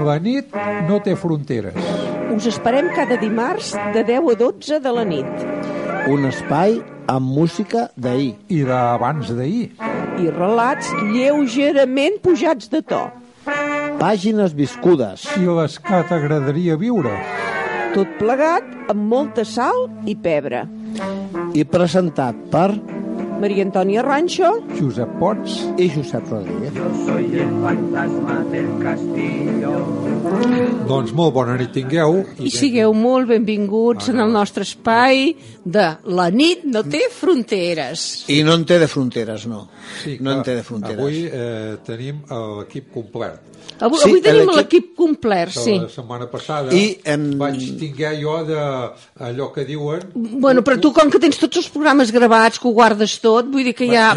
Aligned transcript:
La 0.00 0.16
nit 0.22 0.54
no 0.88 1.00
té 1.04 1.16
fronteres. 1.18 1.76
Us 2.30 2.46
esperem 2.48 2.88
cada 2.94 3.18
dimarts 3.20 3.72
de 3.94 4.04
10 4.06 4.30
a 4.32 4.36
12 4.38 4.78
de 4.80 4.92
la 4.96 5.04
nit. 5.04 5.44
Un 6.10 6.24
espai 6.28 6.78
amb 7.10 7.26
música 7.36 7.88
d'ahir. 7.96 8.36
I 8.48 8.62
d'abans 8.68 9.32
d'ahir. 9.34 9.70
I 10.20 10.30
relats 10.30 10.88
lleugerament 11.10 12.20
pujats 12.24 12.70
de 12.72 12.82
to. 12.86 13.02
Pàgines 14.00 14.54
viscudes. 14.56 15.26
I 15.36 15.44
les 15.48 15.76
que 15.82 16.02
t'agradaria 16.08 16.78
viure. 16.80 17.12
Tot 17.92 18.14
plegat 18.20 18.64
amb 18.92 19.02
molta 19.10 19.44
sal 19.44 19.88
i 20.06 20.14
pebre. 20.14 20.64
I 21.58 21.66
presentat 21.66 22.38
per 22.52 22.70
Maria 23.40 23.64
Antònia 23.64 24.02
Ranxo 24.04 24.50
Josep 24.78 25.14
Pots 25.20 25.54
i 25.80 25.88
Josep 25.94 26.26
Rodríguez. 26.28 26.74
Soy 27.06 27.24
el 27.40 27.52
fantasma 27.64 28.36
del 28.52 28.68
castillo. 28.82 29.72
Doncs 30.90 31.12
molt 31.16 31.32
bona 31.34 31.54
nit 31.56 31.70
tingueu. 31.72 32.20
i 32.42 32.50
sigueu 32.52 32.92
molt 32.96 33.28
benvinguts 33.30 34.10
en 34.12 34.20
el 34.20 34.32
nostre 34.34 34.64
espai 34.66 35.34
de 35.64 35.86
La 36.04 36.28
nit 36.34 36.64
no 36.64 36.82
té 36.84 37.04
fronteres. 37.14 38.24
I 38.28 38.42
no 38.44 38.54
en 38.58 38.64
té 38.68 38.78
de 38.82 38.88
fronteres, 38.90 39.46
no. 39.46 39.68
Sí, 40.02 40.18
no 40.20 40.32
en 40.36 40.42
té 40.42 40.56
de 40.58 40.62
fronteres. 40.66 40.98
Avui 41.00 41.24
eh, 41.30 41.76
tenim 41.86 42.20
l'equip 42.58 42.90
complet. 42.92 43.46
Avui, 43.80 43.98
Sí, 44.00 44.08
avui 44.08 44.20
tenim 44.24 44.48
l'equip- 44.56 44.94
complet, 44.96 45.50
sí. 45.54 45.78
La 45.80 45.88
setmana 45.88 46.26
passada 46.30 46.72
I 46.74 46.98
en- 47.04 47.38
vaig 47.38 47.60
tinguer 47.80 48.14
jo 48.20 48.42
de 48.44 48.58
allò 49.24 49.50
que 49.54 49.64
diuen... 49.64 50.10
Bueno, 50.14 50.60
però 50.64 50.78
tu, 50.80 50.90
com 50.92 51.08
que 51.12 51.20
tens 51.22 51.38
tots 51.40 51.56
els 51.62 51.68
programes 51.72 52.10
gravats, 52.12 52.58
que 52.60 52.68
ho 52.68 52.72
guardes 52.76 53.14
tot, 53.20 53.29
vull 53.42 53.64
dir 53.70 53.74
que 53.78 53.86
ja... 53.90 54.10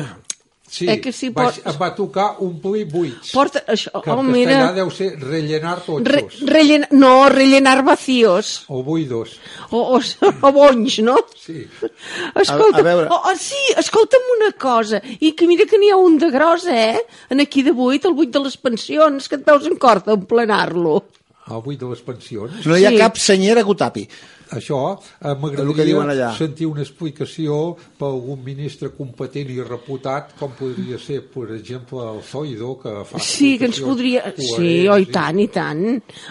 Sí, 0.74 0.88
Eh 0.90 0.96
que 1.00 1.12
sí, 1.14 1.28
vaig, 1.30 1.60
pot- 1.60 1.68
em 1.70 1.76
va 1.78 1.88
tocar 1.94 2.24
omplir 2.42 2.88
buits. 2.90 3.30
Porta 3.30 3.60
això, 3.70 3.92
que 4.02 4.10
oh, 4.10 4.24
en 4.24 4.30
mira... 4.34 4.72
deu 4.74 4.90
ser 4.90 5.12
rellenar 5.22 5.76
Re, 5.84 5.84
totxos. 6.24 6.40
rellen, 6.50 6.88
no, 6.98 7.30
rellenar 7.30 7.84
vacíos. 7.86 8.64
O 8.74 8.82
buidos. 8.82 9.36
O, 9.70 10.00
o, 10.00 10.02
o 10.02 10.52
bonys, 10.56 10.98
no? 11.06 11.20
Sí. 11.38 11.68
Escolta, 12.42 12.80
A- 12.80 12.82
a 12.82 12.88
veure. 12.88 13.08
oh, 13.14 13.22
oh, 13.30 13.36
sí, 13.38 13.62
escolta'm 13.78 14.26
una 14.40 14.50
cosa, 14.58 14.98
i 15.22 15.36
que 15.38 15.46
mira 15.46 15.68
que 15.70 15.78
n'hi 15.78 15.92
ha 15.94 16.00
un 16.02 16.18
de 16.18 16.32
gros, 16.34 16.66
eh? 16.66 16.98
En 17.30 17.46
aquí 17.46 17.62
de 17.62 17.76
buit, 17.78 18.10
el 18.10 18.18
buit 18.18 18.34
de 18.34 18.42
les 18.42 18.58
pensions, 18.58 19.30
que 19.30 19.38
et 19.38 19.46
veus 19.46 19.70
en 19.70 19.78
cor 19.78 20.02
d'emplenar-lo. 20.08 21.04
El 21.52 21.60
buit 21.62 21.80
de 21.80 21.90
les 21.92 22.00
pensions. 22.02 22.66
No 22.66 22.78
hi 22.78 22.86
ha 22.86 22.92
Sí. 22.94 22.98
cap 23.02 23.18
senyera 23.20 23.64
que 23.64 23.70
ho 23.70 23.76
tapi. 23.76 24.08
Això 24.54 24.78
eh, 25.20 25.34
m'agradaria 25.42 26.30
sentir 26.38 26.68
una 26.70 26.82
explicació 26.84 27.76
per 27.98 28.08
algun 28.08 28.44
ministre 28.46 28.92
competent 28.96 29.50
i 29.50 29.60
reputat, 29.62 30.36
com 30.40 30.52
podria 30.56 31.00
ser, 31.02 31.22
per 31.34 31.50
exemple, 31.56 32.00
el 32.00 32.22
Zoido, 32.24 32.78
que 32.80 32.94
fa 33.10 33.20
Sí, 33.20 33.58
que 33.58 33.66
ens 33.66 33.80
podria... 33.82 34.22
coherents 34.22 34.56
Sí, 34.56 34.88
oh, 34.88 34.98
i 35.02 35.06
tant, 35.12 35.40
i 35.40 35.48
tant. 35.52 35.84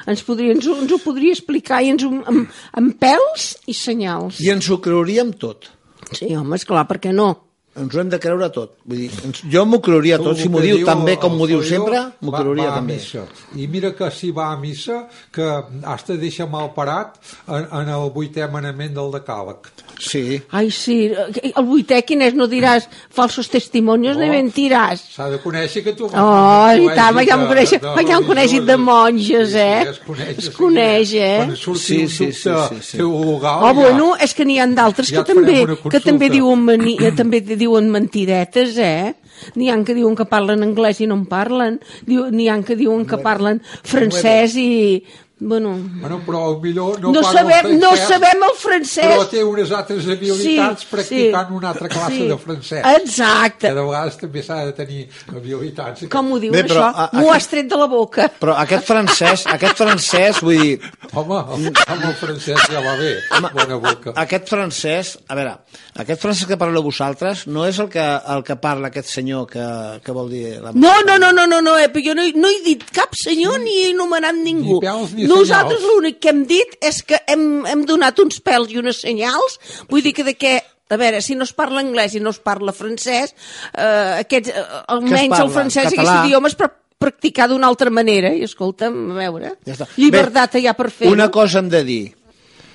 Ens, 0.06 0.22
podria, 0.22 0.52
ens, 0.56 0.66
ho, 0.66 0.78
ens 0.80 0.92
ho 0.92 0.98
podria 1.04 1.32
explicar 1.36 1.82
i 1.82 1.90
ens 1.92 2.04
ho, 2.04 2.12
amb, 2.32 2.48
amb 2.72 2.96
pèls 3.02 3.56
i 3.66 3.74
senyals. 3.74 4.40
I 4.40 4.48
ens 4.54 4.70
ho 4.70 4.78
creuríem 4.80 5.32
tot. 5.36 5.68
Sí, 6.12 6.34
home, 6.36 6.56
esclar, 6.56 6.86
per 6.88 7.00
què 7.02 7.12
no? 7.12 7.34
Ens 7.72 7.94
ho 7.94 8.00
hem 8.02 8.10
de 8.12 8.18
creure 8.20 8.48
tot. 8.52 8.74
Vull 8.84 8.98
dir, 9.00 9.08
ens, 9.24 9.38
jo 9.48 9.62
m'ho 9.64 9.78
creuria 9.84 10.18
tot. 10.20 10.36
Si 10.36 10.50
m'ho 10.52 10.60
diu 10.60 10.82
tan 10.84 11.06
bé 11.06 11.16
com 11.20 11.32
m'ho 11.38 11.46
diu 11.48 11.62
sempre, 11.64 12.02
m'ho 12.20 12.34
creuria 12.34 12.68
va 12.68 12.74
també. 12.80 12.98
Missa. 13.00 13.24
I 13.56 13.68
mira 13.72 13.94
que 13.96 14.10
si 14.12 14.28
va 14.36 14.50
a 14.52 14.58
missa, 14.60 15.06
que 15.32 15.48
has 15.94 16.04
de 16.10 16.18
deixar 16.20 16.50
mal 16.52 16.74
parat 16.76 17.16
en, 17.46 17.64
en 17.64 17.94
el 17.96 18.10
vuitè 18.12 18.50
manament 18.52 18.92
del 18.98 19.08
decàleg. 19.16 19.72
Sí. 20.02 20.40
Ai, 20.50 20.70
sí, 20.74 20.96
el 21.14 21.64
vuitè 21.64 22.00
quin 22.02 22.24
és? 22.26 22.34
No 22.34 22.48
diràs 22.50 22.88
falsos 23.14 23.46
testimonios 23.52 24.16
No. 24.16 24.22
de 24.24 24.30
mentiras. 24.32 25.04
S'ha 25.14 25.28
de 25.30 25.38
conèixer 25.38 25.84
que 25.84 25.92
tu... 25.94 26.06
Oh, 26.06 26.66
i 26.74 26.88
tant, 26.96 27.20
ja 27.22 27.36
de- 27.38 27.46
coneix, 27.46 27.70
de 27.70 28.04
ja 28.08 28.18
coneix 28.26 28.50
de 28.50 28.58
religiosos. 28.58 28.80
monges, 28.80 29.50
Sí, 29.52 29.58
eh? 29.58 29.82
sí, 29.84 29.90
es 29.92 30.00
coneix, 30.08 30.38
Es 30.38 30.50
coneix, 30.56 31.14
eh? 31.14 31.36
Quan 31.38 31.56
surti 31.56 31.80
Sí, 31.86 32.00
un 32.02 32.08
sí, 32.08 32.24
dubte 32.26 32.34
sí, 32.34 32.50
sí, 32.74 32.82
sí. 32.90 32.96
teologal, 32.98 33.62
Oh, 33.62 33.66
ja- 33.68 33.72
bueno, 33.78 34.16
és 34.18 34.34
que 34.34 34.44
n'hi 34.44 34.58
ha 34.58 34.66
d'altres 34.66 35.08
Ja 35.12 35.22
que 35.22 35.32
també, 35.34 35.60
que 35.66 35.76
consulta. 35.76 36.00
també 36.10 36.30
diuen, 36.30 36.64
mani, 36.64 36.96
eh, 37.00 37.12
també 37.12 37.40
diuen 37.40 37.88
mentidetes, 37.90 38.76
eh? 38.78 39.14
N'hi 39.54 39.70
ha 39.70 39.78
que 39.84 39.94
diuen 39.94 40.14
que 40.16 40.24
parlen 40.26 40.62
anglès 40.62 41.00
i 41.00 41.06
no 41.06 41.14
en 41.14 41.26
parlen. 41.26 41.80
N'hi 42.06 42.48
ha 42.48 42.58
que 42.62 42.74
diuen 42.76 43.06
que 43.06 43.18
parlen 43.18 43.62
francès 43.84 44.56
i... 44.56 45.04
Bueno, 45.42 45.72
Bueno, 46.00 46.20
però 46.24 46.40
millor 46.62 47.00
no, 47.02 47.10
no, 47.10 47.22
sabem, 47.26 47.72
no 47.80 47.88
francès, 47.90 48.08
sabem 48.12 48.42
el 48.46 48.52
francès. 48.60 49.08
Però 49.10 49.24
té 49.30 49.40
unes 49.42 49.72
altres 49.74 50.06
habilitats 50.06 50.84
practicant 50.86 51.50
una 51.56 51.72
altra 51.72 51.88
classe 51.90 52.14
sí. 52.14 52.28
de 52.30 52.36
francès. 52.38 52.84
Exacte. 53.00 53.66
Que 53.66 53.74
de 53.74 53.82
vegades 53.88 54.18
també 54.20 54.42
s'ha 54.46 54.60
de 54.68 54.74
tenir 54.76 55.00
habilitats. 55.34 56.04
Com 56.12 56.30
ho 56.32 56.38
diuen, 56.42 56.54
Bé, 56.54 56.62
però, 56.70 56.84
això? 56.92 57.08
a- 57.08 57.18
M'ho 57.18 57.32
has 57.34 57.48
tret 57.50 57.66
de 57.72 57.78
la 57.80 57.88
boca. 57.90 58.28
Però 58.40 58.54
aquest 58.62 58.86
francès, 58.86 59.44
aquest 59.50 59.82
francès, 59.82 60.40
vull 60.46 60.60
dir, 60.62 60.78
Home, 61.12 61.40
amb 61.42 62.06
el 62.08 62.14
francès 62.16 62.62
ja 62.70 62.80
va 62.84 62.94
bé. 63.00 63.16
Bona 63.52 63.76
boca. 63.82 64.14
aquest 64.22 64.48
francès, 64.48 65.16
a 65.28 65.34
veure, 65.36 65.56
aquest 65.98 66.22
francès 66.22 66.46
que 66.48 66.56
parleu 66.56 66.82
vosaltres 66.86 67.46
no 67.50 67.66
és 67.66 67.78
el 67.82 67.90
que, 67.92 68.00
el 68.34 68.42
que 68.46 68.56
parla 68.56 68.88
aquest 68.88 69.10
senyor 69.12 69.46
que, 69.50 69.66
que 70.04 70.12
vol 70.14 70.30
dir... 70.30 70.54
La... 70.62 70.72
No, 70.72 70.94
no, 71.06 71.18
no, 71.18 71.32
no, 71.32 71.46
no, 71.46 71.60
no, 71.60 71.76
eh, 71.78 71.88
però 71.92 72.06
jo 72.06 72.14
no, 72.16 72.24
no 72.38 72.48
he 72.48 72.62
dit 72.64 72.86
cap 72.94 73.12
senyor 73.18 73.58
ni 73.60 73.74
he 73.82 73.90
anomenat 73.92 74.38
ningú. 74.38 74.78
Ni 74.78 74.86
pèls 74.86 75.12
ni 75.18 75.26
Nosaltres 75.38 75.86
l'únic 75.86 76.20
que 76.22 76.30
hem 76.32 76.44
dit 76.48 76.76
és 76.80 77.02
que 77.06 77.18
hem, 77.30 77.64
hem 77.66 77.86
donat 77.88 78.18
uns 78.22 78.40
pèls 78.44 78.72
i 78.72 78.78
unes 78.82 79.00
senyals, 79.04 79.58
vull 79.90 80.04
dir 80.04 80.14
que 80.16 80.26
de 80.26 80.36
què 80.38 80.58
a 80.92 80.98
veure, 81.00 81.22
si 81.24 81.34
no 81.38 81.46
es 81.48 81.54
parla 81.56 81.80
anglès 81.80 82.12
i 82.18 82.20
no 82.20 82.34
es 82.34 82.38
parla 82.44 82.72
francès, 82.76 83.32
eh, 83.72 84.20
aquests, 84.20 84.52
eh, 84.52 84.64
almenys 84.92 85.38
el 85.40 85.48
francès 85.54 85.86
i 85.86 85.96
Català? 85.96 86.02
aquests 86.02 86.28
idiomes 86.28 86.56
per 86.58 86.68
practicar 87.02 87.48
d'una 87.50 87.66
altra 87.66 87.90
manera. 87.90 88.32
I 88.34 88.44
escolta'm, 88.44 88.98
a 89.14 89.14
veure, 89.14 89.54
Ja 89.66 89.74
està. 89.74 89.88
llibertat 89.96 90.52
Bé, 90.52 90.60
hi 90.60 90.68
ha 90.68 90.74
per 90.78 90.90
fer 90.90 91.08
Una 91.10 91.30
cosa 91.30 91.58
hem 91.58 91.70
de 91.72 91.82
dir. 91.84 92.14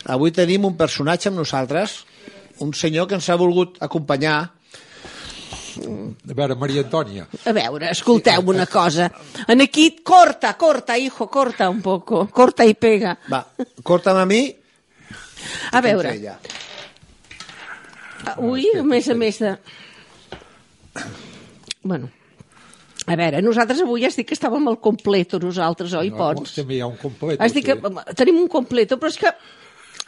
Avui 0.05 0.31
tenim 0.31 0.65
un 0.65 0.75
personatge 0.75 1.29
amb 1.29 1.37
nosaltres, 1.37 2.05
un 2.59 2.73
senyor 2.73 3.07
que 3.07 3.15
ens 3.15 3.29
ha 3.29 3.35
volgut 3.35 3.77
acompanyar 3.79 4.56
A 5.77 6.33
veure, 6.37 6.55
Maria 6.59 6.83
Antònia, 6.83 7.27
A 7.45 7.53
veure, 7.55 7.89
escolteu 7.91 8.43
una 8.49 8.65
cosa. 8.67 9.09
En 9.47 9.61
aquí, 9.61 9.89
corta, 10.03 10.53
corta, 10.57 10.97
hijo, 10.97 11.27
corta 11.27 11.69
un 11.69 11.81
poco. 11.81 12.27
Corta 12.33 12.65
i 12.65 12.73
pega. 12.75 13.17
Va, 13.31 13.43
corta'm 13.83 14.17
a 14.17 14.25
mi. 14.25 14.41
A 15.71 15.81
veure, 15.81 16.13
Ella. 16.15 16.37
ui, 18.43 18.65
a 18.75 18.83
més 18.83 19.09
a 19.09 19.15
més 19.15 19.39
de... 19.39 19.55
Bueno, 21.83 22.09
a 23.07 23.15
veure, 23.15 23.39
nosaltres 23.45 23.79
avui 23.85 24.03
has 24.03 24.17
dit 24.17 24.27
que 24.27 24.35
estàvem 24.35 24.65
al 24.67 24.79
completo, 24.83 25.39
nosaltres, 25.39 25.93
oi, 25.95 26.09
no, 26.11 26.17
Pons? 26.17 26.57
també 26.57 26.75
hi 26.75 26.81
ha 26.83 26.89
un 26.89 26.97
complet. 26.99 27.39
Has 27.39 27.55
dit 27.55 27.63
que 27.63 27.77
tenim 28.19 28.41
un 28.41 28.49
completo, 28.51 28.97
però 28.99 29.13
és 29.13 29.19
que 29.21 29.31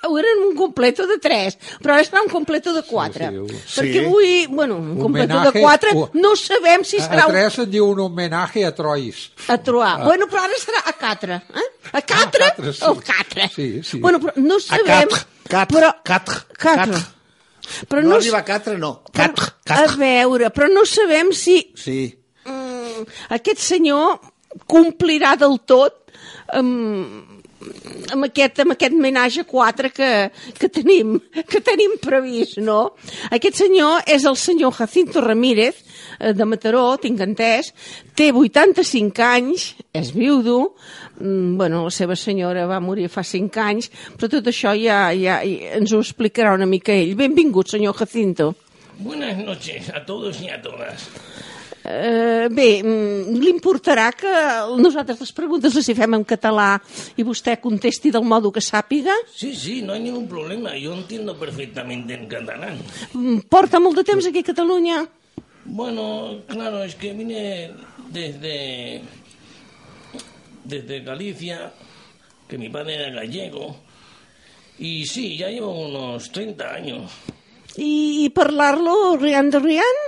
avui 0.01 0.21
eren 0.21 0.43
un 0.47 0.55
completo 0.55 1.05
de 1.09 1.17
3, 1.19 1.57
però 1.83 1.93
ara 1.95 2.03
serà 2.07 2.21
un 2.23 2.29
completo 2.31 2.73
de 2.73 2.83
4. 2.87 3.29
Sí, 3.29 3.57
sí. 3.65 3.79
Perquè 3.79 4.05
avui, 4.05 4.47
bueno, 4.47 4.77
un 4.77 4.97
completo 4.99 5.39
de 5.39 5.49
Homenatge- 5.49 5.61
4, 5.61 5.91
o- 5.99 6.09
no 6.13 6.35
sabem 6.35 6.83
si 6.83 6.97
A, 6.97 7.03
serà 7.07 7.23
a 7.23 7.27
un 7.27 7.33
tres 7.33 7.57
en 7.59 7.69
diu 7.69 7.89
un 7.91 7.99
homenatge 7.99 8.65
a 8.65 8.71
Trois. 8.71 9.31
a 9.47 9.57
trobar. 9.57 10.03
Bueno, 10.05 10.27
però 10.27 10.43
ara 10.43 10.57
serà 10.59 10.83
a 10.85 10.93
4. 10.93 11.33
Eh? 11.33 11.67
A 11.91 12.01
4? 12.01 12.43
Ah, 12.45 12.51
quatre, 12.55 12.73
sí. 12.73 12.83
El 12.85 13.03
4. 13.03 13.47
Sí, 13.55 13.69
sí. 13.83 13.99
Bueno, 13.99 14.19
però 14.19 14.33
no 14.37 14.55
A 14.55 14.59
sabem... 14.59 15.07
quatre, 15.09 15.25
quatre, 15.49 15.75
però, 15.77 15.93
quatre, 16.05 16.35
quatre. 16.59 16.91
quatre. 16.91 17.05
Però 17.87 18.01
No 18.01 18.09
no, 18.09 18.15
arriba 18.15 18.37
a 18.39 18.45
4, 18.45 18.77
no. 18.77 19.03
però- 19.11 19.33
4, 19.35 19.45
A 19.45 19.75
4. 19.85 19.97
veure, 19.97 20.49
però 20.49 20.67
no 20.73 20.85
sabem 20.85 21.31
si 21.31 21.71
Sí. 21.75 22.17
mm, 22.45 23.03
aquest 23.29 23.59
senyor 23.59 24.19
complirà 24.65 25.35
del 25.37 25.59
tot 25.65 26.09
amb, 26.53 27.38
amb 28.13 28.27
aquest, 28.27 28.61
amb 28.63 28.73
aquest 28.75 28.95
menatge 28.97 29.45
4 29.49 29.91
que, 29.95 30.09
que, 30.57 30.69
tenim, 30.73 31.17
que 31.49 31.61
tenim 31.65 31.97
previst, 32.01 32.59
no? 32.63 32.95
Aquest 33.35 33.61
senyor 33.63 34.07
és 34.09 34.25
el 34.29 34.37
senyor 34.39 34.73
Jacinto 34.77 35.23
Ramírez, 35.25 35.81
eh, 36.19 36.33
de 36.33 36.47
Mataró, 36.47 36.85
tinc 37.01 37.21
entès, 37.25 37.73
té 38.15 38.31
85 38.35 39.25
anys, 39.25 39.73
és 39.93 40.13
viudo, 40.15 40.75
mm, 41.19 41.57
bueno, 41.59 41.83
la 41.87 41.93
seva 41.93 42.17
senyora 42.19 42.67
va 42.69 42.81
morir 42.83 43.09
fa 43.09 43.23
5 43.23 43.61
anys, 43.63 43.91
però 44.17 44.31
tot 44.37 44.49
això 44.51 44.73
ja, 44.77 45.09
ja, 45.13 45.39
ja 45.43 45.75
ens 45.77 45.93
ho 45.93 46.01
explicarà 46.03 46.55
una 46.57 46.69
mica 46.69 46.95
ell. 46.95 47.15
Benvingut, 47.19 47.69
senyor 47.69 47.95
Jacinto. 47.95 48.53
Buenas 48.99 49.37
noches 49.37 49.89
a 49.95 50.05
todos 50.05 50.41
y 50.41 50.49
a 50.49 50.61
todas. 50.61 51.07
Eh, 51.83 52.47
bé, 52.51 52.83
mm, 52.83 53.37
li 53.39 53.49
importarà 53.53 54.09
que 54.11 54.31
nosaltres 54.77 55.21
les 55.23 55.31
preguntes 55.31 55.73
les 55.75 55.87
hi 55.87 55.95
fem 55.95 56.17
en 56.17 56.25
català 56.27 56.73
i 57.15 57.23
vostè 57.23 57.55
contesti 57.61 58.11
del 58.11 58.25
modo 58.27 58.51
que 58.51 58.61
sàpiga? 58.61 59.15
Sí, 59.33 59.53
sí, 59.55 59.81
no 59.81 59.93
hay 59.93 60.01
ningún 60.01 60.27
problema. 60.27 60.75
Yo 60.75 60.93
entiendo 60.93 61.37
perfectamente 61.39 62.13
en 62.13 62.27
catalán. 62.27 62.79
Mm, 63.13 63.47
Porta 63.49 63.79
molt 63.79 63.95
de 63.95 64.03
temps 64.03 64.25
aquí 64.27 64.39
a 64.39 64.49
Catalunya? 64.51 65.07
Bueno, 65.65 66.41
claro, 66.47 66.83
es 66.83 66.95
que 66.95 67.13
vine 67.13 67.71
desde, 68.09 69.01
desde 70.63 71.01
Galicia, 71.01 71.71
que 72.47 72.57
mi 72.57 72.69
padre 72.69 72.95
era 72.95 73.11
gallego, 73.11 73.77
y 74.79 75.05
sí, 75.05 75.37
ya 75.37 75.49
llevo 75.49 75.87
unos 75.87 76.31
30 76.31 76.73
años. 76.73 77.11
I, 77.77 78.25
i 78.25 78.29
parlar-lo 78.33 79.15
riant 79.17 79.51
de 79.53 79.59
riant? 79.59 79.99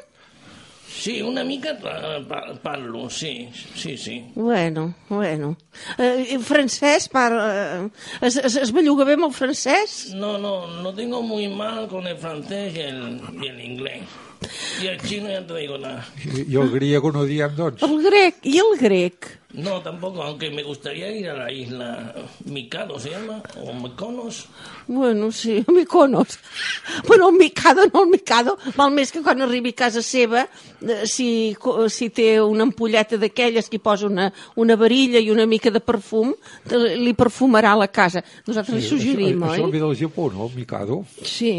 Sí, 0.92 1.22
una 1.22 1.44
mica 1.44 1.78
pa- 1.80 2.54
parlo, 2.62 3.10
sí, 3.10 3.50
sí, 3.76 3.98
sí. 3.98 4.26
Bueno, 4.36 4.94
bueno. 5.10 5.56
Eh, 5.98 6.28
i 6.36 6.38
francès, 6.38 7.08
par... 7.10 7.32
Eh, 7.34 7.88
es, 8.28 8.36
es, 8.38 8.56
es 8.58 8.72
belluga 8.76 9.06
bé 9.08 9.16
amb 9.18 9.26
el 9.30 9.34
francès? 9.34 10.12
No, 10.14 10.36
no, 10.38 10.68
no 10.84 10.94
tengo 10.94 11.22
muy 11.24 11.48
mal 11.48 11.88
con 11.88 12.06
el 12.08 12.18
francés 12.18 12.76
y 12.76 12.82
el, 12.82 13.22
y 13.42 13.48
el 13.48 13.62
inglés. 13.62 14.04
Y 14.82 14.88
el 14.88 15.00
chino 15.02 15.30
ya 15.30 15.42
no 15.42 15.48
te 15.48 15.60
digo 15.60 15.78
nada. 15.78 16.08
I, 16.26 16.52
i 16.52 16.56
el 16.58 16.72
griego 16.72 17.12
no 17.12 17.26
diem, 17.26 17.54
doncs? 17.56 17.84
El 17.86 18.02
grec. 18.02 18.42
I 18.50 18.58
el 18.58 18.78
grec? 18.80 19.28
No, 19.54 19.82
tampoco, 19.82 20.24
aunque 20.24 20.50
me 20.50 20.64
gustaría 20.64 21.12
ir 21.12 21.30
a 21.30 21.34
la 21.34 21.52
isla 21.52 22.16
Mikado, 22.46 22.98
¿se 23.00 23.10
llama? 23.10 23.44
O 23.62 23.74
Mykonos. 23.74 24.48
Bueno, 24.88 25.32
sí, 25.32 25.64
Miconos. 25.68 26.40
Bueno, 27.06 27.30
el 27.30 27.36
Mikado, 27.36 27.84
no 27.94 28.04
el 28.04 28.10
Mikado. 28.10 28.58
Val 28.78 28.94
més 28.96 29.12
que 29.12 29.22
quan 29.22 29.44
arribi 29.44 29.76
a 29.76 29.80
casa 29.84 30.02
seva, 30.02 30.46
eh, 30.82 31.04
si, 31.06 31.56
si 31.92 32.10
té 32.10 32.40
una 32.42 32.64
ampolleta 32.64 33.20
d'aquelles 33.20 33.68
que 33.70 33.78
hi 33.78 33.84
posa 33.84 34.08
una, 34.08 34.32
una 34.56 34.80
varilla 34.80 35.20
i 35.20 35.30
una 35.30 35.46
mica 35.46 35.70
de 35.70 35.84
perfum, 35.84 36.32
li 36.72 37.14
perfumarà 37.14 37.76
la 37.78 37.92
casa. 37.92 38.24
Nosaltres 38.48 38.80
li 38.80 38.88
suggerim, 38.88 39.44
això, 39.44 39.60
això 39.60 39.68
oi? 39.68 39.76
ve 39.76 39.84
del 39.84 40.00
Japó, 40.00 40.32
no? 40.32 40.48
El 40.48 40.58
Mikado. 40.64 41.04
Sí. 41.28 41.54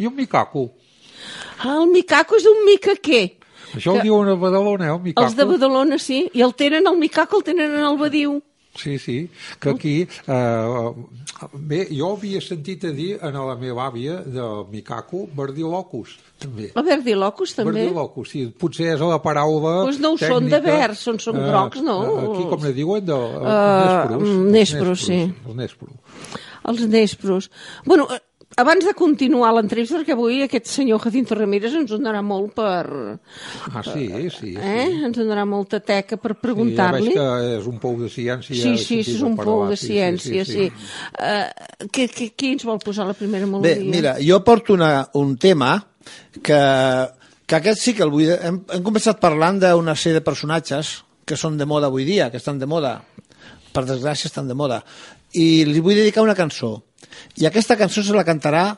I 0.00 0.08
un 0.08 0.16
Mikaku. 0.16 0.70
Ah, 1.58 1.78
el 1.82 1.88
Mikako 1.92 2.36
és 2.36 2.46
un 2.46 2.64
mica 2.66 2.92
què? 3.00 3.22
Això 3.74 3.92
Que- 3.92 3.98
ho 4.00 4.02
diuen 4.02 4.28
a 4.28 4.34
Badalona, 4.34 4.86
eh, 4.86 4.94
el 4.94 5.00
Mikaku. 5.02 5.24
Els 5.26 5.36
de 5.36 5.44
Badalona, 5.44 5.98
sí. 5.98 6.30
I 6.34 6.42
el 6.42 6.54
tenen, 6.54 6.86
el 6.86 6.96
Mikako 6.98 7.38
el 7.38 7.44
tenen 7.44 7.74
en 7.74 7.84
el 7.84 7.96
Badiu. 7.98 8.42
Sí, 8.76 8.98
sí, 8.98 9.30
que 9.58 9.70
aquí... 9.70 10.06
Eh, 10.28 10.92
bé, 11.54 11.86
jo 11.90 12.10
havia 12.14 12.40
sentit 12.44 12.84
a 12.84 12.90
dir 12.92 13.14
a 13.24 13.30
la 13.32 13.54
meva 13.56 13.86
àvia 13.90 14.18
del 14.24 14.66
Mikaku 14.70 15.22
Verdilocus, 15.36 16.18
també. 16.38 16.70
El 16.76 16.84
Verdilocus, 16.84 17.54
també. 17.56 17.72
Verdilocus, 17.80 18.30
sí, 18.34 18.44
potser 18.58 18.90
és 18.94 19.00
la 19.00 19.18
paraula 19.24 19.78
Doncs 19.86 19.98
no 20.04 20.12
ho 20.12 20.18
són 20.20 20.44
de 20.48 20.60
tècnica. 20.60 20.76
verd, 20.76 20.94
són- 21.00 21.18
són 21.24 21.40
grocs, 21.40 21.80
no? 21.82 21.96
eh, 22.04 22.26
Aquí, 22.26 22.44
com 22.52 22.62
ne 22.68 22.72
diuen, 22.76 23.04
de, 23.06 23.14
uh, 23.14 23.40
Uh, 23.40 23.80
nespros. 23.88 24.28
nespros, 24.52 25.00
sí. 25.08 25.20
Els 25.46 25.56
nespros. 25.56 25.90
Els 26.68 26.86
nespros. 26.88 27.50
Bueno, 27.86 28.08
eh, 28.12 28.20
abans 28.56 28.86
de 28.88 28.92
continuar 28.96 29.50
l'entrevista, 29.52 29.98
perquè 29.98 30.14
avui 30.16 30.40
aquest 30.44 30.70
senyor 30.72 31.00
Jacinto 31.02 31.36
Ramírez 31.36 31.74
ens 31.76 31.90
en 31.92 32.00
donarà 32.00 32.22
molt 32.24 32.54
per... 32.56 32.86
Ah, 33.68 33.82
sí, 33.84 34.06
sí. 34.08 34.30
sí. 34.32 34.52
Eh? 34.56 34.86
Ens 35.04 35.10
en 35.10 35.16
donarà 35.18 35.44
molta 35.48 35.80
teca 35.84 36.16
per 36.16 36.32
Sí, 36.32 36.38
ja 36.38 36.42
preguntar-li. 36.46 37.10
veig 37.10 37.18
que 37.18 37.50
és 37.58 37.66
un 37.68 37.76
pou 37.82 37.98
de 38.00 38.08
ciència. 38.12 38.56
Sí, 38.56 38.76
sí, 38.80 39.00
és 39.04 39.20
un 39.26 39.36
pou 39.36 39.66
de 39.68 39.76
ciència, 39.76 40.46
sí. 40.48 40.70
Uh, 41.20 41.88
que, 41.92 42.08
que, 42.08 42.30
qui 42.32 42.54
ens 42.54 42.64
vol 42.64 42.80
posar 42.80 43.06
la 43.06 43.16
primera 43.18 43.44
Bé, 43.44 43.52
melodia? 43.52 43.90
mira, 43.92 44.16
jo 44.24 44.40
porto 44.44 44.72
una, 44.72 45.08
un 45.20 45.36
tema 45.36 45.74
que, 46.42 46.60
que 47.46 47.60
aquest 47.60 47.82
sí 47.82 47.94
que 47.94 48.06
el 48.08 48.14
vull... 48.14 48.32
Hem, 48.32 48.62
hem 48.72 48.86
començat 48.86 49.20
parlant 49.20 49.60
d'una 49.60 49.94
sèrie 49.94 50.22
de 50.22 50.24
personatges 50.24 51.02
que 51.26 51.36
són 51.36 51.58
de 51.60 51.66
moda 51.68 51.90
avui 51.90 52.06
dia, 52.08 52.30
que 52.30 52.40
estan 52.40 52.58
de 52.58 52.68
moda, 52.70 53.00
per 53.74 53.84
desgràcia 53.84 54.30
estan 54.30 54.48
de 54.48 54.56
moda, 54.56 54.80
i 55.36 55.66
li 55.68 55.82
vull 55.84 55.98
dedicar 55.98 56.24
una 56.24 56.36
cançó. 56.38 56.78
I 57.40 57.46
aquesta 57.46 57.76
cançó 57.76 58.02
se 58.02 58.14
la 58.16 58.24
cantarà 58.24 58.76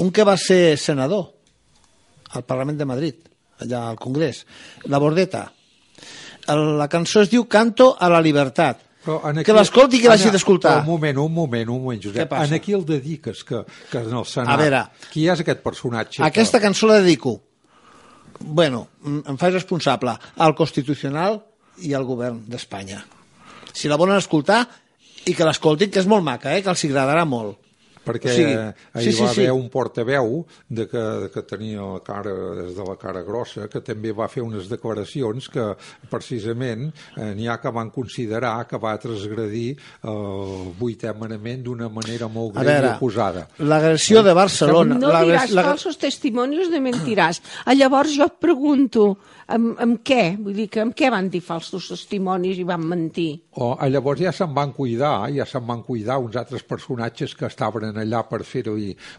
un 0.00 0.10
que 0.12 0.24
va 0.24 0.36
ser 0.36 0.76
senador 0.78 1.30
al 2.36 2.44
Parlament 2.46 2.78
de 2.78 2.86
Madrid, 2.86 3.16
allà 3.60 3.88
al 3.90 3.98
Congrés, 3.98 4.44
la 4.86 4.98
Bordeta. 4.98 5.52
El- 6.48 6.78
La 6.78 6.88
cançó 6.88 7.20
es 7.22 7.28
diu 7.30 7.44
Canto 7.48 7.96
a 8.00 8.08
la 8.08 8.20
Libertat. 8.20 8.80
Però 9.04 9.20
en 9.30 9.42
Que 9.44 9.52
l'escolti 9.52 9.96
i 9.96 10.00
que 10.02 10.08
l'hagi 10.08 10.30
d'escoltar. 10.30 10.80
Un 10.82 10.86
moment, 10.86 11.16
un 11.18 11.32
moment, 11.32 11.68
un 11.70 11.80
moment, 11.82 12.00
Josep. 12.02 12.32
En 12.36 12.52
aquí 12.52 12.72
el 12.76 12.84
dediques, 12.84 13.44
que, 13.44 13.62
que 13.90 13.98
en 13.98 14.16
el 14.16 14.26
Senat... 14.26 14.52
A 14.52 14.56
veure. 14.60 14.80
Qui 15.12 15.26
és 15.28 15.40
aquest 15.40 15.62
personatge? 15.64 16.22
Aquesta 16.22 16.58
que... 16.58 16.66
cançó 16.66 16.86
la 16.86 16.98
dedico, 17.00 17.40
bueno, 18.40 18.88
em 19.04 19.36
faig 19.40 19.54
responsable 19.54 20.12
al 20.36 20.54
Constitucional 20.54 21.40
i 21.84 21.94
al 21.94 22.04
govern 22.04 22.42
d'Espanya. 22.48 23.02
Si 23.72 23.88
la 23.88 23.96
volen 23.96 24.18
escoltar, 24.20 24.66
i 25.26 25.34
que 25.36 25.44
l'escoltin, 25.48 25.90
que 25.90 26.00
és 26.00 26.06
molt 26.08 26.24
maca, 26.24 26.52
eh? 26.56 26.62
que 26.62 26.68
els 26.72 26.84
agradarà 26.84 27.24
molt. 27.28 27.56
Perquè 28.00 28.30
O 28.30 28.34
sigui, 28.34 28.54
ahir 28.94 29.04
sí, 29.04 29.12
sí, 29.12 29.22
va 29.22 29.28
sí. 29.34 29.40
haver 29.42 29.52
un 29.52 29.66
portaveu 29.68 30.46
de 30.68 30.86
que, 30.88 31.02
de 31.24 31.28
que 31.34 31.42
tenia 31.42 31.82
la 31.84 32.00
cara, 32.00 32.32
des 32.62 32.74
de 32.74 32.84
la 32.88 32.96
cara 32.96 33.20
grossa, 33.22 33.68
que 33.68 33.82
també 33.84 34.12
va 34.16 34.26
fer 34.32 34.40
unes 34.42 34.70
declaracions 34.70 35.48
que 35.52 35.66
precisament 36.10 36.88
eh, 37.16 37.32
n'hi 37.36 37.48
ha 37.48 37.58
que 37.60 37.70
van 37.74 37.90
considerar 37.94 38.66
que 38.70 38.78
va 38.80 38.94
transgredir 39.00 39.76
el 40.08 40.72
vuitè 40.80 41.12
manament 41.16 41.62
d'una 41.66 41.88
manera 41.92 42.28
molt 42.28 42.56
A 42.56 42.64
greu 42.64 42.70
i 42.70 42.80
veure, 42.80 42.94
oposada. 42.96 43.46
l'agressió 43.58 44.22
de 44.26 44.34
Barcelona... 44.36 44.98
No 45.00 45.12
la- 45.12 45.22
diràs 45.24 45.52
la- 45.56 45.64
falsos 45.70 45.98
testimonios 46.00 46.70
de 46.72 46.80
mentiràs. 46.80 47.40
Ah, 47.64 47.74
llavors 47.74 48.12
jo 48.16 48.26
et 48.26 48.36
pregunto, 48.40 49.16
amb, 49.54 49.74
amb 49.82 50.00
què? 50.06 50.36
Vull 50.40 50.56
dir 50.56 50.68
que 50.72 50.82
amb 50.84 50.94
què 50.96 51.10
van 51.12 51.28
dir 51.32 51.40
falsos 51.44 51.88
testimonis 51.92 52.60
i 52.60 52.66
van 52.68 52.84
mentir? 52.86 53.28
O, 53.60 53.72
eh, 53.74 53.88
llavors 53.90 54.22
ja 54.22 54.32
se'n 54.34 54.54
van 54.56 54.72
cuidar, 54.76 55.28
ja 55.34 55.46
se'n 55.48 55.66
van 55.66 55.82
cuidar 55.86 56.18
uns 56.22 56.36
altres 56.40 56.62
personatges 56.66 57.34
que 57.38 57.48
estaven 57.50 57.90
allà 57.90 58.22
per 58.28 58.42
fer-ho, 58.46 58.76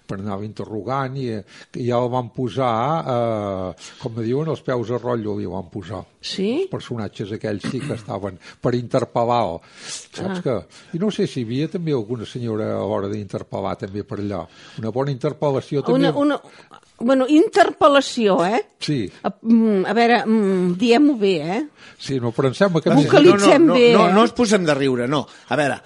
per 0.08 0.20
anar 0.20 0.40
interrogant, 0.48 1.18
i, 1.20 1.28
i 1.36 1.88
ja 1.88 2.00
el 2.00 2.10
van 2.14 2.32
posar, 2.36 2.74
eh, 3.16 3.90
com 4.02 4.22
diuen, 4.22 4.52
els 4.54 4.64
peus 4.66 4.92
a 4.92 5.02
rotllo 5.02 5.38
li 5.40 5.50
van 5.52 5.68
posar. 5.74 6.04
Sí? 6.22 6.50
Els 6.64 6.72
personatges 6.72 7.32
aquells 7.38 7.66
sí 7.72 7.82
que 7.82 7.96
estaven 7.98 8.38
per 8.62 8.76
interpel·lar 8.78 9.60
saps 9.82 10.40
Ah. 10.40 10.42
que... 10.42 10.56
I 10.96 11.00
no 11.02 11.10
sé 11.12 11.26
si 11.28 11.42
hi 11.42 11.46
havia 11.48 11.68
també 11.72 11.94
alguna 11.96 12.26
senyora 12.30 12.68
a 12.76 12.86
l'hora 12.86 13.10
d'interpel·lar 13.12 13.76
també 13.82 14.04
per 14.08 14.20
allà. 14.22 14.46
Una 14.80 14.92
bona 14.94 15.12
interpel·lació 15.12 15.82
també... 15.84 16.12
Una, 16.12 16.14
una, 16.18 16.80
bueno, 17.02 17.26
interpel·lació, 17.30 18.38
eh? 18.48 18.62
Sí, 18.80 19.12
A, 19.24 19.34
mm, 19.42 19.86
a 19.86 19.94
veure, 19.98 20.22
mm, 20.26 20.76
diem-ho 20.78 21.16
bé, 21.20 21.34
eh? 21.58 21.62
sí, 21.98 22.20
no, 22.20 22.32
però 22.32 22.48
em 22.52 22.56
sembla 22.58 22.82
que... 22.82 22.90
Vocalitzem 22.96 23.66
no, 23.66 23.74
no, 23.74 23.80
bé, 23.80 23.92
no, 23.94 24.08
eh? 24.10 24.14
no 24.14 24.22
ens 24.26 24.34
posem 24.38 24.66
de 24.66 24.74
riure, 24.78 25.08
no. 25.08 25.26
A 25.50 25.56
veure, 25.60 25.80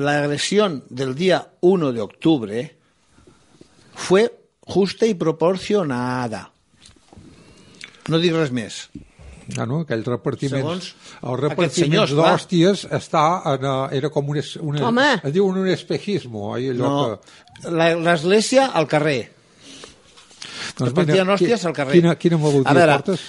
la 0.00 0.18
agresión 0.22 0.82
del 0.90 1.14
día 1.14 1.42
1 1.60 1.92
de 1.92 2.00
octubre 2.00 2.76
fue 3.94 4.30
justa 4.60 5.06
y 5.06 5.14
proporcionada. 5.14 6.50
No 8.08 8.18
dic 8.18 8.32
res 8.34 8.50
més. 8.50 8.88
Ah, 9.58 9.66
no? 9.66 9.82
Aquell 9.82 10.04
repartiment, 10.06 10.62
Segons 10.62 10.86
el 11.20 11.34
aquests 11.34 11.42
repartiment 11.44 12.12
d'hòsties 12.16 12.84
està 12.94 13.22
en, 13.52 13.64
eh, 13.68 13.96
era 13.98 14.08
com 14.14 14.28
un, 14.32 14.38
es- 14.38 14.56
una, 14.56 14.86
Home. 14.88 15.08
es 15.22 15.32
diu 15.34 15.46
un 15.50 15.66
espejismo, 15.68 16.54
allò 16.54 16.72
No, 16.78 17.20
que... 17.60 17.70
la- 17.70 17.94
l'església 17.98 18.68
al 18.72 18.86
carrer. 18.88 19.30
Doncs 20.78 20.90
Repartien 20.90 21.24
mira, 21.26 21.34
hòsties 21.34 21.60
qui- 21.60 21.66
al 21.68 21.74
carrer. 21.76 21.92
Quina, 21.98 22.14
quina 22.16 22.38
melodia 22.38 22.70
A 22.70 22.74
veure, 22.74 22.92
portes? 23.00 23.20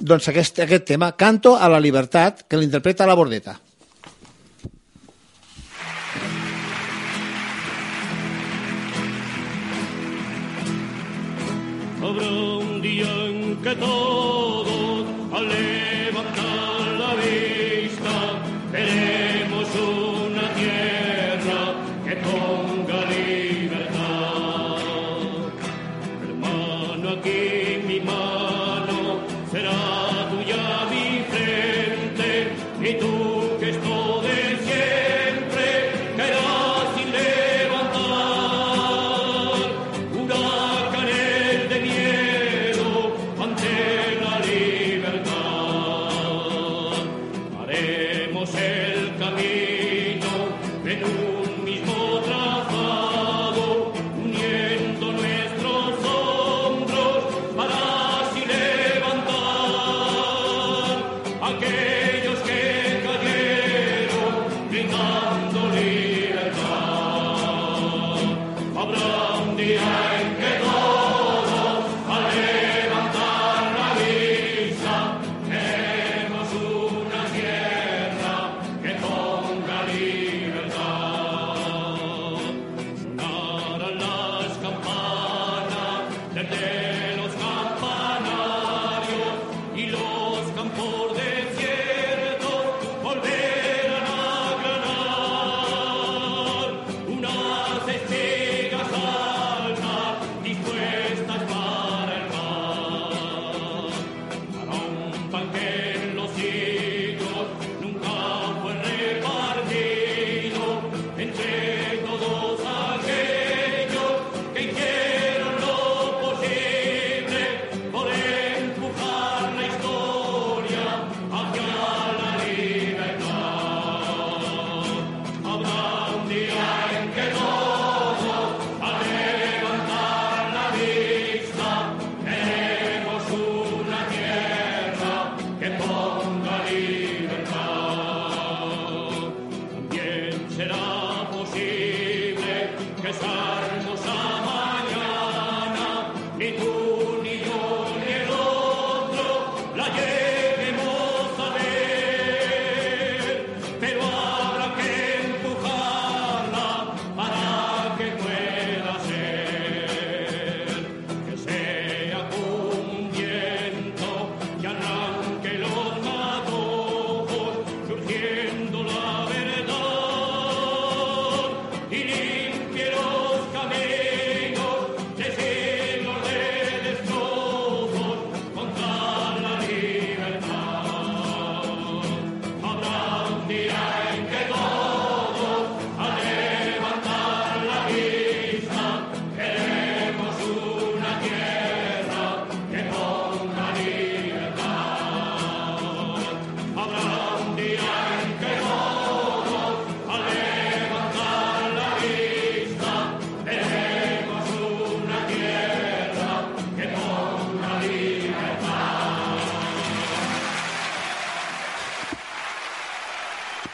Doncs 0.00 0.28
aquest, 0.32 0.58
aquest 0.64 0.84
tema, 0.88 1.12
Canto 1.16 1.56
a 1.56 1.68
la 1.68 1.78
libertat, 1.80 2.44
que 2.48 2.56
l'interpreta 2.56 3.06
la 3.06 3.14
Bordeta. 3.14 3.58
Habrá 12.02 12.28
un 12.30 12.82
día 12.82 13.06
en 13.26 13.56
que 13.62 13.74
todos 13.76 14.61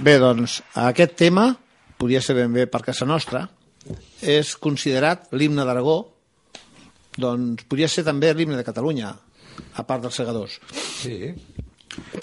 Bé, 0.09 0.15
doncs, 0.17 0.63
aquest 0.81 1.19
tema, 1.21 1.51
podria 2.01 2.23
ser 2.25 2.33
ben 2.39 2.53
bé 2.55 2.63
per 2.71 2.79
casa 2.87 3.05
nostra, 3.05 3.43
és 4.25 4.55
considerat 4.57 5.27
l'himne 5.37 5.67
d'Aragó, 5.69 5.97
doncs 7.21 7.67
podria 7.69 7.91
ser 7.93 8.07
també 8.07 8.31
l'himne 8.33 8.57
de 8.57 8.65
Catalunya, 8.65 9.11
a 9.77 9.85
part 9.85 10.07
dels 10.07 10.17
segadors. 10.17 10.55
Sí. 11.03 11.35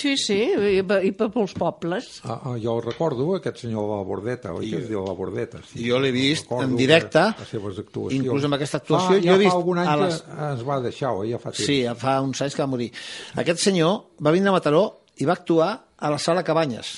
Sí, 0.02 0.16
sí, 0.18 0.40
i, 0.80 0.82
per- 0.88 1.02
i 1.06 1.12
per 1.14 1.28
pels 1.36 1.54
pobles. 1.62 2.08
Ah, 2.26 2.40
ah, 2.40 2.56
jo 2.64 2.74
recordo 2.82 3.28
aquest 3.38 3.62
senyor 3.68 3.86
de 3.92 3.96
la 4.00 4.08
Bordeta, 4.10 4.54
oi 4.58 4.72
que 4.72 4.82
es 4.82 4.90
diu 4.90 5.06
la 5.06 5.14
Bordeta? 5.22 5.62
Sí. 5.70 5.86
Jo 5.86 6.02
l'he 6.02 6.10
vist 6.16 6.50
en 6.58 6.74
directe, 6.80 7.28
les 7.38 7.54
inclús 8.18 8.50
amb 8.50 8.58
aquesta 8.58 8.82
actuació, 8.82 9.20
Fa, 9.20 9.22
jo 9.22 9.30
ja 9.30 9.36
he 9.38 9.44
vist 9.46 9.52
fa 9.54 9.58
algun 9.62 9.84
any 9.86 9.88
a 9.94 9.98
que 10.00 10.06
les- 10.08 10.22
ens 10.50 10.66
va 10.66 10.80
deixar, 10.82 11.14
oi? 11.22 11.36
Ja 11.36 11.38
fa 11.44 11.52
temps. 11.54 11.68
Sí, 11.70 11.84
fa 12.02 12.18
uns 12.26 12.42
anys 12.42 12.56
que 12.58 12.64
va 12.66 12.72
morir. 12.74 12.90
Aquest 13.46 13.60
senyor 13.70 14.00
va 14.26 14.34
vindre 14.34 14.50
a 14.50 14.58
Mataró 14.58 14.86
i 15.22 15.26
va 15.30 15.34
actuar 15.38 15.74
a 15.98 16.10
la 16.10 16.18
sala 16.18 16.42
Cabanyes, 16.44 16.96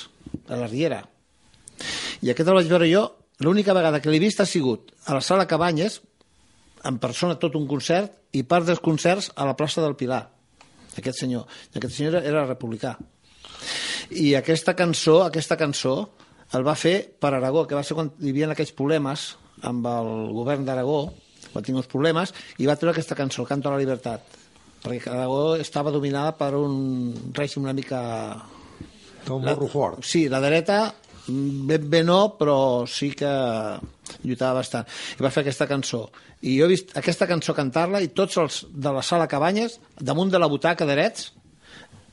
a 0.49 0.59
la 0.59 0.67
Riera. 0.67 1.01
I 2.21 2.31
aquest 2.33 2.49
el 2.49 2.57
vaig 2.57 2.69
veure 2.71 2.89
jo, 2.89 3.03
l'única 3.45 3.75
vegada 3.77 4.01
que 4.01 4.11
l'he 4.11 4.21
vist 4.21 4.41
ha 4.41 4.47
sigut 4.49 4.93
a 5.05 5.17
la 5.17 5.21
sala 5.21 5.47
Cabanyes, 5.47 6.01
en 6.87 6.97
persona 7.03 7.37
tot 7.41 7.55
un 7.59 7.67
concert, 7.69 8.13
i 8.33 8.43
part 8.43 8.67
dels 8.67 8.81
concerts 8.83 9.31
a 9.35 9.45
la 9.47 9.55
plaça 9.57 9.83
del 9.83 9.97
Pilar. 9.99 10.23
Aquest 10.97 11.21
senyor. 11.21 11.45
I 11.73 11.79
aquest 11.79 11.93
senyor 11.97 12.19
era, 12.23 12.45
republicà. 12.47 12.95
I 14.09 14.33
aquesta 14.39 14.73
cançó, 14.77 15.21
aquesta 15.25 15.57
cançó, 15.59 15.97
el 16.55 16.65
va 16.65 16.77
fer 16.79 16.97
per 17.19 17.33
Aragó, 17.35 17.65
que 17.67 17.75
va 17.75 17.83
ser 17.83 17.97
quan 17.97 18.11
hi 18.21 18.31
havia 18.31 18.49
aquells 18.53 18.73
problemes 18.75 19.29
amb 19.67 19.85
el 19.89 20.11
govern 20.37 20.65
d'Aragó, 20.65 20.99
va 21.53 21.61
tenir 21.61 21.81
uns 21.81 21.89
problemes, 21.91 22.33
i 22.57 22.69
va 22.69 22.77
treure 22.79 22.95
aquesta 22.95 23.17
cançó, 23.19 23.43
el 23.43 23.49
Canto 23.49 23.69
a 23.69 23.75
la 23.75 23.81
Libertat, 23.81 24.37
perquè 24.83 25.11
Aragó 25.11 25.57
estava 25.59 25.93
dominada 25.93 26.35
per 26.39 26.53
un 26.57 27.33
règim 27.37 27.65
una 27.67 27.75
mica... 27.77 28.01
Del 29.27 29.43
morro 29.43 29.67
fort. 29.71 30.03
Sí, 30.07 30.27
la 30.31 30.41
dreta 30.43 30.79
ben 31.27 31.89
bé 31.91 32.03
no, 32.07 32.37
però 32.39 32.87
sí 32.87 33.11
que 33.17 33.29
lluitava 34.23 34.61
bastant. 34.61 34.87
I 35.19 35.23
va 35.23 35.31
fer 35.33 35.43
aquesta 35.43 35.67
cançó. 35.67 36.05
I 36.41 36.57
jo 36.59 36.67
he 36.67 36.71
vist 36.71 36.93
aquesta 36.99 37.27
cançó 37.27 37.55
cantar-la 37.57 38.01
i 38.03 38.11
tots 38.15 38.37
els 38.41 38.61
de 38.71 38.93
la 38.93 39.03
sala 39.03 39.27
Cabanyes, 39.27 39.79
damunt 39.99 40.31
de 40.31 40.39
la 40.39 40.49
butaca 40.51 40.87
drets, 40.87 41.31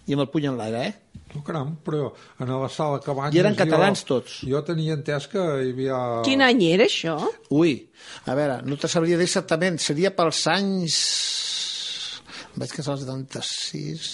i 0.07 0.17
amb 0.17 0.25
el 0.25 0.31
puny 0.33 0.49
en 0.51 0.59
l'aire, 0.59 0.83
eh? 0.89 1.21
Oh, 1.35 1.43
caram, 1.43 1.73
però 1.83 2.13
en 2.41 2.51
la 2.51 2.69
sala 2.71 3.01
Cabanyes... 3.03 3.35
I 3.35 3.43
eren 3.43 3.57
catalans 3.59 4.05
jo, 4.05 4.09
tots. 4.13 4.37
Jo 4.47 4.61
tenia 4.67 4.97
entès 4.99 5.27
que 5.31 5.41
hi 5.41 5.73
havia... 5.75 6.01
Quin 6.27 6.45
any 6.47 6.63
era 6.69 6.87
això? 6.87 7.17
Ui, 7.55 7.77
a 8.27 8.37
veure, 8.39 8.61
no 8.69 8.79
te 8.81 8.91
sabria 8.91 9.19
dir 9.21 9.29
exactament, 9.29 9.81
seria 9.83 10.15
pels 10.15 10.45
anys... 10.53 10.99
Em 12.55 12.63
Vaig 12.63 12.71
casar 12.77 12.95
al 12.95 13.03
76... 13.03 14.13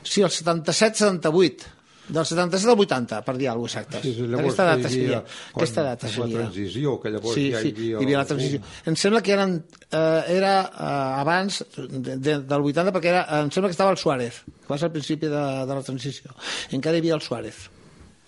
Sí, 0.00 0.22
el 0.24 0.32
77-78. 0.32 1.79
Del 2.10 2.24
77 2.26 2.72
al 2.72 2.80
80, 2.84 3.20
per 3.24 3.36
dir 3.38 3.48
alguna 3.48 3.68
cosa 3.68 3.80
exacte. 3.80 4.02
Sí, 4.02 4.14
sí, 4.14 4.22
llavors 4.26 4.40
aquesta 4.44 4.64
data 4.64 4.88
seria. 4.88 5.20
quan- 5.22 5.62
Aquesta 5.62 5.82
data 5.82 6.08
seria. 6.08 6.26
La 6.38 6.44
transició, 6.44 7.00
que 7.00 7.10
llavors 7.14 7.34
sí, 7.34 7.44
ja 7.52 7.60
sí, 7.60 7.68
hi 7.68 7.72
havia... 7.72 7.90
hi 8.00 8.04
havia 8.04 8.18
la 8.18 8.24
transició. 8.26 8.60
Em 8.90 8.96
sembla 8.96 9.22
que 9.22 9.32
eren, 9.32 9.56
eh, 9.90 10.22
era 10.36 10.54
eh, 10.62 11.20
abans 11.24 11.64
de, 11.76 12.16
de, 12.16 12.38
del 12.40 12.60
80, 12.70 12.92
perquè 12.98 13.12
era, 13.14 13.26
em 13.40 13.50
sembla 13.50 13.68
que 13.70 13.78
estava 13.78 13.90
el 13.94 13.98
Suárez, 13.98 14.42
que 14.46 14.68
va 14.72 14.78
ser 14.78 14.86
al 14.90 14.92
principi 14.92 15.26
de, 15.26 15.44
de 15.66 15.74
la 15.74 15.82
transició. 15.82 16.34
Encara 16.70 16.96
hi 16.96 17.04
havia 17.04 17.14
el 17.14 17.22
Suárez. 17.22 17.68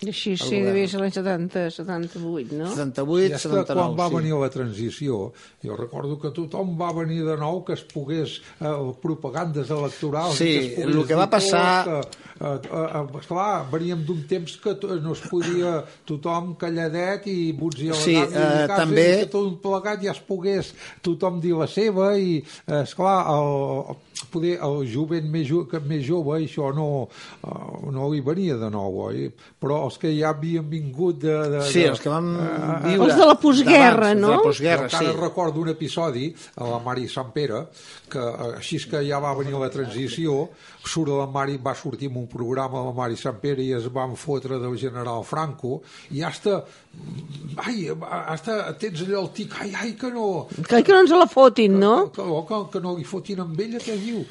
Així, 0.03 0.33
sí, 0.35 0.57
devia 0.59 0.87
ser 0.91 0.99
l'any 0.99 1.13
70, 1.15 1.61
78, 1.71 2.55
no? 2.59 2.65
78, 2.73 3.21
I 3.21 3.27
és 3.29 3.31
que 3.37 3.49
79, 3.53 3.77
quan 3.77 3.93
va 3.95 4.07
sí. 4.09 4.15
venir 4.17 4.33
la 4.35 4.49
transició, 4.51 5.19
jo 5.63 5.77
recordo 5.79 6.17
que 6.19 6.31
tothom 6.35 6.73
va 6.75 6.89
venir 6.97 7.21
de 7.23 7.37
nou 7.39 7.61
que 7.63 7.77
es 7.77 7.85
pogués 7.87 8.33
eh, 8.59 8.73
propagandes 8.99 9.71
electorals. 9.71 10.35
Sí, 10.35 10.49
que 10.49 10.65
es 10.65 10.75
pogués 10.81 10.97
el 10.97 11.07
que 11.07 11.15
va 11.21 11.29
passar- 11.31 11.85
Que, 11.87 12.01
eh, 12.43 12.59
eh, 12.67 13.17
esclar, 13.21 13.63
veníem 13.71 14.03
d'un 14.03 14.25
temps 14.27 14.57
que 14.59 14.75
no 14.99 15.13
es 15.13 15.21
podia 15.31 15.85
tothom 16.09 16.55
calladet 16.59 17.27
i 17.31 17.53
buts 17.55 17.79
i 17.85 17.87
a 17.87 17.93
la 17.95 18.01
Sí, 18.03 18.15
eh, 18.17 18.67
també- 18.73 19.07
que 19.23 19.29
tot 19.31 19.61
plegat 19.63 20.03
ja 20.03 20.11
es 20.11 20.19
pogués 20.19 20.73
tothom 21.01 21.39
dir 21.39 21.53
la 21.55 21.67
seva 21.67 22.17
i, 22.17 22.43
eh, 22.67 22.81
esclar, 22.83 23.21
el, 23.37 23.95
poder 24.33 24.57
el 24.63 24.83
jovent 24.91 25.29
més, 25.31 25.47
jo, 25.49 25.63
que 25.69 25.81
més 25.83 26.03
jove 26.05 26.37
això 26.39 26.69
no, 26.75 26.87
uh, 27.07 27.91
no 27.93 28.09
li 28.11 28.21
venia 28.25 28.57
de 28.61 28.69
nou, 28.73 28.99
oi? 29.07 29.27
Però 29.61 29.83
els 29.87 29.97
que 30.01 30.11
ja 30.13 30.33
havien 30.33 30.67
vingut 30.69 31.21
de... 31.23 31.37
de 31.53 31.63
Sí, 31.69 31.85
els 31.89 32.01
que 32.03 32.11
vam 32.11 32.33
eh, 32.35 32.51
viure... 32.87 33.09
Els 33.09 33.21
de 33.21 33.29
la 33.29 33.37
postguerra, 33.39 34.13
no? 34.17 34.29
De 34.29 34.37
la 34.37 34.47
postguerra, 34.49 34.87
jo 34.87 34.91
encara 34.91 35.13
sí. 35.13 35.19
recordo 35.21 35.63
un 35.63 35.73
episodi 35.73 36.29
a 36.57 36.69
la 36.69 36.79
Mari 36.83 37.09
Sant 37.11 37.33
Pere 37.35 37.65
que 38.13 38.21
eh, 38.21 38.53
així 38.59 38.81
que 38.89 39.03
ja 39.07 39.21
va 39.23 39.33
venir 39.37 39.57
la 39.57 39.71
transició 39.73 40.47
surt 40.85 41.11
la 41.15 41.27
Mari, 41.31 41.57
va 41.57 41.73
sortir 41.75 42.09
en 42.11 42.17
un 42.23 42.27
programa 42.27 42.83
la 42.83 42.93
Mari 42.95 43.17
Sant 43.19 43.39
Pere 43.41 43.63
i 43.63 43.71
es 43.75 43.87
van 43.93 44.15
fotre 44.19 44.59
del 44.59 44.75
general 44.77 45.23
Franco 45.23 45.81
i 46.11 46.23
hasta 46.23 46.59
ai, 47.63 47.89
hasta 48.33 48.73
tens 48.79 49.05
allò 49.05 49.23
el 49.23 49.31
tic 49.35 49.55
ai, 49.61 49.71
ai, 49.73 49.93
que 49.99 50.11
no 50.11 50.47
Que, 50.53 50.83
que 50.83 50.91
no 50.91 51.03
ens 51.05 51.15
la 51.15 51.27
fotin, 51.27 51.79
no? 51.79 51.95
que, 52.13 52.23
que, 52.49 52.61
que 52.73 52.83
no 52.83 52.95
li 52.97 53.07
fotin 53.07 53.43
amb 53.45 53.59
ella, 53.59 53.81
què 53.83 53.97
diu? 53.99 54.23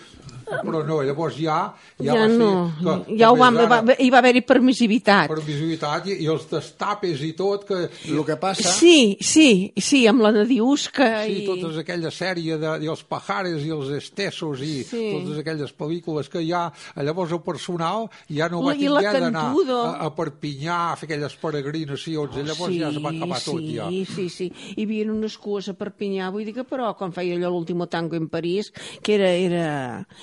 Però 0.61 0.83
no, 0.87 1.01
llavors 1.03 1.39
ja... 1.41 1.61
Ja, 2.03 2.15
va 2.17 2.27
ser 2.29 2.39
no, 2.39 2.95
que, 3.07 3.17
ja 3.21 3.31
ho 3.33 3.37
vam, 3.39 3.57
va, 3.71 3.79
hi 3.99 4.09
va 4.11 4.19
haver-hi 4.21 4.43
permissivitat. 4.47 5.31
per 5.31 5.41
visibilitat 5.45 6.09
i, 6.11 6.17
i 6.25 6.29
els 6.31 6.45
destapes 6.51 7.23
i 7.25 7.33
tot 7.39 7.65
que... 7.69 7.79
El 8.11 8.23
que 8.27 8.37
passa... 8.41 8.73
Sí, 8.77 9.17
sí, 9.23 9.73
sí, 9.79 10.03
amb 10.11 10.25
la 10.25 10.33
Nadiusca 10.35 11.11
Sí, 11.27 11.43
i... 11.43 11.47
totes 11.47 11.79
aquella 11.83 12.11
sèrie 12.15 12.59
de, 12.61 12.75
i 12.85 12.91
els 12.91 13.05
pajares 13.09 13.63
i 13.65 13.71
els 13.75 13.93
estessos 13.97 14.61
i 14.65 14.83
Sí. 14.83 15.03
totes 15.15 15.39
aquelles 15.43 15.71
pel·lícules 15.79 16.29
que 16.33 16.43
ja 16.45 16.65
llavors 16.99 17.33
el 17.33 17.41
personal 17.45 18.09
ja 18.29 18.49
no 18.53 18.63
va 18.65 18.75
I 18.75 18.83
tinguer 18.83 19.13
d'anar 19.21 19.45
a, 19.53 19.93
a 20.07 20.11
Perpinyà 20.17 20.79
a 20.91 20.97
fer 20.99 21.07
aquelles 21.09 21.37
peregrinacions 21.41 22.37
i 22.41 22.45
llavors 22.49 22.75
ja 22.75 22.91
es 22.91 22.99
va 23.03 23.13
acabar 23.15 23.39
sí, 23.41 23.51
tot 23.51 23.63
ja. 23.71 23.87
Sí, 24.13 24.27
sí, 24.33 24.49
hi 24.77 24.87
havia 24.87 25.07
unes 25.13 25.37
cues 25.41 25.71
a 25.71 25.77
Perpinyà, 25.79 26.31
vull 26.35 26.45
dir 26.49 26.55
que 26.57 26.67
però 26.69 26.93
quan 26.99 27.15
feia 27.15 27.37
allò 27.39 27.53
l'último 27.55 27.87
tango 27.93 28.19
en 28.19 28.29
París, 28.33 28.73
que 29.03 29.15
era... 29.17 29.31
era, 29.33 29.67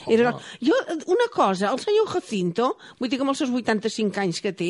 era... 0.07 0.18
Jo, 0.61 0.77
una 1.11 1.27
cosa, 1.33 1.71
el 1.71 1.79
senyor 1.81 2.07
Jacinto, 2.11 2.71
vull 2.99 3.11
dir 3.11 3.19
que 3.19 3.25
amb 3.25 3.33
els 3.33 3.41
seus 3.43 3.53
85 3.55 4.21
anys 4.23 4.41
que 4.43 4.53
té, 4.57 4.69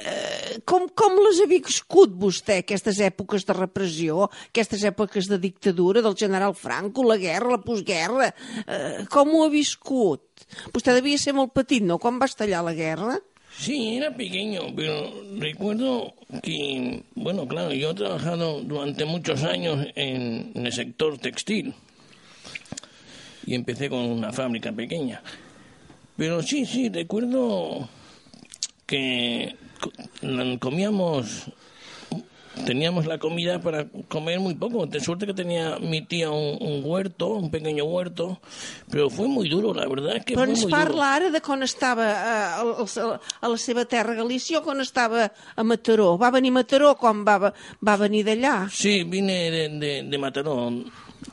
eh, 0.00 0.58
com, 0.68 0.88
com 0.96 1.18
les 1.24 1.40
ha 1.42 1.48
viscut 1.50 2.14
vostè, 2.20 2.60
aquestes 2.64 3.00
èpoques 3.04 3.46
de 3.48 3.56
repressió, 3.56 4.28
aquestes 4.50 4.84
èpoques 4.88 5.30
de 5.30 5.40
dictadura 5.42 6.04
del 6.04 6.18
general 6.18 6.54
Franco, 6.58 7.06
la 7.06 7.18
guerra, 7.20 7.56
la 7.56 7.64
postguerra, 7.64 8.30
eh, 8.66 9.04
com 9.10 9.34
ho 9.34 9.44
ha 9.46 9.52
viscut? 9.52 10.46
Vostè 10.74 10.96
devia 10.96 11.20
ser 11.20 11.36
molt 11.36 11.54
petit, 11.56 11.84
no?, 11.84 12.00
quan 12.00 12.20
va 12.20 12.30
estallar 12.30 12.64
la 12.66 12.76
guerra? 12.76 13.18
Sí, 13.60 13.96
era 13.96 14.14
pequeño, 14.14 14.72
pero 14.76 15.12
recuerdo 15.36 16.14
que, 16.42 17.02
bueno, 17.14 17.46
claro, 17.48 17.72
yo 17.74 17.90
he 17.90 17.94
trabajado 17.94 18.60
durante 18.62 19.04
muchos 19.04 19.42
años 19.42 19.86
en, 19.96 20.52
en 20.54 20.66
el 20.66 20.72
sector 20.72 21.18
textil 21.18 21.74
y 23.46 23.54
empecé 23.54 23.88
con 23.88 24.00
una 24.00 24.32
fábrica 24.32 24.72
pequeña. 24.72 25.22
Pero 26.16 26.42
sí, 26.42 26.66
sí, 26.66 26.88
recuerdo 26.88 27.88
que 28.86 29.56
comíamos 30.58 31.46
teníamos 32.66 33.06
la 33.06 33.18
comida 33.18 33.60
para 33.60 33.86
comer 34.08 34.38
muy 34.40 34.54
poco. 34.54 34.84
De 34.86 35.00
suerte 35.00 35.26
que 35.26 35.32
tenía 35.32 35.78
mi 35.78 36.02
tía 36.02 36.30
un, 36.30 36.58
un 36.60 36.82
huerto, 36.84 37.28
un 37.28 37.50
pequeño 37.50 37.84
huerto, 37.84 38.40
pero 38.90 39.08
fue 39.08 39.28
muy 39.28 39.48
duro, 39.48 39.72
la 39.72 39.86
verdad 39.88 40.16
es 40.16 40.24
que 40.24 40.34
Però 40.34 40.44
fue 40.44 40.50
ens 40.50 40.62
muy 40.64 40.70
parla 40.70 40.92
duro. 40.92 41.02
ara 41.04 41.30
de 41.30 41.40
quan 41.40 41.62
estava 41.62 42.04
a, 42.10 42.60
a, 42.60 43.20
a 43.40 43.48
la 43.48 43.56
seva 43.56 43.84
terra 43.86 44.14
Galícia 44.14 44.58
o 44.58 44.62
quan 44.62 44.80
estava 44.80 45.32
a 45.56 45.64
Mataró. 45.64 46.18
Va 46.18 46.30
venir 46.30 46.50
a 46.50 46.58
Mataró 46.60 46.94
quan 46.98 47.24
va, 47.24 47.52
va 47.80 47.96
venir 47.96 48.24
d'allà? 48.26 48.68
Sí, 48.68 49.04
vine 49.04 49.50
de, 49.50 49.68
de, 49.80 49.92
de 50.04 50.18
Mataró. 50.18 50.70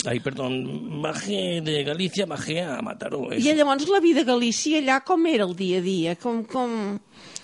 Ay, 0.05 0.19
perdón, 0.19 1.01
bajé 1.01 1.61
de 1.61 1.83
Galicia, 1.83 2.25
bajé 2.25 2.61
a 2.61 2.81
Mataró. 2.81 3.31
eso. 3.31 3.47
I 3.49 3.55
llavors 3.55 3.87
la 3.89 3.99
vida 3.99 4.21
a 4.21 4.23
Galícia 4.25 4.79
allà 4.79 5.01
com 5.03 5.25
era 5.27 5.45
el 5.45 5.55
dia 5.55 5.77
a 5.79 5.81
dia? 5.81 6.15
Com, 6.15 6.43
com... 6.43 6.99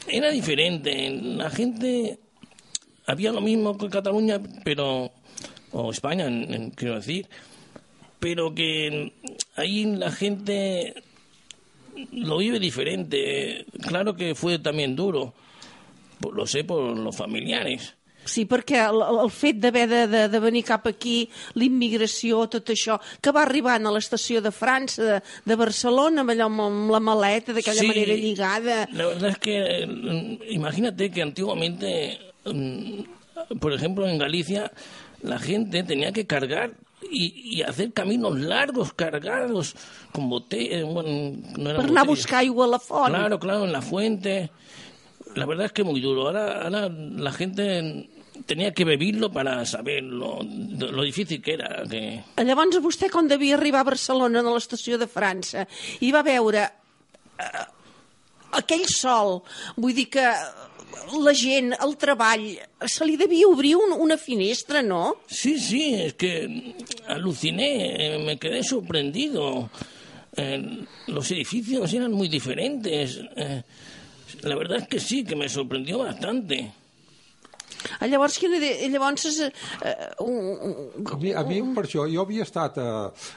Era 0.07 0.29
diferente. 0.31 1.09
La 1.09 1.49
gente. 1.49 2.19
Había 3.07 3.31
lo 3.31 3.41
mismo 3.41 3.77
que 3.77 3.89
Cataluña, 3.89 4.39
pero. 4.63 5.11
O 5.71 5.91
España, 5.91 6.27
en- 6.27 6.53
en- 6.53 6.71
quiero 6.71 6.95
decir. 6.95 7.27
Pero 8.19 8.53
que 8.53 9.13
ahí 9.55 9.85
la 9.85 10.11
gente 10.11 10.93
lo 12.11 12.37
vive 12.37 12.59
diferente. 12.59 13.65
Claro 13.81 14.15
que 14.15 14.35
fue 14.35 14.59
también 14.59 14.95
duro. 14.95 15.33
Lo 16.33 16.45
sé 16.47 16.63
por 16.63 16.97
los 16.97 17.15
familiares. 17.15 17.95
Sí, 18.25 18.45
perquè 18.45 18.79
el, 18.87 19.01
el 19.23 19.29
fet 19.31 19.57
d'haver 19.59 19.87
de, 19.91 20.01
de, 20.07 20.21
de 20.31 20.39
venir 20.39 20.63
cap 20.63 20.85
aquí, 20.87 21.29
l'immigració, 21.59 22.45
tot 22.51 22.69
això, 22.73 22.99
que 23.21 23.31
va 23.35 23.41
arribant 23.43 23.85
a 23.87 23.91
l'estació 23.91 24.41
de 24.41 24.51
França, 24.55 25.03
de, 25.03 25.17
de 25.45 25.55
Barcelona, 25.59 26.21
amb 26.23 26.31
allò 26.31 26.47
amb, 26.51 26.91
la 26.93 27.01
maleta, 27.03 27.53
d'aquella 27.53 27.81
Sí. 27.81 27.87
manera 27.87 28.13
lligada... 28.15 28.77
La 28.93 29.07
verdad 29.07 29.29
es 29.31 29.37
que 29.39 29.57
eh, 29.59 30.39
imagínate 30.51 31.09
que 31.11 31.21
antiguamente, 31.21 32.19
mm, 32.45 33.57
por 33.59 33.73
ejemplo, 33.73 34.07
en 34.07 34.17
Galicia, 34.17 34.71
la 35.21 35.39
gente 35.39 35.83
tenía 35.83 36.11
que 36.11 36.25
cargar 36.25 36.71
y, 37.11 37.57
y 37.57 37.61
hacer 37.61 37.91
caminos 37.91 38.39
largos, 38.39 38.93
cargados, 38.93 39.75
con 40.13 40.29
botellas. 40.29 40.83
Bueno, 40.85 41.37
no 41.57 41.69
eran 41.69 41.81
Per 41.81 41.89
anar 41.91 42.03
a 42.03 42.05
botellas. 42.05 42.07
buscar 42.07 42.39
aigua 42.39 42.65
a 42.65 42.69
la 42.69 42.79
font. 42.79 43.09
Claro, 43.09 43.39
claro, 43.39 43.65
en 43.65 43.71
la 43.73 43.81
fuente. 43.81 44.49
La 45.35 45.45
verdad 45.45 45.65
es 45.65 45.71
que 45.73 45.83
muy 45.83 45.99
duro. 45.99 46.27
Ahora, 46.27 46.61
ahora 46.63 46.89
la 46.89 47.31
gente 47.31 48.09
tenía 48.45 48.73
que 48.73 48.85
beberlo 48.85 49.31
para 49.31 49.65
saber 49.65 50.03
lo, 50.03 50.39
lo 50.43 51.03
difícil 51.03 51.41
que 51.41 51.53
era. 51.53 51.83
Que... 51.89 52.23
Llavors 52.43 52.81
vostè, 52.83 53.09
quan 53.13 53.29
devia 53.29 53.55
arribar 53.57 53.83
a 53.83 53.91
Barcelona, 53.93 54.41
a 54.41 54.55
l'estació 54.55 54.97
de 54.97 55.07
França, 55.07 55.67
i 56.01 56.11
va 56.13 56.23
veure 56.25 56.65
eh, 56.67 57.65
aquell 58.59 58.85
sol, 58.89 59.41
vull 59.77 59.95
dir 59.95 60.09
que 60.13 60.27
la 61.23 61.33
gent, 61.35 61.73
el 61.83 61.95
treball, 61.99 62.45
se 62.87 63.05
li 63.05 63.17
devia 63.19 63.47
obrir 63.49 63.75
un, 63.77 63.95
una 63.97 64.17
finestra, 64.17 64.81
no? 64.81 65.17
Sí, 65.27 65.57
sí, 65.59 65.93
es 65.95 66.13
que 66.13 66.75
aluciné, 67.07 68.19
me 68.25 68.37
quedé 68.37 68.63
sorprendido. 68.63 69.69
Eh, 70.35 70.85
los 71.07 71.29
edificios 71.31 71.93
eran 71.93 72.11
muy 72.11 72.27
diferentes. 72.27 73.19
eh, 73.35 73.63
la 74.41 74.55
verdad 74.55 74.79
es 74.79 74.87
que 74.87 74.99
sí, 74.99 75.23
que 75.23 75.35
me 75.35 75.47
sorprendió 75.47 75.99
bastante. 75.99 76.71
Ah, 77.99 78.07
Llavors, 78.07 78.37
quina 78.39 78.59
de... 78.61 78.71
llavors 78.91 79.25
és, 79.29 79.39
eh, 79.43 79.93
un, 80.23 80.37
un, 80.69 81.07
A 81.11 81.17
mi, 81.19 81.33
a 81.33 81.43
mi 81.47 81.61
per 81.75 81.85
això, 81.87 82.05
jo 82.11 82.21
havia 82.25 82.43
estat 82.47 82.77
a, 82.81 82.89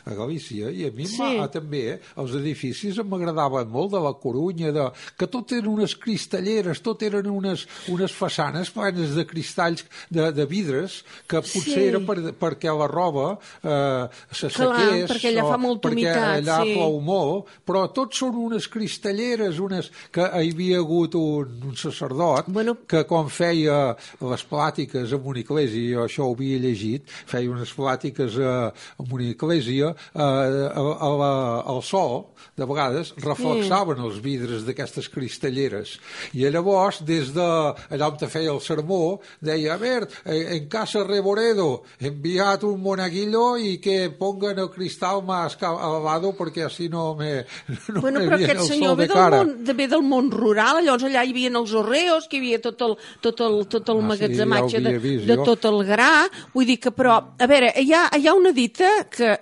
a 0.06 0.14
Galícia 0.18 0.70
i 0.70 0.86
a 0.88 0.90
mi 0.94 1.06
Sí. 1.06 1.16
sí. 1.16 1.38
també 1.52 1.82
eh, 1.94 1.98
els 2.20 2.34
edificis 2.38 2.98
em 2.98 3.08
m'agradaven 3.08 3.68
molt 3.72 3.92
de 3.94 4.00
la 4.02 4.12
Corunya, 4.20 4.72
de, 4.74 4.88
que 5.18 5.26
tot 5.30 5.52
eren 5.56 5.68
unes 5.72 5.94
cristalleres, 5.96 6.80
tot 6.84 7.02
eren 7.06 7.26
unes, 7.30 7.66
unes 7.92 8.12
façanes 8.12 8.70
plenes 8.74 9.14
de 9.16 9.24
cristalls 9.28 9.84
de, 10.10 10.30
de 10.32 10.46
vidres 10.50 11.02
que 11.28 11.40
potser 11.42 11.64
Sí. 11.76 11.82
era 11.90 11.98
per, 12.06 12.16
perquè 12.38 12.72
la 12.72 12.86
roba 12.90 13.36
eh, 13.62 14.06
s'assequés 14.30 15.10
perquè 15.10 15.30
allà 15.32 15.44
o 15.46 15.50
fa 15.52 15.58
molta 15.60 15.88
perquè 15.88 15.96
humitat, 16.06 16.38
allà 16.40 16.58
sí. 16.64 16.74
plou 16.76 16.98
molt, 17.04 17.50
però 17.66 17.86
tots 17.94 18.20
són 18.22 18.36
unes 18.46 18.68
cristalleres, 18.72 19.58
unes 19.62 19.90
que 20.14 20.22
hi 20.26 20.52
havia 20.54 20.78
hagut 20.82 21.14
un, 21.18 21.56
un 21.70 21.76
sacerdot 21.76 22.48
Bueno. 22.52 22.76
que 22.86 23.04
quan 23.08 23.28
feia 23.32 23.96
les 24.36 24.44
plàtiques 24.46 25.12
en 25.16 25.26
una 25.32 25.40
església, 25.40 25.96
jo 25.96 26.04
això 26.06 26.28
ho 26.28 26.34
havia 26.36 26.60
llegit, 26.62 27.08
feia 27.26 27.50
unes 27.50 27.72
plàtiques 27.76 28.36
eh, 28.38 28.54
en 29.00 29.12
una 29.16 29.28
església, 29.32 29.92
eh, 30.14 30.20
a, 30.20 30.86
a 31.08 31.10
la, 31.20 31.32
al 31.72 31.82
sol, 31.82 32.26
de 32.56 32.64
vegades, 32.68 33.12
reflexaven 33.20 34.00
els 34.04 34.20
vidres 34.24 34.64
d'aquestes 34.66 35.08
cristalleres. 35.12 35.96
I 36.36 36.46
llavors, 36.52 37.02
des 37.04 37.32
de 37.36 37.44
allà 37.44 38.08
on 38.08 38.16
te 38.20 38.28
feia 38.32 38.52
el 38.52 38.62
sermó, 38.64 39.18
deia, 39.44 39.74
a 39.74 39.80
ver, 39.80 40.06
eh, 40.24 40.56
en 40.56 40.68
casa 40.72 41.04
Reboredo, 41.04 41.82
enviat 42.00 42.64
un 42.64 42.80
monaguillo 42.80 43.56
y 43.58 43.78
que 43.78 44.10
pongan 44.10 44.58
el 44.58 44.70
cristal 44.70 45.22
más 45.24 45.56
elevado 45.60 46.34
porque 46.36 46.62
así 46.64 46.88
no 46.88 47.14
me, 47.14 47.44
no 47.88 48.00
Bueno, 48.00 48.20
me 48.20 48.26
però 48.26 48.36
aquest 48.36 48.60
el 48.60 48.66
senyor 48.66 48.96
ve 48.96 49.04
de 49.04 49.08
del, 49.08 49.16
cara. 49.16 49.42
món, 49.42 49.64
de, 49.64 49.72
ve 49.76 49.88
del 49.88 50.02
món 50.02 50.30
rural, 50.32 50.82
llavors 50.84 51.06
allà 51.08 51.24
hi 51.24 51.34
havia 51.34 51.52
els 51.56 51.72
horreos, 51.76 52.28
que 52.28 52.38
hi 52.38 52.42
havia 52.44 52.60
tot 52.64 52.82
el, 52.86 52.96
tot 53.24 53.40
el, 53.44 53.60
tot 53.72 53.88
el 53.92 54.02
Ah, 54.06 54.16
sí, 54.25 54.25
magatzematge 54.26 54.76
ja 54.76 54.80
ho 54.80 54.92
de, 54.92 54.98
vist 54.98 55.28
de 55.28 55.36
tot 55.44 55.68
el 55.70 55.82
gra, 55.88 56.10
vull 56.54 56.66
dir 56.66 56.78
que, 56.82 56.92
però, 56.94 57.18
a 57.38 57.46
veure, 57.50 57.72
hi 57.80 57.92
ha, 57.92 58.08
hi 58.16 58.26
ha 58.26 58.34
una 58.34 58.52
dita 58.56 58.90
que 59.10 59.36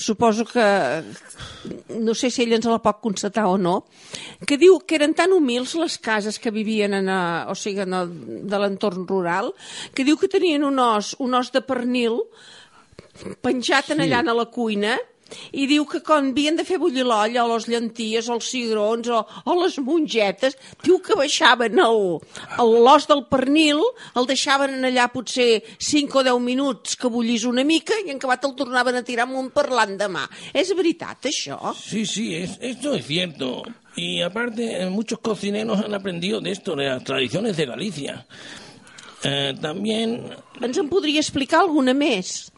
suposo 0.00 0.46
que 0.48 0.64
no 2.00 2.14
sé 2.16 2.30
si 2.32 2.42
ell 2.42 2.54
ens 2.56 2.64
la 2.64 2.80
pot 2.80 3.02
constatar 3.04 3.44
o 3.50 3.58
no, 3.60 3.84
que 4.48 4.56
diu 4.56 4.78
que 4.80 4.96
eren 4.96 5.12
tan 5.14 5.34
humils 5.36 5.74
les 5.76 5.98
cases 6.00 6.40
que 6.40 6.50
vivien 6.54 6.96
en, 6.96 7.10
a, 7.12 7.20
o 7.52 7.54
sigui, 7.54 7.84
en 7.84 7.94
el, 7.98 8.14
de 8.48 8.62
l'entorn 8.62 9.04
rural, 9.06 9.52
que 9.94 10.06
diu 10.08 10.16
que 10.16 10.32
tenien 10.32 10.64
un 10.64 10.80
os, 10.80 11.12
un 11.20 11.36
os 11.36 11.52
de 11.52 11.60
pernil 11.60 12.22
penjat 13.44 13.92
en 13.92 14.00
Sí. 14.00 14.08
allà 14.08 14.24
a 14.24 14.34
la 14.34 14.46
cuina 14.48 14.96
i 15.52 15.66
diu 15.70 15.86
que 15.88 16.02
quan 16.06 16.30
havien 16.30 16.56
de 16.58 16.64
fer 16.66 16.78
bullir 16.80 17.04
l'olla 17.06 17.44
o 17.44 17.50
les 17.54 17.68
llenties 17.70 18.28
o 18.28 18.36
els 18.38 18.50
cigrons 18.52 19.10
o, 19.10 19.22
o 19.44 19.56
les 19.62 19.78
mongetes, 19.84 20.56
diu 20.84 21.00
que 21.04 21.18
baixaven 21.18 21.78
l'os 21.80 23.08
del 23.10 23.24
pernil, 23.30 23.82
el 24.16 24.28
deixaven 24.28 24.78
en 24.78 24.88
allà 24.90 25.08
potser 25.12 25.62
5 25.78 26.20
o 26.20 26.24
10 26.26 26.40
minuts 26.44 26.96
que 27.00 27.10
bullís 27.12 27.46
una 27.48 27.64
mica 27.64 27.96
i 28.04 28.10
en 28.10 28.20
acabat 28.20 28.48
el 28.48 28.56
tornaven 28.58 29.00
a 29.00 29.04
tirar 29.06 29.28
amunt 29.28 29.50
per 29.54 29.68
l'endemà. 29.70 30.26
És 30.54 30.72
veritat, 30.76 31.30
això? 31.30 31.74
Sí, 31.76 32.04
sí, 32.06 32.34
es, 32.36 32.58
esto 32.60 32.94
es 32.94 33.06
cierto. 33.06 33.62
Y 33.96 34.22
aparte, 34.22 34.82
eh, 34.82 34.88
muchos 34.88 35.18
cocineros 35.18 35.80
han 35.80 35.94
aprendido 35.94 36.40
de 36.40 36.52
esto, 36.52 36.76
de 36.76 36.86
las 36.86 37.04
tradiciones 37.04 37.56
de 37.56 37.66
Galicia. 37.66 38.26
Eh, 39.22 39.54
también 39.60 40.30
Ens 40.62 40.78
en 40.78 40.88
podria 40.88 41.20
explicar 41.20 41.60
alguna 41.60 41.92
més? 41.92 42.52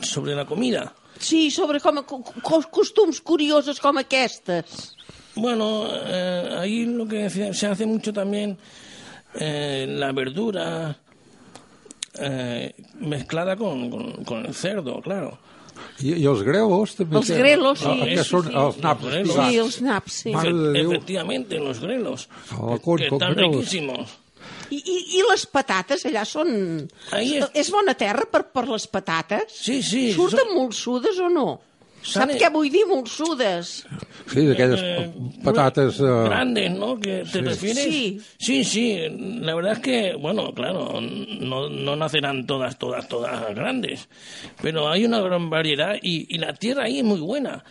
sobre 0.00 0.34
la 0.34 0.44
comida. 0.46 0.94
Sí, 1.22 1.50
sobre 1.54 1.78
com, 1.80 2.02
co- 2.02 2.22
co- 2.42 2.66
costums 2.70 3.20
curiosos 3.22 3.78
com 3.80 3.96
aquestes. 3.98 4.96
Bueno, 5.36 5.86
eh, 5.88 6.58
ahí 6.60 6.84
lo 6.84 7.06
que 7.06 7.30
se 7.30 7.54
se 7.54 7.66
hace 7.68 7.86
mucho 7.86 8.12
también, 8.12 8.58
eh, 9.34 9.86
la 9.88 10.10
verdura 10.12 10.96
eh, 12.20 12.74
mezclada 13.00 13.56
con, 13.56 13.88
con, 13.90 14.24
con 14.24 14.44
el 14.46 14.54
cerdo, 14.54 15.00
claro. 15.00 15.38
I, 16.02 16.12
I 16.20 16.26
els 16.28 16.42
grelos 16.44 16.92
també. 16.98 17.16
Els 17.16 17.30
grelos, 17.32 17.78
sí. 17.80 17.88
Ah, 17.88 18.04
que 18.04 18.16
Sí, 18.20 18.28
són 18.28 18.44
sí, 18.50 18.52
els 18.60 18.76
naps. 18.82 19.06
Sí, 19.06 19.20
espigats. 19.22 19.56
els 19.62 19.78
naps, 19.82 20.12
sí. 20.24 20.32
Mare 20.34 20.52
de 20.52 20.72
Déu. 20.76 20.90
Efectivamente, 20.92 21.58
los 21.58 21.80
grelos, 21.80 22.28
Oh, 22.58 22.74
que, 22.74 22.80
con- 22.82 22.98
que 22.98 23.08
con 23.08 23.16
están 23.22 23.34
grelos. 23.34 23.56
riquísimos. 23.56 24.18
I, 24.72 24.78
i, 24.80 24.96
I 25.18 25.24
les 25.30 25.42
patates 25.52 26.06
allà 26.08 26.22
són... 26.28 26.48
Ahí 27.12 27.36
es- 27.38 27.50
És 27.62 27.68
bona 27.74 27.92
terra 27.98 28.24
per, 28.30 28.46
per 28.54 28.64
les 28.70 28.86
patates? 28.88 29.52
Sí, 29.52 29.82
sí. 29.84 30.06
Surten 30.16 30.54
molsudes 30.56 31.18
o 31.20 31.28
no? 31.28 31.50
Sap 32.02 32.24
Sale- 32.24 32.34
què 32.40 32.48
vull 32.50 32.66
dir, 32.72 32.80
molsudes? 32.90 33.68
Sí, 34.32 34.42
d'aquelles 34.48 34.80
Eh, 34.82 35.04
patates... 35.44 36.00
Eh, 36.02 36.14
grandes, 36.24 36.72
¿no? 36.74 36.96
¿Que 36.98 37.20
te 37.30 37.42
refieres? 37.44 37.84
Sí. 37.84 38.20
sí, 38.38 38.64
sí. 38.64 38.86
La 39.44 39.54
verdad 39.54 39.74
es 39.74 39.78
que, 39.80 40.14
bueno, 40.18 40.52
claro, 40.52 40.98
no, 41.00 41.68
no 41.68 41.94
nacerán 41.94 42.44
todas, 42.46 42.76
todas, 42.78 43.06
todas 43.08 43.54
grandes, 43.54 44.08
pero 44.60 44.88
hay 44.88 45.04
una 45.04 45.20
gran 45.20 45.48
variedad 45.50 45.94
y, 46.02 46.26
y 46.34 46.38
la 46.38 46.54
tierra 46.54 46.84
ahí 46.84 46.98
es 46.98 47.04
muy 47.04 47.20
buena. 47.20 47.62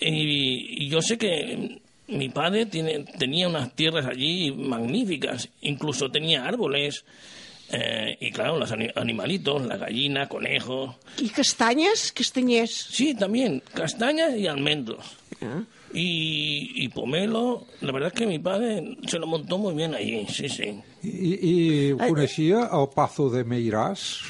Y, 0.00 0.84
y 0.84 0.88
yo 0.90 1.00
sé 1.00 1.16
que 1.16 1.80
mi 2.08 2.28
padre 2.28 2.66
tiene, 2.66 3.00
tenía 3.18 3.48
unas 3.48 3.74
tierras 3.74 4.06
allí 4.06 4.50
magníficas, 4.52 5.48
incluso 5.62 6.10
tenía 6.10 6.44
árboles. 6.46 7.04
eh, 7.72 8.16
y 8.20 8.30
claro, 8.30 8.58
los 8.58 8.70
ani- 8.72 8.90
animalitos, 8.94 9.62
la 9.64 9.78
gallina, 9.78 10.28
conejos. 10.28 10.94
I 11.18 11.28
castanyes? 11.30 12.12
Castanyers? 12.12 12.70
Sí, 12.90 13.14
también, 13.14 13.62
castañas 13.72 14.36
y 14.36 14.46
almendros. 14.46 15.04
Ah. 15.40 15.62
Y, 15.92 16.72
y 16.84 16.88
pomelo, 16.88 17.66
la 17.80 17.92
verdad 17.92 18.08
es 18.12 18.18
que 18.18 18.26
mi 18.26 18.38
padre 18.38 18.96
se 19.06 19.18
lo 19.18 19.26
montó 19.26 19.58
muy 19.58 19.74
bien 19.74 19.94
allí, 19.94 20.26
sí, 20.28 20.48
sí. 20.48 20.74
I 21.02 21.94
coneixia 21.96 22.68
el 22.72 22.88
Pazo 22.94 23.30
de 23.30 23.44
Meiràs? 23.46 24.20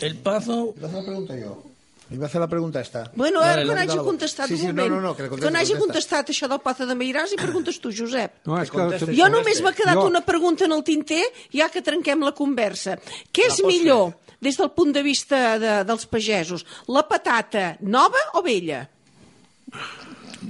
El 0.00 0.16
pazo, 0.16 0.74
Una 0.80 1.02
pregunta 1.04 1.34
jo. 1.44 1.62
Li 2.12 2.18
va 2.20 2.28
fer 2.28 2.40
la 2.42 2.48
pregunta 2.48 2.80
esta. 2.84 3.06
Bueno, 3.16 3.40
ara 3.40 3.56
Vale, 3.62 3.66
quan 3.70 3.78
hagi 3.82 3.96
contestat 4.04 4.48
sí, 4.50 4.58
sí, 4.58 4.66
un 4.68 4.76
no, 4.76 4.82
moment. 4.84 4.94
no, 5.02 5.08
no, 5.08 5.16
que 5.16 5.22
la 5.24 5.28
contesti, 5.30 5.48
quan 5.48 5.56
hagi 5.56 5.72
contesta. 5.72 5.86
contestat 5.86 6.32
això 6.34 6.48
del 6.52 6.60
Pazo 6.60 6.86
de 6.86 6.94
Meiràs 7.00 7.32
i 7.32 7.38
preguntes 7.40 7.78
tu, 7.80 7.90
Josep. 7.96 8.42
No, 8.46 8.58
és 8.60 8.70
que... 8.70 9.14
Jo 9.16 9.28
només 9.32 9.62
m'ha 9.64 9.72
quedat 9.72 9.96
Jo- 9.96 10.06
una 10.10 10.20
pregunta 10.26 10.66
en 10.68 10.72
el 10.76 10.84
tinter, 10.84 11.22
ja 11.54 11.70
que 11.72 11.80
trenquem 11.82 12.20
la 12.22 12.32
conversa. 12.36 12.98
Què 13.32 13.48
és 13.48 13.62
millor, 13.64 14.12
des 14.42 14.56
del 14.58 14.70
punt 14.76 14.92
de 14.92 15.02
vista 15.06 15.58
de, 15.58 15.72
dels 15.88 16.04
pagesos, 16.06 16.66
la 16.88 17.02
patata 17.08 17.76
nova 17.80 18.20
o 18.34 18.42
vella? 18.42 18.84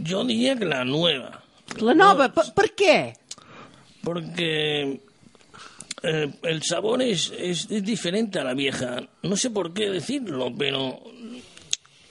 Yo 0.02 0.24
diría 0.24 0.56
que 0.56 0.64
la 0.64 0.84
nueva, 0.84 1.42
La 1.80 1.94
nova, 1.94 2.28
per, 2.34 2.50
per 2.56 2.72
què? 2.74 2.96
porque 4.02 5.00
eh, 6.02 6.32
el 6.42 6.62
sabor 6.62 7.02
es, 7.02 7.32
es, 7.38 7.68
es 7.70 7.84
diferente 7.84 8.40
a 8.40 8.44
la 8.44 8.54
vieja. 8.54 9.00
No 9.22 9.36
sé 9.36 9.50
por 9.50 9.72
qué 9.72 9.88
decirlo, 9.90 10.50
pero 10.58 10.78
lo- 10.80 11.02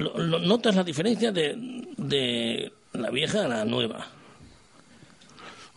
notas 0.01 0.75
la 0.75 0.83
diferencia 0.83 1.31
de, 1.31 1.53
de 1.97 2.71
la 2.93 3.11
vieja 3.11 3.45
a 3.45 3.47
la 3.47 3.61
nueva. 3.65 4.03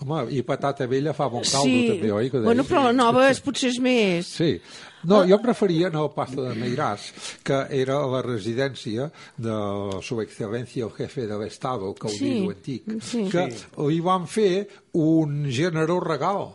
Home, 0.02 0.24
i 0.34 0.42
patata 0.42 0.88
vella 0.90 1.12
fa 1.14 1.28
bon 1.30 1.44
caldo, 1.46 1.70
sí, 1.70 1.84
també, 1.92 2.10
oi? 2.12 2.30
Que 2.32 2.42
bueno, 2.42 2.64
però 2.66 2.82
la 2.88 2.96
nova 2.96 3.28
és, 3.30 3.38
potser 3.40 3.70
és 3.70 3.78
més... 3.80 4.32
Sí. 4.40 4.56
No, 5.04 5.20
jo 5.28 5.36
preferia 5.42 5.90
en 5.90 5.98
el 6.00 6.08
Pazo 6.16 6.42
de 6.46 6.54
Meiràs, 6.56 7.10
que 7.44 7.58
era 7.76 7.98
la 8.08 8.22
residència 8.24 9.10
de 9.36 9.56
su 10.02 10.16
excelencia 10.22 10.86
el 10.86 10.92
jefe 10.96 11.26
de 11.28 11.38
l'Estado, 11.38 11.92
caudillo 11.94 12.50
Sí, 12.50 12.56
antic, 12.56 12.94
sí. 13.04 13.24
que 13.30 13.46
li 13.84 14.00
van 14.04 14.24
fer 14.26 14.66
un 14.96 15.44
generós 15.52 16.02
regal 16.08 16.54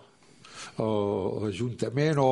l'Ajuntament 0.79 2.19
o... 2.21 2.29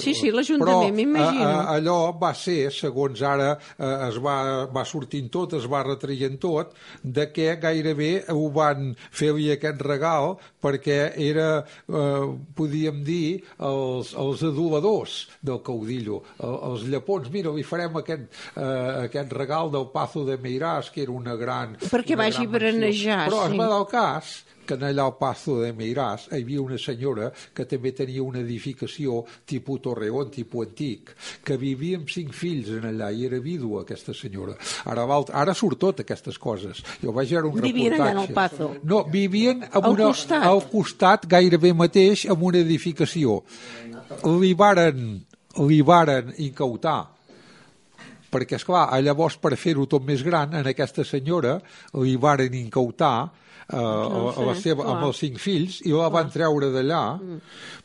Sí, 0.00 0.14
sí, 0.14 0.30
l'Ajuntament, 0.34 0.94
m'imagino. 0.96 1.44
a- 1.46 1.60
a- 1.64 1.76
allò 1.76 2.12
va 2.20 2.32
ser, 2.36 2.70
segons 2.74 3.22
ara 3.26 3.50
eh, 3.56 4.08
es 4.08 4.18
va, 4.22 4.66
va 4.72 4.84
sortint 4.88 5.30
tot, 5.32 5.54
es 5.58 5.66
va 5.70 5.82
retraient 5.86 6.38
tot, 6.42 6.74
de 7.02 7.26
que 7.32 7.54
gairebé 7.62 8.10
ho 8.34 8.48
van 8.54 8.92
fer-li 9.10 9.50
aquest 9.54 9.80
regal 9.86 10.36
perquè 10.62 10.98
era, 11.20 11.48
eh, 11.88 12.28
podíem 12.56 13.02
dir, 13.06 13.40
els, 13.58 14.12
els 14.18 14.44
aduladors 14.46 15.16
del 15.42 15.62
caudillo, 15.66 16.22
el, 16.38 16.56
els 16.70 16.86
llepons. 16.90 17.30
Mira, 17.32 17.52
li 17.56 17.64
farem 17.66 17.96
aquest, 18.00 18.28
eh, 18.56 19.06
aquest 19.06 19.32
regal 19.36 19.70
del 19.72 19.88
Pazo 19.94 20.24
de 20.28 20.36
Meiràs, 20.40 20.90
que 20.94 21.04
era 21.06 21.12
una 21.16 21.36
gran... 21.40 21.76
Perquè 21.80 22.14
una 22.16 22.24
vagi 22.26 22.44
gran 22.46 22.52
branejar. 22.58 23.24
Però 23.30 23.44
sí. 23.46 23.52
es 23.54 23.58
va 23.60 23.68
dar 23.72 23.80
el 23.84 23.88
cas 23.90 24.34
que 24.70 24.78
en 24.78 24.86
allà 24.86 25.02
al 25.08 25.16
Pazo 25.18 25.56
de 25.64 25.72
Meiràs 25.74 26.28
hi 26.30 26.38
havia 26.44 26.62
una 26.62 26.78
senyora 26.78 27.32
que 27.56 27.66
també 27.66 27.90
tenia 27.98 28.22
una 28.22 28.38
edificació 28.44 29.24
tipus 29.50 29.82
Torreón, 29.82 30.30
tipus 30.30 30.68
antic, 30.68 31.10
que 31.44 31.58
vivia 31.58 31.98
amb 31.98 32.08
cinc 32.14 32.30
fills 32.38 32.70
en 32.78 32.86
allà 32.92 33.10
i 33.10 33.26
era 33.26 33.42
vídua 33.42 33.82
aquesta 33.82 34.14
senyora. 34.14 34.54
Ara, 34.86 35.04
l'alt- 35.10 35.34
ara 35.34 35.54
surt 35.58 35.80
tot 35.82 36.00
aquestes 36.06 36.38
coses. 36.38 36.84
Jo 37.02 37.10
vaig 37.16 37.34
veure 37.34 37.50
un 37.50 37.60
Vivien 37.60 37.98
allà 37.98 38.12
en 38.14 38.18
el 38.22 38.26
reportatge. 38.28 38.56
Pazo? 38.56 38.70
No, 38.84 39.02
vivien 39.10 39.64
Al 39.72 39.90
una, 39.90 40.04
costat? 40.12 40.44
al 40.46 40.62
costat 40.70 41.26
gairebé 41.26 41.72
mateix 41.74 42.26
amb 42.30 42.42
una 42.46 42.58
edificació. 42.62 43.40
Li 44.40 44.54
varen, 44.54 45.24
li 45.66 45.80
varen 45.82 46.30
incautar 46.38 47.00
perquè, 48.30 48.60
és 48.60 48.64
clar, 48.64 48.84
llavors 49.02 49.34
per 49.42 49.56
fer-ho 49.58 49.88
tot 49.90 50.04
més 50.06 50.22
gran, 50.22 50.52
en 50.54 50.68
aquesta 50.70 51.02
senyora 51.02 51.56
li 51.98 52.12
varen 52.20 52.54
incautar 52.54 53.30
eh, 53.72 53.78
a, 53.78 54.34
a 54.34 54.46
la 54.48 54.54
sé, 54.58 54.70
seva, 54.70 54.86
amb 54.92 55.06
els 55.08 55.22
cinc 55.22 55.40
fills 55.42 55.80
i 55.86 55.94
la 55.96 56.10
van 56.12 56.30
treure 56.32 56.70
d'allà 56.74 57.02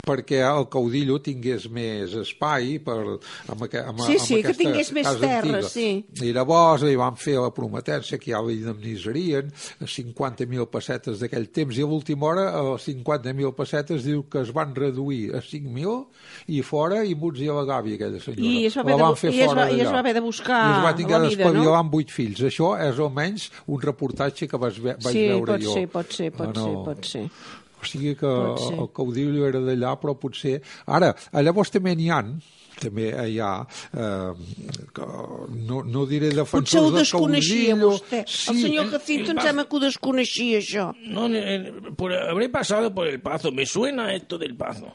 perquè 0.05 0.39
el 0.45 0.67
caudillo 0.71 1.19
tingués 1.25 1.67
més 1.73 2.13
espai 2.21 2.77
per, 2.85 2.97
amb, 3.49 3.63
aqu 3.67 3.81
amb, 3.81 3.99
Sí, 4.05 4.15
amb 4.17 4.21
sí, 4.21 4.35
que 4.35 4.41
aquesta 4.47 4.63
tingués 4.63 4.91
més 4.93 5.07
casa 5.07 5.19
terra, 5.19 5.57
antiga. 5.59 5.69
sí. 5.69 6.05
I 6.21 6.31
llavors 6.35 6.83
li 6.85 6.95
van 6.95 7.15
fer 7.17 7.35
la 7.41 7.51
prometència 7.55 8.19
que 8.21 8.31
ja 8.31 8.41
l'indemnitzarien 8.45 9.51
50.000 9.81 10.67
pessetes 10.71 11.19
d'aquell 11.21 11.47
temps 11.55 11.77
i 11.77 11.83
a 11.83 11.89
l'última 11.89 12.27
hora 12.31 12.45
els 12.59 12.85
50.000 12.87 13.53
pessetes 13.57 14.03
diu 14.05 14.23
que 14.29 14.41
es 14.45 14.51
van 14.55 14.73
reduir 14.75 15.33
a 15.35 15.41
5.000 15.41 15.95
i 16.55 16.61
fora 16.61 17.03
i 17.05 17.15
muts 17.15 17.41
i 17.41 17.49
a 17.49 17.57
la 17.57 17.65
gàbia 17.67 17.95
aquella 17.99 18.21
senyora. 18.21 18.45
I 18.51 18.65
es 18.69 18.77
va 18.77 18.81
haver 18.85 18.93
La 18.95 18.97
de 18.97 19.03
van 19.03 19.13
bu- 19.15 19.21
fer 19.23 19.33
i 19.33 19.41
es 19.41 19.53
va- 19.55 19.69
i 19.71 19.81
es 19.81 19.91
va 19.91 19.99
haver 19.99 20.13
de 20.13 20.21
buscar 20.21 20.61
I 20.65 20.77
es 20.77 20.83
va 20.85 20.95
que 20.95 21.03
vida, 21.03 21.19
despavilar 21.19 21.65
no? 21.73 21.75
amb 21.79 21.91
vuit 21.91 22.09
fills. 22.11 22.41
Això 22.41 22.73
és 22.89 22.99
almenys 22.99 23.49
un 23.67 23.81
reportatge 23.81 24.47
que 24.47 24.57
vas 24.57 24.77
ve 24.79 24.95
vaig 25.01 25.13
Sí, 25.13 25.27
veure 25.29 25.53
pot 25.53 25.61
jo. 25.61 25.73
ser, 25.73 25.87
pot 25.87 26.11
ser, 26.11 26.31
pot 26.31 26.55
ser, 26.55 26.73
pot 26.85 27.05
ser. 27.05 27.29
O 27.85 27.89
sigui 27.93 28.15
que 28.17 28.25
Pot 28.27 28.59
ser. 28.65 28.75
el 28.81 28.89
caudillo 28.97 29.47
era 29.47 29.61
d'allà, 29.61 29.95
però 30.01 30.17
potser... 30.17 30.57
Ara, 30.89 31.13
llavors 31.45 31.69
també 31.71 31.93
n'hi 31.95 32.09
ha 32.09 32.23
també 32.75 33.05
hi 33.31 33.37
ha, 33.39 33.61
eh, 33.95 34.33
no, 35.63 35.77
no 35.87 36.01
diré 36.09 36.27
defensors 36.33 36.73
Potser 36.73 36.81
ho 36.83 36.89
desconeixia 36.91 37.69
caudillo. 37.71 37.91
vostè. 37.93 38.19
El 38.51 38.59
senyor 38.59 38.89
Jacinto 38.91 39.31
em 39.31 39.39
sembla 39.39 39.63
que 39.69 39.77
ho 39.77 39.79
desconeixia, 39.79 40.59
això. 40.59 40.89
No, 41.07 41.29
por- 41.95 42.11
habré 42.11 42.49
pasado 42.49 42.93
por 42.93 43.07
el 43.07 43.21
pazo, 43.21 43.53
me 43.53 43.65
suena 43.65 44.13
esto 44.13 44.37
del 44.37 44.57
pazo. 44.57 44.91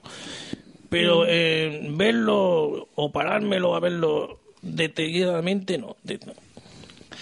Pero 0.90 1.24
eh, 1.26 1.88
verlo 1.96 2.88
o 2.96 3.10
parármelo 3.12 3.74
a 3.74 3.80
verlo 3.80 4.40
detalladamente, 4.60 5.78
no. 5.78 5.96
De- 6.02 6.20
no. 6.26 6.34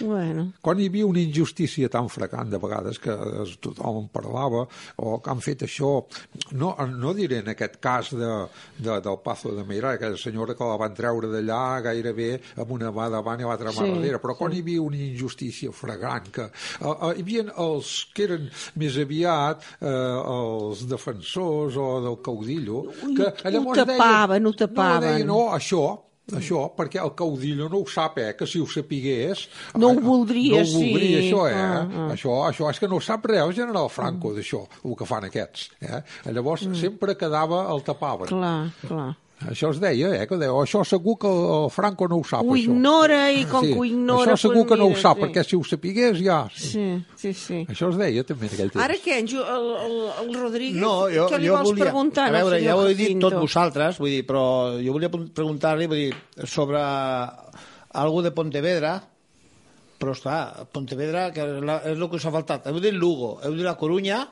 Bueno, 0.00 0.52
quan 0.62 0.78
hi 0.80 0.86
havia 0.88 1.06
una 1.06 1.20
injustícia 1.20 1.88
tan 1.92 2.08
fracant 2.12 2.50
de 2.52 2.60
vegades 2.62 3.00
que 3.02 3.14
tothom 3.62 4.02
en 4.04 4.08
parlava 4.12 4.64
o 4.96 5.18
que 5.22 5.32
han 5.32 5.42
fet 5.44 5.64
això 5.66 5.90
no, 6.58 6.72
no 6.92 7.14
diré 7.16 7.40
en 7.42 7.52
aquest 7.54 7.78
cas 7.82 8.12
de, 8.14 8.30
de, 8.78 8.98
del 9.04 9.18
Pazo 9.24 9.54
de 9.56 9.64
Meirà 9.68 9.94
aquella 9.96 10.18
senyora 10.20 10.56
que 10.58 10.68
la 10.68 10.78
van 10.80 10.96
treure 10.96 11.30
d'allà 11.32 11.60
gairebé 11.88 12.30
amb 12.56 12.74
una 12.78 12.92
mà 12.94 13.08
davant 13.12 13.42
i 13.42 13.48
l'altra 13.48 13.74
mà 13.74 13.86
Sí, 13.88 13.94
darrere 13.94 14.22
però 14.22 14.36
quan 14.38 14.54
hi 14.54 14.62
havia 14.64 14.82
una 14.84 15.00
injustícia 15.08 15.72
fragant 15.74 16.30
que 16.34 16.48
eh, 16.48 16.88
eh, 16.88 17.12
hi 17.18 17.24
havia 17.24 17.46
els 17.64 17.94
que 18.14 18.28
eren 18.28 18.50
més 18.80 18.98
aviat 19.02 19.64
eh, 19.80 19.88
els 19.88 20.84
defensors 20.90 21.78
o 21.78 21.88
del 22.04 22.20
caudillo 22.24 22.84
que 23.16 23.32
ho 23.32 23.54
llavors 23.54 23.84
tapaven, 23.84 24.46
ho 24.46 24.52
deien, 24.52 24.60
tapaven. 24.66 25.08
no, 25.08 25.14
deien, 25.14 25.32
no, 25.32 25.40
això 25.56 26.07
això, 26.36 26.64
perquè 26.76 27.00
el 27.02 27.14
caudillo 27.16 27.68
no 27.72 27.82
ho 27.82 27.86
sap, 27.88 28.18
eh, 28.20 28.34
que 28.36 28.46
si 28.46 28.60
ho 28.60 28.66
sapigués... 28.68 29.46
No 29.80 29.92
ho 29.92 29.96
eh, 29.96 30.04
voldria, 30.04 30.60
no 30.60 30.66
ho 30.66 30.82
voldria, 30.82 31.22
sí. 31.22 31.28
això, 31.28 31.46
eh? 31.48 31.54
Ah, 31.56 31.86
ah. 31.86 32.08
Això, 32.12 32.34
això 32.48 32.68
és 32.72 32.82
que 32.82 32.90
no 32.90 33.00
sap 33.04 33.24
res 33.30 33.44
el 33.46 33.54
general 33.56 33.88
Franco 33.92 34.34
d'això, 34.36 34.64
el 34.84 34.98
que 34.98 35.08
fan 35.08 35.28
aquests. 35.30 35.70
Eh? 35.80 36.02
Llavors 36.34 36.68
sempre 36.76 37.16
quedava 37.16 37.64
el 37.72 37.84
tapaven. 37.86 38.28
clar, 38.34 38.68
clar. 38.84 39.14
Això 39.46 39.68
es 39.70 39.78
deia, 39.78 40.08
eh? 40.16 40.26
Que 40.26 40.34
deia, 40.36 40.50
"Oh, 40.52 40.64
això 40.64 40.80
segur 40.84 41.14
que 41.22 41.28
el, 41.30 41.68
Franco 41.70 42.08
no 42.10 42.16
ho 42.18 42.24
sap, 42.26 42.42
Ho 42.42 42.56
això. 42.56 42.64
ignora 42.64 43.30
i 43.30 43.44
com 43.46 43.62
que 43.62 43.76
ho 43.78 43.84
ignora... 43.86 44.32
Això 44.32 44.48
segur 44.48 44.64
que 44.66 44.76
no 44.76 44.88
ho 44.90 44.96
sap, 44.98 45.16
sí. 45.16 45.22
perquè 45.22 45.44
si 45.46 45.54
ho 45.54 45.62
sapigués 45.62 46.18
ja... 46.18 46.40
Sí, 46.50 47.04
sí, 47.14 47.32
sí. 47.32 47.60
Això 47.70 47.90
es 47.92 47.96
deia 48.00 48.24
també 48.26 48.48
en 48.48 48.54
aquell 48.56 48.70
temps. 48.72 48.82
Ara 48.84 48.96
què, 49.04 49.18
en 49.22 49.28
el, 49.28 49.68
el, 49.86 49.94
el 50.24 50.34
Rodríguez? 50.34 50.80
No, 50.82 51.06
jo, 51.12 51.28
què 51.30 51.38
li 51.38 51.46
jo 51.46 51.54
vols 51.54 51.70
volia... 51.70 51.84
preguntar? 51.84 52.26
a 52.28 52.32
veure, 52.34 52.58
ja 52.64 52.74
ho 52.74 52.82
he 52.88 52.96
dit 52.98 53.20
tot 53.22 53.38
vosaltres, 53.38 54.00
vull 54.02 54.10
dir, 54.10 54.24
però 54.26 54.42
jo 54.82 54.96
volia 54.98 55.08
pre- 55.14 55.28
preguntar-li 55.38 55.86
vull 55.86 56.02
dir, 56.08 56.16
sobre 56.44 56.82
algo 57.94 58.22
de 58.26 58.32
Pontevedra, 58.34 58.96
però 59.98 60.12
està, 60.18 60.66
Pontevedra, 60.72 61.28
que 61.34 61.46
és, 61.46 61.62
el 61.94 62.04
que 62.10 62.18
us 62.18 62.26
ha 62.26 62.34
faltat. 62.34 62.66
Heu 62.70 62.82
dit 62.82 62.94
Lugo, 62.94 63.36
heu 63.42 63.54
dit 63.54 63.62
la 63.66 63.76
Corunya, 63.78 64.24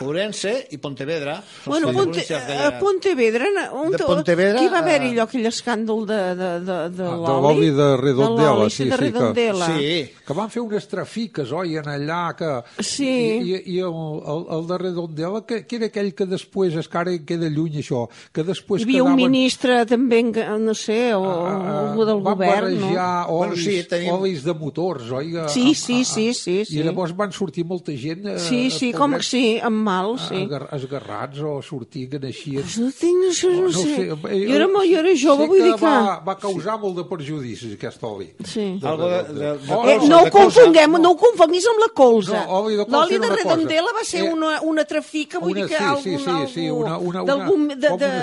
Ourense 0.00 0.66
i 0.70 0.78
Pontevedra. 0.78 1.42
Bueno, 1.66 1.92
Ponte, 1.92 2.24
a 2.34 2.66
ha. 2.66 2.78
Pontevedra... 2.78 3.44
On, 3.72 3.90
De 3.92 3.98
Pontevedra, 3.98 4.58
Qui 4.58 4.68
va 4.68 4.78
haver-hi 4.82 5.08
eh, 5.08 5.12
allò, 5.14 5.26
aquell 5.28 5.46
escàndol 5.46 6.04
de, 6.08 6.18
de, 6.38 6.48
de, 6.66 6.78
de 6.96 7.04
Ah, 7.04 7.14
l'oli? 7.14 7.24
de 7.24 7.40
l'oli 7.44 7.70
de 7.78 7.88
Redondela, 8.00 8.68
sí, 8.70 8.84
de 8.88 8.96
sí, 8.96 8.98
que-. 8.98 9.68
Sí, 9.78 10.12
que 10.26 10.36
van 10.36 10.50
fer 10.50 10.62
unes 10.64 10.88
trafiques, 10.90 11.52
oi, 11.52 11.76
en 11.78 11.88
allà, 11.92 12.22
que... 12.38 12.50
Sí. 12.82 13.06
I, 13.06 13.52
i, 13.54 13.60
i 13.76 13.78
el, 13.86 13.94
el, 14.34 14.42
el 14.58 14.66
de 14.70 14.78
Redondela, 14.82 15.44
que, 15.46 15.62
que 15.66 15.76
era 15.78 15.86
aquell 15.92 16.12
que 16.14 16.26
després, 16.26 16.74
és 16.80 16.88
que 16.90 16.98
ara 17.00 17.14
queda 17.26 17.50
lluny 17.52 17.78
això, 17.82 18.04
que 18.34 18.42
després 18.46 18.82
Hi 18.82 18.88
havia 18.88 19.04
un 19.04 19.14
quedaven... 19.14 19.30
ministre 19.30 19.78
també, 19.86 20.22
no 20.58 20.74
sé, 20.74 20.98
o 21.14 21.22
ah, 21.22 21.54
algú 21.84 22.04
del 22.08 22.20
van 22.24 22.34
govern, 22.34 22.74
no? 22.74 22.88
barrejar 22.90 23.10
olis, 23.30 23.44
Bueno, 23.44 23.62
sí, 23.62 23.76
tenim- 23.90 24.12
olis 24.18 24.42
de 24.44 24.54
motors, 24.58 25.10
oi? 25.14 25.30
Sí, 25.54 25.70
a- 25.70 25.74
sí, 25.78 26.00
a- 26.02 26.04
sí, 26.04 26.34
sí, 26.34 26.58
sí. 26.64 26.78
I 26.80 26.82
llavors 26.88 27.14
van 27.16 27.32
sortir 27.32 27.64
molta 27.64 27.92
gent... 27.94 28.26
eh, 28.34 28.38
Sí, 28.44 28.70
sí, 28.70 28.90
com 28.92 29.14
sí, 29.22 29.58
amb 29.62 29.83
mal, 29.84 30.14
sí. 30.18 30.42
esgarrats 30.78 31.40
o 31.44 31.58
sortir 31.62 32.06
que 32.12 32.18
naixien... 32.22 32.64
No 32.80 32.90
tinc, 32.98 33.26
això 33.30 33.50
no, 33.52 33.66
No 33.68 33.72
sé. 33.76 34.08
eh, 34.08 34.40
Jo 34.48 34.54
era, 34.58 34.68
molt- 34.72 34.88
jo 34.90 34.98
era 35.02 35.12
jove, 35.12 35.44
sé 35.44 35.50
vull 35.52 35.62
dir 35.62 35.74
que... 35.76 35.84
Va, 35.84 36.16
va 36.26 36.36
causar 36.40 36.78
molt 36.82 36.96
de 36.98 37.04
perjudicis, 37.10 37.74
aquest 37.76 38.02
oli. 38.08 38.30
Sí. 38.48 38.66
De, 38.82 38.96
de, 39.04 39.22
de, 39.40 39.52
Oh, 39.74 39.82
Eh, 39.84 39.96
colza, 39.98 40.08
no 40.08 40.18
ho 40.20 40.24
de 40.24 40.30
colza. 40.30 40.60
confonguem, 40.60 40.96
no 41.04 41.10
ho 41.12 41.16
confonguis 41.20 41.66
amb 41.70 41.80
la 41.84 41.88
colza. 41.94 42.44
No, 42.46 42.58
oli 42.64 42.76
de 42.80 42.84
colza 42.86 43.00
L'oli 43.04 43.18
de. 43.20 43.30
Redondela 43.36 43.92
va 43.96 44.04
ser 44.04 44.24
Eh, 44.24 44.32
una, 44.32 44.52
una 44.62 44.84
trafica, 44.84 45.38
vull 45.38 45.52
una- 45.52 45.60
dir 45.60 45.68
que 45.68 45.78
sí, 45.78 45.84
algun, 45.84 46.02
sí, 46.02 46.18
sí, 46.24 46.52
sí, 46.54 46.70
una- 46.70 46.98
una- 46.98 47.22
una- 47.22 47.44
com 47.48 47.64
una 47.68 47.74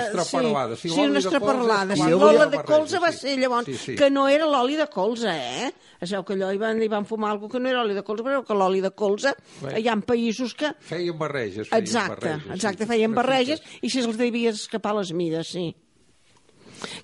estraparlada. 0.02 0.76
Sí, 0.76 0.88
Sí, 0.88 1.00
una 1.00 1.12
de 1.12 1.18
estraparlada. 1.20 1.96
Sí, 1.96 2.02
l'oli 2.10 2.38
de 2.38 2.46
barreja, 2.46 2.64
colza 2.64 2.98
va 3.00 3.12
sí. 3.12 3.18
ser 3.18 3.38
llavors, 3.38 3.66
Sí, 3.66 3.76
sí. 3.76 3.94
que 3.96 4.10
no 4.10 4.28
era 4.28 4.46
l'oli 4.46 4.76
de 4.76 4.86
colza, 4.88 5.36
eh? 5.36 5.72
Es 6.02 6.10
veu 6.10 6.24
que 6.24 6.34
allò 6.34 6.48
hi 6.52 6.58
van, 6.58 6.80
hi 6.82 6.88
van 6.90 7.04
fumar 7.06 7.30
alguna 7.30 7.52
que 7.52 7.60
no 7.60 7.68
era 7.68 7.82
oli 7.82 7.94
de 7.94 8.02
colza, 8.02 8.24
però 8.24 8.42
que 8.44 8.54
l'oli 8.54 8.80
de 8.80 8.90
colza, 8.90 9.34
Bé. 9.62 9.78
hi 9.80 9.86
ha 9.88 9.96
països 10.02 10.54
que... 10.58 10.72
Feien 10.80 11.16
barreges. 11.56 11.72
Exacte, 11.72 12.26
barreges, 12.26 12.54
exacte, 12.54 12.84
sí, 12.84 12.88
feien 12.90 13.14
barreges 13.14 13.62
i 13.82 13.90
si 13.90 14.00
els 14.00 14.16
devia 14.18 14.50
escapar 14.50 14.94
les 14.98 15.12
mides, 15.12 15.48
sí. 15.48 15.74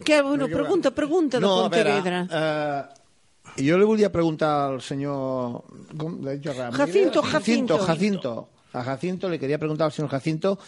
Que, 0.05 0.23
bueno, 0.23 0.49
pregunta, 0.49 0.91
pregunta 0.91 1.39
de 1.39 1.43
No, 1.47 1.65
a 1.65 1.69
veure, 1.69 1.93
Pontevedra. 1.93 2.27
eh, 2.31 3.63
jo 3.69 3.79
li 3.79 3.85
volia 3.85 4.11
preguntar 4.11 4.71
al 4.73 4.81
senyor... 4.83 5.63
Com 5.97 6.19
l'he 6.25 6.37
dit 6.39 6.47
jo? 6.49 6.53
Ramírez? 6.57 6.79
Jacinto, 6.79 7.23
Jacinto, 7.23 7.79
Jacinto. 7.79 7.87
Jacinto. 7.87 8.49
A 8.75 8.83
Jacinto 8.85 9.29
le 9.31 9.39
quería 9.39 9.59
preguntar 9.59 9.87
al 9.87 9.93
señor 9.93 10.11
Jacinto 10.11 10.59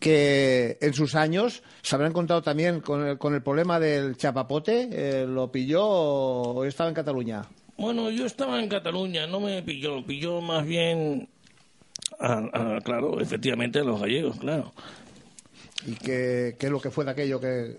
que 0.00 0.78
en 0.80 0.92
sus 0.94 1.14
años 1.14 1.62
se 1.82 1.94
habrá 1.94 2.08
encontrado 2.08 2.42
también 2.42 2.80
con 2.80 3.06
el, 3.06 3.18
con 3.18 3.34
el 3.34 3.42
problema 3.42 3.78
del 3.78 4.16
chapapote. 4.16 4.88
eh, 4.90 5.26
¿Lo 5.28 5.50
pilló 5.52 5.84
o, 5.84 6.52
o 6.60 6.64
estaba 6.64 6.88
en 6.88 6.94
Cataluña? 6.94 7.44
Bueno, 7.78 8.10
yo 8.10 8.26
estaba 8.26 8.60
en 8.60 8.68
Cataluña, 8.68 9.26
no 9.26 9.40
me 9.40 9.62
pilló, 9.62 10.04
pilló 10.04 10.40
más 10.40 10.66
bien, 10.66 11.28
a- 12.20 12.76
a- 12.76 12.80
claro, 12.82 13.20
efectivamente 13.20 13.80
a 13.80 13.84
los 13.84 14.00
gallegos, 14.00 14.38
claro. 14.38 14.72
¿Y 15.86 15.94
qué, 15.94 16.56
qué 16.58 16.66
es 16.66 16.70
lo 16.72 16.78
que 16.80 16.90
fue 16.90 17.06
de 17.06 17.12
aquello 17.12 17.40
que... 17.40 17.74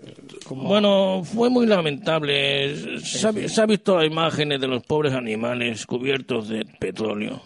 como- 0.48 0.64
Bueno, 0.68 1.22
fue 1.24 1.52
muy 1.52 1.68
lamentable. 1.68 3.00
Se 3.00 3.28
ha, 3.28 3.32
se 3.48 3.62
ha 3.62 3.66
visto 3.68 3.96
las 3.98 4.08
imágenes 4.08 4.60
de 4.60 4.68
los 4.68 4.82
pobres 4.84 5.14
animales 5.14 5.86
cubiertos 5.86 6.50
de 6.50 6.66
petróleo 6.80 7.42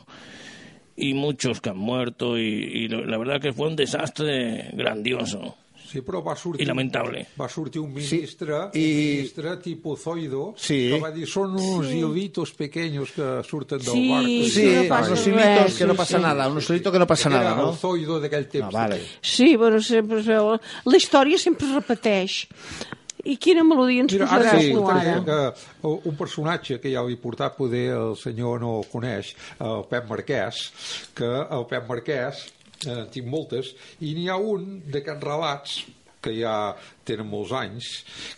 y 0.96 1.14
muchos 1.14 1.60
que 1.60 1.72
han 1.72 1.78
muerto 1.78 2.38
y, 2.38 2.44
y 2.44 2.88
la 2.88 3.18
verdad 3.18 3.42
que 3.42 3.52
fue 3.52 3.68
un 3.68 3.76
desastre 3.76 4.70
grandioso. 4.72 5.58
Sí, 5.86 6.02
però 6.02 6.22
va 6.26 6.34
sortir... 6.36 6.64
I 6.66 6.68
lamentable. 6.68 7.26
Va 7.40 7.48
sortir 7.48 7.80
un 7.82 7.94
ministre, 7.94 8.58
Sí, 8.74 8.80
i- 8.80 8.86
un 8.86 9.16
ministre 9.20 9.58
tipus 9.58 10.02
Zoido, 10.02 10.54
Sí. 10.58 10.90
que 10.94 11.00
va 11.00 11.12
dir, 11.12 11.28
són 11.30 11.54
uns 11.56 11.88
hilitos 11.94 12.52
pequeños 12.54 13.12
que 13.12 13.42
surten 13.48 13.78
del 13.80 13.88
Sí, 13.94 14.10
barco. 14.10 14.28
sí, 14.28 14.50
Sí, 14.50 14.66
no 14.76 14.84
pasa 14.90 15.08
unos 15.12 15.28
hilitos 15.28 15.78
que 15.78 15.86
no 15.86 15.94
sí, 15.94 15.98
pasa 15.98 16.18
sí. 16.18 16.24
nada, 16.24 16.48
un 16.50 16.62
solito 16.62 16.92
que 16.92 17.00
no 17.00 17.08
pasa 17.08 17.30
Era 17.30 17.38
nada, 17.40 17.52
el 17.52 17.58
¿no? 17.58 17.74
Zoido 17.74 18.20
d'aquell 18.20 18.48
temps. 18.50 18.74
Ah, 18.74 18.80
vale. 18.88 19.02
Sí, 19.22 19.56
bueno, 19.56 19.80
sempre 19.82 20.20
es 20.20 20.26
veu... 20.28 20.58
La 20.86 20.98
història 20.98 21.38
sempre 21.38 21.68
es 21.68 21.74
repeteix. 21.76 22.48
I 23.26 23.38
quina 23.42 23.64
melodia 23.66 24.02
ens 24.04 24.14
Mira, 24.14 24.28
posaràs 24.30 24.60
sí, 24.62 24.74
tu 24.74 24.84
ara? 24.88 25.16
que 25.26 25.90
un 26.10 26.16
personatge 26.16 26.80
que 26.80 26.92
ja 26.94 27.02
l'he 27.02 27.16
portat, 27.18 27.56
poder 27.58 27.88
el 27.96 28.16
senyor 28.16 28.60
no 28.62 28.80
el 28.84 28.86
coneix, 28.92 29.32
el 29.60 29.82
Pep 29.90 30.06
Marquès, 30.10 30.60
que 31.16 31.26
el 31.26 31.66
Pep 31.66 31.88
Marquès, 31.90 32.44
eh, 32.46 32.65
en 32.92 33.06
tinc 33.14 33.30
moltes, 33.30 33.74
i 34.02 34.16
n'hi 34.16 34.30
ha 34.30 34.40
un 34.40 34.82
d'aquests 34.92 35.26
relats, 35.26 35.78
que 36.26 36.34
ja 36.40 36.74
tenen 37.06 37.30
molts 37.30 37.54
anys, 37.54 37.92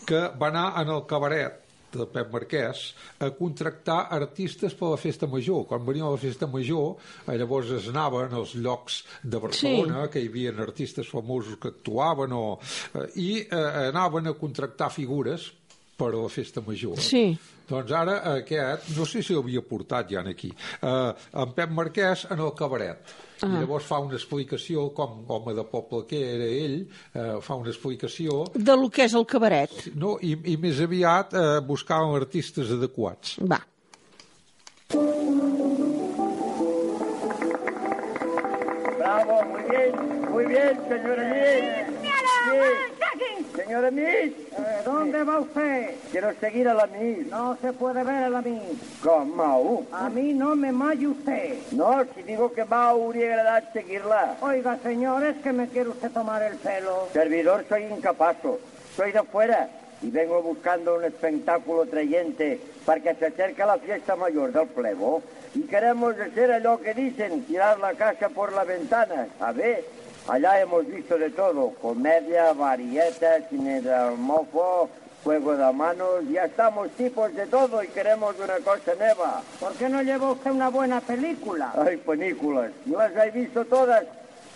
que 0.07 0.27
va 0.35 0.51
anar 0.51 0.67
en 0.81 0.91
el 0.91 1.05
cabaret 1.07 1.63
de 1.97 2.05
Pep 2.11 2.31
Marquès 2.33 2.81
a 3.23 3.29
contractar 3.35 3.99
artistes 4.13 4.73
per 4.75 4.89
a 4.89 4.95
la 4.95 5.01
festa 5.01 5.27
major. 5.31 5.63
Quan 5.69 5.85
venia 5.87 6.09
la 6.11 6.19
festa 6.19 6.49
major, 6.51 6.97
eh, 7.25 7.37
llavors 7.39 7.71
es 7.77 7.87
anaven 7.87 8.33
als 8.35 8.55
llocs 8.55 9.03
de 9.23 9.39
Barcelona, 9.39 10.03
sí. 10.03 10.11
que 10.13 10.23
hi 10.23 10.31
havia 10.31 10.55
artistes 10.67 11.07
famosos 11.07 11.59
que 11.61 11.71
actuaven, 11.73 12.35
o, 12.35 12.59
eh, 12.93 13.07
i 13.23 13.29
eh, 13.45 13.87
anaven 13.87 14.27
a 14.27 14.35
contractar 14.35 14.91
figures 14.91 15.51
per 15.97 16.11
a 16.11 16.17
la 16.17 16.29
festa 16.29 16.61
major. 16.61 16.99
Sí. 17.01 17.31
Doncs 17.67 17.91
ara 17.91 18.19
aquest, 18.35 18.91
no 18.95 19.07
sé 19.07 19.23
si 19.23 19.35
l'havia 19.35 19.63
portat 19.65 20.11
ja 20.11 20.21
aquí, 20.27 20.51
eh, 20.81 21.13
en 21.33 21.55
Pep 21.55 21.71
Marquès 21.71 22.27
en 22.31 22.43
el 22.43 22.53
cabaret. 22.55 23.15
Ah. 23.43 23.47
I 23.53 23.59
llavors 23.61 23.85
fa 23.85 23.99
una 24.01 24.15
explicació, 24.17 24.87
com 24.97 25.23
home 25.29 25.53
de 25.53 25.63
poble 25.69 26.05
que 26.09 26.17
era 26.35 26.45
ell, 26.49 26.79
eh, 27.13 27.37
fa 27.41 27.55
una 27.59 27.69
explicació 27.69 28.45
De 28.55 28.75
lo 28.75 28.89
que 28.89 29.03
és 29.05 29.13
el 29.13 29.25
cabaret. 29.29 29.69
no, 29.95 30.17
i, 30.21 30.33
i 30.53 30.57
més 30.57 30.79
aviat 30.81 31.33
eh, 31.33 31.59
buscaven 31.61 32.15
artistes 32.17 32.71
adequats. 32.71 33.37
Va. 33.45 33.61
Bravo, 38.97 39.43
muy 39.43 39.63
bien, 39.69 40.31
muy 40.31 40.45
bien, 40.45 40.79
señora 40.89 41.23
Miss. 41.29 41.87
Sí. 41.99 42.96
Señora 43.67 43.91
Miss, 43.91 44.31
¿Dónde 44.85 45.23
va 45.25 45.39
usted? 45.39 45.95
quiero 46.09 46.33
seguir 46.39 46.69
a 46.69 46.73
la 46.73 46.87
Miss. 46.87 47.27
No 47.27 47.57
se 47.61 47.73
puede 47.73 48.01
ver 48.01 48.23
a 48.23 48.29
la 48.29 48.41
mí. 48.41 48.61
¿Cómo? 49.03 49.85
A 49.91 50.07
mí 50.07 50.31
no 50.33 50.55
me 50.55 50.71
malle 50.71 51.07
usted. 51.07 51.57
No, 51.73 52.05
si 52.15 52.23
digo 52.23 52.49
que 52.53 52.63
va, 52.63 52.87
hauria 52.91 53.25
agradat 53.27 53.73
seguir-la. 53.73 54.37
Oiga, 54.39 54.77
señor, 54.81 55.21
es 55.25 55.35
que 55.43 55.51
me 55.51 55.67
quiere 55.67 55.89
usted 55.89 56.09
tomar 56.11 56.43
el 56.43 56.55
pelo. 56.55 57.09
Servidor, 57.11 57.65
soy 57.67 57.83
incapazo. 57.83 58.57
Soy 58.95 59.11
de 59.11 59.21
fuera 59.23 59.67
y 60.01 60.11
vengo 60.11 60.41
buscando 60.41 60.95
un 60.95 61.03
espectáculo 61.03 61.85
trayente 61.87 62.61
porque 62.85 63.15
se 63.15 63.25
acerca 63.25 63.65
la 63.65 63.79
fiesta 63.79 64.15
mayor 64.15 64.53
del 64.53 64.67
plebo 64.69 65.21
y 65.53 65.63
queremos 65.63 66.15
hacer 66.17 66.61
lo 66.61 66.79
que 66.79 66.93
dicen, 66.93 67.43
tirar 67.43 67.79
la 67.79 67.95
casa 67.95 68.29
por 68.29 68.53
la 68.53 68.63
ventana. 68.63 69.27
A 69.41 69.51
ver, 69.51 69.83
allá 70.27 70.61
hemos 70.61 70.85
visto 70.87 71.17
de 71.17 71.29
todo, 71.29 71.71
comedia, 71.81 72.53
varieta, 72.53 73.41
cine 73.49 73.81
de 73.81 74.11
mofo, 74.17 74.89
juego 75.23 75.55
de 75.55 75.73
manos, 75.73 76.23
ya 76.31 76.45
estamos 76.45 76.89
tipos 76.91 77.33
de 77.33 77.45
todo 77.47 77.83
y 77.83 77.87
queremos 77.87 78.35
una 78.39 78.57
cosa 78.57 78.95
nueva. 78.97 79.41
¿Por 79.59 79.73
qué 79.73 79.89
no 79.89 80.01
lleva 80.01 80.31
usted 80.31 80.51
una 80.51 80.69
buena 80.69 81.01
película? 81.01 81.73
Ay, 81.75 81.97
películas, 81.97 82.71
yo 82.85 82.97
las 82.97 83.15
he 83.15 83.31
visto 83.31 83.65
todas. 83.65 84.05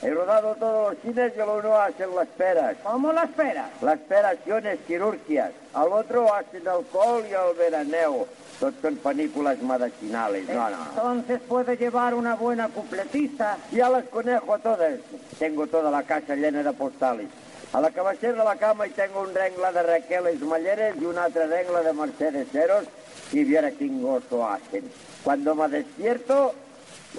He 0.02 0.10
rodado 0.10 0.56
todos 0.56 0.94
los 0.94 1.02
cines 1.04 1.32
y 1.38 1.40
el 1.40 1.48
uno 1.48 1.76
hace 1.76 2.08
las 2.08 2.28
peras. 2.30 2.76
¿Cómo 2.82 3.14
la 3.14 3.26
espera? 3.26 3.70
Las 3.84 4.00
operaciones 4.00 4.80
quirúrgicas. 4.88 5.52
Al 5.76 5.94
otro 5.94 6.34
hacen 6.34 6.68
alcohol 6.68 7.24
y 7.30 7.34
el 7.34 7.56
veraneo. 7.56 8.26
Todos 8.62 8.76
son 8.80 8.96
películas 8.98 9.60
medicinales. 9.60 10.48
No, 10.48 10.70
no. 10.70 10.78
Entonces 10.90 11.42
puede 11.48 11.76
llevar 11.78 12.14
una 12.14 12.36
buena 12.36 12.70
cupletista. 12.70 13.58
Ya 13.72 13.90
las 13.90 14.04
conejo 14.04 14.54
a 14.54 14.60
todas. 14.60 15.00
Tengo 15.40 15.66
toda 15.66 15.90
la 15.90 16.04
casa 16.04 16.36
llena 16.36 16.62
de 16.62 16.72
postales. 16.72 17.26
A 17.74 17.82
la 17.82 17.90
cabecera 17.90 18.34
de 18.34 18.44
la 18.44 18.56
cama 18.58 18.86
y 18.86 18.92
tengo 18.92 19.22
un 19.22 19.34
regla 19.34 19.72
de 19.72 19.82
Raquel 19.82 20.28
Esmalleres 20.28 20.96
y 21.02 21.06
una 21.06 21.26
otra 21.26 21.48
regla 21.48 21.82
de 21.82 21.92
Mercedes 21.92 22.50
Ceros 22.52 22.86
y 23.32 23.44
viera 23.46 23.72
qué 23.72 23.88
gozo 23.88 24.48
hacen. 24.48 24.84
Cuando 25.24 25.56
me 25.56 25.68
despierto, 25.68 26.54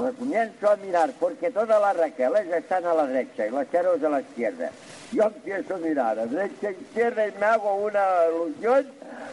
me 0.00 0.12
comienzo 0.12 0.70
a 0.70 0.76
mirar 0.76 1.12
porque 1.20 1.50
todas 1.50 1.80
las 1.80 1.96
Raqueles 1.96 2.46
están 2.52 2.86
a 2.86 2.94
la 2.94 3.06
derecha 3.06 3.46
y 3.46 3.50
las 3.50 3.68
Ceros 3.68 4.02
a 4.02 4.08
la 4.08 4.20
izquierda. 4.20 4.70
Yo 5.12 5.24
empiezo 5.24 5.74
a 5.74 5.78
mirar 5.78 6.18
a 6.18 6.26
derecha 6.26 6.70
e 6.70 6.72
izquierda 6.72 7.26
y 7.28 7.32
me 7.32 7.44
hago 7.44 7.74
una 7.74 8.04
ilusión 8.32 8.86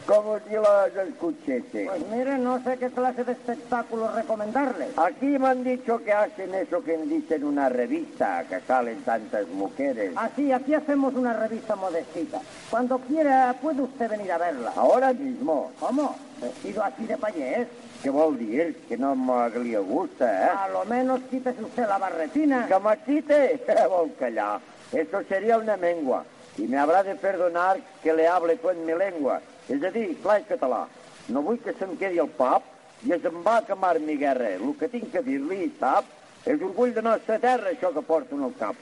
como 0.06 0.38
si 0.40 0.56
las 0.56 1.08
escuchase. 1.08 1.86
Pues 1.86 2.08
mire, 2.12 2.38
no 2.38 2.62
sé 2.64 2.78
qué 2.78 2.90
clase 2.90 3.24
de 3.24 3.32
espectáculo 3.32 4.12
recomendarle. 4.12 4.88
Aquí 4.98 5.26
me 5.40 5.48
han 5.48 5.64
dicho 5.64 6.04
que 6.04 6.12
hacen 6.12 6.54
eso 6.56 6.84
que 6.84 6.98
dicen 6.98 7.44
una 7.46 7.70
revista, 7.70 8.44
que 8.50 8.60
salen 8.62 9.02
tantas 9.04 9.48
mujeres. 9.50 10.12
Así, 10.16 10.52
aquí 10.52 10.74
hacemos 10.74 11.14
una 11.14 11.34
revista 11.34 11.76
modestita. 11.76 12.42
Cuando 12.70 13.00
quiera, 13.00 13.56
puede 13.62 13.82
usted 13.82 14.10
venir 14.10 14.32
a 14.32 14.38
verla. 14.38 14.74
Ahora 14.76 15.14
mismo. 15.14 15.72
¿Cómo? 15.80 16.16
¿Vestido 16.42 16.84
así 16.84 17.06
de 17.06 17.18
payés? 17.18 17.68
¿Qué 18.02 18.10
vol 18.10 18.38
dir? 18.38 18.76
Que 18.88 18.98
no 18.98 19.14
me 19.14 19.50
li 19.60 19.76
gusta, 19.76 20.26
eh? 20.26 20.52
A 20.58 20.70
lo 20.70 20.86
menos 20.86 21.20
quítese 21.30 21.62
usted 21.62 21.86
la 21.88 21.98
barretina. 21.98 22.66
Que 22.68 22.80
me 22.80 22.98
quite, 23.06 23.60
vol 23.90 24.14
callar. 24.18 24.62
Eso 24.94 25.22
sería 25.28 25.58
una 25.58 25.76
mengua. 25.76 26.24
Y 26.58 26.64
me 26.64 26.78
habrá 26.78 27.04
de 27.04 27.16
perdonar 27.16 27.78
que 28.02 28.14
le 28.14 28.28
hable 28.28 28.58
en 28.64 28.86
mi 28.86 28.94
lengua. 28.94 29.42
És 29.70 29.84
a 29.84 29.92
dir, 29.94 30.16
clar 30.24 30.40
i 30.42 30.46
català. 30.50 30.86
No 31.30 31.44
vull 31.46 31.60
que 31.62 31.76
se'm 31.78 31.94
quedi 32.00 32.18
el 32.18 32.32
pap 32.34 32.64
i 33.06 33.12
es 33.14 33.26
em 33.28 33.44
va 33.46 33.60
quemar 33.68 34.00
mi 34.02 34.16
guerra. 34.18 34.56
El 34.56 34.74
que 34.80 34.90
tinc 34.90 35.12
que 35.14 35.22
dir-li, 35.22 35.68
sap, 35.80 36.08
és 36.42 36.58
orgull 36.58 36.96
de 36.96 37.04
nostra 37.06 37.38
terra, 37.40 37.70
això 37.70 37.92
que 37.94 38.02
porto 38.02 38.36
en 38.36 38.48
el 38.48 38.56
cap. 38.58 38.80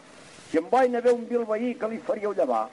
Si 0.48 0.62
em 0.62 0.70
vaig 0.72 0.94
anar 0.96 1.12
a 1.12 1.16
un 1.18 1.26
bilbaí 1.28 1.74
que 1.76 1.90
li 1.92 2.00
faríeu 2.08 2.32
llevar, 2.38 2.70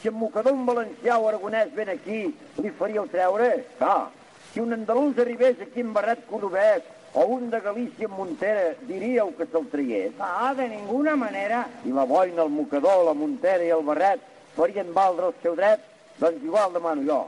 si 0.00 0.12
en 0.12 0.14
mocador 0.14 0.54
un 0.54 0.62
valencià 0.68 1.18
o 1.18 1.26
aragonès 1.26 1.74
ven 1.74 1.90
aquí, 1.90 2.20
li 2.62 2.70
faríeu 2.78 3.08
treure? 3.10 3.50
Clar, 3.80 4.12
si 4.56 4.60
un 4.60 4.72
andalús 4.72 5.18
arribés 5.18 5.60
aquí 5.60 5.80
en 5.80 5.92
Barret 5.92 6.24
Corbès 6.24 6.82
o 7.12 7.26
un 7.26 7.50
de 7.50 7.60
Galícia 7.60 8.06
en 8.08 8.12
Montera, 8.16 8.72
diríeu 8.88 9.28
que 9.36 9.44
se'l 9.44 9.68
traiés? 9.68 10.14
Ah, 10.18 10.54
de 10.56 10.64
ninguna 10.70 11.12
manera. 11.14 11.66
I 11.84 11.92
la 11.92 12.06
boina, 12.08 12.40
el 12.40 12.48
mocador, 12.48 13.04
la 13.04 13.12
Montera 13.12 13.60
i 13.60 13.68
el 13.68 13.84
barret 13.84 14.24
farien 14.56 14.94
valdre 14.96 15.28
el 15.28 15.36
seu 15.42 15.58
dret? 15.60 15.84
Doncs 16.16 16.40
igual 16.40 16.72
demano 16.72 17.04
jo. 17.04 17.18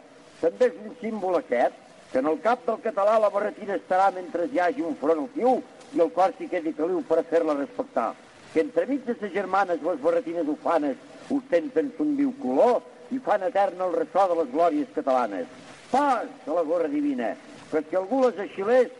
També 0.41 0.71
és 0.73 0.81
un 0.81 0.97
símbol 1.03 1.37
aquest, 1.37 1.77
que 2.09 2.25
en 2.25 2.33
el 2.33 2.41
cap 2.41 2.65
del 2.65 2.81
català 2.89 3.21
la 3.21 3.29
barretina 3.29 3.77
estarà 3.77 4.09
mentre 4.17 4.49
hi 4.49 4.65
hagi 4.65 4.89
un 4.89 4.97
front 4.97 5.21
altiu 5.27 5.61
i 5.93 6.01
el 6.01 6.17
cor 6.17 6.33
s'hi 6.33 6.49
quedi 6.49 6.73
caliu 6.81 7.05
per 7.05 7.27
fer-la 7.29 7.61
respectar. 7.61 8.15
Que 8.55 8.65
entremig 8.65 9.05
de 9.05 9.21
ses 9.21 9.37
germanes 9.37 9.85
les 9.85 10.01
barretines 10.01 10.49
ufanes 10.49 10.97
ostenten 11.29 11.93
son 12.01 12.17
viu 12.17 12.33
color 12.41 12.81
i 13.13 13.21
fan 13.21 13.45
eterna 13.45 13.85
el 13.85 13.99
ressò 14.01 14.31
de 14.33 14.41
les 14.41 14.55
glòries 14.57 14.97
catalanes. 14.97 15.68
Pas 15.91 16.27
a 16.47 16.57
la 16.57 16.63
gorra 16.63 16.89
divina, 16.89 17.35
que 17.71 17.83
si 17.89 17.97
algú 17.97 18.23
les 18.25 18.41
aixilés, 18.45 18.91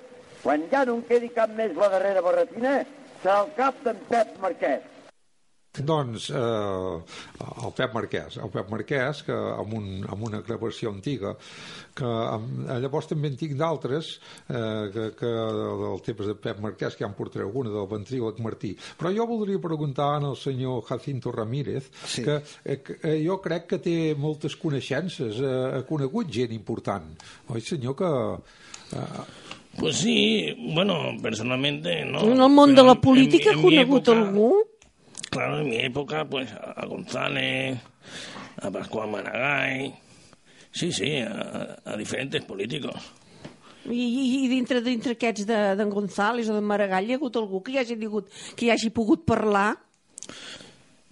quan 0.43 0.65
ja 0.71 0.85
no 0.89 0.99
en 0.99 1.03
quedi 1.09 1.29
cap 1.35 1.51
més 1.57 1.75
la 1.77 1.91
darrera 1.93 2.23
barretina, 2.25 2.79
serà 3.23 3.43
el 3.45 3.51
cap 3.59 3.83
d'en 3.85 3.99
Pep 4.09 4.39
Marquès. 4.43 4.87
Doncs 5.79 6.31
eh, 6.31 6.99
el 7.63 7.73
Pep 7.77 7.93
Marquès, 7.95 8.39
el 8.43 8.49
Pep 8.51 8.71
Marquès, 8.73 9.21
que 9.23 9.35
amb, 9.37 9.75
un, 9.77 9.85
amb 10.11 10.25
una 10.27 10.41
gravació 10.43 10.91
antiga, 10.91 11.35
que 11.95 12.09
amb, 12.09 12.65
llavors 12.83 13.07
també 13.11 13.29
en 13.31 13.37
tinc 13.39 13.53
d'altres, 13.61 14.09
eh, 14.49 14.89
que, 14.95 15.05
que 15.21 15.29
del 15.83 16.01
temps 16.07 16.27
de 16.27 16.35
Pep 16.35 16.59
Marquès, 16.65 16.97
que 16.97 17.05
ja 17.05 17.11
en 17.11 17.15
portaré 17.15 17.45
alguna, 17.45 17.71
del 17.71 17.87
ventríloc 17.93 18.41
Martí. 18.43 18.73
Però 18.99 19.13
jo 19.15 19.27
voldria 19.31 19.61
preguntar 19.63 20.09
al 20.19 20.35
senyor 20.41 20.83
Jacinto 20.89 21.31
Ramírez, 21.37 21.91
Sí. 22.09 22.25
que, 22.25 22.41
eh, 22.65 22.81
que 22.83 22.99
eh, 23.03 23.21
jo 23.27 23.37
crec 23.45 23.69
que 23.75 23.79
té 23.85 23.97
moltes 24.19 24.57
coneixences, 24.57 25.39
eh, 25.39 25.53
ha 25.79 25.85
conegut 25.87 26.33
gent 26.33 26.57
important. 26.57 27.13
Oi, 27.53 27.61
senyor, 27.61 27.95
que... 27.95 28.11
Eh, 28.97 29.23
Pues 29.79 29.99
sí, 29.99 30.57
bueno, 30.75 31.13
personalmente 31.23 32.05
no. 32.05 32.25
En 32.25 32.41
el 32.41 32.49
món 32.51 32.71
de 32.75 32.81
Pero 32.83 32.87
la 32.89 32.95
política 33.01 33.53
ha 33.53 33.55
mi 33.57 33.63
conegut 33.63 34.09
época- 34.09 34.19
algú? 34.19 34.49
Claro, 35.39 35.61
en 35.61 35.69
mi 35.69 35.77
época, 35.79 36.25
pues 36.25 36.51
a 36.53 36.85
González, 36.87 37.79
a 38.61 38.71
Pascual 38.73 39.09
Maragall, 39.09 39.95
sí, 40.73 40.91
sí, 40.91 41.19
a, 41.21 41.77
a 41.85 41.97
diferentes 41.97 42.43
políticos. 42.45 42.97
I, 43.87 44.43
i, 44.43 44.49
dintre, 44.51 44.83
dintre 44.83 45.15
aquests 45.15 45.47
de- 45.47 45.77
d'en 45.79 45.93
González 45.95 46.49
o 46.51 46.57
de 46.59 46.61
Maragall 46.61 47.07
hi 47.07 47.15
ha 47.15 47.19
hagut 47.21 47.39
algú 47.39 47.63
que 47.63 47.71
hi 47.77 47.79
hagi, 47.85 47.95
digut, 47.97 48.27
que 48.59 48.67
hi 48.67 48.73
hagi 48.75 48.91
pogut 48.91 49.23
parlar? 49.31 49.77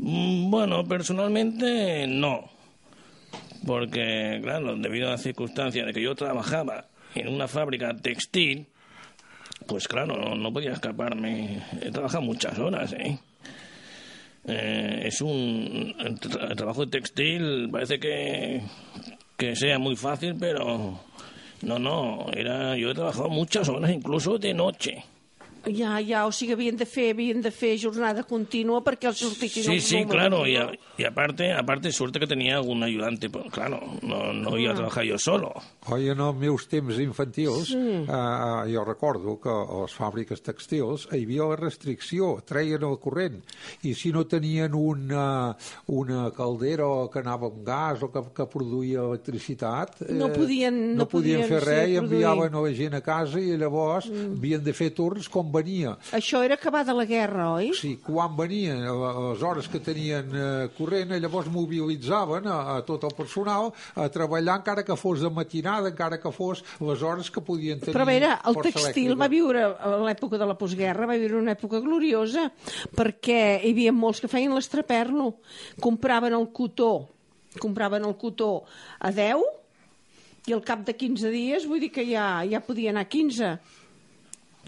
Mm, 0.03 0.51
Bueno, 0.51 0.83
personalmente 0.85 2.09
no. 2.09 2.51
Porque, 3.65 4.41
claro, 4.43 4.75
debido 4.75 5.07
a 5.07 5.12
la 5.12 5.19
circunstancia 5.19 5.87
de 5.87 5.93
que 5.93 6.03
yo 6.03 6.17
trabajaba 6.17 6.89
en 7.15 7.29
una 7.29 7.47
fábrica 7.47 7.95
textil, 7.97 8.67
pues 9.69 9.87
claro, 9.87 10.17
no, 10.19 10.35
no 10.35 10.53
podía 10.53 10.73
escaparme. 10.73 11.62
He 11.81 11.93
trabajado 11.93 12.23
muchas 12.23 12.59
horas, 12.59 12.93
¿eh? 12.93 13.21
Eh, 14.49 15.03
es 15.07 15.21
un 15.23 15.95
el, 15.99 16.21
tra- 16.21 16.51
el 16.51 16.57
trabajo 16.57 16.87
textil 16.89 17.69
parece 17.71 17.99
que, 17.99 18.63
que 19.37 19.57
sea 19.57 19.79
muy 19.81 19.97
fácil 19.97 20.37
pero 20.39 21.01
no 21.63 21.79
no 21.81 22.27
era 22.33 22.77
yo 22.77 22.91
he 22.91 22.95
trabajado 22.95 23.29
muchas 23.29 23.69
horas 23.69 23.91
incluso 23.91 24.39
de 24.39 24.55
noche 24.55 25.05
Ja, 25.67 25.97
ja, 26.01 26.27
o 26.27 26.31
sigui, 26.33 26.53
havien 26.55 26.77
de 26.79 26.87
fer, 26.87 27.09
havien 27.11 27.41
de 27.43 27.51
fer 27.51 27.73
jornada 27.83 28.23
contínua 28.23 28.85
perquè 28.87 29.09
els 29.11 29.19
sortissin 29.19 29.65
Sí, 29.67 29.81
sí, 29.81 29.97
números, 30.05 30.13
claro, 30.15 30.47
y, 30.47 30.55
no? 30.55 30.61
a- 30.69 30.73
y 30.97 31.05
aparte, 31.05 31.53
aparte 31.53 31.91
suerte 31.91 32.21
que 32.21 32.27
tenía 32.29 32.57
algún 32.57 32.85
ayudante, 32.85 33.29
pues 33.29 33.51
claro, 33.51 33.81
no, 34.03 34.33
no 34.33 34.57
iba 34.59 34.71
a 34.73 34.77
trabajar 34.77 35.03
yo 35.05 35.19
solo. 35.19 35.53
Oi, 35.91 36.09
en 36.09 36.21
els 36.23 36.37
meus 36.39 36.69
temps 36.71 36.99
infantils, 37.03 37.69
sí. 37.73 37.77
eh, 38.07 38.63
jo 38.73 38.85
recordo 38.87 39.35
que 39.43 39.51
a 39.51 39.81
les 39.83 39.93
fàbriques 39.99 40.41
textils 40.43 41.09
hi 41.13 41.25
havia 41.25 41.49
la 41.51 41.57
restricció, 41.59 42.37
treien 42.47 42.87
el 42.87 42.97
corrent, 43.03 43.43
i 43.83 43.93
si 43.95 44.13
no 44.15 44.23
tenien 44.27 44.75
una, 44.75 45.57
una 45.91 46.31
caldera 46.31 46.87
que 47.13 47.19
anava 47.25 47.51
amb 47.51 47.65
gas 47.67 48.03
o 48.07 48.13
que, 48.15 48.23
que 48.39 48.47
produïa 48.55 49.03
electricitat... 49.03 49.99
eh, 50.07 50.13
No 50.15 50.31
podien- 50.33 50.95
no 50.95 51.03
no 51.03 51.09
podien, 51.09 51.43
podien, 51.43 51.49
fer 51.51 51.61
sí, 51.61 51.67
res 51.67 51.89
i 51.91 51.99
produir. 51.99 52.23
enviaven 52.23 52.55
a 52.55 52.65
la 52.69 52.73
gent 52.75 52.95
a 52.95 53.03
casa 53.03 53.41
i 53.43 53.57
llavors 53.59 54.07
mm. 54.11 54.39
havien 54.39 54.63
de 54.65 54.73
fer 54.73 54.93
turns 54.95 55.29
com 55.29 55.51
venia. 55.57 55.97
Això 56.16 56.42
era 56.45 56.59
acabada 56.61 56.95
la 56.97 57.07
guerra, 57.09 57.49
oi? 57.57 57.73
Sí, 57.77 57.97
quan 58.05 58.37
venien 58.38 58.85
a 58.85 58.92
a 58.92 59.12
les 59.31 59.42
hores 59.42 59.69
que 59.73 59.81
tenien 59.81 60.31
eh, 60.37 60.69
corrent, 60.77 61.12
eh, 61.16 61.21
llavors 61.23 61.49
mobilitzaven 61.53 62.47
a, 62.51 62.57
a 62.77 62.79
tot 62.87 63.05
el 63.09 63.14
personal 63.16 63.71
a 63.97 64.09
treballar 64.12 64.59
encara 64.61 64.85
que 64.85 64.97
fos 64.99 65.21
de 65.25 65.31
matinada, 65.33 65.90
encara 65.92 66.21
que 66.21 66.33
fos 66.35 66.62
les 66.81 67.03
hores 67.03 67.31
que 67.33 67.42
podien 67.45 67.81
tenir 67.81 67.95
Però 67.97 68.05
a 68.05 68.11
veure, 68.11 68.33
el 68.51 68.59
textil 68.61 69.12
elèctrica. 69.12 69.21
va 69.23 69.29
viure 69.33 69.64
a 69.66 69.92
l'època 70.07 70.40
de 70.40 70.49
la 70.49 70.57
postguerra, 70.59 71.09
va 71.09 71.19
viure 71.21 71.38
una 71.40 71.55
època 71.57 71.81
gloriosa, 71.85 72.49
perquè 72.97 73.40
hi 73.62 73.73
havia 73.75 73.92
molts 73.97 74.21
que 74.25 74.31
feien 74.33 74.55
l'estraperlo, 74.57 75.33
compraven 75.81 76.35
el 76.37 76.51
cotó, 76.53 76.92
compraven 77.62 78.05
el 78.05 78.16
cotó 78.21 78.51
a 78.99 79.12
10 79.14 79.45
i 80.47 80.55
al 80.55 80.62
cap 80.62 80.85
de 80.87 80.95
15 80.95 81.31
dies, 81.33 81.64
vull 81.66 81.81
dir 81.83 81.90
que 81.90 82.05
ja, 82.07 82.45
ja 82.47 82.61
podia 82.62 82.92
anar 82.92 83.07
a 83.07 83.11
15. 83.11 83.49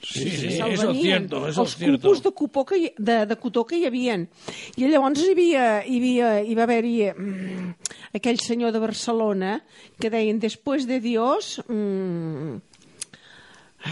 Sí, 0.02 0.30
sí, 0.30 0.46
es 0.46 0.80
venien. 0.80 1.02
cierto, 1.02 1.48
eso 1.48 1.62
els 1.62 1.74
cierto. 1.76 1.98
cupos 2.08 2.22
de, 2.22 2.30
cupó 2.32 2.64
que 2.64 2.76
hi, 2.78 2.92
de, 2.96 3.16
de 3.26 3.36
cotó 3.36 3.64
que 3.66 3.76
hi 3.80 3.86
havien. 3.88 4.28
I 4.76 4.86
llavors 4.88 5.20
hi, 5.24 5.32
havia, 5.32 5.64
hi, 5.84 5.96
havia, 5.98 6.28
hi 6.46 6.54
va 6.54 6.62
haver-hi 6.68 6.94
mm, 7.10 7.72
aquell 8.14 8.38
senyor 8.38 8.70
de 8.72 8.78
Barcelona 8.84 9.56
que 9.98 10.10
deien 10.10 10.38
després 10.38 10.86
de 10.86 11.00
Dios... 11.02 11.58
Mm, 11.66 12.60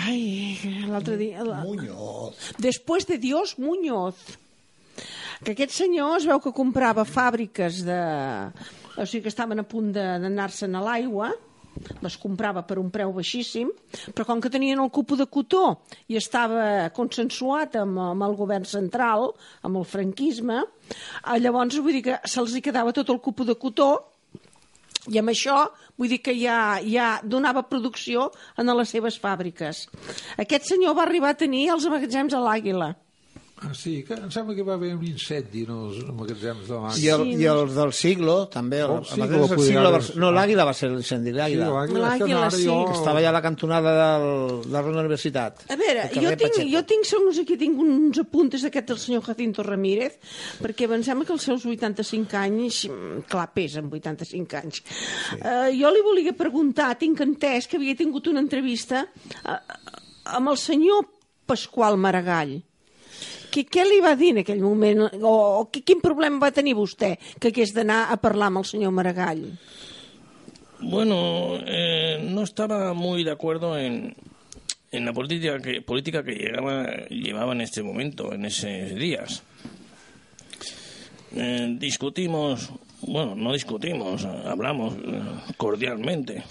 ai, 0.07 0.23
l'altre 0.91 1.17
dia... 1.19 1.45
La, 1.47 1.63
Muñoz. 1.65 2.53
Després 2.63 3.07
de 3.11 3.19
Dios 3.23 3.57
Muñoz. 3.59 4.17
Que 5.45 5.53
aquest 5.53 5.75
senyor 5.77 6.17
es 6.21 6.25
veu 6.27 6.41
que 6.41 6.55
comprava 6.57 7.05
fàbriques 7.05 7.83
de... 7.87 7.99
O 8.97 9.05
sigui 9.05 9.27
que 9.27 9.33
estaven 9.35 9.61
a 9.61 9.67
punt 9.69 9.91
de- 9.93 10.07
d'anar-se'n 10.23 10.73
a 10.79 10.81
l'aigua, 10.87 11.35
les 12.05 12.17
comprava 12.21 12.65
per 12.67 12.79
un 12.81 12.91
preu 12.95 13.13
baixíssim, 13.17 13.71
però 14.15 14.27
com 14.29 14.41
que 14.41 14.53
tenien 14.53 14.81
el 14.83 14.91
cupo 14.91 15.17
de 15.17 15.27
cotó 15.27 15.79
i 16.09 16.19
estava 16.21 16.91
consensuat 16.97 17.79
amb, 17.81 17.99
amb 18.13 18.27
el 18.27 18.37
govern 18.39 18.67
central, 18.69 19.33
amb 19.63 19.81
el 19.81 19.89
franquisme, 19.89 20.63
eh, 20.65 21.39
llavors 21.41 21.81
vull 21.81 21.99
dir 21.99 22.05
que 22.11 22.21
se'ls 22.25 22.59
quedava 22.65 22.95
tot 22.97 23.11
el 23.13 23.21
cupo 23.21 23.45
de 23.45 23.57
cotó 23.61 23.91
i 25.07 25.21
amb 25.21 25.31
això 25.31 25.61
vull 25.97 26.11
dir 26.11 26.21
que 26.25 26.35
ja, 26.35 26.79
ja 26.83 27.17
donava 27.23 27.65
producció 27.71 28.31
en 28.59 28.73
les 28.75 28.93
seves 28.93 29.19
fàbriques. 29.23 29.87
Aquest 30.43 30.73
senyor 30.73 30.97
va 30.99 31.07
arribar 31.07 31.33
a 31.33 31.41
tenir 31.45 31.69
els 31.75 31.87
magatzems 31.91 32.35
a 32.35 32.43
l'Àguila. 32.43 32.95
Ah, 33.67 33.75
sí, 33.75 34.03
que 34.07 34.15
em 34.15 34.31
sembla 34.31 34.55
que 34.55 34.63
va 34.63 34.75
haver 34.79 34.93
un 34.95 35.03
incendi 35.05 35.65
en 35.67 35.73
els 35.75 35.97
magatzems 36.15 36.69
de 36.69 36.75
l'Àguila. 36.79 37.03
I 37.03 37.09
el, 37.15 37.25
I 37.43 37.47
el 37.51 37.75
del 37.75 37.93
siglo, 37.93 38.37
també. 38.53 38.79
El, 38.85 38.93
El 38.93 38.99
el, 38.99 39.07
siglo, 39.11 39.41
el, 39.45 39.61
siglo, 39.67 39.81
haver- 39.81 39.93
Barce- 39.97 40.17
no, 40.23 40.31
l'Àguila 40.37 40.67
va 40.69 40.75
ser 40.75 40.91
l'incendi, 40.93 41.33
l'Àguila. 41.35 41.67
que 41.89 41.99
L'Àguila, 42.03 42.51
sí. 42.55 42.65
jo- 42.69 42.85
que 42.87 42.97
estava 42.99 43.19
allà 43.21 43.29
a 43.33 43.37
la 43.37 43.43
cantonada 43.43 43.95
del, 44.21 44.63
de 44.71 44.71
la 44.73 45.01
Universitat. 45.03 45.65
A 45.71 45.77
veure, 45.77 46.07
jo 46.15 46.21
tinc, 46.37 46.43
Pacheco. 46.43 46.69
jo 46.77 46.85
tinc, 46.93 47.05
segons 47.11 47.39
aquí, 47.43 47.57
tinc 47.61 47.79
uns 47.83 48.19
apuntes 48.23 48.63
d'aquest 48.63 48.89
del 48.93 48.99
senyor 49.03 49.25
Jacinto 49.27 49.63
Ramírez, 49.67 50.19
perquè 50.63 50.87
em 50.91 51.03
sembla 51.03 51.27
que 51.27 51.33
els 51.35 51.43
seus 51.43 51.67
85 51.67 52.37
anys, 52.37 52.85
clar, 53.29 53.49
pesen 53.53 53.91
85 53.91 54.57
anys. 54.63 54.83
Sí. 54.87 55.41
Uh, 55.43 55.69
jo 55.81 55.91
li 55.91 56.03
volia 56.07 56.33
preguntar, 56.37 56.93
tinc 57.01 57.21
entès 57.25 57.67
que 57.67 57.77
havia 57.81 57.97
tingut 57.99 58.27
una 58.31 58.41
entrevista 58.45 59.07
uh, 59.45 59.59
amb 60.37 60.51
el 60.55 60.57
senyor 60.57 61.05
Pasqual 61.47 61.97
Maragall. 61.97 62.57
Què, 63.57 63.63
què 63.73 63.87
li 63.89 64.03
va 64.05 64.13
dir 64.21 64.35
en 64.35 64.43
aquell 64.43 64.61
moment? 64.61 65.07
O, 65.25 65.33
o 65.33 65.63
qui- 65.73 65.81
quin 65.89 66.03
problema 66.05 66.43
va 66.45 66.53
tenir 66.53 66.75
vostè 66.77 67.15
que 67.41 67.49
hagués 67.49 67.73
d'anar 67.73 68.03
a 68.13 68.19
parlar 68.21 68.51
amb 68.53 68.61
el 68.61 68.67
senyor 68.69 68.93
Maragall? 68.93 69.47
Bueno, 70.79 71.57
eh, 71.65 72.21
no 72.23 72.43
estaba 72.43 72.93
muy 72.93 73.25
de 73.25 73.31
acuerdo 73.33 73.79
en, 73.79 74.15
en 74.93 75.05
la 75.07 75.15
política 75.15 75.59
que, 75.59 75.81
política 75.81 76.23
que 76.23 76.35
llegaba, 76.35 76.85
llevaba 77.09 77.55
en 77.55 77.63
este 77.63 77.83
momento, 77.83 78.35
en 78.35 78.45
esos 78.45 78.95
días. 78.95 79.43
Eh, 81.35 81.77
discutimos, 81.79 82.71
bueno, 83.01 83.35
no 83.35 83.55
discutimos, 83.55 84.25
hablamos 84.27 84.95
eh, 84.97 85.23
cordialmente. 85.57 86.45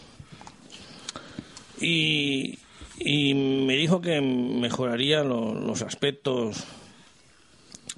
Y, 1.80 2.58
y 3.00 3.34
me 3.34 3.76
dijo 3.76 4.02
que 4.02 4.22
mejoraría 4.22 5.24
lo- 5.24 5.54
los 5.54 5.82
aspectos 5.82 6.63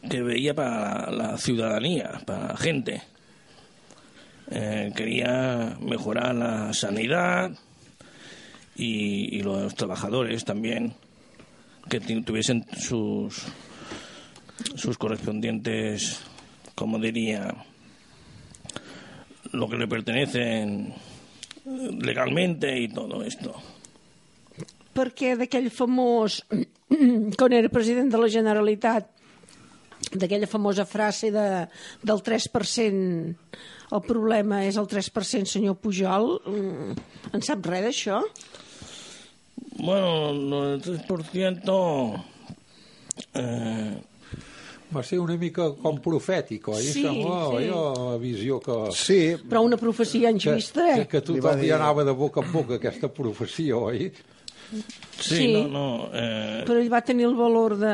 que 0.10 0.22
veía 0.22 0.54
para 0.54 1.12
la 1.12 1.38
ciudadanía, 1.38 2.22
para 2.26 2.50
la 2.50 2.58
gente. 2.58 3.02
Eh, 4.50 4.91
quería 4.95 5.78
mejorar 5.82 6.36
la 6.36 6.74
sanidad 6.74 7.52
y, 8.76 9.41
los 9.41 9.76
trabajadores 9.76 10.45
también 10.45 10.93
que 11.89 12.00
tuviesen 12.00 12.66
sus 12.78 13.45
sus 14.76 14.98
correspondientes 14.98 16.22
como 16.76 16.98
diría 17.00 17.54
lo 19.52 19.70
que 19.70 19.78
le 19.78 19.88
pertenecen 19.88 20.93
legalmente 21.66 22.80
y 22.80 22.88
todo 22.88 23.24
esto 23.24 23.56
perquè 24.98 25.36
d'aquell 25.38 25.70
famós, 25.70 26.41
quan 27.38 27.54
era 27.54 27.70
president 27.70 28.10
de 28.14 28.22
la 28.22 28.30
Generalitat, 28.34 29.12
d'aquella 30.14 30.47
famosa 30.47 30.86
frase 30.86 31.32
de, 31.32 31.68
del 32.03 32.22
3%, 32.24 33.36
el 33.91 34.01
problema 34.08 34.64
és 34.68 34.78
el 34.78 34.88
3%, 34.88 35.45
senyor 35.47 35.76
Pujol, 35.82 36.38
mm, 36.45 36.91
en 37.34 37.41
sap 37.45 37.66
res 37.68 37.84
d'això? 37.89 38.22
bueno 39.80 40.32
lo 40.34 40.78
del 40.78 40.82
3% 41.05 42.24
eh, 43.34 43.97
Va 44.95 45.01
ser 45.03 45.18
una 45.20 45.36
mica 45.36 45.66
com 45.82 45.97
profètic, 45.99 46.70
oi? 46.72 46.80
Sí, 46.86 47.01
Sembla, 47.03 47.39
sí. 47.49 47.55
oi? 47.58 47.66
La 47.68 48.14
visió 48.22 48.60
que... 48.64 48.76
Sí, 48.95 49.18
Però 49.49 49.60
una 49.68 49.76
profecia 49.76 50.30
anys 50.32 50.45
Que, 50.47 50.53
vista, 50.55 50.86
que, 50.93 51.01
eh? 51.01 51.08
que 51.12 51.20
tothom 51.28 51.60
dir- 51.60 51.68
ja 51.74 51.76
anava 51.76 52.05
de 52.08 52.14
boca 52.16 52.39
en 52.39 52.53
boca, 52.53 52.78
aquesta 52.80 53.10
profecia, 53.12 53.76
oi? 53.76 54.08
sí, 55.20 55.36
Sí. 55.36 55.47
no 55.51 55.68
no 55.68 55.84
eh, 56.14 56.64
Però 56.68 56.80
ell 56.80 56.88
va 56.91 57.01
tenir 57.03 57.26
el 57.28 57.36
valor 57.36 57.76
de, 57.78 57.91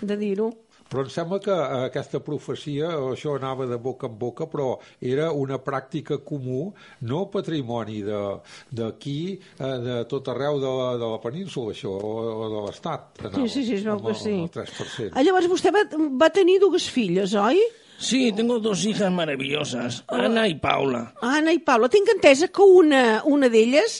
de 0.00 0.16
dir-ho. 0.16 0.48
Però 0.88 1.02
em 1.04 1.10
sembla 1.12 1.38
que 1.44 1.52
eh, 1.52 1.80
aquesta 1.90 2.20
profecia, 2.24 2.88
això 3.12 3.34
anava 3.36 3.66
de 3.68 3.76
boca 3.76 4.06
en 4.08 4.14
boca, 4.18 4.46
però 4.48 4.78
era 5.04 5.30
una 5.36 5.58
pràctica 5.60 6.16
comú, 6.24 6.72
no 7.02 7.26
patrimoni 7.30 8.00
de- 8.06 8.38
d'aquí, 8.72 9.38
eh, 9.58 9.72
de 9.84 9.98
tot 10.08 10.28
arreu 10.32 10.58
de 10.62 10.70
la, 10.78 10.88
de 10.96 11.10
la 11.12 11.18
península, 11.20 11.74
això, 11.76 11.92
o, 11.92 12.14
o 12.46 12.48
de 12.54 12.62
l'Estat. 12.66 13.20
Sí, 13.34 13.48
sí, 13.48 13.64
sí, 13.66 13.74
es 13.74 13.84
veu 13.84 13.98
amb 13.98 14.06
que 14.08 14.14
sí. 14.16 14.32
el 14.40 14.48
3%. 14.54 15.12
Ah, 15.12 15.22
llavors 15.26 15.50
vostè 15.52 15.74
va, 15.74 15.84
va 16.24 16.30
tenir 16.32 16.58
dues 16.64 16.88
filles, 16.88 17.34
oi? 17.36 17.60
Sí, 17.98 18.30
tengo 18.30 18.60
dos 18.62 18.84
hijas 18.86 19.10
maravillosas, 19.10 20.04
Ana 20.06 20.46
y 20.46 20.54
Paula. 20.54 21.14
Anna 21.20 21.50
i 21.50 21.58
Paula. 21.58 21.88
Tinc 21.90 22.06
entesa 22.14 22.46
que 22.46 22.62
una, 22.62 23.24
una 23.26 23.48
d'elles 23.50 23.96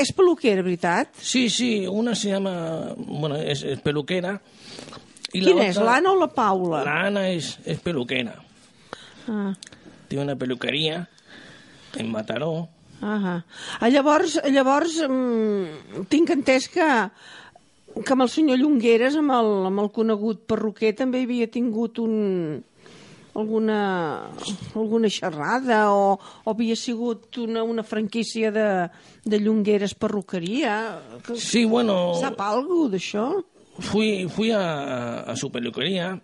és 0.00 0.12
peluquera, 0.16 0.62
veritat? 0.64 1.10
Sí, 1.20 1.50
sí, 1.52 1.84
una 1.86 2.14
se 2.16 2.30
llama, 2.30 2.94
bueno, 2.96 3.36
es, 3.36 3.62
es 3.62 3.82
peluquera. 3.84 4.40
Y 5.34 5.40
la 5.42 5.50
Quina 5.50 5.66
és, 5.66 5.76
otra- 5.76 5.90
l'Anna 5.90 6.12
o 6.12 6.18
la 6.20 6.28
Paula? 6.30 6.84
La 6.86 6.96
Ana 7.08 7.28
es, 7.30 7.58
es 7.66 7.80
peluquera. 7.82 8.36
Ah, 9.28 9.52
Tiene 10.08 10.24
una 10.24 10.36
peluquería 10.36 11.08
en 11.96 12.10
Mataró. 12.12 12.68
ah, 13.02 13.42
ah. 13.80 13.88
Llavors, 13.90 14.38
llavors 14.52 15.00
mm, 15.08 16.04
tinc 16.08 16.30
entès 16.30 16.68
que, 16.70 16.86
que 18.04 18.12
amb 18.14 18.22
el 18.24 18.30
senyor 18.30 18.58
Llongueres, 18.60 19.16
amb 19.20 19.32
el, 19.34 19.50
amb 19.72 19.82
el 19.82 19.90
conegut 19.92 20.44
perruquer, 20.46 20.94
també 20.96 21.24
havia 21.26 21.48
tingut 21.50 21.98
un, 21.98 22.62
alguna, 23.34 23.80
alguna 24.74 25.10
xerrada 25.10 25.90
o, 25.92 26.14
o 26.44 26.50
havia 26.54 26.76
sigut 26.78 27.36
una, 27.42 27.64
una 27.66 27.82
franquícia 27.82 28.52
de, 28.54 28.68
de 29.24 29.40
Llongueres 29.40 29.94
perruqueria. 29.98 30.78
Que- 31.26 31.36
Sí, 31.40 31.64
bueno, 31.64 32.14
Sap 32.20 32.40
alguna 32.40 32.92
d'això? 32.94 33.26
Fui, 33.78 34.28
fui 34.28 34.50
a, 34.50 35.20
a 35.20 35.36
su 35.36 35.50
peluquería 35.50 36.20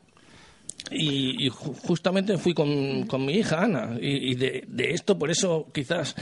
y, 0.91 1.47
y 1.47 1.51
ju- 1.51 1.75
justamente 1.87 2.39
fui 2.39 2.55
con, 2.55 3.07
con 3.07 3.25
mi 3.25 3.35
hija 3.35 3.63
Ana. 3.65 3.97
Y, 4.01 4.33
y 4.33 4.35
de, 4.35 4.65
de 4.67 4.91
esto, 4.93 5.19
por 5.19 5.31
eso 5.31 5.67
quizás 5.73 6.15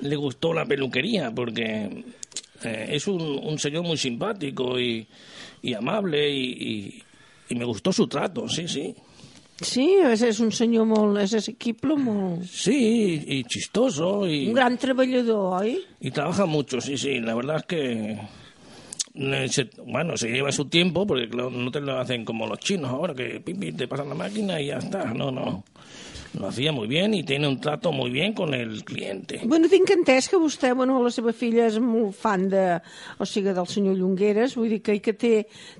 le 0.00 0.16
gustó 0.16 0.52
la 0.52 0.64
peluquería, 0.64 1.30
porque 1.32 2.04
eh, 2.64 2.86
es 2.90 3.06
un, 3.08 3.20
un 3.22 3.58
señor 3.58 3.82
muy 3.84 3.96
simpático 3.96 4.78
y, 4.80 5.06
y 5.62 5.74
amable 5.74 6.30
y, 6.34 7.02
me 7.50 7.64
gustó 7.64 7.92
su 7.92 8.06
trato, 8.08 8.48
sí, 8.48 8.66
sí. 8.66 8.94
Sí, 9.56 9.86
és, 10.04 10.20
és 10.20 10.36
un 10.44 10.50
senyor 10.52 10.84
molt... 10.84 11.16
és 11.22 11.32
assequible, 11.38 11.94
molt... 11.96 12.42
Sí, 12.44 13.22
y 13.26 13.38
chistoso 13.44 14.26
y, 14.28 14.48
Un 14.48 14.52
gran 14.58 14.76
treballador, 14.76 15.62
oi? 15.62 15.78
y 16.00 16.10
trabaja 16.10 16.44
mucho, 16.44 16.78
sí, 16.80 16.98
sí. 16.98 17.20
La 17.20 17.34
verdad 17.34 17.56
es 17.58 17.62
que 17.64 18.10
eh, 18.10 18.20
bueno, 19.86 20.16
se 20.16 20.28
lleva 20.28 20.52
su 20.52 20.66
tiempo 20.66 21.06
porque 21.06 21.26
no 21.28 21.70
te 21.70 21.80
lo 21.80 21.98
hacen 21.98 22.24
como 22.24 22.46
los 22.46 22.58
chinos 22.58 22.90
ahora 22.90 23.14
que 23.14 23.40
pim, 23.40 23.76
te 23.76 23.88
pasan 23.88 24.10
la 24.10 24.14
máquina 24.14 24.60
y 24.60 24.66
ya 24.66 24.78
está. 24.78 25.06
No, 25.06 25.30
no. 25.30 25.64
Lo 26.38 26.48
hacía 26.48 26.70
muy 26.70 26.86
bien 26.86 27.14
y 27.14 27.22
tiene 27.24 27.48
un 27.48 27.58
trato 27.60 27.92
muy 27.92 28.10
bien 28.10 28.34
con 28.34 28.52
el 28.52 28.84
cliente. 28.84 29.40
Bueno, 29.44 29.68
tinc 29.72 29.88
entès 29.94 30.28
que 30.28 30.36
vostè, 30.36 30.74
bueno, 30.76 30.98
la 31.02 31.08
seva 31.10 31.32
filla 31.32 31.64
és 31.70 31.78
molt 31.80 32.12
fan 32.14 32.44
de, 32.52 32.64
o 33.18 33.24
sigui, 33.24 33.54
del 33.56 33.66
senyor 33.70 33.96
Llongueres, 33.96 34.54
vull 34.58 34.68
dir 34.74 34.82
que, 34.84 34.98
que 35.00 35.14
té, 35.16 35.30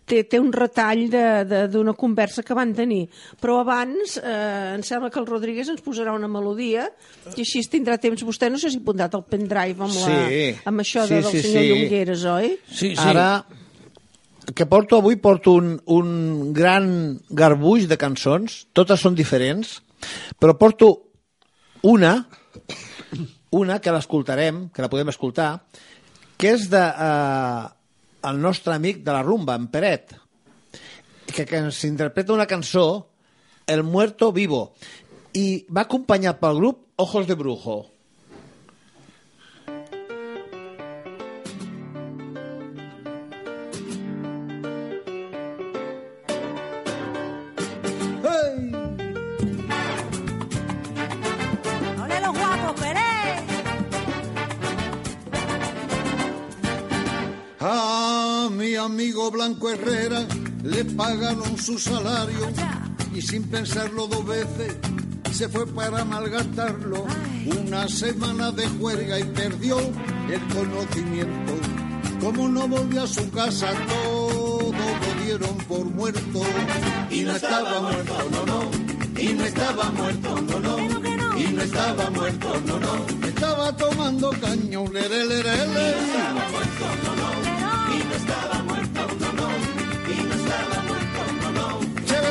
té, 0.08 0.22
té 0.24 0.40
un 0.40 0.48
retall 0.54 1.10
de- 1.12 1.44
de- 1.44 1.60
d'una 1.68 1.92
conversa 1.92 2.42
que 2.42 2.56
van 2.56 2.72
tenir. 2.74 3.02
Però 3.42 3.58
abans, 3.60 4.16
eh, 4.16 4.72
em 4.78 4.82
sembla 4.82 5.10
que 5.10 5.20
el 5.20 5.26
Rodríguez 5.28 5.68
ens 5.68 5.82
posarà 5.84 6.14
una 6.16 6.28
melodia 6.28 6.88
i 7.36 7.40
així 7.44 7.60
tindrà 7.68 7.98
temps 8.00 8.24
vostè, 8.24 8.48
no 8.50 8.56
sé 8.56 8.70
si 8.70 8.78
ha 8.78 8.80
apuntat 8.80 9.14
el 9.14 9.24
pendrive 9.28 9.84
amb, 9.84 9.92
la, 9.92 10.28
Sí. 10.28 10.54
amb 10.64 10.80
això 10.80 11.04
Sí, 11.06 11.14
de, 11.14 11.20
del 11.22 11.32
sí, 11.32 11.42
senyor 11.42 11.62
sí. 11.62 11.68
Llongueres, 11.74 12.24
oi? 12.24 12.58
Sí, 12.70 12.94
sí. 12.96 13.02
Ara, 13.04 13.44
que 14.54 14.64
porto 14.64 14.96
avui, 14.96 15.16
porto 15.16 15.52
un, 15.58 15.80
un 15.86 16.52
gran 16.54 17.18
garbuix 17.28 17.88
de 17.90 17.96
cançons, 17.98 18.68
totes 18.72 19.00
són 19.02 19.14
diferents, 19.18 19.82
però 20.38 20.56
porto 20.58 20.90
una, 21.86 22.12
una 23.56 23.80
que 23.80 23.94
l'escoltarem, 23.94 24.68
que 24.74 24.84
la 24.84 24.90
podem 24.92 25.12
escoltar, 25.12 25.50
que 26.36 26.52
és 26.56 26.68
de 26.72 26.82
eh, 26.82 27.64
el 28.28 28.40
nostre 28.42 28.74
amic 28.74 29.02
de 29.04 29.14
la 29.14 29.24
rumba, 29.24 29.56
en 29.56 29.68
Peret, 29.72 30.14
que, 31.32 31.44
que 31.44 31.60
ens 31.62 31.82
interpreta 31.88 32.34
una 32.36 32.48
cançó, 32.50 33.12
El 33.66 33.82
muerto 33.82 34.30
vivo, 34.30 34.76
i 35.34 35.66
va 35.74 35.82
acompanyat 35.82 36.38
pel 36.38 36.54
grup 36.60 36.84
Ojos 37.02 37.26
de 37.26 37.34
Brujo. 37.34 37.80
Blanco 59.30 59.70
Herrera 59.70 60.26
le 60.62 60.84
pagaron 60.84 61.58
su 61.58 61.78
salario 61.78 62.48
y 63.14 63.22
sin 63.22 63.44
pensarlo 63.44 64.06
dos 64.06 64.26
veces 64.26 64.76
se 65.36 65.48
fue 65.50 65.66
para 65.66 66.02
malgastarlo. 66.04 67.04
Una 67.60 67.86
semana 67.88 68.50
de 68.52 68.66
juerga 68.68 69.18
y 69.18 69.24
perdió 69.24 69.78
el 69.78 70.40
conocimiento. 70.54 71.52
Como 72.20 72.48
no 72.48 72.66
volvió 72.66 73.02
a 73.02 73.06
su 73.06 73.30
casa, 73.30 73.70
todo 73.86 74.72
lo 74.72 75.24
dieron 75.24 75.56
por 75.68 75.84
muerto. 75.84 76.42
Y 77.10 77.20
no 77.20 77.36
estaba 77.36 77.80
muerto, 77.82 78.16
no, 78.30 78.46
no. 78.46 79.20
Y 79.20 79.34
no 79.34 79.44
estaba 79.44 79.90
muerto, 79.90 80.40
no, 80.40 80.60
no. 80.60 81.38
Y 81.38 81.44
no 81.52 81.62
estaba 81.62 82.10
muerto, 82.10 82.60
no, 82.66 82.80
no. 82.80 83.26
Estaba 83.28 83.76
tomando 83.76 84.30
caño, 84.40 84.84
lere, 84.90 85.26
lere, 85.26 85.66
lere. 85.66 87.35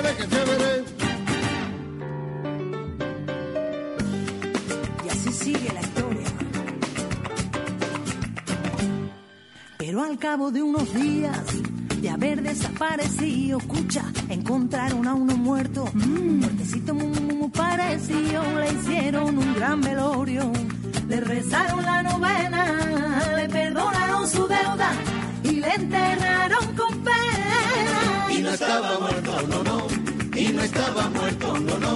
Chévere, 0.05 0.17
que 0.17 0.27
chévere. 0.27 0.83
Y 5.03 5.09
así 5.09 5.31
sigue 5.31 5.73
la 5.73 5.81
historia. 5.81 6.27
Pero 9.77 10.03
al 10.03 10.17
cabo 10.19 10.51
de 10.51 10.61
unos 10.61 10.93
días 10.93 11.41
de 12.01 12.09
haber 12.09 12.43
desaparecido, 12.43 13.57
escucha, 13.57 14.05
encontraron 14.29 15.07
a 15.07 15.15
uno 15.15 15.35
muerto, 15.37 15.85
un 15.93 16.39
muertecito 16.39 16.93
muy, 16.93 17.19
muy, 17.19 17.35
muy 17.35 17.49
parecido, 17.49 18.43
le 18.59 18.73
hicieron 18.73 19.37
un 19.37 19.55
gran 19.55 19.81
velorio, 19.81 20.51
le 21.07 21.19
rezaron 21.19 21.83
la 21.83 22.03
novena, 22.03 22.54
estaba 30.75 31.09
muerto, 31.09 31.57
no, 31.59 31.77
no. 31.79 31.93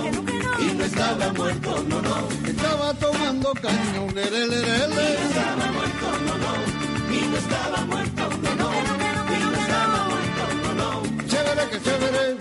Y 0.59 0.73
no 0.73 0.83
estaba 0.85 1.33
muerto, 1.33 1.83
no, 1.89 2.01
no. 2.01 2.27
Estaba 2.47 2.93
tomando 2.93 3.53
caño, 3.53 4.07
lere, 4.15 4.47
lere, 4.47 4.87
lere. 4.87 5.13
estaba 5.29 5.71
muerto, 5.77 6.07
no, 6.25 6.33
no. 6.43 6.51
Y 7.13 7.27
no 7.27 7.37
estaba 7.37 7.85
muerto, 7.85 8.29
no, 8.43 8.55
no. 8.61 8.69
Y 9.35 9.39
no 9.43 9.55
estaba 9.63 9.99
muerto, 10.11 10.43
no, 10.63 10.73
no. 10.81 11.27
Chévere, 11.27 11.69
que 11.71 11.81
chévere. 11.81 12.37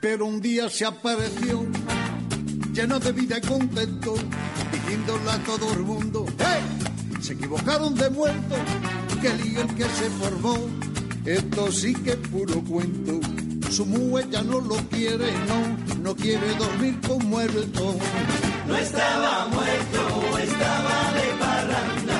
Pero 0.00 0.26
un 0.26 0.40
día 0.40 0.70
se 0.70 0.86
apareció 0.86 1.66
lleno 2.72 2.98
de 2.98 3.12
vida 3.12 3.36
y 3.38 3.40
contento, 3.46 4.14
diciéndole 4.72 5.30
a 5.30 5.38
todo 5.44 5.72
el 5.72 5.80
mundo. 5.80 6.27
Se 7.28 7.34
equivocaron 7.34 7.94
de 7.94 8.08
muerto, 8.08 8.54
que 9.20 9.28
lío 9.34 9.60
el 9.60 9.74
que 9.74 9.84
se 9.84 10.08
formó, 10.18 10.56
esto 11.26 11.70
sí 11.70 11.92
que 11.92 12.12
es 12.12 12.16
puro 12.16 12.64
cuento. 12.64 13.20
Su 13.70 13.84
mujer 13.84 14.30
ya 14.30 14.40
no 14.40 14.62
lo 14.62 14.76
quiere, 14.88 15.30
no, 15.46 15.98
no 16.02 16.16
quiere 16.16 16.54
dormir 16.54 16.98
con 17.06 17.28
muerto. 17.28 17.96
No 18.66 18.76
estaba 18.78 19.46
muerto, 19.48 20.38
estaba 20.38 21.12
de 21.12 21.28
parranda. 21.38 22.18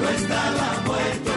No 0.00 0.08
estaba 0.08 0.82
muerto, 0.86 1.32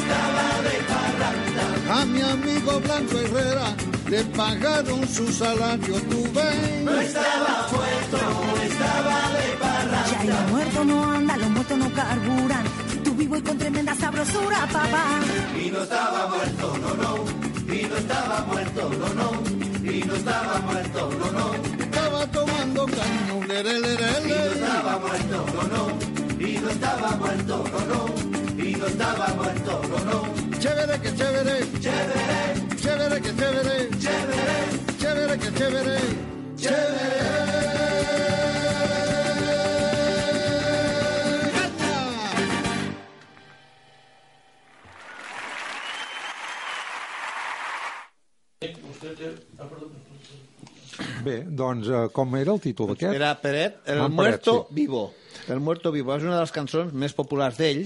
estaba 0.00 0.62
de 0.66 0.76
parranda. 0.90 2.00
A 2.00 2.04
mi 2.06 2.22
amigo 2.22 2.80
Blanco 2.80 3.18
Herrera 3.18 3.76
le 4.10 4.24
pagaron 4.24 5.08
su 5.08 5.32
salario, 5.32 5.94
tú 6.10 6.24
ves. 6.34 6.84
No 6.84 7.00
estaba 7.00 7.68
muerto, 7.70 8.18
estaba 8.64 9.30
de 9.30 9.48
parranda. 9.60 10.10
Ya 10.10 10.24
y 10.24 10.26
los 10.26 10.50
muertos 10.50 10.86
no 10.86 11.02
muertos 11.12 11.50
no 11.50 11.51
carburan. 11.94 12.64
Tú 13.04 13.14
vivo 13.14 13.36
y 13.36 13.42
con 13.42 13.58
tremenda 13.58 13.94
sabrosura, 13.94 14.66
papá. 14.72 15.20
Y 15.62 15.70
no 15.70 15.82
estaba 15.82 16.26
muerto, 16.28 16.78
no, 16.82 16.94
no. 17.02 17.72
Y 17.74 17.82
no 17.86 17.96
estaba 17.96 18.44
muerto, 18.46 18.90
no, 19.00 19.08
no. 19.20 19.92
Y 19.92 20.00
no 20.04 20.14
estaba 20.14 20.58
muerto, 20.60 21.10
no, 21.18 21.32
no. 21.32 21.84
Estaba 21.84 22.26
tomando 22.26 22.86
caño, 22.86 23.44
lere, 23.46 23.78
lere, 23.80 24.20
lere. 24.20 24.26
Y 24.26 24.28
no 24.28 24.66
estaba 24.66 24.98
muerto, 24.98 25.46
no, 25.54 25.62
no. 25.74 26.46
Y 26.46 26.58
no 26.58 26.70
estaba 26.70 27.10
muerto, 27.16 27.22
muerto, 27.22 27.64
no, 27.70 27.94
no, 27.94 28.64
y 28.64 28.74
no 28.74 28.86
estaba 28.86 29.26
muerto, 29.34 29.82
no, 29.90 29.98
no. 30.10 30.58
Chévere, 30.58 31.00
que 31.00 31.14
chévere, 31.14 31.54
chévere, 31.80 32.22
chévere, 32.82 33.20
que 33.20 33.36
chévere, 33.36 33.88
chévere, 33.98 34.48
chévere, 34.98 35.38
que 35.38 35.54
chévere, 35.58 35.98
chévere. 36.56 38.31
Bé, 51.22 51.38
doncs, 51.46 51.88
eh, 51.88 52.04
com 52.14 52.36
era 52.38 52.54
el 52.54 52.60
títol 52.62 52.94
aquest? 52.94 53.14
Era 53.14 53.32
Peret, 53.40 53.82
El 53.86 54.04
en 54.04 54.14
Muerto 54.14 54.52
Peret, 54.52 54.68
sí. 54.68 54.74
Vivo. 54.80 55.02
El 55.48 55.60
Muerto 55.60 55.92
Vivo 55.94 56.14
és 56.16 56.24
una 56.26 56.36
de 56.36 56.44
les 56.44 56.54
cançons 56.54 56.92
més 56.92 57.14
populars 57.16 57.58
d'ell 57.60 57.84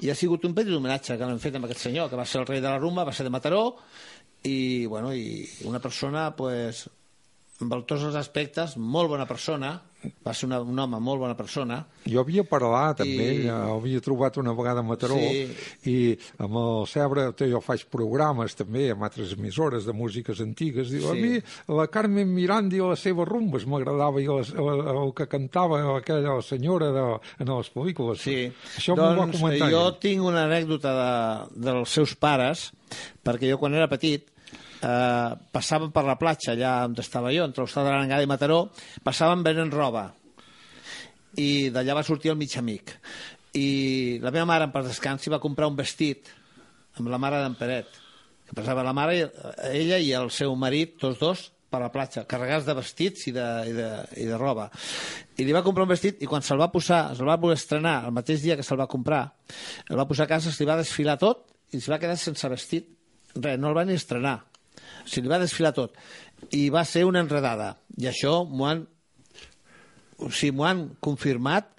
i 0.00 0.10
ha 0.10 0.16
sigut 0.18 0.44
un 0.46 0.54
petit 0.54 0.74
homenatge 0.74 1.16
que 1.18 1.26
l'han 1.26 1.42
fet 1.42 1.58
amb 1.58 1.66
aquest 1.68 1.88
senyor, 1.88 2.08
que 2.10 2.18
va 2.18 2.26
ser 2.28 2.40
el 2.42 2.46
rei 2.46 2.62
de 2.62 2.68
la 2.70 2.78
rumba, 2.78 3.04
va 3.04 3.14
ser 3.14 3.26
de 3.26 3.32
Mataró, 3.34 3.64
i, 4.46 4.86
bueno, 4.86 5.12
i 5.14 5.42
una 5.66 5.80
persona, 5.82 6.30
pues, 6.38 6.86
amb 7.60 7.74
tots 7.82 8.04
els 8.06 8.18
aspectes, 8.18 8.76
molt 8.78 9.10
bona 9.10 9.26
persona, 9.26 9.74
va 10.24 10.32
ser 10.32 10.46
una, 10.46 10.60
un 10.62 10.78
home 10.78 10.98
molt 11.02 11.18
bona 11.20 11.34
persona, 11.36 11.80
Jo 12.08 12.20
havia 12.22 12.44
parlat 12.46 13.00
amb 13.02 13.10
I- 13.10 13.18
ell, 13.24 13.48
havia 13.50 14.00
trobat 14.00 14.36
una 14.38 14.52
vegada 14.54 14.80
a 14.80 14.82
Mataró 14.86 15.16
Sí. 15.18 15.48
i 15.90 16.18
amb 16.38 16.54
el 16.56 16.86
Cebre, 16.86 17.24
jo 17.50 17.60
faig 17.60 17.82
programes 17.90 18.54
també 18.54 18.90
amb 18.92 19.02
altres 19.02 19.32
emissores 19.34 19.84
de 19.84 19.92
músiques 19.92 20.40
antigues, 20.40 20.88
diu, 20.90 21.10
a 21.10 21.14
Sí. 21.14 21.20
mi 21.20 21.74
la 21.76 21.88
Carmen 21.88 22.32
Miranda 22.32 22.76
i 22.76 22.80
les 22.80 23.00
seves 23.00 23.26
rumbes 23.28 23.66
m'agradava 23.66 24.22
i 24.22 24.26
les, 24.26 24.54
el, 24.54 24.80
el 24.86 25.12
que 25.14 25.26
cantava 25.26 25.82
aquella 25.98 26.36
la 26.38 26.42
senyora 26.42 26.92
de, 26.92 27.04
en 27.40 27.48
les 27.56 27.72
pel·lícules. 27.74 28.18
Sí. 28.22 28.52
Això 28.78 28.94
m'ho 28.96 29.02
va 29.02 29.14
doncs 29.16 29.40
comentar 29.40 29.70
jo 29.70 29.88
ell. 29.88 29.98
tinc 30.00 30.22
una 30.22 30.44
anècdota 30.46 30.94
de, 30.94 31.60
dels 31.70 31.90
seus 31.90 32.14
pares, 32.14 32.70
perquè 33.24 33.50
jo 33.50 33.58
quan 33.58 33.74
era 33.74 33.88
petit 33.90 34.30
eh, 34.82 35.30
passàvem 35.54 35.92
per 35.94 36.04
la 36.06 36.18
platja 36.20 36.54
allà 36.54 36.74
on 36.88 36.96
estava 36.98 37.32
jo, 37.34 37.44
entre 37.44 37.64
l'Hostal 37.64 37.88
de 38.08 38.22
i 38.22 38.30
Mataró, 38.30 38.68
passàvem 39.04 39.44
venent 39.46 39.72
roba 39.72 40.08
i 41.38 41.70
d'allà 41.70 41.98
va 41.98 42.06
sortir 42.06 42.32
el 42.32 42.40
mig 42.40 42.56
amic 42.58 42.96
i 43.58 44.18
la 44.22 44.30
meva 44.30 44.46
mare 44.48 44.70
per 44.72 44.84
descansi 44.86 45.30
va 45.30 45.42
comprar 45.42 45.68
un 45.68 45.76
vestit 45.76 46.28
amb 46.98 47.08
la 47.08 47.18
mare 47.18 47.42
d'en 47.42 47.56
Peret 47.58 48.06
que 48.48 48.56
passava 48.56 48.82
la 48.82 48.94
mare, 48.96 49.28
ella 49.68 49.98
i 50.00 50.08
el 50.16 50.30
seu 50.32 50.54
marit, 50.56 50.94
tots 50.96 51.18
dos, 51.20 51.42
per 51.68 51.82
la 51.82 51.90
platja, 51.92 52.24
carregats 52.28 52.64
de 52.64 52.74
vestits 52.78 53.26
i 53.28 53.32
de, 53.36 53.46
i 53.68 53.74
de, 53.76 53.88
i 54.22 54.24
de 54.24 54.38
roba. 54.40 54.70
I 55.36 55.44
li 55.44 55.52
va 55.52 55.60
comprar 55.66 55.84
un 55.84 55.92
vestit 55.92 56.22
i 56.24 56.28
quan 56.30 56.44
se'l 56.44 56.60
va 56.60 56.70
posar, 56.72 57.02
se'l 57.16 57.28
va 57.28 57.36
voler 57.40 57.58
estrenar 57.58 57.98
el 58.08 58.14
mateix 58.16 58.40
dia 58.40 58.56
que 58.56 58.64
se'l 58.64 58.80
va 58.80 58.88
comprar, 58.88 59.26
el 59.88 60.00
va 60.00 60.08
posar 60.08 60.24
a 60.24 60.32
casa, 60.32 60.52
se 60.52 60.64
li 60.64 60.70
va 60.70 60.78
desfilar 60.80 61.18
tot 61.20 61.44
i 61.76 61.82
se 61.82 61.92
va 61.92 62.00
quedar 62.00 62.16
sense 62.16 62.48
vestit. 62.48 62.88
Res, 63.36 63.60
no 63.60 63.68
el 63.68 63.76
va 63.76 63.84
ni 63.84 63.98
estrenar. 64.00 64.38
Se 65.08 65.24
li 65.24 65.30
va 65.30 65.40
desfilar 65.40 65.72
tot. 65.76 65.96
I 66.54 66.68
va 66.74 66.84
ser 66.86 67.06
una 67.08 67.24
enredada. 67.24 67.74
I 67.98 68.10
això 68.12 68.42
m'ho 68.46 68.68
han 68.68 68.86
o 70.18 70.30
sigui, 70.34 70.54
m'ho 70.56 70.66
han 70.66 70.84
confirmat 71.04 71.70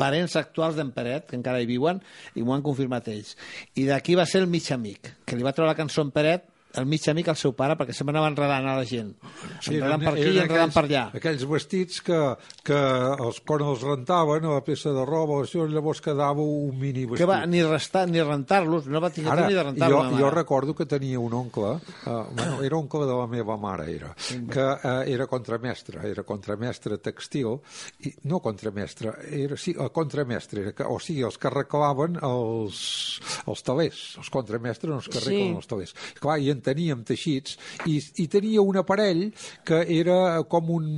parents 0.00 0.34
actuals 0.36 0.76
d'en 0.76 0.90
Peret, 0.94 1.28
que 1.28 1.38
encara 1.38 1.62
hi 1.62 1.68
viuen, 1.68 2.00
i 2.36 2.42
m'ho 2.42 2.54
han 2.56 2.64
confirmat 2.64 3.08
ells. 3.12 3.36
I 3.78 3.86
d'aquí 3.88 4.16
va 4.18 4.26
ser 4.28 4.42
el 4.42 4.50
mig 4.50 4.68
amic, 4.74 5.12
que 5.24 5.38
li 5.38 5.46
va 5.46 5.54
treure 5.56 5.70
la 5.70 5.78
cançó 5.78 6.04
en 6.04 6.10
Peret 6.14 6.48
el 6.80 6.86
mig 6.86 7.04
amic 7.10 7.28
al 7.28 7.36
seu 7.36 7.52
pare 7.58 7.74
perquè 7.76 7.92
sempre 7.96 8.14
anava 8.14 8.28
enredant 8.32 8.66
a 8.68 8.76
la 8.78 8.84
gent. 8.88 9.12
Sí, 9.60 9.74
enredant 9.76 10.02
per 10.04 10.12
aquí 10.14 10.22
i 10.22 10.38
enredant 10.38 10.70
aquells- 10.70 10.74
per 10.74 10.84
allà. 10.86 11.04
Aquells 11.18 11.44
vestits 11.50 12.00
que, 12.02 12.20
que 12.64 12.78
els, 13.26 13.40
quan 13.46 13.64
els 13.66 13.82
rentaven 13.82 14.44
a 14.48 14.54
la 14.56 14.62
peça 14.64 14.92
de 14.94 15.04
roba, 15.04 15.40
això 15.44 15.66
llavors 15.68 16.00
quedava 16.00 16.40
un 16.42 16.78
mini 16.78 17.04
vestit. 17.04 17.18
Que 17.22 17.28
va 17.28 17.40
ni 17.46 17.62
restar 17.62 18.06
ni 18.08 18.22
rentar-los, 18.22 18.86
no 18.88 19.00
va 19.00 19.10
tenir 19.10 19.30
Ara, 19.30 19.46
ni 19.48 19.54
de 19.54 19.60
jo, 19.60 19.66
rentar-los. 19.68 20.08
jo 20.16 20.24
mare. 20.26 20.34
recordo 20.36 20.74
que 20.74 20.86
tenia 20.86 21.20
un 21.20 21.32
oncle, 21.34 21.74
uh, 21.76 22.24
bueno, 22.32 22.62
era 22.62 22.76
oncle 22.76 23.04
de 23.06 23.18
la 23.18 23.26
meva 23.26 23.56
mare, 23.56 23.90
era, 23.94 24.14
que 24.50 24.62
uh, 24.62 25.02
era 25.06 25.26
contramestre, 25.26 26.00
era 26.08 26.22
contramestre 26.24 26.98
textil, 26.98 27.58
i, 28.06 28.14
no 28.24 28.40
contramestre, 28.40 29.12
era, 29.30 29.56
sí, 29.56 29.74
uh, 29.78 29.90
contramestre, 29.92 30.62
era, 30.62 30.72
que, 30.72 30.84
o 30.88 30.98
sigui, 31.02 31.22
els 31.26 31.36
que 31.38 31.48
arreglaven 31.50 32.18
els, 32.22 33.20
els 33.46 33.62
talers, 33.66 34.02
els 34.22 34.30
contramestres 34.32 34.90
no 34.90 34.96
els 35.02 35.08
que 35.10 35.18
arreglen 35.18 35.52
Sí. 35.52 35.56
els 35.58 35.66
talers. 35.70 35.94
Clar, 36.22 36.38
i 36.40 36.50
en 36.50 36.60
teníem 36.64 37.02
teixits, 37.06 37.58
i, 37.86 37.98
i 38.22 38.28
tenia 38.30 38.64
un 38.64 38.78
aparell 38.80 39.28
que 39.66 39.82
era 39.98 40.42
com 40.48 40.70
un, 40.76 40.88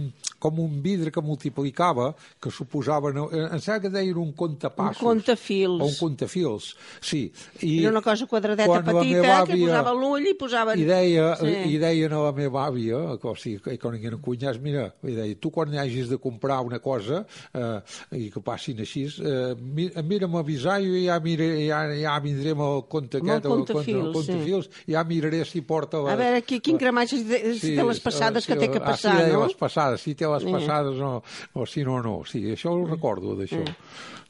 com 0.45 0.59
un 0.61 0.80
vidre 0.84 1.09
que 1.14 1.22
multiplicava, 1.24 2.11
que 2.42 2.51
suposava, 2.53 3.12
no, 3.16 3.30
em 3.32 3.61
sembla 3.64 3.80
que 3.86 3.90
deien 3.95 4.18
un 4.20 4.32
comptapassos. 4.36 5.01
Un 5.01 5.09
comptafils. 5.14 5.80
O 5.80 5.86
un 5.88 5.95
comptafils, 5.97 6.74
sí. 7.01 7.22
I 7.64 7.78
Era 7.80 7.95
una 7.95 8.03
cosa 8.05 8.26
quadradeta 8.28 8.82
petita 8.84 9.38
que 9.49 9.57
posava 9.62 9.95
l'ull 9.97 10.28
i 10.28 10.34
posaven... 10.36 10.78
i, 10.80 10.84
deia, 10.88 11.30
Sí. 11.40 11.55
i 11.74 11.78
deien 11.80 12.12
a 12.12 12.20
la 12.26 12.32
meva 12.36 12.66
àvia, 12.68 13.01
que, 13.20 13.28
o 13.30 13.34
sigui, 13.40 13.62
que 13.64 13.78
quan 13.80 13.97
eren 13.97 14.20
cunyats, 14.20 14.61
mira, 14.61 14.90
i 15.03 15.14
deia, 15.16 15.38
tu 15.40 15.51
quan 15.55 15.72
hagis 15.80 16.11
de 16.12 16.18
comprar 16.20 16.61
una 16.64 16.78
cosa 16.84 17.22
eh, 17.55 17.80
i 18.20 18.28
que 18.34 18.42
passin 18.45 18.80
així, 18.84 19.07
eh, 19.24 19.55
mi- 19.59 19.90
mira'm 20.05 20.36
avisar 20.42 20.76
i 20.84 21.07
ja, 21.07 21.16
mire, 21.24 21.49
ja, 21.66 21.82
ja 21.97 22.18
vindré 22.24 22.53
amb 22.55 22.66
el 22.68 22.82
compte 22.92 23.22
Amb 23.22 23.30
el 23.30 23.36
aquest, 23.38 23.47
o 23.49 23.55
el 23.55 23.64
compte- 23.64 23.72
el 23.72 24.03
comptafils, 24.12 24.14
comptafils, 24.18 24.70
ja 24.92 25.05
miraré 25.09 25.42
si 25.49 25.62
porta 25.64 26.03
les... 26.05 26.12
A 26.12 26.20
veure, 26.20 26.42
qui, 26.45 26.61
quin 26.64 26.78
crematge 26.80 27.22
si 27.22 27.74
té 27.78 27.84
les 27.88 28.01
passades 28.05 28.45
sí, 28.45 28.53
que 28.53 28.59
té 28.61 28.68
que 28.72 28.80
ah, 28.82 28.86
passar, 28.92 29.16
sí, 29.16 29.24
deia 29.24 29.38
no? 29.38 29.45
les 29.49 29.57
passades, 29.59 30.05
si 30.05 30.14
té 30.18 30.26
les 30.35 30.47
passades 30.47 31.01
o, 31.01 31.12
o 31.55 31.66
si 31.70 31.85
no, 31.87 32.01
no. 32.05 32.16
Sí, 32.28 32.43
això 32.55 32.74
ho 32.74 32.85
recordo, 32.89 33.37
d'això. 33.39 33.62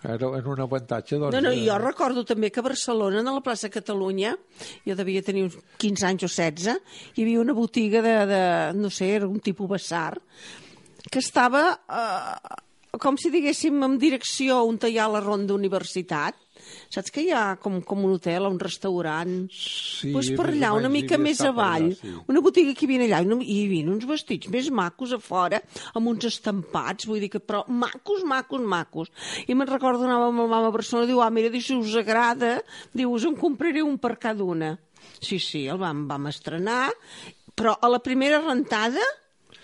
Era, 0.05 0.29
era 0.37 0.51
un 0.53 0.61
avantatge, 0.61 1.17
doncs... 1.17 1.33
No, 1.33 1.41
no, 1.47 1.55
jo 1.57 1.79
recordo 1.81 2.27
també 2.29 2.51
que 2.53 2.61
a 2.61 2.67
Barcelona, 2.67 3.23
a 3.25 3.37
la 3.39 3.45
plaça 3.45 3.73
Catalunya, 3.73 4.35
jo 4.85 4.97
devia 4.99 5.25
tenir 5.25 5.47
uns 5.47 5.57
15 5.81 6.09
anys 6.11 6.27
o 6.27 6.29
16, 6.29 6.69
hi 7.17 7.25
havia 7.25 7.41
una 7.41 7.57
botiga 7.57 8.05
de, 8.05 8.15
de 8.29 8.43
no 8.77 8.93
sé, 8.93 9.15
era 9.17 9.31
un 9.31 9.41
tipus 9.41 9.71
basar, 9.71 10.19
que 11.11 11.23
estava, 11.25 11.65
eh, 11.89 12.99
com 13.01 13.17
si 13.21 13.33
diguéssim, 13.33 13.81
en 13.87 13.97
direcció 14.01 14.61
on 14.69 14.77
hi 14.85 14.99
ha 14.99 15.09
la 15.09 15.25
ronda 15.25 15.57
universitat. 15.57 16.37
Saps 16.95 17.11
que 17.15 17.23
hi 17.25 17.31
ha 17.35 17.57
com, 17.61 17.81
com 17.83 18.05
un 18.07 18.15
hotel 18.17 18.47
o 18.47 18.51
un 18.53 18.59
restaurant? 18.63 19.33
Sí, 19.53 20.13
pues 20.15 20.31
per 20.37 20.47
allà, 20.53 20.73
una 20.77 20.89
mica 20.93 21.19
més 21.19 21.41
avall, 21.45 21.89
allà, 21.91 21.99
sí. 22.01 22.13
una 22.31 22.41
botiga 22.45 22.75
que 22.75 22.87
hi 22.87 22.89
havia 22.91 23.07
allà, 23.09 23.23
i 23.25 23.31
no- 23.31 23.41
hi 23.43 23.59
havia 23.67 23.91
uns 23.91 24.07
vestits 24.09 24.49
més 24.53 24.71
macos 24.71 25.13
a 25.17 25.19
fora, 25.23 25.61
amb 25.95 26.09
uns 26.13 26.25
estampats, 26.31 27.07
vull 27.11 27.21
dir 27.25 27.31
que, 27.33 27.41
però 27.41 27.65
macos, 27.69 28.23
macos, 28.25 28.61
macos. 28.63 29.11
I 29.49 29.55
me'n 29.55 29.69
recordo, 29.71 30.05
anava 30.07 30.29
amb 30.31 30.45
el 30.45 30.49
mama 30.53 30.71
a 30.71 30.75
Barcelona, 30.75 31.07
diu, 31.11 31.21
ah, 31.25 31.31
mira, 31.31 31.51
diu, 31.51 31.61
si 31.65 31.75
us 31.77 31.95
agrada, 32.01 32.59
diu, 32.93 33.13
us 33.13 33.25
en 33.29 33.37
compraré 33.37 33.83
un 33.83 33.99
per 33.99 34.17
cada 34.19 34.45
una. 34.45 34.75
Sí, 35.21 35.39
sí, 35.39 35.67
el 35.69 35.79
vam, 35.79 36.07
vam 36.09 36.27
estrenar, 36.31 36.91
però 37.55 37.77
a 37.81 37.89
la 37.93 38.01
primera 38.03 38.41
rentada 38.43 39.03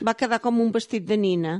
va 0.07 0.15
quedar 0.15 0.39
com 0.41 0.61
un 0.61 0.71
vestit 0.73 1.05
de 1.09 1.17
nina. 1.21 1.59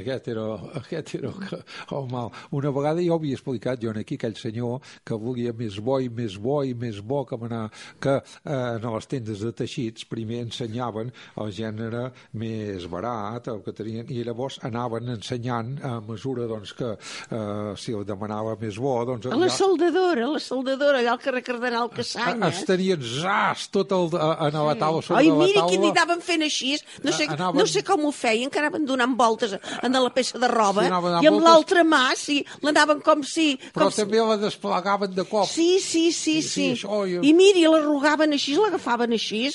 Aquest 0.00 0.28
era, 0.32 0.44
aquest 0.80 1.14
era 1.14 1.30
el, 1.30 2.06
mal. 2.10 2.30
Una 2.56 2.70
vegada 2.74 3.02
jo 3.04 3.14
havia 3.18 3.36
explicat, 3.38 3.80
jo 3.82 3.92
aquí, 3.94 4.16
aquell 4.18 4.34
senyor 4.38 4.80
que 5.06 5.14
volia 5.20 5.52
més 5.56 5.78
bo 5.84 5.98
i 6.02 6.08
més 6.10 6.36
bo 6.42 6.60
i 6.66 6.74
més 6.74 7.00
bo 7.02 7.24
que 7.28 7.36
manar, 7.38 7.68
que 8.02 8.16
eh, 8.18 8.78
en 8.80 8.86
les 8.94 9.06
tendes 9.10 9.40
de 9.44 9.52
teixits 9.52 10.04
primer 10.10 10.40
ensenyaven 10.46 11.12
el 11.40 11.52
gènere 11.54 12.08
més 12.40 12.86
barat, 12.90 13.46
el 13.52 13.60
que 13.66 13.74
tenien, 13.76 14.08
i 14.10 14.24
llavors 14.26 14.58
anaven 14.66 15.08
ensenyant 15.16 15.76
a 15.86 15.96
mesura 16.00 16.46
doncs, 16.50 16.72
que 16.78 16.90
eh, 16.96 17.72
si 17.78 17.94
el 17.96 18.04
demanava 18.08 18.56
més 18.60 18.78
bo, 18.80 18.96
doncs... 19.08 19.28
A 19.30 19.38
la 19.38 19.50
soldadora, 19.52 20.26
a 20.26 20.32
la 20.34 20.42
soldadora, 20.42 20.98
allà 21.02 21.14
al 21.14 21.22
carrer 21.22 21.42
Cardenal 21.46 21.90
Cassanyes. 21.94 22.60
es 22.60 22.64
tenien 22.68 23.02
zas 23.02 23.68
tot 23.74 23.92
el, 23.96 24.10
a, 24.18 24.32
a 24.48 24.50
la 24.50 24.74
taula 24.80 25.02
sobre 25.04 25.20
Ai, 25.22 25.28
la 25.30 25.38
mira 25.44 25.60
taula. 25.62 25.70
que 25.72 25.78
n'hi 25.82 25.90
anaven 25.94 26.20
fent 26.24 26.42
així, 26.46 26.74
no 27.04 27.12
sé, 27.14 27.26
Anaven- 27.30 27.60
no 27.62 27.66
sé 27.70 27.84
com 27.86 28.04
ho 28.08 28.12
feien, 28.14 28.50
que 28.50 28.58
anaven 28.62 28.86
donant 28.88 29.14
voltes 29.18 29.54
en 29.82 29.92
la 29.92 30.10
peça 30.14 30.38
de 30.38 30.48
roba, 30.48 30.82
Sí, 30.84 30.88
i 30.90 30.92
amb 30.92 31.36
voltes. 31.36 31.44
l'altra 31.44 31.84
mà, 31.84 32.02
sí, 32.16 32.38
l'anaven 32.62 33.00
com 33.04 33.22
si... 33.26 33.56
Però 33.74 33.88
com 33.88 33.96
també 33.96 34.20
la 34.24 34.36
desplegaven 34.40 35.14
de 35.14 35.24
cop. 35.28 35.46
Sí, 35.48 35.78
sí, 35.80 36.10
sí, 36.12 36.40
Sí, 36.40 36.48
sí. 36.48 36.66
això 36.74 37.02
jo- 37.10 37.22
I 37.26 37.32
miri, 37.34 37.62
l'arrugaven 37.68 38.32
així, 38.32 38.54
l'agafaven 38.56 39.12
així, 39.12 39.48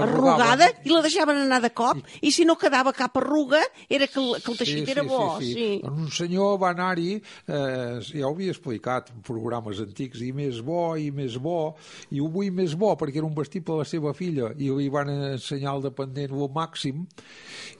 arrugada, 0.00 0.68
i 0.84 0.90
la 0.92 1.02
deixaven 1.04 1.36
anar 1.44 1.60
de 1.62 1.70
cop, 1.76 1.98
i 2.22 2.30
si 2.32 2.44
no 2.48 2.56
quedava 2.60 2.92
cap 2.96 3.16
arruga, 3.20 3.60
era 3.88 4.06
que 4.06 4.20
el, 4.20 4.36
que 4.42 4.52
el 4.52 4.58
teixit 4.60 4.88
era 4.94 5.02
bo, 5.06 5.38
sí. 5.40 5.52
sí. 5.54 5.68
Un 5.86 6.10
senyor 6.14 6.58
va 6.62 6.70
anar-hi, 6.74 7.16
eh, 7.48 8.00
ja 8.06 8.26
ho 8.28 8.32
havia 8.34 8.54
explicat 8.54 9.10
en 9.14 9.22
programes 9.26 9.80
antics, 9.82 10.20
i 10.26 10.32
més 10.36 10.60
bo, 10.64 10.94
i 11.00 11.10
més 11.14 11.36
bo, 11.42 11.74
i 12.10 12.20
ho 12.22 12.28
vull 12.32 12.50
més 12.54 12.74
bo, 12.78 12.94
perquè 13.00 13.20
era 13.22 13.26
un 13.28 13.34
vestit 13.36 13.64
per 13.66 13.80
la 13.80 13.84
seva 13.88 14.12
filla, 14.16 14.52
i 14.58 14.70
li 14.70 14.88
van 14.92 15.10
ensenyar 15.10 15.74
al 15.74 15.82
dependent 15.88 16.30
el 16.36 16.48
màxim, 16.54 17.06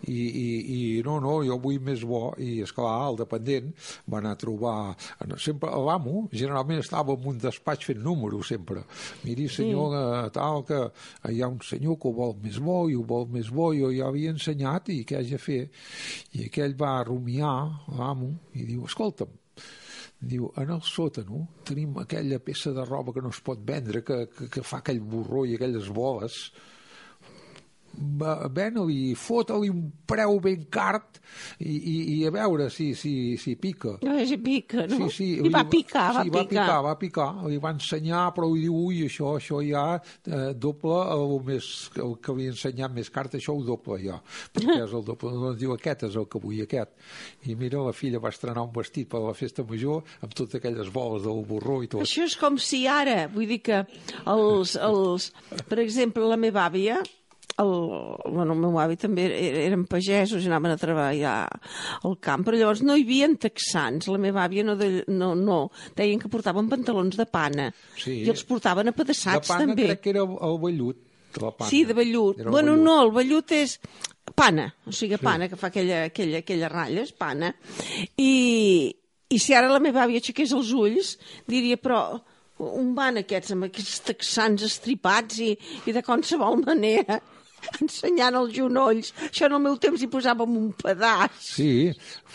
i, 0.09 0.17
i, 0.17 0.47
i 0.75 1.03
no, 1.07 1.19
no, 1.21 1.39
jo 1.47 1.59
vull 1.61 1.70
més 1.79 2.03
bo, 2.07 2.35
i 2.43 2.61
esclar, 2.65 2.95
el 3.11 3.19
dependent 3.21 3.71
va 4.11 4.19
anar 4.19 4.35
a 4.35 4.41
trobar, 4.41 4.77
sempre 5.39 5.71
l'amo, 5.71 6.27
generalment 6.33 6.83
estava 6.83 7.15
en 7.15 7.29
un 7.33 7.41
despatx 7.43 7.91
fent 7.91 8.03
números, 8.03 8.49
sempre. 8.51 8.85
Miri, 9.25 9.49
senyor, 9.49 9.97
eh, 10.01 10.31
tal, 10.35 10.65
que 10.67 10.81
hi 11.31 11.43
ha 11.43 11.51
un 11.53 11.61
senyor 11.65 11.99
que 12.01 12.11
ho 12.11 12.17
vol 12.17 12.37
més 12.43 12.59
bo, 12.59 12.81
i 12.91 12.97
ho 12.99 13.05
vol 13.07 13.29
més 13.31 13.53
bo, 13.55 13.71
jo 13.77 13.93
ja 13.95 14.09
havia 14.09 14.35
ensenyat, 14.35 14.91
i 14.91 15.05
què 15.05 15.21
haig 15.21 15.35
de 15.37 15.39
fer? 15.39 15.61
I 16.35 16.49
aquell 16.49 16.75
va 16.81 16.99
rumiar, 17.07 17.59
l'amo, 17.99 18.33
i 18.55 18.67
diu, 18.67 18.89
escolta'm, 18.89 19.37
Diu, 20.21 20.51
en 20.61 20.69
el 20.75 20.83
sòtano 20.85 21.47
tenim 21.65 21.95
aquella 22.03 22.39
peça 22.45 22.75
de 22.77 22.85
roba 22.85 23.15
que 23.17 23.23
no 23.25 23.31
es 23.33 23.41
pot 23.41 23.63
vendre, 23.65 24.03
que, 24.05 24.27
que, 24.29 24.49
que 24.53 24.63
fa 24.67 24.83
aquell 24.83 25.01
borró 25.01 25.47
i 25.49 25.55
aquelles 25.57 25.89
boles. 25.97 26.51
Va- 27.93 28.47
Ven-li, 28.49 29.15
fota-li 29.19 29.69
un 29.69 29.89
preu 30.09 30.39
ben 30.41 30.63
cart 30.73 31.19
i, 31.59 31.73
i, 31.75 31.95
i 32.15 32.27
a 32.27 32.31
veure 32.33 32.69
si, 32.71 32.93
si, 32.95 33.37
si 33.37 33.57
pica. 33.61 33.97
No, 34.07 34.15
és 34.19 34.31
pica, 34.43 34.87
no? 34.89 35.09
Sí, 35.09 35.09
sí, 35.17 35.27
I 35.45 35.51
va 35.53 35.63
li- 35.65 35.71
picar, 35.75 36.07
va 36.17 36.23
sí, 36.25 36.31
va 36.31 36.45
picar. 36.47 36.65
picar, 36.67 36.79
va 36.87 36.95
picar. 37.01 37.27
Li 37.51 37.59
va 37.63 37.73
ensenyar, 37.75 38.29
però 38.37 38.49
li 38.55 38.63
diu, 38.65 38.77
ui, 38.87 39.03
això, 39.09 39.35
això 39.41 39.61
ja 39.67 39.85
eh, 39.99 40.55
doble 40.55 40.97
el, 41.17 41.35
més, 41.51 41.69
el 42.01 42.15
que 42.23 42.37
li 42.39 42.47
he 42.49 42.55
ensenyat 42.55 42.95
més 42.97 43.11
cart, 43.13 43.35
això 43.39 43.55
ho 43.59 43.63
doble 43.67 44.01
ja. 44.07 44.21
Perquè 44.55 44.79
és 44.87 44.97
el 44.97 45.05
doble. 45.11 45.35
Doncs 45.45 45.61
diu, 45.61 45.75
aquest 45.77 46.07
és 46.09 46.17
el 46.23 46.27
que 46.31 46.41
vull, 46.43 46.63
aquest. 46.65 46.95
I 47.51 47.59
mira, 47.59 47.83
la 47.85 47.93
filla 47.97 48.23
va 48.23 48.33
estrenar 48.33 48.65
un 48.67 48.73
vestit 48.75 49.11
per 49.11 49.21
a 49.21 49.27
la 49.29 49.37
festa 49.37 49.67
major 49.69 50.03
amb 50.23 50.33
totes 50.35 50.57
aquelles 50.63 50.91
boles 50.95 51.27
del 51.27 51.45
borró 51.47 51.83
i 51.85 51.91
tot. 51.91 52.07
Això 52.07 52.25
és 52.27 52.39
com 52.41 52.57
si 52.59 52.87
ara, 52.91 53.27
vull 53.35 53.51
dir 53.51 53.61
que 53.67 53.83
els, 54.31 54.77
els, 54.81 55.31
per 55.69 55.83
exemple, 55.83 56.25
la 56.31 56.39
meva 56.41 56.65
àvia, 56.71 57.01
el, 57.59 57.71
bueno, 58.33 58.53
el 58.55 58.59
meu 58.61 58.79
avi 58.81 58.97
també 58.97 59.25
era- 59.27 59.59
eren 59.67 59.83
pagesos 59.87 60.43
i 60.45 60.47
anaven 60.49 60.73
a 60.73 60.77
treballar 60.81 61.49
al 62.05 62.15
camp, 62.21 62.45
però 62.47 62.57
llavors 62.57 62.83
no 62.83 62.97
hi 62.97 63.03
havia 63.03 63.29
texans. 63.37 64.07
La 64.09 64.19
meva 64.19 64.45
àvia 64.47 64.65
no, 64.65 64.77
de, 64.77 65.05
no, 65.09 65.35
no 65.35 65.71
deien 65.97 66.19
que 66.21 66.29
portaven 66.29 66.69
pantalons 66.69 67.17
de 67.17 67.27
pana 67.27 67.73
Sí. 67.97 68.23
i 68.25 68.31
els 68.31 68.45
portaven 68.45 68.87
La 68.87 68.93
apedaçats 68.95 69.49
pana 69.49 69.67
també. 69.67 69.87
crec 69.91 70.01
que 70.01 70.11
era 70.11 70.21
el 70.23 70.59
vellut. 70.63 70.97
de 71.35 71.41
La 71.45 71.51
pana. 71.53 71.71
Sí, 71.71 71.85
de 71.85 71.93
vellut. 71.95 72.41
Era 72.41 72.51
Bueno, 72.51 72.73
vellut. 72.73 72.85
no, 72.85 73.03
el 73.05 73.11
vellut 73.13 73.53
és 73.53 73.79
pana, 74.35 74.75
o 74.87 74.91
sigui, 74.93 75.17
pana, 75.19 75.49
que 75.49 75.57
fa 75.57 75.69
aquella, 75.69 76.05
aquella, 76.05 76.39
aquella 76.39 76.69
ratlla, 76.69 77.03
és 77.03 77.13
pana. 77.13 77.55
I, 78.17 78.95
I 79.31 79.39
si 79.39 79.55
ara 79.55 79.69
la 79.71 79.79
meva 79.79 80.03
àvia 80.05 80.19
aixequés 80.19 80.51
els 80.53 80.73
ulls, 80.73 81.19
diria, 81.47 81.77
però 81.77 82.21
on 82.61 82.95
van 82.95 83.17
aquests, 83.23 83.53
amb 83.55 83.65
aquests 83.69 84.01
texans 84.05 84.63
estripats 84.67 85.39
i, 85.41 85.53
i 85.87 85.93
de 85.93 86.03
qualsevol 86.03 86.59
manera 86.65 87.21
ensenyant 87.83 88.37
els 88.41 88.53
genolls. 88.57 89.13
Això 89.29 89.47
en 89.49 89.57
el 89.59 89.63
meu 89.65 89.77
temps 89.83 90.01
hi 90.03 90.09
posàvem 90.13 90.57
un 90.61 90.71
pedaç. 90.79 91.37
Sí, 91.41 91.71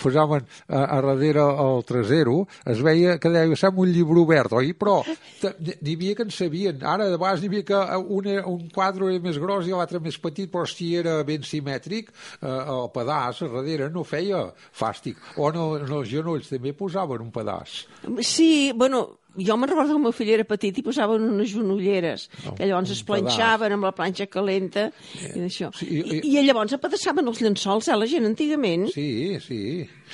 posaven 0.01 0.45
a, 0.67 0.83
a 0.97 1.01
darrere 1.05 1.43
el 1.65 1.83
trasero, 1.87 2.41
es 2.69 2.81
veia 2.85 3.17
que 3.21 3.31
deia, 3.33 3.55
sembla 3.59 3.85
un 3.85 3.93
llibre 3.95 4.19
obert, 4.21 4.53
oi? 4.57 4.73
Però 4.77 4.99
n'hi 5.05 5.95
havia 5.95 6.15
que 6.17 6.25
en 6.27 6.33
sabien. 6.33 6.81
Ara, 6.85 7.09
de 7.11 7.17
vegades 7.19 7.41
n'hi 7.43 7.51
havia 7.51 7.65
que 7.67 7.81
un, 8.17 8.29
era- 8.35 8.45
un 8.51 8.69
quadre 8.73 9.11
era 9.13 9.23
més 9.23 9.39
gros 9.41 9.67
i 9.69 9.73
l'altre 9.75 10.01
més 10.03 10.17
petit, 10.21 10.49
però 10.51 10.65
si 10.69 10.91
era 10.99 11.17
ben 11.27 11.43
simètric, 11.45 12.11
eh, 12.41 12.47
el 12.49 12.89
pedaç 12.95 13.43
a 13.45 13.51
darrere 13.53 13.89
no 13.93 14.03
feia 14.07 14.45
fàstic. 14.75 15.19
O 15.37 15.49
en, 15.51 15.59
el, 15.61 15.77
en 15.85 15.93
els 15.99 16.09
genolls 16.11 16.49
també 16.51 16.73
posaven 16.77 17.21
un 17.25 17.31
pedaç. 17.35 17.85
Sí, 18.25 18.71
bueno, 18.75 19.05
jo 19.37 19.57
me'n 19.57 19.69
recordo 19.69 19.89
que 19.93 19.97
el 19.97 20.03
meu 20.03 20.13
fill 20.15 20.29
era 20.35 20.45
petit 20.47 20.77
i 20.79 20.83
posaven 20.85 21.23
unes 21.29 21.51
genolleres, 21.53 22.27
que 22.57 22.65
llavors 22.67 22.91
es 22.95 23.01
planxaven 23.03 23.73
amb 23.75 23.83
la 23.87 23.91
planxa 23.95 24.27
calenta 24.31 24.87
i 25.23 25.39
d'això. 25.41 25.71
Sí, 25.75 25.87
I, 25.89 26.19
i- 26.21 26.37
I 26.39 26.43
llavors 26.47 26.73
apedaçaven 26.77 27.27
els 27.27 27.41
llençols, 27.41 27.87
eh, 27.91 27.97
la 27.97 28.07
gent 28.07 28.25
antigament. 28.25 28.87
Sí, 28.93 29.37
sí. 29.43 29.61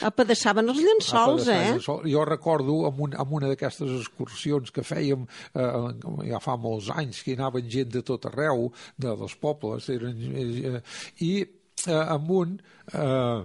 Apedaçaven 0.01 0.69
els 0.71 0.79
llençols, 0.81 1.45
de 1.45 1.53
eh? 1.53 1.79
Sol. 1.83 2.01
Jo 2.09 2.25
recordo 2.25 2.85
amb, 2.87 2.99
un, 3.07 3.15
amb 3.19 3.33
una 3.37 3.49
d'aquestes 3.51 3.89
excursions 3.99 4.71
que 4.71 4.81
fèiem 4.87 5.25
eh, 5.53 6.29
ja 6.29 6.39
fa 6.41 6.55
molts 6.57 6.89
anys, 6.95 7.21
que 7.23 7.33
hi 7.33 7.37
anaven 7.39 7.69
gent 7.69 7.89
de 7.93 8.01
tot 8.07 8.25
arreu, 8.31 8.69
de, 8.97 9.11
dels 9.19 9.35
pobles, 9.41 9.89
eren, 9.89 10.21
eh, 10.33 10.81
i 11.27 11.33
eh, 11.87 11.95
amb 11.95 12.31
un 12.31 12.55
eh, 12.93 13.41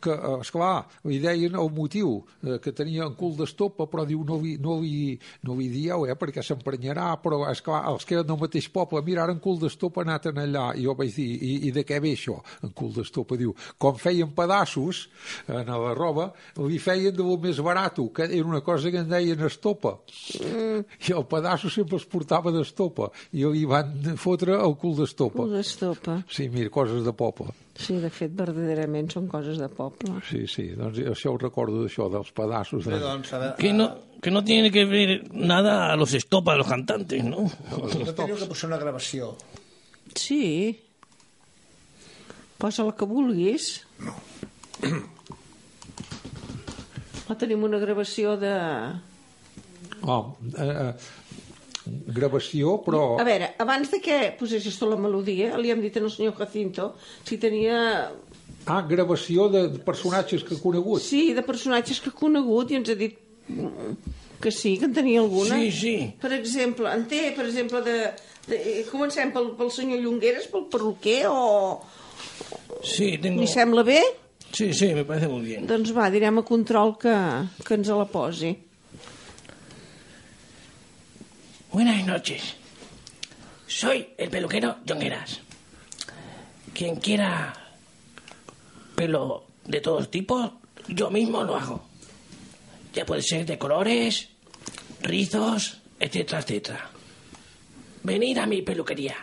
que, 0.00 0.12
eh, 0.12 0.40
esclar, 0.40 0.84
li 1.08 1.18
deien 1.22 1.54
el 1.54 1.70
motiu 1.74 2.16
eh, 2.42 2.58
que 2.62 2.72
tenia 2.72 3.06
en 3.08 3.14
cul 3.18 3.34
d'estopa, 3.38 3.86
però 3.90 4.04
diu 4.08 4.24
no 4.26 4.38
li, 4.42 4.56
no 4.60 4.78
li, 4.82 5.14
no 5.48 5.56
li 5.58 5.68
dieu, 5.72 6.06
eh, 6.06 6.16
perquè 6.18 6.44
s'emprenyarà, 6.44 7.14
però 7.22 7.42
esclar, 7.50 7.84
els 7.92 8.04
que 8.04 8.18
eren 8.18 8.28
del 8.28 8.40
mateix 8.40 8.68
poble, 8.74 9.02
mira, 9.06 9.24
ara 9.24 9.34
en 9.34 9.40
cul 9.42 9.58
d'estopa 9.62 10.02
ha 10.02 10.06
anat 10.08 10.30
en 10.32 10.42
allà, 10.44 10.66
i 10.76 10.84
jo 10.84 10.94
vaig 10.98 11.14
dir, 11.16 11.28
i, 11.34 11.54
i 11.68 11.72
de 11.74 11.84
què 11.86 12.00
ve 12.04 12.14
això, 12.18 12.38
en 12.62 12.74
cul 12.76 12.92
d'estopa? 12.94 13.38
Diu, 13.40 13.54
com 13.78 13.96
feien 14.00 14.34
pedaços 14.36 15.06
en 15.48 15.70
la 15.70 15.94
roba, 15.96 16.30
li 16.60 16.78
feien 16.82 17.14
de 17.14 17.24
lo 17.24 17.38
més 17.40 17.60
barat, 17.64 18.00
que 18.14 18.26
era 18.26 18.46
una 18.46 18.60
cosa 18.64 18.90
que 18.90 19.02
en 19.04 19.10
deien 19.10 19.40
estopa, 19.46 19.98
Mm. 20.34 20.84
i 21.08 21.12
el 21.12 21.24
pedaço 21.30 21.70
sempre 21.70 21.96
es 21.96 22.04
portava 22.10 22.52
d'estopa, 22.54 23.10
i 23.32 23.44
li 23.44 23.64
van 23.68 24.16
fotre 24.20 24.56
el 24.56 24.76
cul 24.80 24.96
d'estopa. 24.98 25.44
Cul 25.44 25.54
d'estopa. 25.58 26.22
Sí, 26.28 26.48
mira, 26.48 26.70
coses 26.74 27.04
de 27.04 27.12
poble. 27.12 27.52
Sí, 27.74 27.96
de 27.98 28.10
fet, 28.14 28.30
verdaderament 28.38 29.08
són 29.10 29.26
coses 29.30 29.58
de 29.58 29.66
poble. 29.72 30.20
Sí, 30.28 30.44
sí, 30.50 30.68
doncs 30.78 31.00
això 31.10 31.32
ho 31.34 31.38
recordo 31.40 31.82
d'això, 31.82 32.06
dels 32.12 32.30
pedaços. 32.36 32.86
De... 32.86 33.00
doncs, 33.02 33.32
a 33.34 33.40
veure, 33.42 33.56
Que 33.58 33.72
no, 33.74 33.88
que 34.22 34.30
no 34.30 34.44
tiene 34.46 34.70
que 34.70 34.84
ver 34.86 35.32
nada 35.32 35.92
a 35.92 35.96
los 35.96 36.14
estopas 36.14 36.54
de 36.54 36.58
los 36.62 36.68
cantantes, 36.70 37.24
¿no? 37.24 37.48
no 37.48 38.14
teniu 38.14 38.38
que 38.38 38.46
posar 38.46 38.70
una 38.70 38.78
gravació. 38.78 39.34
Sí. 40.14 40.78
Posa 42.62 42.86
el 42.86 42.94
que 42.94 43.10
vulguis. 43.10 43.82
No. 43.98 44.14
No 47.24 47.36
tenim 47.40 47.62
una 47.64 47.78
gravació 47.80 48.36
de... 48.36 48.52
Oh, 50.04 50.36
eh, 50.60 50.64
eh, 50.68 50.92
gravació, 52.14 52.78
però... 52.84 53.02
A 53.20 53.26
veure, 53.26 53.52
abans 53.62 53.90
de 53.92 54.00
que 54.02 54.18
posessis 54.38 54.78
tu 54.78 54.88
la 54.90 54.98
melodia, 55.00 55.54
li 55.60 55.72
hem 55.74 55.82
dit 55.82 55.96
al 56.00 56.10
senyor 56.12 56.36
Jacinto 56.38 56.92
si 57.24 57.38
tenia... 57.42 57.78
Ah, 58.64 58.80
gravació 58.88 59.50
de 59.52 59.66
personatges 59.84 60.44
que 60.46 60.56
he 60.56 60.60
conegut. 60.62 61.02
Sí, 61.04 61.34
de 61.36 61.44
personatges 61.44 62.00
que 62.00 62.12
ha 62.12 62.16
conegut 62.16 62.72
i 62.72 62.78
ens 62.80 62.88
ha 62.88 62.96
dit 62.96 63.18
que 64.40 64.52
sí, 64.52 64.76
que 64.80 64.88
en 64.88 64.94
tenia 64.96 65.20
alguna. 65.20 65.58
Sí, 65.60 65.70
sí. 65.72 65.96
Per 66.20 66.32
exemple, 66.36 66.88
en 66.92 67.04
té, 67.10 67.26
per 67.36 67.44
exemple, 67.48 67.82
de... 67.84 67.98
de 68.48 68.58
comencem 68.88 69.32
pel, 69.32 69.52
pel 69.58 69.72
senyor 69.72 70.00
Llongueres, 70.00 70.48
pel 70.52 70.66
perruquer, 70.72 71.22
o... 71.28 71.80
Sí, 72.84 73.16
tengo... 73.20 73.40
Li 73.40 73.48
sembla 73.48 73.84
bé? 73.84 74.00
Sí, 74.54 74.72
sí, 74.72 74.94
me 74.94 75.04
parece 75.04 75.28
muy 75.28 75.42
bien. 75.42 75.66
Doncs 75.66 75.90
va, 75.96 76.10
direm 76.14 76.38
a 76.38 76.44
control 76.46 76.94
que, 77.00 77.14
que 77.64 77.74
ens 77.74 77.90
la 77.90 78.06
posi. 78.06 78.52
Buenas 81.74 82.06
noches. 82.06 82.54
Soy 83.66 84.10
el 84.16 84.30
peluquero 84.30 84.76
Jongueras. 84.88 85.40
Quien 86.72 86.94
quiera 86.94 87.52
pelo 88.94 89.46
de 89.64 89.80
todos 89.80 90.08
tipos, 90.08 90.52
yo 90.86 91.10
mismo 91.10 91.42
lo 91.42 91.56
hago. 91.56 91.84
Ya 92.92 93.04
puede 93.04 93.22
ser 93.22 93.44
de 93.44 93.58
colores, 93.58 94.28
rizos, 95.02 95.80
etcétera, 95.98 96.38
etcétera. 96.38 96.90
Venid 98.04 98.38
a 98.38 98.46
mi 98.46 98.62
peluquería. 98.62 99.16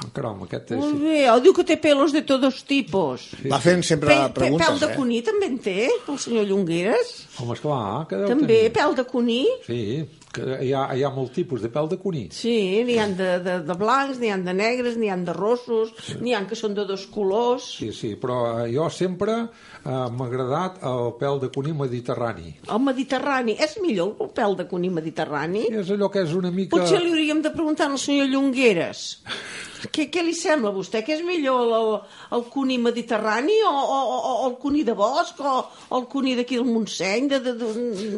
Ah, 0.00 0.08
caram, 0.16 0.38
aquest 0.46 0.70
és... 0.72 0.78
Molt 0.80 1.02
bé, 1.02 1.18
o 1.28 1.36
diu 1.44 1.52
que 1.52 1.64
té 1.68 1.76
pelos 1.76 2.14
de 2.16 2.22
tots 2.24 2.62
tipus. 2.64 3.26
Va 3.52 3.58
fent 3.60 3.82
sempre 3.84 4.08
Pe, 4.08 4.20
pe, 4.30 4.32
preguntes, 4.38 4.66
pèl 4.70 4.78
de 4.80 4.88
eh? 4.88 4.96
cuní 4.96 5.18
també 5.26 5.50
en 5.50 5.58
té, 5.60 5.74
el 6.08 6.18
senyor 6.22 6.46
Llongueres? 6.48 7.10
Home, 7.40 7.52
esclar, 7.58 7.82
que 8.08 8.16
deu 8.22 8.30
També, 8.32 8.62
tenir. 8.62 8.72
pèl 8.78 8.96
de 8.96 9.04
cuní? 9.10 9.42
Sí, 9.66 9.82
que 10.30 10.58
hi 10.62 10.70
ha, 10.72 10.84
hi 10.94 11.02
ha 11.02 11.10
molt 11.10 11.32
tipus 11.34 11.62
de 11.64 11.70
pèl 11.72 11.88
de 11.90 11.98
cuní. 12.00 12.28
Sí, 12.34 12.54
n'hi 12.86 12.98
ha 13.02 13.06
de, 13.08 13.30
de, 13.42 13.56
de 13.66 13.76
blancs, 13.78 14.20
n'hi 14.20 14.30
ha 14.30 14.38
de 14.38 14.54
negres, 14.54 14.98
n'hi 15.00 15.10
ha 15.10 15.16
de 15.18 15.34
rossos, 15.34 15.90
n'hi 16.20 16.34
ha 16.36 16.42
que 16.48 16.58
són 16.58 16.76
de 16.76 16.84
dos 16.86 17.06
colors. 17.10 17.66
Sí, 17.80 17.90
sí, 17.96 18.12
però 18.20 18.38
eh, 18.62 18.68
jo 18.74 18.86
sempre 18.94 19.36
eh, 19.42 19.88
m'ha 19.90 20.28
agradat 20.28 20.78
el 20.86 21.14
pèl 21.20 21.42
de 21.42 21.50
cuní 21.54 21.74
mediterrani. 21.76 22.54
El 22.70 22.82
mediterrani, 22.86 23.56
és 23.58 23.78
millor 23.82 24.20
el 24.22 24.30
pèl 24.36 24.54
de 24.60 24.68
cuní 24.70 24.92
mediterrani? 25.00 25.66
És 25.82 25.90
allò 25.96 26.10
que 26.12 26.22
és 26.26 26.36
una 26.38 26.54
mica... 26.54 26.78
Potser 26.78 27.02
li 27.02 27.10
hauríem 27.10 27.42
de 27.42 27.52
preguntar 27.54 27.90
al 27.90 27.98
senyor 27.98 28.30
Llongueres. 28.30 29.08
Què, 29.80 30.10
què 30.12 30.20
li 30.20 30.34
sembla 30.36 30.68
a 30.68 30.76
vostè? 30.76 31.00
Què 31.00 31.14
és 31.16 31.22
millor 31.24 31.62
el, 31.64 31.70
el, 31.72 31.94
el 32.36 32.42
cuní 32.52 32.76
mediterrani 32.84 33.54
o, 33.64 33.72
o, 33.72 34.00
o, 34.18 34.32
el 34.50 34.58
cuní 34.60 34.84
de 34.84 34.92
bosc 34.92 35.40
o, 35.40 35.54
o 35.88 36.00
el 36.02 36.04
cuní 36.12 36.36
d'aquí 36.36 36.60
del 36.60 36.68
Montseny? 36.68 37.30
De, 37.32 37.40
de, 37.40 37.54
de, 37.56 38.10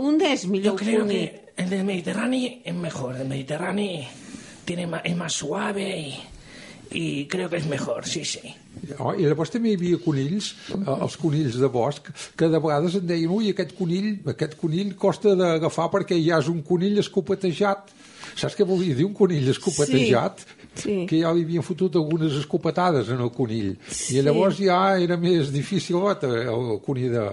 on 0.00 0.16
és 0.24 0.46
millor 0.48 0.72
Yo 0.72 0.78
el 0.78 1.02
cuní? 1.02 1.18
que 1.28 1.43
el 1.56 1.70
del 1.70 1.84
Mediterráneo 1.84 2.58
es 2.64 2.74
mejor. 2.74 3.16
El 3.16 3.28
Mediterráneo 3.28 4.06
tiene 4.64 4.86
más, 4.86 5.02
es 5.04 5.16
más 5.16 5.32
suave 5.32 5.98
y, 6.00 6.20
y 6.90 7.26
creo 7.26 7.48
que 7.50 7.56
es 7.56 7.66
mejor, 7.66 8.06
sí, 8.06 8.24
sí. 8.24 8.54
Oh, 8.98 9.14
I 9.16 9.24
llavors 9.24 9.52
també 9.52 9.70
hi 9.72 9.78
havia 9.78 9.98
conills, 10.02 10.50
eh, 10.74 10.80
els 10.94 11.16
conills 11.20 11.56
de 11.60 11.70
bosc, 11.72 12.10
que 12.36 12.48
de 12.52 12.60
vegades 12.60 12.98
en 12.98 13.06
deien, 13.08 13.32
ui, 13.32 13.48
aquest 13.52 13.72
conill, 13.78 14.10
aquest 14.34 14.58
conill 14.60 14.92
costa 15.00 15.34
d'agafar 15.38 15.88
perquè 15.94 16.18
ja 16.20 16.40
és 16.42 16.50
un 16.52 16.60
conill 16.66 17.00
escopetejat. 17.00 17.94
Saps 18.34 18.58
què 18.58 18.66
volia 18.68 18.96
dir 18.98 19.06
un 19.06 19.14
conill 19.16 19.48
escopetejat? 19.54 20.44
Sí. 20.44 20.63
Que 20.82 21.20
ja 21.20 21.30
li 21.32 21.44
havien 21.46 21.62
fotut 21.62 21.94
algunes 21.96 22.32
escopetades 22.40 23.08
en 23.14 23.20
el 23.20 23.30
conill. 23.34 23.76
Sí. 23.88 24.18
I 24.18 24.22
llavors 24.26 24.58
ja 24.58 24.78
era 25.00 25.16
més 25.20 25.50
difícil 25.54 25.96
el 25.96 26.80
conill 26.84 27.12
de... 27.14 27.24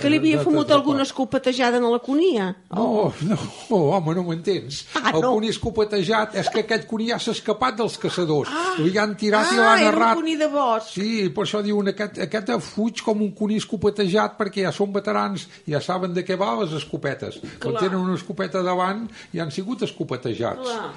Que 0.00 0.08
li 0.10 0.18
havia 0.20 0.40
fumut 0.42 0.70
alguna 0.70 1.02
escopetejada 1.06 1.76
en 1.78 1.86
la 1.92 1.98
conia. 1.98 2.48
No, 2.72 3.12
no, 3.28 3.38
home, 3.70 4.14
no 4.16 4.24
m'entens. 4.26 4.84
Ah, 4.96 5.12
el 5.14 5.20
no. 5.22 5.34
conill 5.36 5.52
escopetejat 5.54 6.34
és 6.40 6.48
que 6.52 6.64
aquest 6.64 6.86
conill 6.90 7.12
ja 7.14 7.18
s'ha 7.22 7.34
escapat 7.36 7.76
dels 7.78 7.98
caçadors. 8.02 8.50
Li 8.80 8.96
han 8.98 9.14
tirat 9.16 9.52
i 9.52 9.58
Ah, 9.58 9.62
l'han 9.62 9.78
era 9.80 9.88
un 9.90 9.94
errat. 9.94 10.16
conill 10.20 10.38
de 10.38 10.48
bosc. 10.52 10.92
Sí, 10.96 11.28
per 11.34 11.44
això 11.46 11.62
diuen 11.64 11.88
aquest, 11.92 12.18
aquest 12.26 12.52
fuig 12.62 13.02
com 13.04 13.20
un 13.22 13.32
conill 13.36 13.58
escopetejat 13.62 14.36
perquè 14.38 14.64
ja 14.66 14.72
són 14.72 14.92
veterans, 14.94 15.46
ja 15.68 15.80
saben 15.80 16.14
de 16.14 16.24
què 16.26 16.36
va 16.38 16.54
les 16.62 16.72
escopetes. 16.78 17.40
Quan 17.60 17.74
Clar. 17.76 17.82
tenen 17.82 18.00
una 18.00 18.14
escopeta 18.16 18.62
davant 18.62 19.06
ja 19.34 19.42
han 19.44 19.50
sigut 19.50 19.82
escopetejats. 19.86 20.62
Clar. 20.62 20.90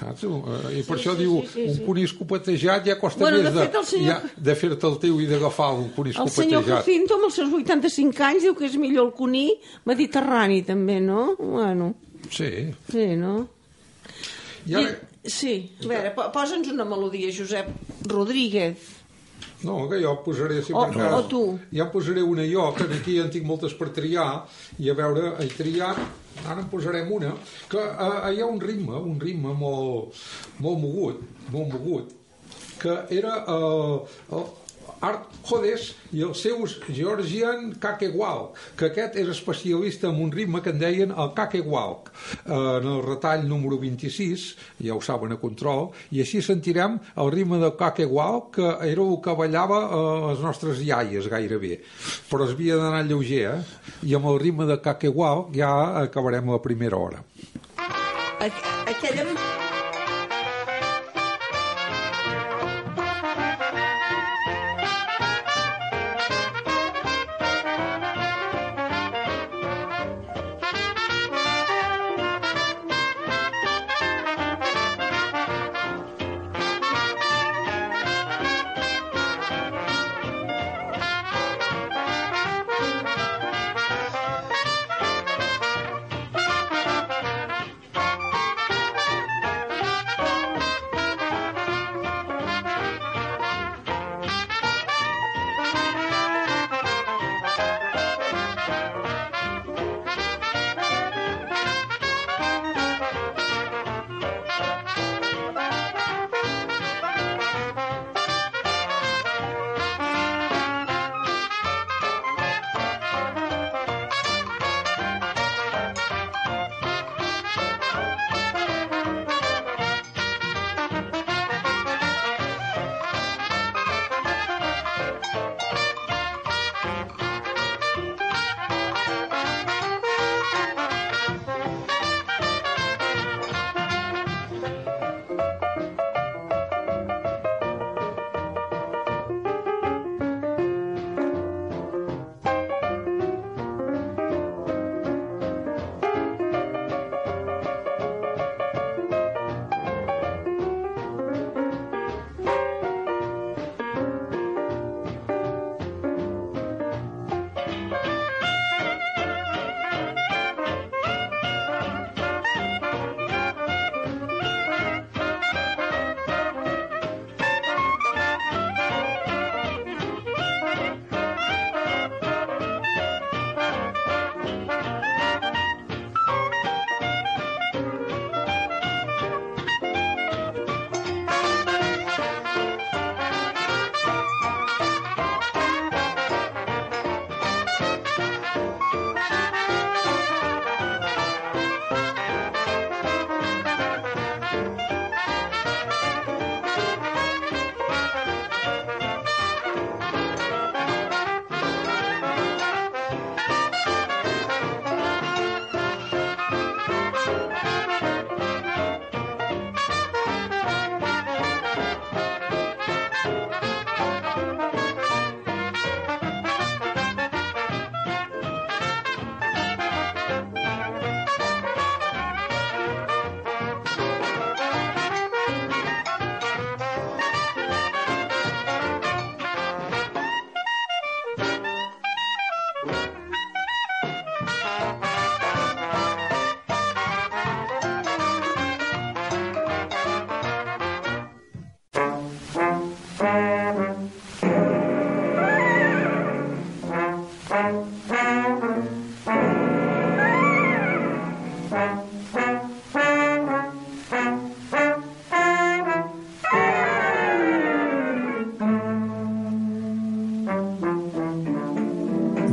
Saps? 0.00 0.24
Eh, 0.24 0.80
I 0.80 0.82
per 0.86 0.96
Sí, 0.96 1.02
això 1.02 1.12
sí, 1.16 1.22
diu, 1.24 1.36
sí, 1.46 1.62
sí, 1.62 1.68
un 1.68 1.74
sí. 1.76 1.84
conill 1.86 2.04
escopetejat 2.04 2.86
ja 2.86 2.98
costa 3.00 3.20
Bueno, 3.24 3.38
més 3.42 3.52
de 3.54 3.60
fet, 3.60 3.74
el 3.80 3.84
senyor- 3.86 4.22
ja, 4.22 4.30
de 4.36 4.54
fer-te 4.54 4.86
el 4.86 4.98
teu 4.98 5.20
i 5.20 5.26
d'agafar 5.26 5.72
un 5.74 5.90
conill 5.96 6.14
El 6.16 6.28
senyor 6.30 6.60
escopetejat. 6.62 6.84
Jacinto, 6.86 7.14
amb 7.14 7.24
els 7.30 7.34
seus 7.34 7.52
85 7.52 8.20
anys, 8.28 8.42
diu 8.42 8.54
que 8.54 8.66
és 8.66 8.76
millor 8.76 9.06
el 9.06 9.12
conill 9.12 9.52
mediterrani, 9.84 10.62
també, 10.62 11.00
no? 11.00 11.36
Bueno, 11.38 11.94
Sí. 12.30 12.50
sí, 12.90 13.06
no? 13.16 13.48
I 14.66 14.74
ara, 14.74 14.90
I, 15.22 15.30
sí, 15.30 15.52
a 15.84 15.86
veure, 15.88 16.10
po- 16.14 16.30
posa'ns 16.34 16.68
una 16.72 16.84
melodia, 16.84 17.30
Josep 17.32 17.68
Rodríguez. 18.10 18.76
No, 19.62 19.88
que 19.88 19.96
jo 20.02 20.22
posaré, 20.22 20.62
si 20.62 20.72
O- 20.74 20.82
per 20.84 20.92
cas, 20.94 21.12
o 21.14 21.22
tu. 21.24 21.58
ja 21.72 21.90
posaré 21.90 22.22
una 22.22 22.42
jo, 22.44 22.74
que 22.74 22.84
aquí 22.94 23.18
en 23.18 23.30
tinc 23.30 23.44
moltes 23.46 23.72
per 23.74 23.88
triar, 23.90 24.44
i 24.78 24.90
a 24.90 24.94
veure, 24.94 25.32
he 25.40 25.46
triat, 25.48 25.96
ara 26.46 26.60
en 26.60 26.68
posarem 26.68 27.10
una, 27.10 27.32
que 27.70 27.78
eh, 27.78 28.34
hi 28.34 28.40
ha 28.42 28.46
un 28.46 28.60
ritme, 28.60 28.92
un 29.00 29.18
ritme 29.18 29.54
molt, 29.54 30.12
molt 30.60 30.78
mogut, 30.78 31.22
mogut, 31.52 32.12
que 32.80 32.94
era 33.10 33.42
eh, 33.46 33.98
el 34.36 34.46
Art 35.04 35.28
Jodes 35.46 35.90
i 36.16 36.22
els 36.24 36.40
seus 36.42 36.76
Georgian 36.88 37.74
Kakewalk, 37.80 38.56
que 38.78 38.88
aquest 38.88 39.18
és 39.20 39.28
especialista 39.30 40.08
en 40.08 40.20
un 40.24 40.32
ritme 40.32 40.62
que 40.64 40.72
en 40.72 40.80
deien 40.80 41.12
el 41.12 41.32
Kakewalk, 41.36 42.10
eh, 42.10 42.52
en 42.52 42.88
el 42.94 43.02
retall 43.04 43.46
número 43.48 43.78
26, 43.82 44.46
ja 44.86 44.96
ho 44.96 45.02
saben 45.04 45.36
a 45.36 45.40
control, 45.42 45.90
i 46.10 46.22
així 46.24 46.42
sentirem 46.42 46.98
el 47.16 47.32
ritme 47.34 47.60
del 47.62 47.76
Kakewalk, 47.76 48.50
que 48.56 48.72
era 48.88 49.04
el 49.04 49.20
que 49.22 49.36
ballava 49.36 49.82
eh, 49.84 50.02
les 50.30 50.44
nostres 50.44 50.82
iaies 50.82 51.28
gairebé, 51.32 51.80
però 52.30 52.48
es 52.48 52.56
havia 52.56 52.80
d'anar 52.80 53.04
lleuger, 53.06 53.44
eh? 53.52 53.88
i 54.08 54.16
amb 54.16 54.32
el 54.32 54.40
ritme 54.42 54.66
de 54.68 54.80
Kakewalk 54.82 55.54
ja 55.56 55.72
acabarem 56.02 56.52
la 56.52 56.62
primera 56.62 56.96
hora. 56.96 57.24
Aqu 58.36 58.68
aquella... 58.86 59.75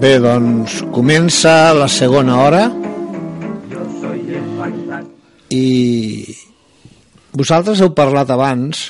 Bé, 0.04 0.18
doncs 0.20 0.82
comença 0.92 1.72
la 1.72 1.86
segona 1.88 2.34
hora 2.44 2.64
i 5.56 5.68
vosaltres 7.32 7.80
heu 7.80 7.94
parlat 7.96 8.34
abans 8.36 8.82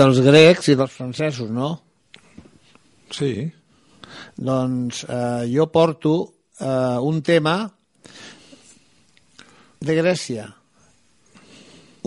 dels 0.00 0.18
grecs 0.26 0.72
i 0.72 0.74
dels 0.80 0.90
francesos, 0.90 1.52
no? 1.54 1.68
Sí. 3.14 3.30
Doncs 4.34 5.04
eh, 5.06 5.46
jo 5.52 5.68
porto 5.70 6.16
eh, 6.58 6.98
un 7.12 7.22
tema 7.22 7.54
de 9.86 9.98
Grècia, 10.02 10.48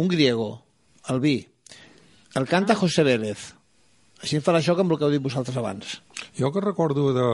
un 0.03 0.11
griego, 0.11 0.51
el 1.07 1.23
vi. 1.23 1.37
El 2.35 2.51
canta 2.51 2.75
José 2.75 3.07
Vélez. 3.07 3.53
Així 4.19 4.35
em 4.35 4.43
farà 4.43 4.59
això 4.59 4.75
amb 4.75 4.91
el 4.91 4.99
que 4.99 5.07
heu 5.07 5.15
dit 5.15 5.23
vosaltres 5.23 5.55
abans. 5.63 6.01
Jo 6.39 6.51
que 6.51 6.63
recordo 6.63 7.11
de, 7.13 7.27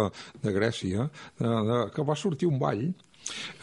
de 0.44 0.54
Grècia, 0.56 1.10
de, 1.40 1.50
de, 1.70 1.80
que 1.96 2.06
va 2.06 2.16
sortir 2.16 2.50
un 2.50 2.60
ball 2.60 2.88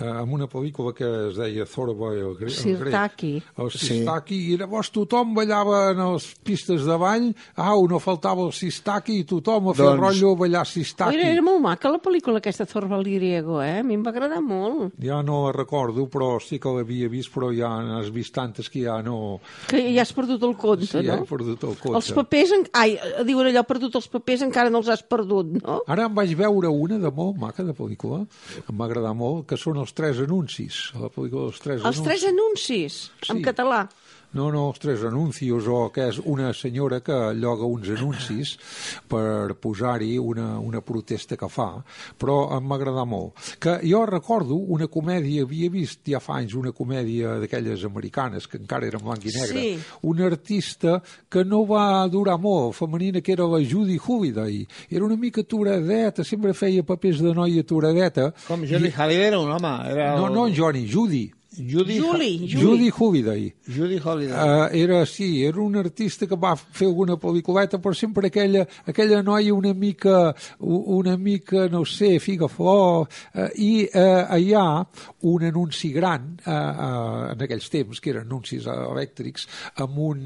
eh, 0.01 0.07
amb 0.09 0.33
una 0.37 0.49
pel·lícula 0.51 0.93
que 0.97 1.09
es 1.29 1.37
deia 1.39 1.67
Zorba 1.67 2.13
el, 2.15 2.35
gre, 2.39 2.51
el 2.51 2.57
Sirtaki. 2.57 3.33
grec. 3.41 3.59
El 3.63 3.71
Sistaki, 3.71 4.39
i 4.53 4.57
llavors 4.61 4.91
tothom 4.95 5.35
ballava 5.35 5.91
en 5.93 6.03
les 6.15 6.29
pistes 6.45 6.85
de 6.89 6.97
ball, 6.99 7.31
au, 7.57 7.87
no 7.89 7.99
faltava 8.03 8.47
el 8.47 8.53
Sistaki, 8.57 9.21
i 9.23 9.25
tothom 9.29 9.71
a 9.71 9.75
fer 9.75 9.87
Doncs- 9.87 10.01
rotllo 10.01 10.33
a 10.33 10.41
ballar 10.45 10.67
Sistaki. 10.67 11.17
Era, 11.19 11.31
era 11.37 11.43
molt 11.43 11.61
maca 11.63 11.91
la 11.93 12.01
pel·lícula 12.03 12.39
aquesta 12.43 12.67
el 12.73 13.05
griego, 13.05 13.63
eh? 13.63 13.79
A 13.79 13.83
mi 13.83 13.95
em 13.95 14.03
va 14.05 14.11
agradar 14.11 14.41
molt. 14.43 14.95
Ja 15.03 15.23
no 15.23 15.47
la 15.47 15.53
recordo, 15.53 16.07
però 16.11 16.39
sí 16.43 16.59
que 16.59 16.69
l'havia 16.73 17.09
vist, 17.09 17.31
però 17.35 17.51
ja 17.55 17.71
n'has 17.83 18.11
vist 18.13 18.35
tantes 18.35 18.69
que 18.71 18.83
ja 18.85 19.01
no... 19.03 19.41
Que 19.69 19.83
ja 19.95 20.03
has 20.03 20.13
perdut 20.13 20.43
el 20.43 20.57
compte, 20.57 20.87
Sí, 20.87 21.03
ja 21.07 21.17
no? 21.17 21.23
he 21.23 21.29
perdut 21.29 21.63
el 21.65 21.77
compte. 21.79 21.97
Els 22.01 22.11
papers, 22.17 22.53
en... 22.57 22.67
ai, 22.73 22.97
diuen 23.27 23.51
allò, 23.51 23.63
perdut 23.69 23.95
els 24.01 24.09
papers, 24.09 24.43
encara 24.43 24.71
no 24.71 24.79
els 24.83 24.89
has 24.93 25.03
perdut, 25.03 25.55
no? 25.63 25.81
Ara 25.87 26.07
em 26.09 26.15
vaig 26.15 26.35
veure 26.39 26.71
una 26.73 26.99
de 26.99 27.11
molt 27.15 27.39
maca 27.41 27.65
de 27.67 27.75
pel·lícula, 27.77 28.23
em 28.67 28.79
va 28.79 28.89
agradar 28.89 29.15
molt, 29.15 29.47
que 29.53 29.59
són 29.61 29.77
els 29.83 29.93
tres 29.93 30.21
anuncis, 30.25 30.79
la 30.97 31.11
pel·lícula 31.13 31.51
dels 31.51 31.61
tres 31.61 31.83
Els 31.83 31.85
anuncis. 31.91 32.07
tres 32.09 32.25
anuncis, 32.31 33.01
en 33.29 33.37
Sí. 33.39 33.43
català. 33.45 33.83
No, 34.35 34.51
no, 34.51 34.69
els 34.71 34.79
tres 34.81 35.03
anuncios, 35.05 35.67
o 35.69 35.91
que 35.93 36.07
és 36.09 36.19
una 36.25 36.53
senyora 36.57 37.01
que 37.05 37.13
lloga 37.37 37.67
uns 37.69 37.91
anuncis 37.93 38.55
per 39.09 39.55
posar-hi 39.61 40.17
una, 40.19 40.59
una 40.59 40.81
protesta 40.81 41.37
que 41.37 41.49
fa, 41.53 41.67
però 42.19 42.39
em 42.57 42.71
va 42.71 42.79
agradar 42.79 43.05
molt. 43.07 43.35
Que 43.61 43.75
jo 43.85 44.05
recordo 44.09 44.57
una 44.57 44.89
comèdia, 44.89 45.43
havia 45.45 45.69
vist 45.71 46.01
ja 46.09 46.21
fa 46.21 46.39
anys 46.41 46.55
una 46.57 46.73
comèdia 46.73 47.35
d'aquelles 47.43 47.85
americanes, 47.85 48.47
que 48.49 48.57
encara 48.57 48.87
era 48.89 48.99
en 48.99 49.05
blanc 49.05 49.25
i 49.29 49.35
negre, 49.37 49.61
Sí. 49.61 49.79
una 50.03 50.27
artista 50.27 51.03
que 51.29 51.45
no 51.45 51.67
va 51.67 52.07
durar 52.09 52.39
molt, 52.41 52.75
femenina, 52.75 53.21
que 53.21 53.33
era 53.33 53.45
la 53.47 53.61
Judy 53.61 53.99
Holliday. 54.03 54.67
Era 54.91 55.05
una 55.05 55.17
mica 55.17 55.43
aturadeta, 55.43 56.25
sempre 56.25 56.55
feia 56.55 56.83
papers 56.83 57.21
de 57.21 57.35
noia 57.35 57.61
aturadeta. 57.61 58.33
Com 58.49 58.65
Johnny 58.65 58.91
Halliday 58.91 59.27
era 59.29 59.39
un 59.41 59.51
home. 59.51 59.77
Era 59.91 60.17
No, 60.17 60.27
el- 60.29 60.33
no 60.35 60.49
Johnny, 60.57 60.89
Judy. 60.91 61.31
Judy, 61.55 61.99
Juli, 61.99 62.49
Judy 62.49 62.49
Juli. 62.49 62.89
Holliday. 62.89 63.55
Judy 63.69 63.99
Holliday. 63.99 64.33
Uh, 64.33 64.69
era, 64.73 65.05
sí, 65.05 65.45
era 65.45 65.61
un 65.61 65.77
artista 65.77 66.27
que 66.27 66.37
va 66.37 66.55
fer 66.57 66.87
alguna 66.89 67.19
pel·lículeta, 67.21 67.77
però 67.77 67.93
sempre 67.93 68.31
aquella, 68.31 68.63
aquella 68.89 69.21
noia 69.23 69.53
una 69.53 69.75
mica, 69.77 70.33
una 70.61 71.19
mica, 71.21 71.67
no 71.69 71.85
sé, 71.85 72.15
figa 72.25 72.49
flor, 72.49 73.05
uh, 73.35 73.49
i 73.61 73.85
uh, 73.85 74.33
hi 74.33 74.55
ha 74.57 74.65
un 75.29 75.45
anunci 75.45 75.91
gran, 75.93 76.31
uh, 76.47 76.53
uh, 76.53 77.27
en 77.35 77.45
aquells 77.45 77.69
temps, 77.75 78.01
que 78.01 78.15
eren 78.15 78.25
anuncis 78.25 78.65
elèctrics, 78.73 79.45
amb 79.85 80.01
un, 80.01 80.25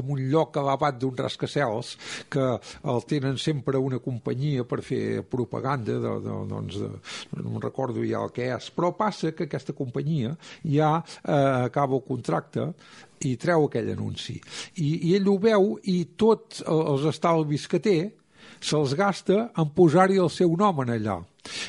amb 0.00 0.14
un 0.16 0.24
lloc 0.32 0.56
elevat 0.62 0.96
d'un 1.02 1.16
rascacels, 1.18 1.92
que 2.32 2.48
el 2.88 3.04
tenen 3.10 3.36
sempre 3.36 3.76
una 3.76 4.00
companyia 4.00 4.64
per 4.64 4.80
fer 4.86 5.20
propaganda, 5.28 6.00
de, 6.00 6.16
de, 6.24 6.40
doncs, 6.48 6.80
de, 6.80 7.44
no 7.44 7.60
recordo 7.60 8.00
ja 8.00 8.24
el 8.24 8.32
que 8.32 8.48
és, 8.56 8.72
però 8.72 8.94
passa 8.96 9.36
que 9.36 9.44
aquesta 9.44 9.76
companyia 9.76 10.37
ja 10.62 10.98
eh, 11.00 11.66
acaba 11.68 11.98
el 11.98 12.04
contracte 12.06 12.70
i 13.26 13.34
treu 13.40 13.66
aquell 13.66 13.90
anunci. 13.94 14.38
I, 14.78 15.10
I 15.10 15.16
ell 15.18 15.28
ho 15.28 15.38
veu 15.42 15.74
i 15.90 15.98
tots 16.18 16.62
els 16.66 17.06
estalvis 17.10 17.66
que 17.70 17.82
té 17.82 17.98
se'ls 18.60 18.94
gasta 18.98 19.48
en 19.58 19.68
posar-hi 19.74 20.18
el 20.22 20.30
seu 20.34 20.54
nom 20.58 20.82
en 20.84 20.94
allà. 20.96 21.18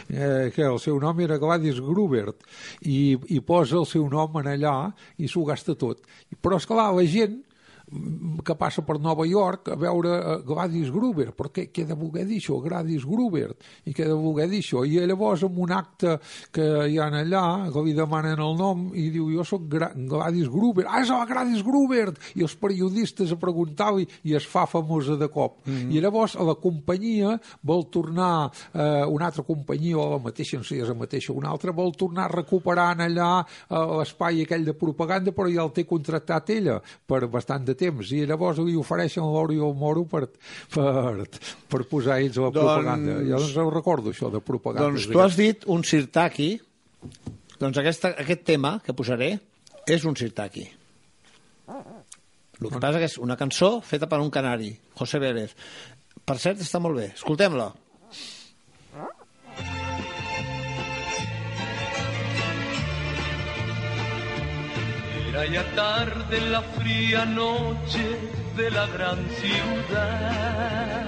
Eh, 0.10 0.50
que 0.52 0.66
el 0.66 0.80
seu 0.82 0.98
nom 1.00 1.20
era 1.24 1.38
Gladys 1.40 1.80
Grubert 1.80 2.44
i, 2.82 3.16
i 3.32 3.40
posa 3.40 3.78
el 3.80 3.88
seu 3.88 4.10
nom 4.12 4.34
en 4.42 4.50
allà 4.52 4.76
i 5.18 5.30
s'ho 5.30 5.46
gasta 5.48 5.78
tot. 5.80 6.02
Però, 6.42 6.58
és 6.60 6.68
clar 6.68 6.90
la 6.96 7.06
gent 7.08 7.38
que 8.46 8.56
passa 8.56 8.84
per 8.86 9.00
Nova 9.02 9.26
York 9.28 9.72
a 9.74 9.78
veure 9.80 10.14
eh, 10.18 10.36
Gladys 10.46 10.92
Gruber, 10.94 11.32
però 11.36 11.50
què, 11.54 11.68
de 11.74 11.98
voler 11.98 12.26
dir 12.30 12.38
això, 12.42 12.60
Gladys 12.62 13.06
Gruber, 13.08 13.50
i 13.90 13.94
què 13.96 14.06
de 14.08 14.16
voler 14.18 14.48
dir 14.52 14.62
això, 14.64 14.84
i 14.86 15.00
llavors 15.10 15.44
amb 15.48 15.58
un 15.66 15.74
acte 15.74 16.18
que 16.54 16.68
hi 16.90 17.00
ha 17.00 17.10
allà, 17.10 17.44
que 17.74 17.84
li 17.86 17.96
demanen 17.98 18.42
el 18.46 18.58
nom, 18.60 18.86
i 18.94 19.10
diu, 19.14 19.30
jo 19.34 19.46
sóc 19.48 19.66
Gra 19.72 19.92
Gladys 19.96 20.50
Gruber, 20.52 20.86
ah, 20.88 21.02
és 21.02 21.14
la 21.14 21.26
Gladys 21.30 21.64
Gruber, 21.66 22.14
i 22.38 22.46
els 22.46 22.56
periodistes 22.60 23.34
a 23.34 23.40
preguntar-li, 23.42 24.08
i 24.30 24.38
es 24.38 24.48
fa 24.50 24.68
famosa 24.70 25.18
de 25.18 25.30
cop. 25.34 25.66
Mm 25.66 25.74
-hmm. 25.74 25.96
I 25.96 26.02
llavors 26.02 26.36
a 26.36 26.44
la 26.44 26.56
companyia 26.56 27.40
vol 27.62 27.90
tornar, 27.90 28.52
eh, 28.74 29.06
una 29.06 29.26
altra 29.26 29.44
companyia, 29.44 29.98
o 29.98 30.10
la 30.12 30.20
mateixa, 30.20 30.58
no 30.58 30.64
sé 30.64 30.76
si 30.76 30.82
és 30.82 30.88
la 30.88 30.96
mateixa, 30.96 31.34
una 31.34 31.50
altra, 31.50 31.72
vol 31.72 31.96
tornar 31.96 32.26
a 32.26 32.36
recuperar 32.36 32.96
allà 33.00 33.46
eh, 33.70 33.98
l'espai 34.00 34.42
aquell 34.42 34.66
de 34.66 34.74
propaganda, 34.74 35.32
però 35.32 35.50
ja 35.50 35.64
el 35.64 35.72
té 35.72 35.86
contractat 35.86 36.50
ella 36.50 36.82
per 37.08 37.28
bastant 37.28 37.66
de 37.66 37.79
temps, 37.80 38.12
i 38.16 38.24
llavors 38.30 38.60
li 38.64 38.76
ofereixen 38.80 39.26
el 39.26 39.62
moro 39.80 40.06
per, 40.10 40.26
per, 40.74 41.28
per 41.72 41.84
posar 41.90 42.20
ells 42.20 42.38
la 42.38 42.52
Doncs- 42.52 42.60
propaganda. 42.60 43.20
Jo 43.26 43.42
doncs 43.42 43.58
ho 43.64 43.70
recordo, 43.74 44.14
això 44.14 44.32
de 44.34 44.44
propaganda. 44.44 44.90
Doncs 44.90 45.10
tu 45.12 45.24
has 45.24 45.38
dit 45.40 45.66
un 45.72 45.86
sirtaki, 45.88 46.52
doncs 47.60 47.80
aquesta, 47.82 48.14
aquest 48.26 48.46
tema 48.48 48.78
que 48.86 48.96
posaré 48.96 49.34
és 49.90 50.06
un 50.06 50.18
sirtaki. 50.20 50.68
El 52.60 52.68
que 52.68 52.80
passa 52.80 53.00
que 53.00 53.08
és 53.08 53.18
una 53.24 53.38
cançó 53.40 53.78
feta 53.86 54.10
per 54.12 54.20
un 54.20 54.32
canari, 54.34 54.74
José 55.00 55.20
Vélez. 55.24 55.56
Per 56.28 56.36
cert, 56.38 56.60
està 56.62 56.82
molt 56.84 57.00
bé. 57.00 57.14
Escoltem-la. 57.16 57.72
Ya 65.46 65.64
tarde 65.74 66.38
en 66.38 66.52
la 66.52 66.62
fría 66.62 67.26
noche 67.26 68.20
de 68.58 68.70
la 68.70 68.86
gran 68.88 69.18
ciudad. 69.40 71.08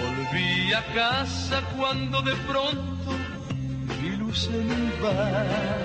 Volví 0.00 0.72
a 0.72 0.82
casa 0.94 1.62
cuando 1.76 2.22
de 2.22 2.34
pronto 2.48 3.10
vi 4.00 4.16
luz 4.16 4.48
en 4.48 4.70
el 4.70 4.92
bar. 5.02 5.84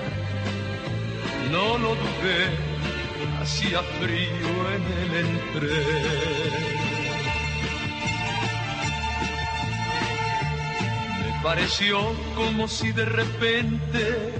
No 1.52 1.78
lo 1.78 1.94
dudé, 1.94 2.42
hacía 3.42 3.82
frío 4.00 4.50
en 4.74 4.84
el 5.02 5.14
entré. 5.26 6.79
Pareció 11.42 11.98
como 12.34 12.68
si 12.68 12.92
de 12.92 13.04
repente 13.04 14.32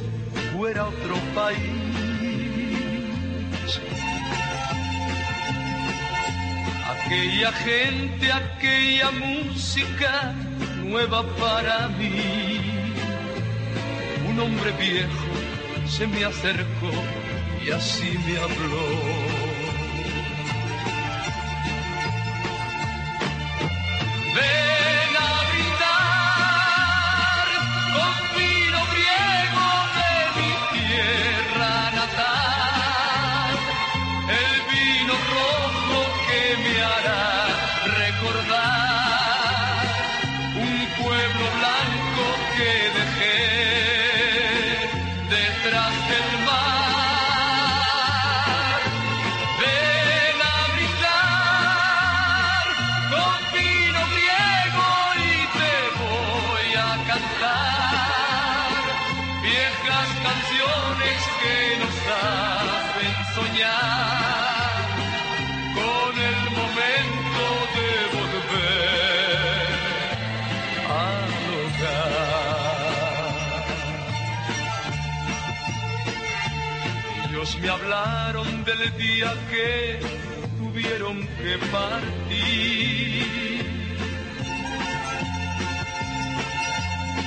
fuera 0.53 0.86
otro 0.86 1.16
país. 1.34 1.80
Aquella 6.88 7.53
gente, 7.53 8.32
aquella 8.32 9.11
música 9.11 10.34
nueva 10.84 11.24
para 11.36 11.88
mí. 11.88 12.61
Un 14.28 14.38
hombre 14.38 14.72
viejo 14.72 15.30
se 15.88 16.07
me 16.07 16.24
acercó 16.24 16.92
y 17.64 17.70
así 17.70 18.16
me 18.26 18.38
habló. 18.38 19.39
Del 78.76 78.96
día 78.96 79.34
que 79.50 79.98
tuvieron 80.58 81.26
que 81.38 81.58
partir. 81.72 83.24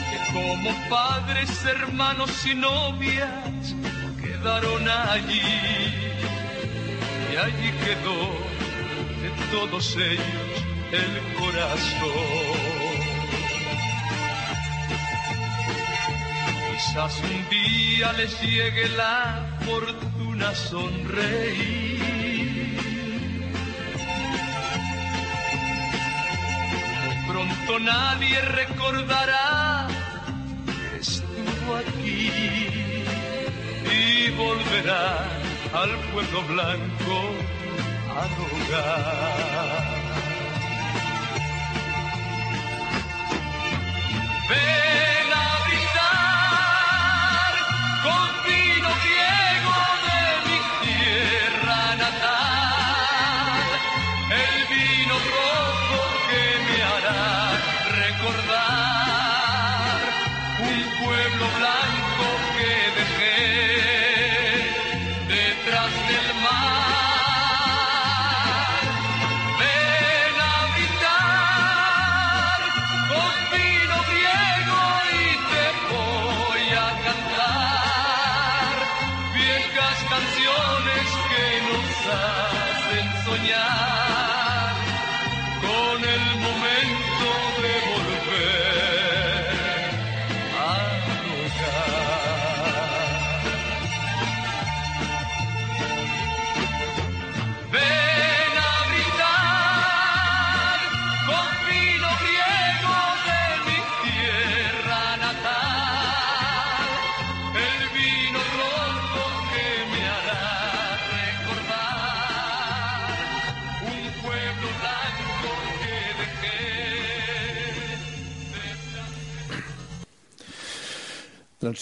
Que 0.09 0.19
como 0.31 0.89
padres, 0.89 1.65
hermanos 1.65 2.45
y 2.45 2.55
novias 2.55 3.75
quedaron 4.21 4.87
allí. 4.87 5.41
Y 7.31 7.35
allí 7.35 7.71
quedó 7.83 8.19
de 9.21 9.29
todos 9.51 9.97
ellos 9.97 10.53
el 10.91 11.13
corazón. 11.39 12.53
Quizás 16.71 17.19
un 17.19 17.49
día 17.49 18.13
les 18.13 18.41
llegue 18.41 18.87
la 18.89 19.57
fortuna 19.65 20.12
sonreír. 20.51 21.93
Muy 27.05 27.15
pronto 27.27 27.79
nadie 27.79 28.41
recordará 28.41 29.87
que 30.65 30.99
estuvo 30.99 31.75
aquí 31.75 32.31
y 33.91 34.29
volverá 34.31 35.25
al 35.73 35.91
pueblo 36.11 36.41
blanco 36.43 37.17
al 38.19 38.31
hogar. 38.43 39.93
Ven 44.49 45.12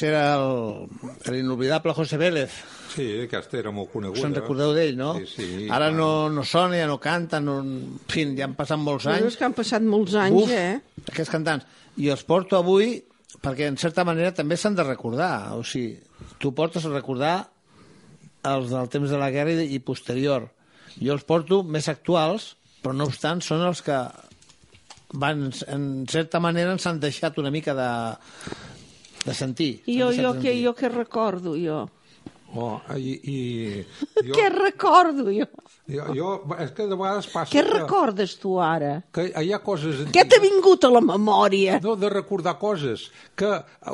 Doncs 0.02 0.10
era 0.10 0.34
el, 0.34 0.88
l'inolvidable 1.30 1.94
José 1.94 2.18
Vélez. 2.18 2.54
Sí, 2.92 3.06
aquesta 3.28 3.60
era 3.60 3.72
molt 3.74 3.92
coneguda. 3.94 4.24
Se'n 4.24 4.34
recordeu 4.34 4.74
d'ell, 4.74 4.96
no? 4.98 5.14
Sí, 5.20 5.28
sí. 5.30 5.68
Ara 5.72 5.92
no, 5.94 6.30
no 6.34 6.44
sona, 6.48 6.80
ja 6.80 6.88
no 6.90 6.98
canta, 7.02 7.40
no... 7.44 7.60
en 7.62 8.00
fi, 8.10 8.26
ja 8.38 8.48
han 8.48 8.56
passat 8.58 8.82
molts 8.82 9.06
anys. 9.12 9.28
és 9.30 9.38
que 9.38 9.46
han 9.46 9.56
passat 9.58 9.86
molts 9.86 10.18
anys, 10.18 10.42
Uf, 10.42 10.54
eh? 10.56 11.06
Aquests 11.06 11.32
cantants. 11.34 11.68
I 12.02 12.10
els 12.14 12.26
porto 12.26 12.58
avui 12.58 12.96
perquè, 13.44 13.70
en 13.70 13.78
certa 13.78 14.06
manera, 14.08 14.34
també 14.34 14.58
s'han 14.58 14.80
de 14.80 14.88
recordar. 14.88 15.54
O 15.60 15.62
sigui, 15.62 15.94
tu 16.42 16.54
portes 16.58 16.88
a 16.88 16.94
recordar 16.96 17.36
els 18.50 18.74
del 18.74 18.90
temps 18.90 19.14
de 19.14 19.22
la 19.22 19.30
guerra 19.30 19.54
i, 19.54 19.70
i 19.78 19.84
posterior. 19.86 20.50
Jo 20.98 21.14
els 21.14 21.28
porto 21.30 21.62
més 21.64 21.88
actuals, 21.94 22.56
però 22.82 22.98
no 22.98 23.06
obstant 23.06 23.46
són 23.46 23.62
els 23.70 23.86
que 23.86 24.02
van, 25.22 25.52
en 25.70 25.88
certa 26.10 26.42
manera, 26.42 26.74
ens 26.74 26.90
han 26.90 27.00
deixat 27.04 27.38
una 27.38 27.52
mica 27.54 27.76
de, 27.78 27.90
de 29.26 29.34
sentir. 29.34 29.72
Jo, 29.88 30.12
jo, 30.12 30.34
sentir. 30.34 30.58
jo 30.66 30.74
què 30.78 30.92
recordo, 30.94 31.56
jo? 31.58 31.88
Oh, 32.54 32.82
i, 33.00 33.14
i 33.32 33.36
jo, 34.28 34.34
Què 34.36 34.50
recordo, 34.52 35.30
jo? 35.32 35.46
jo, 35.88 36.04
jo, 36.12 36.32
és 36.60 36.74
que 36.76 36.84
de 36.84 36.98
vegades 37.00 37.30
passa 37.32 37.48
Què 37.54 37.62
que, 37.64 37.78
recordes, 37.78 38.34
tu, 38.42 38.58
ara? 38.60 38.98
que 39.16 39.30
hi 39.40 39.54
ha 39.56 39.60
coses... 39.64 40.02
Què 40.12 40.26
t'ha 40.28 40.40
vingut 40.44 40.84
a 40.84 40.92
la 40.92 41.00
memòria? 41.00 41.78
No, 41.80 41.96
de 41.96 42.10
recordar 42.12 42.58
coses, 42.60 43.06
que 43.40 43.54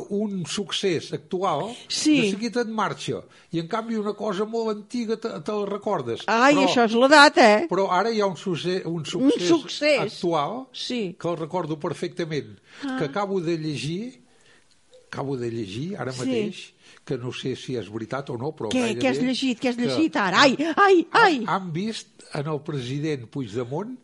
un 0.10 0.42
succés 0.50 1.12
actual 1.14 1.68
Sí. 1.86 2.16
de 2.24 2.32
seguit 2.34 2.58
et 2.64 2.74
marxa, 2.74 3.22
i 3.54 3.62
en 3.62 3.70
canvi 3.70 3.94
una 4.02 4.16
cosa 4.18 4.50
molt 4.50 4.74
antiga 4.74 5.20
te, 5.22 5.36
te 5.38 5.54
la 5.54 5.70
recordes. 5.70 6.26
Ai, 6.26 6.56
però, 6.58 6.66
això 6.66 6.90
és 6.90 6.98
l'edat, 6.98 7.38
eh? 7.38 7.58
Però 7.70 7.92
ara 7.94 8.10
hi 8.10 8.22
ha 8.26 8.32
un 8.34 8.38
succés, 8.42 8.82
un 8.90 9.04
Un 9.04 9.06
succés, 9.06 9.48
succés. 9.54 10.00
actual 10.18 10.64
Sí. 10.74 11.14
que 11.14 11.30
el 11.30 11.38
recordo 11.38 11.78
perfectament, 11.78 12.58
Ah. 12.82 12.96
que 12.98 13.06
acabo 13.06 13.40
de 13.40 13.56
llegir, 13.62 14.24
acabo 15.10 15.38
de 15.38 15.50
llegir 15.52 15.96
ara 15.98 16.12
Sí. 16.12 16.20
mateix, 16.20 16.74
que 17.06 17.18
no 17.18 17.32
sé 17.32 17.56
si 17.56 17.76
és 17.80 17.88
veritat 17.92 18.30
o 18.30 18.38
no, 18.38 18.52
però 18.56 18.70
Què, 18.72 18.98
què 19.00 19.10
has 19.10 19.22
llegit? 19.24 19.60
Què 19.62 19.70
has 19.70 19.78
que 19.78 19.86
llegit 19.88 20.16
ara? 20.16 20.42
Ai, 20.42 20.58
ai, 20.76 21.06
ai! 21.12 21.38
Han, 21.46 21.48
han 21.48 21.72
vist 21.74 22.28
en 22.34 22.48
el 22.48 22.60
president 22.62 23.28
Puigdemont 23.32 23.96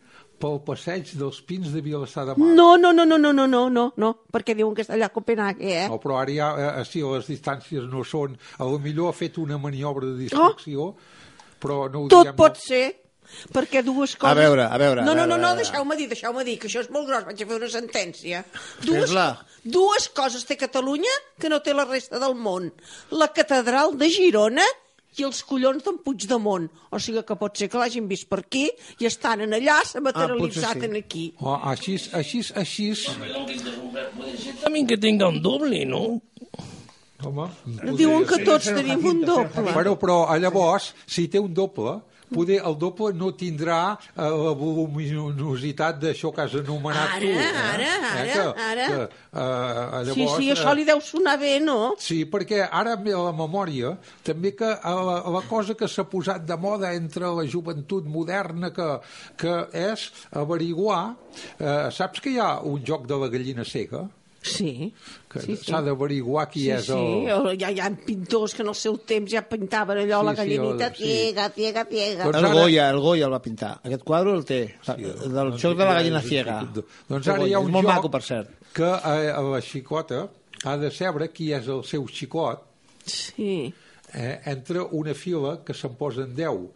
pel 0.43 0.57
passeig 0.65 1.11
dels 1.15 1.37
Pins 1.47 1.69
de 1.71 1.79
Vilassar 1.81 2.25
de 2.25 2.33
Mar. 2.35 2.49
No, 2.55 2.75
no, 2.77 2.91
no, 2.91 3.05
no, 3.05 3.17
no, 3.17 3.31
no, 3.31 3.45
no, 3.47 3.69
no, 3.69 3.93
no, 3.95 4.09
perquè 4.31 4.55
diuen 4.55 4.73
que 4.75 4.83
està 4.83 4.95
allà 4.97 5.07
a 5.07 5.13
Copenhague, 5.13 5.69
eh? 5.71 5.85
No, 5.87 5.99
però 6.03 6.17
ara 6.19 6.33
ja, 6.35 6.49
eh, 6.81 6.83
sí, 6.87 6.99
les 7.03 7.27
distàncies 7.29 7.85
no 7.91 8.03
són... 8.03 8.35
A 8.59 8.67
lo 8.67 8.79
millor 8.79 9.11
ha 9.11 9.15
fet 9.15 9.37
una 9.39 9.57
maniobra 9.57 10.07
de 10.09 10.17
distracció, 10.25 10.93
però 11.63 11.85
no 11.91 12.01
ho 12.03 12.07
Tot 12.11 12.27
diem... 12.27 12.35
pot 12.35 12.59
ser, 12.59 12.83
perquè 13.53 13.83
dues 13.85 14.15
coses... 14.15 14.37
veure, 14.37 14.67
a 14.67 14.77
veure, 14.81 15.01
No, 15.03 15.11
a 15.11 15.15
no, 15.15 15.23
veure, 15.23 15.29
no, 15.29 15.35
a 15.35 15.37
no 15.37 15.47
veure. 15.53 15.63
deixeu-me 15.63 15.97
dir, 15.99 16.07
deixeu-me 16.11 16.43
dir, 16.47 16.57
que 16.59 16.67
això 16.69 16.83
és 16.83 16.91
molt 16.93 17.07
gros, 17.09 17.25
vaig 17.25 17.41
a 17.41 17.49
fer 17.49 17.57
una 17.57 17.71
sentència. 17.71 18.43
Dues, 18.85 19.15
dues 19.63 20.07
coses 20.15 20.45
té 20.45 20.57
Catalunya 20.59 21.11
que 21.39 21.49
no 21.51 21.61
té 21.65 21.73
la 21.73 21.85
resta 21.89 22.19
del 22.21 22.35
món. 22.35 22.71
La 23.11 23.29
catedral 23.33 23.97
de 23.97 24.09
Girona 24.13 24.65
i 25.13 25.23
els 25.27 25.43
collons 25.45 25.83
d'en 25.85 25.99
Puigdemont. 26.01 26.63
O 26.89 26.97
sigui 26.97 27.21
que 27.27 27.35
pot 27.37 27.57
ser 27.57 27.67
que 27.69 27.77
l'hagin 27.77 28.07
vist 28.09 28.25
per 28.31 28.39
aquí 28.41 28.63
i 28.97 29.05
estan 29.05 29.43
en 29.45 29.53
allà, 29.53 29.75
s'ha 29.85 30.01
materialitzat 30.01 30.79
sí. 30.79 30.87
en 30.87 30.95
aquí. 30.97 31.25
Oh, 31.41 31.53
així, 31.69 31.99
així, 32.17 32.41
així... 32.57 32.87
También 34.63 34.87
que 34.87 34.97
tenga 34.97 35.27
un 35.27 35.41
doble, 35.41 35.85
¿no? 35.85 36.21
Home, 37.23 37.45
Diuen 37.95 38.25
que 38.27 38.41
tots 38.43 38.65
tenim 38.73 39.05
un 39.05 39.21
doble. 39.23 39.69
Bueno, 39.71 39.93
però 39.99 40.23
a 40.27 40.35
llavors, 40.41 40.89
si 41.07 41.29
té 41.31 41.39
un 41.39 41.53
doble, 41.55 42.01
poder 42.33 42.59
el 42.65 42.75
doble 42.81 43.13
no 43.17 43.31
tindrà 43.37 43.79
eh, 43.93 44.21
la 44.21 44.53
voluminositat 44.59 45.99
d'això 46.01 46.31
que 46.35 46.41
has 46.45 46.55
anomenat 46.59 47.15
Ara, 47.15 47.19
tu. 47.19 47.27
eh? 47.27 47.49
ara, 47.73 47.91
ara, 48.11 48.25
que, 48.33 48.45
ara. 48.67 48.87
Que, 48.87 49.01
eh, 49.03 50.13
Sí, 50.13 50.21
llavors, 50.23 50.37
sí, 50.37 50.49
això 50.53 50.71
eh, 50.71 50.75
li 50.79 50.85
deu 50.87 51.01
sonar 51.01 51.37
bé, 51.41 51.53
no? 51.63 51.77
Sí, 52.01 52.23
perquè 52.29 52.63
ara 52.69 52.95
ve 53.01 53.13
a 53.15 53.21
la 53.29 53.33
memòria 53.37 53.93
també 54.25 54.53
que 54.57 54.69
a 54.73 54.93
la, 55.09 55.17
a 55.25 55.33
la 55.37 55.43
cosa 55.49 55.75
que 55.79 55.87
s'ha 55.87 56.05
posat 56.09 56.45
de 56.49 56.57
moda 56.57 56.93
entre 56.97 57.29
la 57.37 57.45
joventut 57.49 58.05
moderna 58.09 58.73
que, 58.75 58.89
que 59.37 59.55
és 59.85 60.09
averiguar... 60.31 61.15
Eh, 61.59 61.89
saps 61.93 62.21
que 62.21 62.29
hi 62.35 62.39
ha 62.41 62.59
un 62.61 62.83
joc 62.85 63.07
de 63.09 63.17
la 63.17 63.27
gallina 63.33 63.63
cega? 63.65 64.03
Sí. 64.43 64.91
Que 65.31 65.39
Sí, 65.39 65.55
sí. 65.55 65.69
s'ha 65.71 65.79
d'averiguar 65.81 66.49
qui 66.51 66.65
sí, 66.65 66.71
és 66.75 66.83
sí, 66.89 66.91
el... 67.31 67.45
hi 67.55 67.63
ha, 67.63 67.69
hi 67.71 67.79
ha 67.79 67.87
pintors 67.95 68.53
que 68.53 68.61
en 68.61 68.67
el 68.73 68.75
seu 68.75 68.97
temps 69.07 69.31
ja 69.31 69.41
pintaven 69.47 70.01
allò, 70.01 70.19
Sí, 70.19 70.25
la 70.27 70.33
sí, 70.33 70.37
gallinita 70.41 70.87
el- 70.89 70.95
sí. 70.97 71.03
ciega, 71.07 71.45
ciega, 71.55 71.85
ciega. 71.89 72.23
Doncs 72.25 72.37
El 72.41 72.45
ara- 72.49 72.53
Goya, 72.59 72.89
el 72.91 72.99
Goya 72.99 73.25
el 73.29 73.33
va 73.33 73.41
pintar. 73.41 73.71
Aquest 73.83 74.03
quadre 74.03 74.33
el 74.35 74.43
té, 74.45 74.59
del 74.85 75.53
joc 75.57 75.77
de 75.77 75.85
la 75.85 75.93
gallina 75.93 76.21
ciega. 76.21 76.57
Doncs 77.07 77.27
ara 77.31 77.47
hi 77.47 77.53
ha 77.55 77.59
un 77.63 77.71
molt 77.71 77.87
joc 77.87 77.93
maco, 77.95 78.11
per 78.11 78.21
cert. 78.21 78.49
que 78.73 78.83
eh, 78.91 79.31
la 79.51 79.61
xicota 79.61 80.27
ha 80.65 80.75
de 80.77 80.91
saber 80.91 81.31
qui 81.31 81.51
és 81.53 81.67
el 81.67 81.83
seu 81.87 82.05
xicot 82.07 82.61
Sí. 83.05 83.73
eh, 84.13 84.41
entre 84.45 84.81
una 84.91 85.13
fila 85.13 85.61
que 85.63 85.73
se'n 85.73 85.95
posen 85.95 86.35
10 86.35 86.69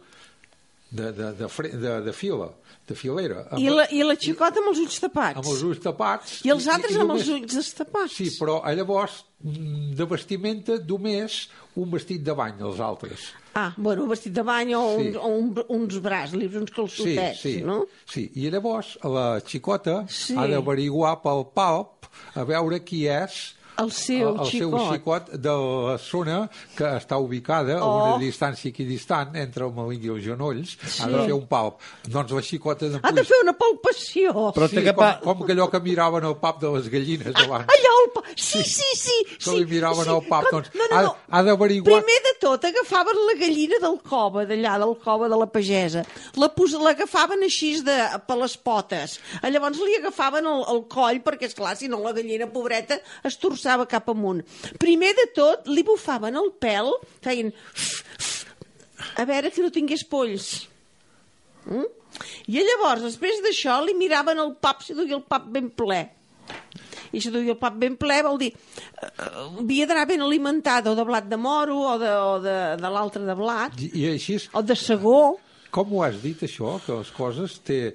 de, 0.90 1.12
de, 1.12 1.32
de, 1.36 1.48
de, 1.76 2.00
de 2.00 2.12
fila, 2.12 2.48
de 2.88 2.94
filera. 2.96 3.44
Amb, 3.50 3.60
I 3.62 3.68
la, 3.70 3.84
I 3.92 4.02
la 4.06 4.16
xicota 4.16 4.58
amb 4.62 4.70
els 4.72 4.78
ulls 4.82 4.98
tapats. 5.04 5.36
amb 5.38 5.46
els 5.52 5.62
ulls 5.68 5.80
tapats. 5.84 6.38
I 6.44 6.50
els 6.54 6.66
altres 6.68 6.96
amb 6.96 7.08
només- 7.10 7.26
els 7.28 7.34
ulls 7.36 7.54
destapats. 7.60 8.14
Sí, 8.16 8.30
però 8.40 8.60
a 8.64 8.72
llavors 8.74 9.24
mm, 9.44 9.94
de 9.98 10.04
vestimenta 10.10 10.78
només 10.88 11.48
un 11.76 11.90
vestit 11.92 12.24
de 12.26 12.34
bany, 12.34 12.56
els 12.60 12.80
altres. 12.80 13.28
Ah, 13.54 13.72
bueno, 13.76 14.04
un 14.04 14.08
vestit 14.10 14.32
de 14.32 14.42
bany 14.42 14.74
o, 14.74 14.82
Sí. 14.98 15.08
un, 15.08 15.16
o 15.16 15.28
un, 15.28 15.64
uns 15.80 16.00
braços, 16.02 16.42
uns 16.54 16.70
calçotets, 16.70 17.40
sí, 17.40 17.54
sí, 17.58 17.62
no? 17.62 17.86
sí. 18.06 18.30
I 18.36 18.50
llavors 18.50 18.96
la 19.04 19.40
xicota 19.44 20.04
Sí. 20.08 20.34
ha 20.36 20.46
d'averiguar 20.46 21.20
pel 21.22 21.44
palp 21.54 22.06
a 22.34 22.44
veure 22.44 22.82
qui 22.84 23.06
és 23.06 23.54
El 23.78 23.92
seu 23.92 24.28
el, 24.32 24.40
el 24.40 24.46
seu 24.50 24.70
xicot. 24.72 24.92
xicot 24.92 25.28
de 25.38 25.52
la 25.88 25.98
zona 25.98 26.50
que 26.76 26.84
està 26.98 27.16
ubicada 27.22 27.76
a 27.78 27.84
Oh. 27.84 28.14
una 28.14 28.18
distància 28.18 28.68
equidistant 28.72 29.36
entre 29.36 29.64
el 29.64 29.72
malign 29.72 30.04
i 30.04 30.08
els 30.16 30.24
genolls, 30.24 30.76
Sí. 30.82 31.02
ha 31.02 31.06
de 31.08 31.24
fer 31.26 31.32
un 31.32 31.46
palp. 31.46 31.78
Doncs 32.08 32.32
la 32.32 32.42
xicota 32.42 32.88
de 32.88 32.98
Ha 33.02 33.12
de 33.12 33.24
fer 33.24 33.36
una 33.42 33.52
palpació. 33.56 34.52
Però 34.54 34.68
sí, 34.68 34.82
que 34.82 34.92
com, 34.94 35.04
pa- 35.04 35.20
com 35.20 35.46
que 35.46 35.52
allò 35.54 35.70
que 35.70 35.80
miraven 35.80 36.24
el 36.24 36.36
pap 36.36 36.60
de 36.60 36.68
les 36.74 36.88
gallines 36.90 37.34
abans. 37.36 37.66
Allò, 37.68 37.94
el 38.08 38.12
pa... 38.16 38.22
Sí, 38.34 38.64
sí, 38.66 38.88
sí. 38.98 39.16
que 39.30 39.38
sí, 39.46 39.54
li 39.60 39.68
miraven 39.70 40.08
sí. 40.08 40.14
el 40.16 40.22
pap, 40.26 40.48
Com- 40.48 40.56
doncs 40.58 40.72
no, 40.74 40.88
no, 40.90 40.96
ha, 40.98 41.02
no. 41.06 41.12
ha 41.30 41.42
d'averiguar... 41.46 42.00
Primer 42.00 42.18
de 42.26 42.32
tot, 42.42 42.64
agafaven 42.68 43.20
la 43.28 43.36
gallina 43.44 43.78
del 43.84 43.98
cova, 44.08 44.46
d'allà, 44.48 44.74
del 44.82 44.96
cova 45.04 45.28
de 45.30 45.38
la 45.44 45.48
pagesa. 45.52 46.02
La 46.40 46.50
pos- 46.56 46.74
L'agafaven 46.82 47.44
així 47.46 47.74
de, 47.86 47.98
per 48.26 48.38
les 48.40 48.56
potes. 48.64 49.18
Llavors 49.44 49.78
li 49.84 49.98
agafaven 50.00 50.48
el, 50.48 50.64
el 50.74 50.82
coll, 50.90 51.22
perquè, 51.26 51.50
és 51.52 51.56
clar 51.58 51.76
si 51.78 51.90
no 51.92 52.00
la 52.02 52.14
gallina 52.16 52.48
pobreta 52.50 52.98
es 53.28 53.38
torçava 53.38 53.86
cap 53.90 54.08
amunt. 54.10 54.42
Primer 54.80 55.12
de 55.18 55.28
tot, 55.36 55.68
li 55.70 55.84
bufaven 55.86 56.38
el 56.40 56.50
pèl, 56.62 56.90
feien... 57.24 57.52
a 59.18 59.24
veure 59.28 59.50
que 59.54 59.62
no 59.62 59.70
tingués 59.74 60.02
polls. 60.06 60.48
Mm? 61.66 61.86
I 62.50 62.62
llavors, 62.64 63.02
després 63.04 63.42
d'això, 63.44 63.76
li 63.84 63.94
miraven 63.98 64.38
el 64.42 64.54
pap 64.62 64.80
si 64.82 64.94
duia 64.96 65.18
el 65.18 65.24
pap 65.28 65.44
ben 65.54 65.68
ple. 65.70 66.00
I 67.12 67.22
si 67.22 67.32
duia 67.34 67.54
el 67.54 67.60
pap 67.60 67.76
ben 67.80 67.96
ple 68.00 68.20
vol 68.26 68.38
dir 68.40 68.52
eh, 68.52 69.18
havia 69.62 69.88
d'anar 69.88 70.06
ben 70.10 70.22
alimentada 70.24 70.92
o 70.92 70.96
de 70.98 71.04
blat 71.08 71.28
de 71.28 71.38
moro 71.40 71.78
o 71.94 71.98
de, 72.00 72.12
o 72.12 72.38
de, 72.44 72.56
de 72.80 72.94
l'altre 72.94 73.24
de 73.24 73.36
blat 73.38 73.76
I, 73.80 73.92
I 73.94 74.08
així, 74.14 74.38
o 74.52 74.62
de 74.62 74.76
segó. 74.76 75.38
com 75.70 75.90
ho 75.92 76.02
has 76.02 76.16
dit, 76.22 76.40
això, 76.42 76.78
que 76.80 76.94
les 76.96 77.10
coses 77.12 77.58
té, 77.60 77.92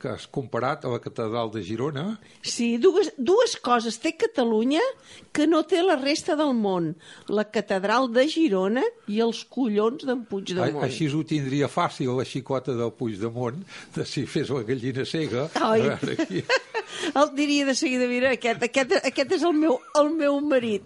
que 0.00 0.08
has 0.12 0.26
comparat 0.30 0.84
a 0.84 0.92
la 0.92 1.00
catedral 1.02 1.50
de 1.54 1.62
Girona? 1.66 2.04
Sí, 2.42 2.76
dues, 2.82 3.12
dues 3.18 3.56
coses 3.62 3.98
té 4.02 4.14
Catalunya 4.16 4.82
que 5.36 5.46
no 5.46 5.62
té 5.68 5.82
la 5.84 5.96
resta 6.00 6.36
del 6.38 6.54
món. 6.56 6.94
La 7.28 7.46
catedral 7.50 8.10
de 8.14 8.26
Girona 8.30 8.84
i 9.12 9.20
els 9.24 9.44
collons 9.44 10.06
d'en 10.06 10.24
A, 10.24 10.28
Puigdemont. 10.30 10.82
així 10.86 11.08
ho 11.10 11.22
tindria 11.26 11.68
fàcil 11.68 12.14
la 12.16 12.24
xicota 12.24 12.74
del 12.76 12.92
Puigdemont, 12.96 13.62
de 13.94 14.06
si 14.08 14.26
fes 14.26 14.50
la 14.54 14.62
gallina 14.66 15.04
cega. 15.04 15.48
Ai. 15.54 15.86
A 15.86 15.96
veure 15.96 16.26
qui... 16.26 16.44
El 17.14 17.32
diria 17.36 17.66
de 17.66 17.74
seguida, 17.74 18.06
mira, 18.08 18.30
aquest, 18.32 18.62
aquest, 18.62 18.94
aquest 19.04 19.32
és 19.36 19.42
el 19.44 19.52
meu, 19.58 19.76
el 20.00 20.12
meu 20.16 20.38
marit. 20.40 20.84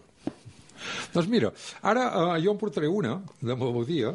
Doncs 1.14 1.28
mira, 1.32 1.50
ara 1.82 2.06
eh, 2.36 2.40
jo 2.44 2.52
em 2.54 2.58
portaré 2.60 2.88
una 2.88 3.18
de 3.40 3.54
melodia 3.56 4.14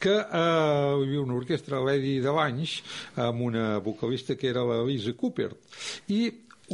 que 0.00 0.14
eh, 0.14 0.24
hi 0.30 1.04
havia 1.04 1.22
una 1.22 1.36
orquestra 1.38 1.78
a 1.78 1.84
l'Edi 1.86 2.18
de 2.24 2.32
Banys 2.34 2.78
amb 3.16 3.42
una 3.50 3.78
vocalista 3.84 4.36
que 4.36 4.48
era 4.52 4.64
la 4.64 4.82
Lisa 4.86 5.12
Cooper 5.16 5.50
i 6.08 6.24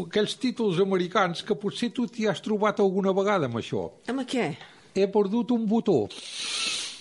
aquells 0.02 0.38
títols 0.40 0.78
americans 0.80 1.42
que 1.44 1.54
potser 1.58 1.90
tu 1.92 2.06
t'hi 2.08 2.24
has 2.30 2.40
trobat 2.40 2.80
alguna 2.80 3.12
vegada 3.12 3.44
amb 3.50 3.58
això. 3.60 3.90
Amb 4.08 4.22
què? 4.28 4.54
He 4.94 5.06
perdut 5.08 5.50
un 5.52 5.66
botó, 5.68 6.06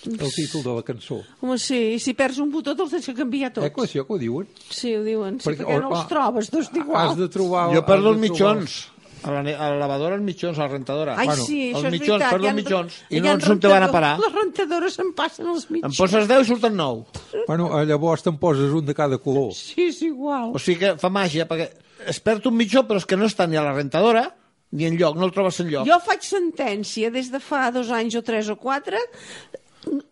el 0.07 0.31
títol 0.33 0.63
de 0.63 0.73
la 0.75 0.81
cançó. 0.87 1.19
Home, 1.43 1.57
sí, 1.61 1.77
i 1.95 1.99
si 2.01 2.13
perds 2.17 2.39
un 2.41 2.49
botó 2.51 2.73
te'ls 2.75 2.89
tens 2.95 3.05
que 3.05 3.13
canviar 3.17 3.51
tots. 3.53 3.67
Eh, 3.67 3.71
que 3.75 3.83
això 3.85 4.05
que 4.07 4.15
ho 4.15 4.19
diuen? 4.21 4.47
Sí, 4.69 4.95
ho 4.97 5.03
diuen. 5.05 5.37
Sí, 5.39 5.49
Perquè- 5.49 5.65
perquè, 5.67 5.81
no 5.83 5.91
els 5.93 6.07
trobes, 6.09 6.49
dos 6.51 6.71
d'igual. 6.73 7.11
Has 7.11 7.17
de 7.19 7.27
trobar... 7.29 7.67
Jo 7.75 7.83
perdo 7.85 8.13
els 8.15 8.23
trobar- 8.25 8.55
mitjons. 8.57 8.77
A 9.23 9.29
la, 9.31 9.39
a 9.41 9.67
la 9.69 9.77
lavadora 9.77 10.15
els 10.17 10.23
mitjons, 10.25 10.57
a 10.57 10.63
la 10.65 10.71
rentadora. 10.71 11.13
Ai, 11.19 11.27
bueno, 11.29 11.43
sí, 11.45 11.59
això 11.69 11.77
els 11.77 11.85
és 11.85 11.91
mitjons, 11.93 12.17
veritat. 12.17 12.31
perdo 12.33 12.45
hi 12.45 12.49
els 12.49 12.57
mitjons. 12.57 12.95
I 13.09 13.19
no 13.21 13.31
ens 13.35 13.49
on 13.53 13.59
te 13.61 13.67
van 13.69 13.83
a 13.85 13.91
parar. 13.93 14.15
Les 14.19 14.33
rentadores 14.33 14.95
se'n 14.97 15.11
passen 15.13 15.47
els 15.51 15.67
Em 15.69 15.73
mitjons. 15.77 15.97
poses 16.01 16.27
10 16.27 16.41
i 16.41 16.49
surten 16.49 16.75
9. 16.75 17.05
Bueno, 17.47 17.67
eh, 17.79 17.85
llavors 17.85 18.23
te'n 18.25 18.37
poses 18.41 18.73
un 18.73 18.85
de 18.85 18.95
cada 18.97 19.17
color. 19.21 19.53
Sí, 19.53 19.89
és 19.91 20.01
igual. 20.01 20.51
O 20.55 20.59
sigui 20.59 20.79
que 20.79 20.95
fa 20.97 21.09
màgia, 21.13 21.45
perquè 21.47 21.69
es 22.07 22.19
perd 22.19 22.47
un 22.49 22.55
mitjó, 22.57 22.81
però 22.87 22.97
és 22.97 23.05
que 23.05 23.15
no 23.15 23.25
està 23.29 23.45
ni 23.47 23.57
a 23.57 23.61
la 23.63 23.73
rentadora 23.77 24.25
ni 24.71 24.85
en 24.87 24.97
lloc, 24.97 25.17
no 25.19 25.25
el 25.27 25.33
trobes 25.35 25.59
en 25.59 25.67
lloc. 25.69 25.85
Jo 25.85 25.99
faig 25.99 26.23
sentència 26.23 27.11
des 27.11 27.29
de 27.29 27.39
fa 27.43 27.69
dos 27.75 27.89
anys 27.91 28.15
o 28.15 28.21
tres 28.23 28.47
o 28.49 28.55
quatre, 28.55 28.97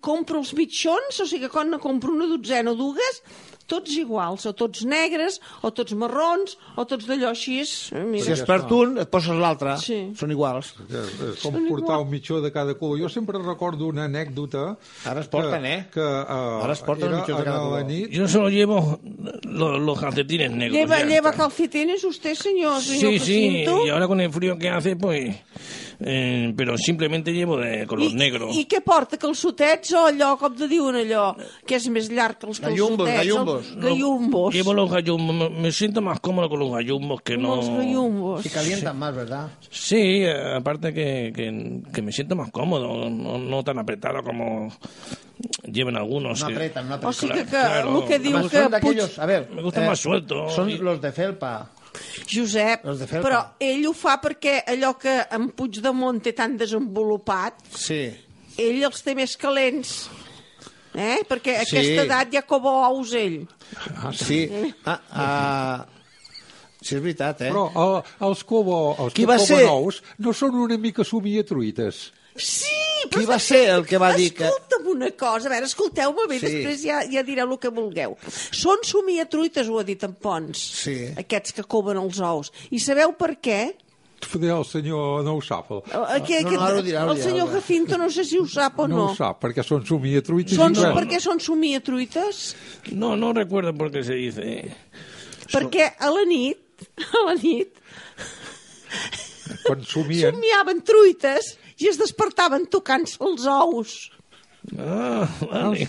compro 0.02 0.40
els 0.42 0.54
mitjons, 0.58 1.20
o 1.22 1.26
sigui 1.30 1.46
que 1.46 1.52
quan 1.54 1.70
ne 1.72 1.80
compro 1.82 2.12
una 2.14 2.28
dotzena 2.28 2.72
o 2.74 2.76
dues, 2.76 3.22
tots 3.70 3.94
iguals, 4.02 4.48
o 4.50 4.54
tots 4.58 4.82
negres, 4.90 5.38
o 5.62 5.70
tots 5.76 5.94
marrons, 5.94 6.58
o 6.76 6.86
tots 6.90 7.06
d'allò 7.10 7.30
així. 7.32 7.60
És, 7.62 7.74
eh, 7.94 8.02
Si 8.02 8.10
mira. 8.10 8.34
es 8.34 8.42
perd 8.48 8.72
un, 8.76 8.98
et 9.04 9.10
poses 9.14 9.38
l'altre. 9.38 9.78
Sí. 9.78 10.00
Són 10.18 10.32
iguals. 10.34 10.74
És, 10.90 11.14
és 11.30 11.44
com 11.46 11.56
portar 11.70 12.00
un 12.02 12.10
mitjó 12.10 12.42
de 12.42 12.52
cada 12.52 12.74
color. 12.80 13.00
Jo 13.04 13.10
sempre 13.14 13.38
recordo 13.40 13.86
una 13.88 14.06
anècdota... 14.10 14.76
Ara 15.06 15.22
es 15.22 15.28
porten, 15.30 15.62
que, 15.64 15.74
eh? 15.74 15.86
Que, 15.94 16.02
uh, 16.02 16.64
Ara 16.66 16.74
es 16.74 16.82
porten 16.82 17.08
era 17.14 17.22
mitjons 17.22 17.40
de 17.40 17.46
cada 17.46 17.60
color. 17.64 17.86
nit... 17.86 18.10
Yo 18.10 18.28
solo 18.28 18.50
llevo 18.50 19.00
lo- 19.44 19.78
los 19.80 20.00
calcetines 20.00 20.52
negros. 20.52 20.78
Lleva, 20.80 21.04
lleva 21.04 21.32
calcetines 21.34 22.04
usted, 22.04 22.34
señor, 22.36 22.82
señor 22.82 23.14
Sí, 23.14 23.20
sí, 23.20 23.64
y 23.86 23.90
ahora 23.90 24.08
con 24.08 24.20
el 24.22 24.32
frío 24.34 24.58
que 24.58 24.70
hace, 24.70 24.96
pues... 24.96 25.36
eh, 26.02 26.54
pero 26.56 26.78
simplemente 26.78 27.32
llevo 27.34 27.58
de 27.58 27.86
color 27.86 28.12
I, 28.12 28.14
negro. 28.16 28.48
I 28.56 28.64
què 28.72 28.80
porta, 28.86 29.18
calçotets 29.20 29.92
o 30.00 30.06
allò, 30.08 30.38
com 30.40 30.54
te 30.56 30.68
diuen 30.72 30.96
allò, 30.96 31.34
que 31.68 31.76
és 31.76 31.88
més 31.92 32.08
llarg 32.10 32.38
que 32.40 32.48
els 32.48 32.62
Gallumbos, 32.64 33.10
calçotets? 33.10 33.18
gallumbos. 33.20 33.59
Els 33.59 33.59
gallumbos. 33.76 34.54
Llevo 34.54 34.74
los 34.74 34.90
gallumbos, 34.92 35.36
me, 35.36 35.50
me 35.62 35.72
siento 35.72 36.02
más 36.02 36.20
cómodo 36.20 36.50
con 36.50 36.60
los 36.60 36.72
gallumbos 36.72 37.22
que 37.22 37.38
no... 37.38 37.56
Los 37.58 37.70
gallumbos. 37.70 38.44
Si 38.44 38.50
calientan 38.50 38.98
más, 38.98 39.16
¿verdad? 39.16 39.48
Sí, 39.70 40.24
eh, 40.24 40.56
aparte 40.56 40.94
que, 40.94 41.32
que, 41.36 41.82
que 41.94 42.02
me 42.02 42.12
siento 42.12 42.36
más 42.36 42.52
cómodo, 42.52 43.10
no, 43.10 43.38
no 43.38 43.64
tan 43.64 43.80
apretado 43.80 44.24
como 44.24 44.72
llevan 45.72 45.96
algunos. 45.98 46.42
No 46.42 46.48
que- 46.48 46.54
apretan, 46.54 46.88
no 46.90 46.96
O 46.96 46.98
apretan. 46.98 47.14
sigui 47.14 47.34
que, 47.34 47.46
Claro. 47.46 48.02
el 48.02 48.08
que 48.08 48.20
diu 48.20 48.38
Además, 48.38 48.52
que... 48.52 48.58
Puig... 48.62 48.74
aquellos, 48.76 49.20
a 49.20 49.26
ver, 49.26 49.50
Me 49.54 49.62
gusta 49.62 49.82
más 49.82 50.00
suelto. 50.00 50.50
Son 50.50 50.70
Y- 50.70 50.78
los 50.78 51.02
de 51.02 51.12
felpa. 51.12 51.70
Josep, 52.32 52.86
Els 52.86 53.00
de 53.00 53.08
felpa. 53.08 53.28
però 53.28 53.40
ell 53.60 53.88
ho 53.90 53.94
fa 53.98 54.20
perquè 54.22 54.60
allò 54.70 54.92
que 55.02 55.16
en 55.34 55.50
Puigdemont 55.58 56.22
té 56.22 56.34
tan 56.38 56.54
desenvolupat, 56.56 57.56
Sí. 57.74 58.04
ell 58.62 58.84
els 58.86 59.02
té 59.04 59.16
més 59.18 59.34
calents. 59.42 60.08
Eh? 60.96 61.20
Perquè 61.30 61.58
a 61.60 61.66
Sí. 61.66 61.78
aquesta 61.78 62.04
edat 62.08 62.32
ja 62.34 62.42
cova 62.42 62.90
ous 62.90 63.14
ell. 63.14 63.48
Ah, 63.96 64.12
Sí. 64.14 64.50
Ah, 64.86 65.00
ah, 65.12 65.86
sí, 66.82 66.96
és 66.96 67.02
veritat, 67.02 67.42
eh? 67.42 67.52
Però 67.52 67.68
el, 67.76 68.04
els 68.28 68.44
cobo, 68.44 68.96
els 69.00 69.14
Qui 69.14 69.22
que 69.26 69.28
coben 69.28 69.46
ser? 69.46 69.66
ous 69.70 70.02
no 70.18 70.34
són 70.34 70.56
una 70.56 70.78
mica 70.78 71.04
somiatruites. 71.04 72.12
Sí, 72.36 72.76
Qui 73.12 73.26
va 73.26 73.38
ser 73.40 73.70
el 73.70 73.86
que 73.86 73.98
va 73.98 74.14
dir 74.16 74.34
que... 74.34 74.46
Escolta'm 74.46 74.88
una 74.92 75.10
cosa, 75.12 75.48
a 75.48 75.52
veure, 75.52 75.66
escolteu-me 75.66 76.26
bé, 76.28 76.40
Sí. 76.40 76.46
després 76.48 76.82
ja, 76.84 77.02
ja 77.12 77.24
direu 77.24 77.52
el 77.52 77.60
que 77.60 77.70
vulgueu. 77.70 78.16
Són 78.52 78.78
somiatruites, 78.84 79.68
ho 79.68 79.80
ha 79.80 79.84
dit 79.84 80.04
en 80.04 80.14
Pons, 80.16 80.58
Sí. 80.58 80.98
aquests 81.18 81.54
que 81.54 81.64
coven 81.64 81.98
els 81.98 82.20
ous. 82.20 82.52
I 82.72 82.80
sabeu 82.80 83.14
per 83.18 83.38
què? 83.42 83.76
El 84.20 84.66
senyor 84.68 85.24
no 85.26 85.36
ho 85.38 85.42
sap. 85.42 85.72
El, 85.72 85.82
Aquí, 86.18 86.38
no, 86.44 86.52
no, 86.52 86.62
ara 86.62 86.80
ho 86.80 86.84
dirà, 86.86 87.06
el 87.10 87.22
senyor 87.22 87.48
ara. 87.48 87.60
Jacinto 87.60 87.98
no 87.98 88.10
sé 88.14 88.26
si 88.28 88.38
ho 88.38 88.46
sap 88.46 88.78
o 88.80 88.88
no. 88.88 88.98
no. 88.98 89.06
ho 89.10 89.16
sap, 89.18 89.40
perquè 89.42 89.64
són 89.66 89.86
somiatruites. 89.88 90.58
Són, 90.60 90.76
i 90.76 90.84
res. 90.84 90.96
Per 90.98 91.06
què 91.10 91.22
són 91.24 91.40
somiatruites? 91.44 92.42
No, 92.92 93.16
no 93.18 93.32
recuerdo 93.34 93.74
por 93.74 93.92
qué 93.94 94.04
se 94.04 94.20
dice. 94.20 94.76
Perquè 95.50 95.94
a 95.98 96.12
la 96.14 96.26
nit, 96.30 96.60
a 97.08 97.26
la 97.30 97.36
nit, 97.40 97.80
Quan 99.66 99.82
somien... 99.88 100.36
somiaven 100.36 100.84
truites 100.86 101.56
i 101.80 101.90
es 101.90 101.98
despertaven 102.00 102.68
tocant-se 102.70 103.18
els 103.26 103.48
ous. 103.50 103.98
Ah, 104.78 105.24
vale. 105.50 105.88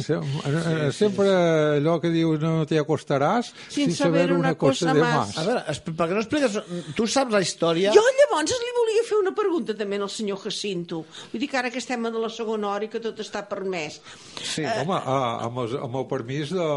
Sem- 0.00 0.22
eh, 0.46 0.92
Sempre 0.94 1.28
allò 1.76 1.96
que 2.00 2.10
diu 2.14 2.36
no 2.38 2.64
te 2.68 2.78
acostaràs 2.78 3.50
Sin 3.68 3.90
sin 3.90 3.96
saber 3.96 4.32
una 4.32 4.54
cosa 4.54 4.92
de 4.94 5.00
más. 5.00 5.34
más. 5.34 5.38
A 5.38 5.44
veure, 5.44 5.62
per 5.90 6.06
què 6.06 6.14
no 6.14 6.22
expliques... 6.22 6.58
Tu 6.96 7.06
saps 7.10 7.32
la 7.34 7.40
història... 7.42 7.92
Jo 7.96 8.04
llavors 8.20 8.54
li 8.62 8.72
volia 8.78 9.02
fer 9.08 9.18
una 9.20 9.32
pregunta 9.34 9.74
també 9.76 9.98
al 9.98 10.10
senyor 10.12 10.38
Jacinto. 10.44 11.02
Vull 11.32 11.42
dir 11.42 11.48
que 11.50 11.58
ara 11.58 11.70
que 11.74 11.82
estem 11.82 12.06
a 12.06 12.12
de 12.14 12.22
la 12.22 12.30
segona 12.30 12.70
hora 12.76 12.86
i 12.86 12.90
que 12.92 13.00
tot 13.02 13.18
està 13.24 13.42
permès. 13.48 13.98
Sí. 14.38 14.62
Home, 14.64 14.96
ah, 15.02 15.42
amb, 15.48 15.58
el, 15.64 15.76
amb 15.88 15.98
el 16.02 16.06
permís 16.10 16.52
de, 16.54 16.68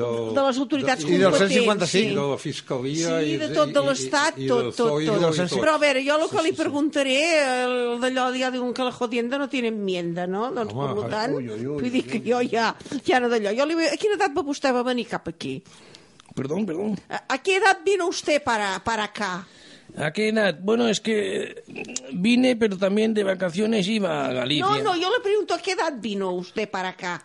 de, 0.00 0.08
De 0.34 0.46
les 0.48 0.58
autoritats 0.64 1.04
i 1.04 1.18
del 1.20 1.28
competents. 1.28 1.54
155, 1.60 1.90
sí. 1.92 2.04
de 2.16 2.26
la 2.32 2.38
Fiscalia 2.40 3.14
Sí, 3.20 3.34
i 3.34 3.38
de 3.44 3.50
tot 3.54 3.72
de 3.74 3.84
l'Estat, 3.84 4.40
tot, 4.48 4.72
tot, 4.74 4.96
tot. 4.96 5.02
i 5.04 5.10
tot. 5.12 5.54
Però 5.60 5.76
a 5.76 5.82
veure, 5.82 6.02
jo 6.06 6.16
el 6.16 6.26
que 6.32 6.44
li 6.48 6.54
preguntaré, 6.56 7.18
el 7.66 7.76
d'allò 8.02 8.30
ja 8.38 8.50
diuen 8.54 8.72
que 8.76 8.86
la 8.86 8.92
jodienda 8.96 9.38
no 9.38 9.48
tiene 9.52 9.68
enmienda, 9.74 10.26
no? 10.30 10.48
Doncs, 10.54 10.72
Home, 10.72 10.79
per 10.88 11.10
tant, 11.10 11.34
ui, 11.36 11.48
ui, 11.48 11.66
ui, 11.66 11.78
vull 11.78 11.90
dir 11.92 12.04
que 12.06 12.20
jo 12.24 12.40
ja, 12.46 12.74
ja 13.06 13.20
no 13.20 13.28
d'allò. 13.32 13.52
Jo 13.56 13.66
li, 13.68 13.78
a 13.86 13.96
quina 14.00 14.16
edat 14.18 14.36
va 14.36 14.44
vostè 14.46 14.72
va 14.72 14.84
venir 14.86 15.06
cap 15.10 15.28
aquí? 15.28 15.58
Perdón, 16.34 16.66
perdón. 16.66 16.98
¿A, 17.08 17.24
a 17.34 17.38
qué 17.42 17.56
edad 17.56 17.80
vino 17.84 18.06
usted 18.08 18.42
para, 18.42 18.78
para 18.84 19.04
acá? 19.04 19.46
¿A 19.96 20.12
qué 20.12 20.28
edad? 20.28 20.58
Bueno, 20.62 20.88
es 20.88 21.00
que 21.00 21.64
vine, 22.12 22.56
pero 22.56 22.78
también 22.78 23.12
de 23.14 23.24
vacaciones 23.24 23.88
iba 23.88 24.26
a 24.26 24.32
Galicia. 24.32 24.64
No, 24.64 24.78
no, 24.82 24.96
yo 24.96 25.10
le 25.10 25.20
pregunto 25.22 25.54
a 25.54 25.58
qué 25.58 25.72
edad 25.72 25.92
vino 25.98 26.30
usted 26.32 26.70
para 26.70 26.90
acá. 26.90 27.24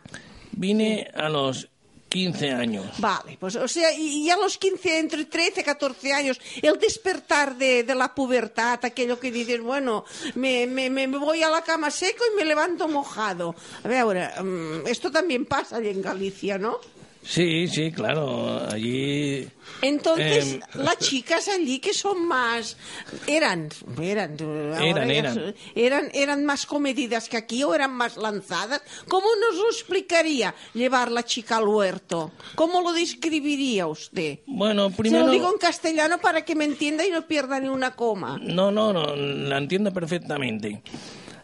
Vine 0.52 1.08
a 1.14 1.30
los 1.30 1.70
15 2.16 2.52
años. 2.52 2.86
Vale, 3.00 3.38
pues 3.38 3.58
o 3.58 3.68
sea, 3.68 3.92
y, 3.92 4.30
a 4.30 4.38
los 4.38 4.58
15, 4.58 5.00
entre 5.00 5.26
13 5.26 5.60
y 5.60 5.64
14 5.66 6.14
años, 6.14 6.40
el 6.62 6.80
despertar 6.80 7.58
de, 7.58 7.84
de 7.84 7.94
la 7.94 8.16
pubertad, 8.16 8.80
aquello 8.84 9.20
que 9.20 9.32
dices, 9.32 9.60
bueno, 9.60 10.06
me, 10.36 10.66
me, 10.66 10.90
me 10.90 11.08
voy 11.08 11.44
a 11.44 11.50
la 11.50 11.62
cama 11.62 11.92
seco 11.92 12.24
y 12.32 12.38
me 12.38 12.46
levanto 12.46 12.88
mojado. 12.88 13.54
A 13.84 13.88
ver, 13.90 13.98
ahora, 13.98 14.42
mm, 14.42 14.88
esto 14.88 15.12
también 15.12 15.46
pasa 15.46 15.80
en 15.80 16.02
Galicia, 16.02 16.58
¿no? 16.58 16.80
Sí, 17.28 17.68
sí, 17.68 17.92
claro. 17.92 18.60
Allí. 18.72 19.48
Entonces, 19.82 20.54
Em, 20.54 20.60
las 20.84 21.00
chicas 21.00 21.48
allí 21.48 21.80
que 21.80 21.94
son 21.94 22.28
más... 22.28 22.78
Eran, 23.26 23.70
eran, 24.00 24.38
Eran, 24.80 25.10
eran. 25.10 25.56
eran, 25.74 26.10
eran 26.14 26.46
más 26.46 26.66
comedidas 26.68 27.28
que 27.28 27.38
aquí 27.38 27.64
o 27.64 27.74
eran 27.74 27.92
más 27.92 28.18
lanzadas. 28.18 28.82
¿Cómo 29.08 29.26
nos 29.42 29.58
lo 29.60 29.68
explicaría 29.70 30.54
llevar 30.76 31.12
la 31.12 31.24
chica 31.24 31.58
al 31.58 31.68
huerto? 31.68 32.32
¿Cómo 32.54 32.82
lo 32.82 32.94
describiría 32.94 33.88
usted? 33.88 34.40
Bueno, 34.46 34.90
Se 34.92 34.96
primero. 34.96 35.26
lo 35.26 35.32
digo 35.32 35.50
en 35.52 35.58
castellano 35.58 36.20
para 36.20 36.46
que 36.46 36.54
me 36.56 36.66
entienda 36.66 37.06
y 37.06 37.10
no 37.10 37.26
pierda 37.28 37.60
ni 37.60 37.70
una 37.70 37.96
coma. 37.96 38.38
No, 38.40 38.72
no, 38.72 38.94
no, 38.94 39.16
la 39.16 39.58
entiendo 39.58 39.92
perfectamente. 39.92 40.84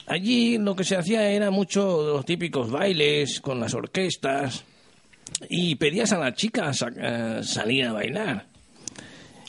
Allí 0.06 0.58
lo 0.60 0.76
que 0.76 0.84
se 0.84 0.96
hacía 0.96 1.28
era 1.32 1.50
mucho 1.52 2.04
los 2.14 2.26
típicos 2.26 2.70
bailes 2.70 3.42
con 3.42 3.60
las 3.60 3.74
orquestas 3.74 4.64
y 5.50 5.76
pedías 5.76 6.12
a 6.14 6.18
las 6.20 6.34
chicas 6.36 6.82
a- 6.84 7.38
a 7.40 7.44
salir 7.44 7.86
a 7.86 7.94
bailar. 7.94 8.46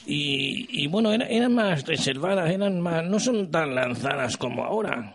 Y, 0.07 0.67
y 0.83 0.87
bueno, 0.89 1.13
era- 1.13 1.27
eran 1.27 1.55
más 1.55 1.87
reservadas, 1.87 2.51
eran 2.51 2.81
más, 2.81 3.05
no 3.05 3.21
son 3.21 3.51
tan 3.51 3.75
lanzadas 3.75 4.37
como 4.37 4.65
ahora. 4.65 5.15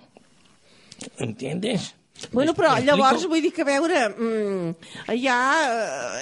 ¿Entiendes? 1.20 1.96
Bueno, 2.32 2.54
però 2.58 2.74
llavors 2.82 3.28
vull 3.30 3.44
dir 3.46 3.52
que 3.54 3.62
a 3.62 3.68
veure, 3.68 4.00
mm, 4.10 4.72
allà 5.14 5.38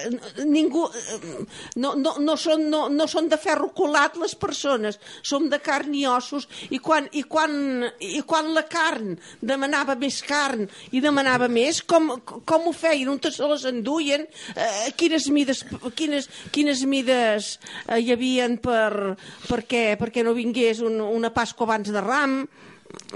eh, 0.04 0.10
ningú, 0.44 0.84
eh, 0.92 1.46
no, 1.82 1.94
no, 1.96 2.16
no, 2.20 2.36
són, 2.36 2.66
no, 2.70 2.82
no 2.92 3.08
són 3.08 3.30
de 3.32 3.40
ferro 3.42 3.70
colat 3.76 4.18
les 4.20 4.36
persones, 4.36 5.00
som 5.24 5.48
de 5.50 5.60
carn 5.64 5.96
i 5.96 6.06
ossos 6.10 6.48
i 6.70 6.82
quan, 6.84 7.08
i 7.16 7.24
quan, 7.24 7.88
i 8.00 8.22
quan 8.28 8.52
la 8.54 8.66
carn 8.68 9.16
demanava 9.42 9.96
més 9.96 10.20
carn 10.26 10.68
i 10.92 11.02
demanava 11.04 11.48
més, 11.48 11.82
com, 11.82 12.12
com 12.26 12.70
ho 12.70 12.76
feien? 12.76 13.10
On 13.10 13.22
se 13.24 13.48
les 13.48 13.66
enduien? 13.72 14.28
Eh, 14.54 14.92
quines 15.00 15.30
mides, 15.32 15.64
quines, 15.96 16.30
quines 16.52 16.84
mides 16.86 17.56
eh, 17.88 18.02
hi 18.04 18.12
havien 18.14 18.60
per, 18.60 19.16
per 19.48 19.64
què? 19.64 19.86
perquè 20.00 20.24
no 20.26 20.36
vingués 20.36 20.84
un, 20.86 21.00
una 21.02 21.32
Pasqua 21.34 21.66
abans 21.70 21.92
de 21.92 22.04
Ram? 22.04 22.42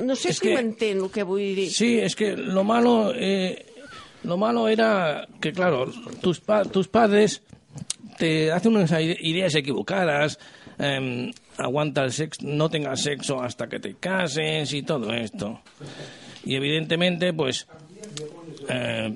No 0.03 0.15
sé 0.15 0.29
És 0.29 0.37
si 0.39 0.47
que- 0.47 0.53
m'entén 0.55 0.99
el 1.03 1.09
que 1.11 1.23
vull 1.23 1.55
dir. 1.55 1.69
Sí, 1.71 1.99
es 1.99 2.15
que 2.15 2.35
lo 2.37 2.63
malo, 2.63 3.11
eh, 3.15 3.65
lo 4.23 4.37
malo 4.37 4.67
era 4.67 5.27
que, 5.41 5.51
claro, 5.51 5.91
tus, 6.21 6.39
pa- 6.39 6.63
tus 6.65 6.87
padres 6.87 7.41
te 8.17 8.51
hacen 8.51 8.75
unas 8.75 8.91
ide- 8.91 9.17
ideas 9.21 9.55
equivocadas, 9.55 10.39
em, 10.77 11.31
aguanta 11.57 12.03
el 12.03 12.11
sexo, 12.11 12.41
no 12.45 12.69
tengas 12.69 13.01
sexo 13.01 13.41
hasta 13.41 13.67
que 13.67 13.79
te 13.79 13.95
cases 13.95 14.71
y 14.73 14.83
todo 14.83 15.13
esto. 15.13 15.61
Y 16.45 16.55
evidentemente, 16.55 17.33
pues, 17.33 17.67
eh, 18.69 19.13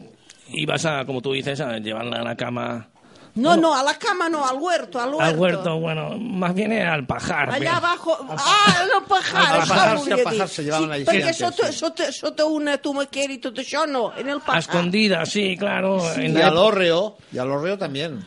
ibas 0.54 0.86
a, 0.86 1.06
como 1.06 1.22
tú 1.22 1.32
dices, 1.34 1.60
a 1.62 1.78
llevarla 1.80 2.18
a 2.20 2.24
la 2.24 2.36
cama. 2.36 2.90
No, 3.36 3.58
no, 3.58 3.74
a 3.76 3.82
la 3.82 3.96
cama 3.98 4.30
no, 4.30 4.48
al 4.48 4.58
huerto, 4.58 5.00
al 5.02 5.10
huerto. 5.10 5.24
Al 5.24 5.38
huerto, 5.40 5.80
bueno, 5.80 6.18
más 6.20 6.54
bien 6.54 6.72
al 6.74 7.04
pajar. 7.08 7.50
Pero- 7.58 7.72
abajo... 7.72 8.16
Ah, 8.30 8.86
no, 8.94 9.08
pajar, 9.08 9.62
Al 9.62 9.68
pajar, 9.68 10.00
sí, 10.00 10.12
al 10.12 10.20
pajar 10.22 10.48
se 10.50 10.64
llevaven 10.64 10.92
allí 10.92 11.04
perquè 11.04 11.22
antes, 11.24 11.38
sota, 11.38 11.72
sí. 11.72 11.80
sota, 11.80 12.12
sota 12.12 12.46
una 12.46 12.78
tomaquera 12.78 13.34
i 13.34 13.40
tot 13.42 13.58
això, 13.58 13.88
no, 13.90 14.12
en 14.16 14.30
el 14.30 14.38
A 14.38 14.40
pajar. 14.46 14.60
escondidas, 14.60 15.30
sí, 15.30 15.58
claro. 15.58 15.98
en 16.14 16.30
Y 16.30 16.34
la 16.38 16.48
al 16.50 16.58
hórreo, 16.58 17.18
y 17.32 17.40
al 17.40 17.50
hórreo 17.50 17.76
también. 17.76 18.20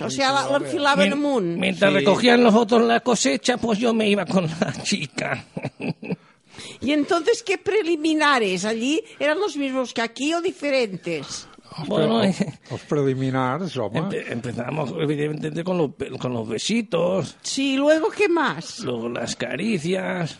O 0.00 0.08
sea, 0.08 0.32
la- 0.32 0.48
l'enfilaven 0.58 1.10
Mien- 1.10 1.12
amunt. 1.12 1.58
Mientras 1.58 1.92
Sí. 1.92 1.98
recogían 1.98 2.42
los 2.42 2.54
otros 2.54 2.82
la 2.84 3.00
cosecha, 3.00 3.58
pues 3.58 3.78
yo 3.78 3.92
me 3.92 4.08
iba 4.08 4.24
con 4.24 4.44
la 4.46 4.72
chica. 4.82 5.44
Y 6.80 6.92
entonces, 6.92 7.42
¿qué 7.42 7.58
preliminares? 7.58 8.64
¿Allí 8.64 9.02
eran 9.18 9.38
los 9.40 9.56
mismos 9.58 9.92
que 9.92 10.00
aquí 10.00 10.32
o 10.32 10.40
diferentes? 10.40 11.48
Bueno, 11.86 12.22
els, 12.22 12.40
eh, 12.40 12.58
home, 13.76 14.00
empe- 14.00 14.24
empezamos 14.30 14.92
evidentemente 14.98 15.64
con 15.64 15.76
los, 15.78 15.90
pe- 15.94 16.10
con 16.18 16.32
los 16.32 16.48
besitos, 16.48 17.36
Sí, 17.42 17.76
luego, 17.76 18.10
¿qué 18.10 18.28
más? 18.28 18.80
luego 18.80 19.08
las 19.08 19.34
caricias. 19.36 20.38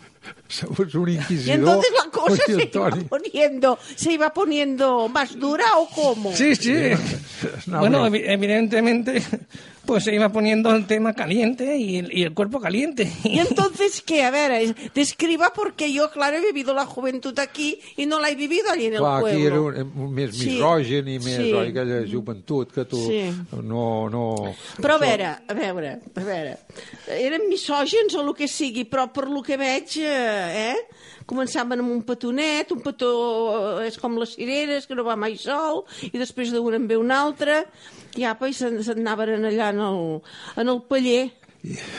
un 0.67 0.75
Y 1.47 1.51
entonces 1.51 1.91
la 2.03 2.09
cosa 2.09 2.41
se 2.45 2.53
iba 2.53 2.89
poniendo, 3.09 3.79
se 3.95 4.11
iba 4.13 4.33
poniendo 4.33 5.07
más 5.09 5.37
dura 5.37 5.65
o 5.77 5.87
cómo? 5.89 6.31
Sí, 6.33 6.55
sí. 6.55 6.73
No, 7.67 7.79
bueno, 7.79 7.99
no. 7.99 8.07
evi- 8.07 8.23
evidentemente, 8.25 9.21
pues 9.85 10.03
se 10.03 10.13
iba 10.15 10.29
poniendo 10.29 10.73
el 10.75 10.85
tema 10.87 11.13
caliente 11.13 11.77
y 11.77 11.97
el, 11.97 12.11
y 12.17 12.23
el 12.23 12.33
cuerpo 12.33 12.59
caliente. 12.59 13.11
Y 13.23 13.39
entonces, 13.39 14.01
¿qué? 14.05 14.23
A 14.23 14.31
ver, 14.31 14.51
es- 14.51 14.75
describa 14.93 15.51
porque 15.53 15.91
yo, 15.93 16.09
claro, 16.11 16.37
he 16.37 16.41
vivido 16.41 16.73
la 16.73 16.85
juventud 16.85 17.37
aquí 17.39 17.79
y 17.97 18.05
no 18.05 18.19
la 18.19 18.29
he 18.29 18.35
vivido 18.35 18.69
allí 18.71 18.85
en 18.87 18.93
el 18.93 18.99
Clar, 18.99 19.25
aquí 19.25 19.41
era 19.43 19.55
pueblo. 19.57 19.91
un, 19.95 20.13
més 20.13 20.35
Sí. 20.35 20.49
misògin 20.57 21.07
i 21.07 21.19
més 21.19 21.35
Sí. 21.35 21.53
oi, 21.53 21.69
aquella 21.69 22.01
joventut 22.11 22.71
que 22.71 22.85
tu 22.85 22.97
Sí. 23.05 23.31
no... 23.63 24.09
no 24.09 24.35
Però 24.81 24.95
a 24.95 24.97
veure, 24.97 25.25
a 25.47 25.53
veure, 25.53 25.99
a 26.15 26.23
veure, 26.23 26.57
eren 27.07 27.47
misògens 27.49 28.13
o 28.15 28.21
el 28.21 28.33
que 28.35 28.47
sigui, 28.47 28.85
però 28.85 29.11
per 29.13 29.27
lo 29.29 29.41
que 29.41 29.57
veig, 29.57 29.97
eh, 29.97 30.71
eh? 30.71 30.75
Començaven 31.29 31.81
amb 31.81 31.93
un 31.93 32.03
petonet, 32.05 32.71
un 32.75 32.81
petó 32.85 33.11
eh, 33.81 33.87
és 33.89 33.97
com 34.01 34.17
les 34.19 34.35
cireres, 34.37 34.85
que 34.87 34.97
no 34.97 35.05
va 35.07 35.17
mai 35.19 35.37
sol, 35.41 35.83
i 36.11 36.13
després 36.21 36.53
d'un 36.53 36.77
en 36.77 36.87
ve 36.89 36.99
un 37.01 37.13
altre, 37.13 37.63
i 38.15 38.27
apa, 38.29 38.49
i 38.49 38.55
se'n 38.55 38.81
se 38.85 38.95
anaven 38.95 39.49
allà 39.49 39.71
en 39.73 39.81
el, 39.87 40.03
en 40.61 40.71
el 40.75 40.83
paller. 40.89 41.23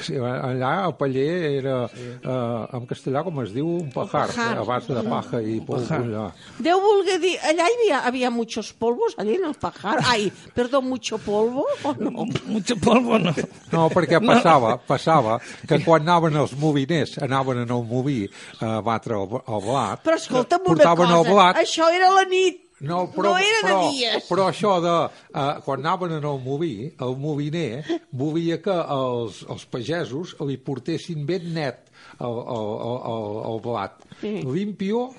Sí, 0.03 0.15
allà 0.21 0.71
el 0.87 0.95
paller 0.99 1.27
era, 1.59 1.77
eh, 1.91 2.77
en 2.77 2.87
castellà 2.87 3.23
com 3.27 3.41
es 3.43 3.53
diu, 3.55 3.67
un 3.81 3.91
pajar, 3.91 4.27
pajar. 4.31 4.59
a 4.59 4.65
base 4.69 4.95
de 4.95 5.03
paja 5.09 5.41
i 5.43 5.59
polvo 5.67 5.95
allà. 5.99 6.27
Deu 6.63 6.81
voler 6.85 7.19
dir, 7.23 7.35
allà 7.43 7.67
hi 7.67 7.77
havia, 7.79 8.01
havia 8.11 8.31
muchos 8.31 8.73
polvos, 8.73 9.17
allà 9.19 9.35
en 9.37 9.45
el 9.51 9.55
pajar. 9.55 9.97
Ai, 10.07 10.31
perdó, 10.55 10.83
mucho 10.83 11.19
polvo 11.19 11.65
o 11.83 11.95
no? 11.99 12.27
Mucho 12.47 12.77
polvo, 12.77 13.19
no. 13.19 13.35
No, 13.73 13.89
perquè 13.91 14.21
No. 14.21 14.33
passava, 14.33 14.77
passava 14.79 15.39
que 15.69 15.81
quan 15.85 16.03
anaven 16.07 16.37
els 16.37 16.55
moviners, 16.59 17.17
anaven 17.23 17.65
a 17.65 17.67
nou 17.67 17.83
moví 17.85 18.29
a 18.61 18.81
batre 18.83 19.15
el, 19.19 19.27
el 19.47 19.61
blat, 19.67 20.03
Però 20.07 20.17
escolta'm 20.17 20.63
una 20.65 20.69
portaven 20.75 21.07
cosa, 21.11 21.19
el 21.19 21.33
blat, 21.33 21.57
això 21.65 21.91
era 21.93 22.11
la 22.15 22.25
nit, 22.31 22.63
No, 22.81 23.07
però, 23.09 23.31
no 23.33 23.39
era 23.41 23.61
però, 23.65 23.77
de 23.87 23.93
dies. 23.97 24.27
però 24.29 24.49
això 24.51 24.75
de... 24.85 24.95
Uh, 25.33 25.63
quan 25.65 25.81
anaven 25.81 26.19
a 26.19 26.21
nou 26.21 26.37
moví, 26.45 26.91
el 27.01 27.15
moviner 27.17 27.81
volia 28.13 28.59
que 28.61 28.75
els, 28.75 29.41
els 29.49 29.65
pagesos 29.73 30.35
li 30.45 30.59
portessin 30.61 31.25
ben 31.29 31.49
net 31.57 31.86
el, 32.21 32.41
el, 32.57 32.73
el, 33.13 33.39
el, 33.53 33.61
blat. 33.65 34.03
Sí. 34.21 34.41
Limpio, 34.43 35.11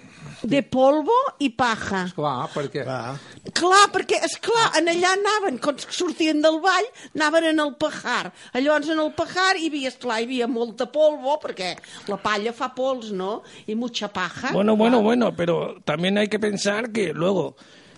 de 0.42 0.62
polvo 0.64 1.16
i 1.40 1.50
paja. 1.50 2.08
clar, 2.16 2.48
perquè... 2.54 2.84
Clar. 2.86 3.18
Clar, 3.58 3.84
perquè, 3.94 4.20
és 4.28 4.36
clar, 4.44 4.66
en 4.80 4.90
allà 4.92 5.14
anaven, 5.16 5.60
quan 5.64 5.80
sortien 5.80 6.42
del 6.44 6.60
ball, 6.64 6.90
anaven 7.16 7.50
en 7.52 7.62
el 7.64 7.74
pajar. 7.80 8.32
Llavors, 8.54 8.90
en 8.94 9.02
el 9.02 9.14
pajar 9.18 9.56
hi 9.58 9.70
havia, 9.72 9.92
esclar, 9.94 10.20
hi 10.22 10.28
havia 10.28 10.50
molta 10.52 10.90
polvo, 10.92 11.38
perquè 11.44 11.74
la 12.12 12.20
palla 12.22 12.54
fa 12.54 12.70
pols, 12.76 13.12
no? 13.16 13.42
I 13.68 13.76
mucha 13.76 14.12
paja. 14.14 14.52
Bueno, 14.54 14.76
bueno, 14.76 15.02
bueno, 15.02 15.34
pero 15.36 15.78
también 15.86 16.18
hay 16.18 16.28
que 16.28 16.40
pensar 16.40 16.92
que 16.92 17.14
luego 17.14 17.56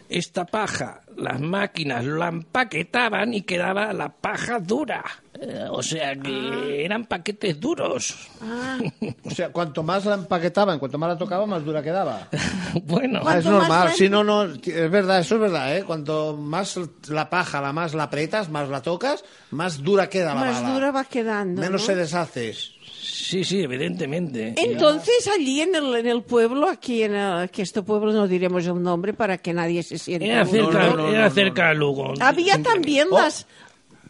esta 0.10 0.46
paja, 0.46 1.02
las 1.16 1.40
máquinas 1.40 2.04
la 2.04 2.28
empaquetaban 2.30 3.34
y 3.34 3.44
quedaba 3.44 3.94
la 3.94 4.10
paja 4.10 4.60
dura. 4.60 5.04
Eh, 5.42 5.66
o 5.70 5.82
sea 5.82 6.16
que 6.18 6.84
eran 6.84 7.06
paquetes 7.06 7.60
duros. 7.60 8.16
Ah, 8.42 8.78
O 9.24 9.30
sea, 9.30 9.50
cuanto 9.52 9.84
más 9.84 10.04
la 10.06 10.16
empaquetaban, 10.16 10.80
cuanto 10.80 10.98
más 10.98 11.10
la 11.10 11.18
tocaba, 11.18 11.46
más 11.46 11.64
dura 11.64 11.82
quedaba. 11.84 12.28
bueno, 12.84 13.22
Ah, 13.26 13.38
es 13.38 13.46
normal, 13.46 13.92
sí, 13.96 14.10
no, 14.10 14.24
no, 14.24 14.44
es 14.46 14.92
verdad, 14.92 15.20
eso 15.20 15.36
es 15.36 15.42
verdad, 15.42 15.78
¿eh? 15.78 15.84
Cuanto 15.84 16.36
más 16.36 16.78
la 17.08 17.30
paja, 17.30 17.62
la 17.62 17.72
más 17.72 17.94
la 17.94 18.04
aprietas, 18.04 18.50
más 18.50 18.68
la 18.68 18.82
tocas, 18.82 19.24
más 19.52 19.82
dura 19.82 20.10
queda 20.10 20.34
la 20.34 20.42
más 20.42 20.62
bala. 20.62 20.74
dura 20.74 20.92
va 20.92 21.04
quedando, 21.06 21.62
Menos 21.62 21.82
¿no? 21.82 21.86
se 21.88 21.96
deshace. 21.96 22.54
Sí, 23.02 23.44
sí, 23.44 23.62
evidentemente. 23.62 24.54
Entonces, 24.58 25.28
allí 25.34 25.62
en 25.62 25.76
el, 25.76 25.96
en 25.96 26.08
el 26.08 26.22
pueblo, 26.24 26.68
aquí 26.68 27.04
en 27.04 27.16
el- 27.16 27.50
que 27.50 27.62
este 27.62 27.82
pueblo 27.82 28.12
no 28.12 28.28
diremos 28.28 28.66
el 28.66 28.82
nombre 28.82 29.14
para 29.14 29.38
que 29.38 29.54
nadie 29.54 29.84
se 29.84 29.98
sienta... 29.98 30.26
Era 30.26 30.42
aludido. 30.42 30.72
cerca, 30.72 30.88
no, 30.88 30.96
no, 30.98 31.10
era 31.10 31.24
no, 31.30 31.34
cerca 31.34 31.70
de 31.70 31.76
Lugo. 31.76 32.14
Había 32.20 32.62
también 32.62 33.08
Oh, 33.12 33.18
las... 33.20 33.48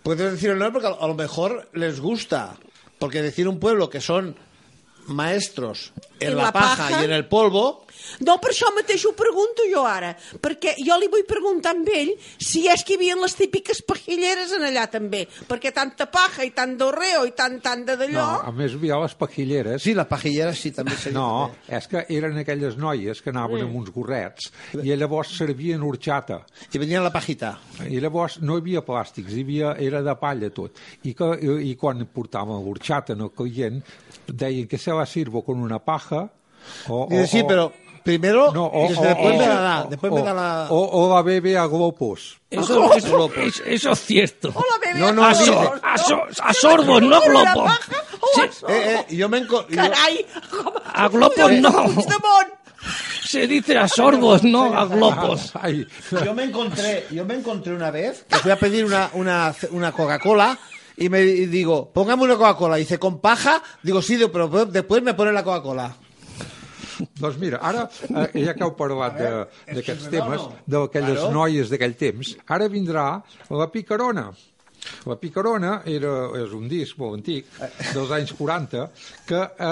Puedes 0.03 0.31
decir 0.31 0.49
el 0.51 0.59
nombre 0.59 0.81
porque 0.81 0.97
a 1.03 1.07
lo 1.07 1.13
mejor 1.15 1.69
les 1.73 1.99
gusta. 1.99 2.55
Porque 2.97 3.21
decir 3.21 3.47
un 3.47 3.59
pueblo 3.59 3.89
que 3.89 4.01
son 4.01 4.35
maestros 5.09 5.91
en, 6.19 6.29
En 6.31 6.35
la, 6.37 6.43
la 6.49 6.51
paja, 6.51 6.87
paja. 6.89 7.01
i 7.01 7.05
en 7.05 7.13
el 7.13 7.25
polvo, 7.27 7.85
No, 8.23 8.37
per 8.39 8.53
això 8.53 8.69
mateix 8.73 9.03
ho 9.05 9.11
pregunto 9.13 9.65
jo 9.69 9.81
ara, 9.85 10.13
perquè 10.41 10.71
jo 10.79 10.95
li 10.97 11.09
vull 11.11 11.25
preguntar 11.27 11.73
amb 11.75 11.87
ell 11.93 12.13
si 12.41 12.61
és 12.71 12.81
que 12.87 12.93
hi 12.93 12.97
havia 12.97 13.17
les 13.19 13.35
típiques 13.35 13.81
pajilleres 13.85 14.53
en 14.55 14.63
allà 14.69 14.85
també, 14.89 15.25
perquè 15.49 15.73
tanta 15.75 16.07
paja 16.09 16.45
i 16.47 16.53
tant 16.55 16.77
d'orreo 16.79 17.25
i 17.27 17.33
tant, 17.37 17.57
tant 17.61 17.83
de 17.85 17.97
No, 17.97 17.99
d'allò... 17.99 18.27
a 18.47 18.53
més 18.55 18.71
hi 18.71 18.79
havia 18.79 19.01
les 19.03 19.13
pajilleres. 19.19 19.83
sí, 19.83 19.93
la 19.93 20.07
pajillera 20.07 20.53
sí, 20.55 20.71
també 20.71 20.95
seria. 20.95 21.19
No, 21.19 21.51
és 21.67 21.89
que 21.91 22.05
eren 22.15 22.39
aquelles 22.39 22.77
noies 22.79 23.21
que 23.21 23.33
anaven 23.35 23.65
amb 23.67 23.75
uns 23.81 23.91
gorrets 23.93 24.47
i 24.81 24.95
llavors 24.95 25.35
servien 25.37 25.83
horxata. 25.83 26.39
I 26.73 26.79
venien 26.79 27.03
la 27.03 27.11
pajita. 27.11 27.51
I 27.85 27.99
llavors 27.99 28.39
no 28.41 28.55
hi 28.57 28.63
havia 28.63 28.81
plàstics, 28.87 29.35
hi 29.35 29.43
havia, 29.43 29.75
era 29.77 30.01
de 30.01 30.15
palla 30.15 30.49
tot. 30.55 30.79
I, 31.03 31.13
que, 31.13 31.33
i, 31.43 31.69
i 31.73 31.75
quan 31.75 32.07
portàvem 32.07 32.63
horxata 32.71 33.13
no 33.19 33.29
client, 34.31 34.39
deien 34.39 34.67
que 34.67 34.77
se 34.77 34.91
la 34.91 35.05
sirvo 35.05 35.43
con 35.43 35.59
una 35.59 35.79
paja 35.79 36.29
o, 36.87 37.07
Dice, 37.09 37.27
sí, 37.27 37.43
pero 37.47 37.71
primero, 38.03 38.51
no, 38.53 38.65
o, 38.65 38.85
o- 38.85 39.01
después 39.01 39.35
o- 39.35 39.37
me 39.39 39.47
la 39.47 39.59
da, 39.61 39.83
después 39.89 40.11
o- 40.11 40.15
me 40.15 40.21
da 40.23 40.33
la... 40.33 40.67
o, 40.69 41.05
o 41.07 41.15
la 41.15 41.21
bebe 41.21 41.57
a 41.57 41.65
glopos. 41.67 42.39
Eso, 42.49 42.93
eso, 42.93 43.31
eso- 43.35 43.63
eso 43.65 43.91
es 43.91 43.99
cierto. 43.99 44.49
Hola, 44.53 44.75
bebé, 44.85 44.99
No, 44.99 45.11
no, 45.13 45.23
a 45.25 45.29
A, 45.29 45.35
so- 45.35 45.59
a, 45.83 45.91
¿no? 45.95 45.97
so- 45.97 46.43
a 46.43 46.53
sorbos, 46.53 47.01
no 47.01 47.21
¿Con 47.21 47.31
una 47.35 47.53
glopos. 47.53 47.71
o 47.71 47.71
a 47.71 47.79
Sí? 48.35 48.41
Eh, 48.67 49.05
eh, 49.09 49.15
yo 49.15 49.29
me 49.29 49.37
enco... 49.39 49.65
com... 49.65 50.73
A 50.93 51.07
glopos 51.07 51.51
no. 51.53 51.87
Se 53.25 53.45
dice 53.47 53.77
a 53.77 53.87
sorbos, 53.87 54.43
no 54.43 54.73
a 54.77 54.85
glopos. 54.85 55.53
Yo 56.25 56.33
me 56.33 56.43
encontré, 56.45 57.05
yo 57.11 57.25
me 57.25 57.35
encontré 57.35 57.73
una 57.73 57.91
vez 57.91 58.25
que 58.27 58.37
fui 58.37 58.51
a 58.51 58.55
pedir 58.57 58.85
una, 58.85 59.09
una, 59.13 59.53
una 59.71 59.91
Coca-Cola 59.91 60.57
y 60.99 61.09
me 61.09 61.21
y 61.21 61.45
digo, 61.47 61.91
póngame 61.93 62.23
una 62.23 62.35
Coca-Cola. 62.35 62.75
Dice, 62.77 62.99
¿con 62.99 63.19
paja? 63.19 63.61
Digo, 63.83 64.01
sí, 64.01 64.19
pero 64.31 64.47
después 64.65 65.01
me 65.01 65.13
pone 65.13 65.31
la 65.31 65.43
Coca-Cola. 65.43 65.95
Doncs 67.15 67.37
mira, 67.39 67.59
ara, 67.63 67.85
eh, 68.33 68.43
ja 68.43 68.53
que 68.53 68.63
heu 68.65 68.73
parlat 68.75 69.13
de- 69.15 69.75
d'aquests 69.75 70.09
temes, 70.11 70.41
d'aquelles 70.67 71.15
Claro. 71.15 71.31
noies 71.31 71.69
d'aquell 71.71 71.95
temps, 71.95 72.33
ara 72.45 72.67
vindrà 72.67 73.23
la 73.49 73.67
picarona. 73.71 74.25
La 75.07 75.15
picarona 75.19 75.81
era, 75.85 76.27
és 76.39 76.51
un 76.55 76.67
disc 76.67 76.97
molt 76.99 77.15
antic, 77.19 77.45
dels 77.93 78.11
anys 78.11 78.33
40, 78.35 78.89
que 79.27 79.39
eh, 79.39 79.63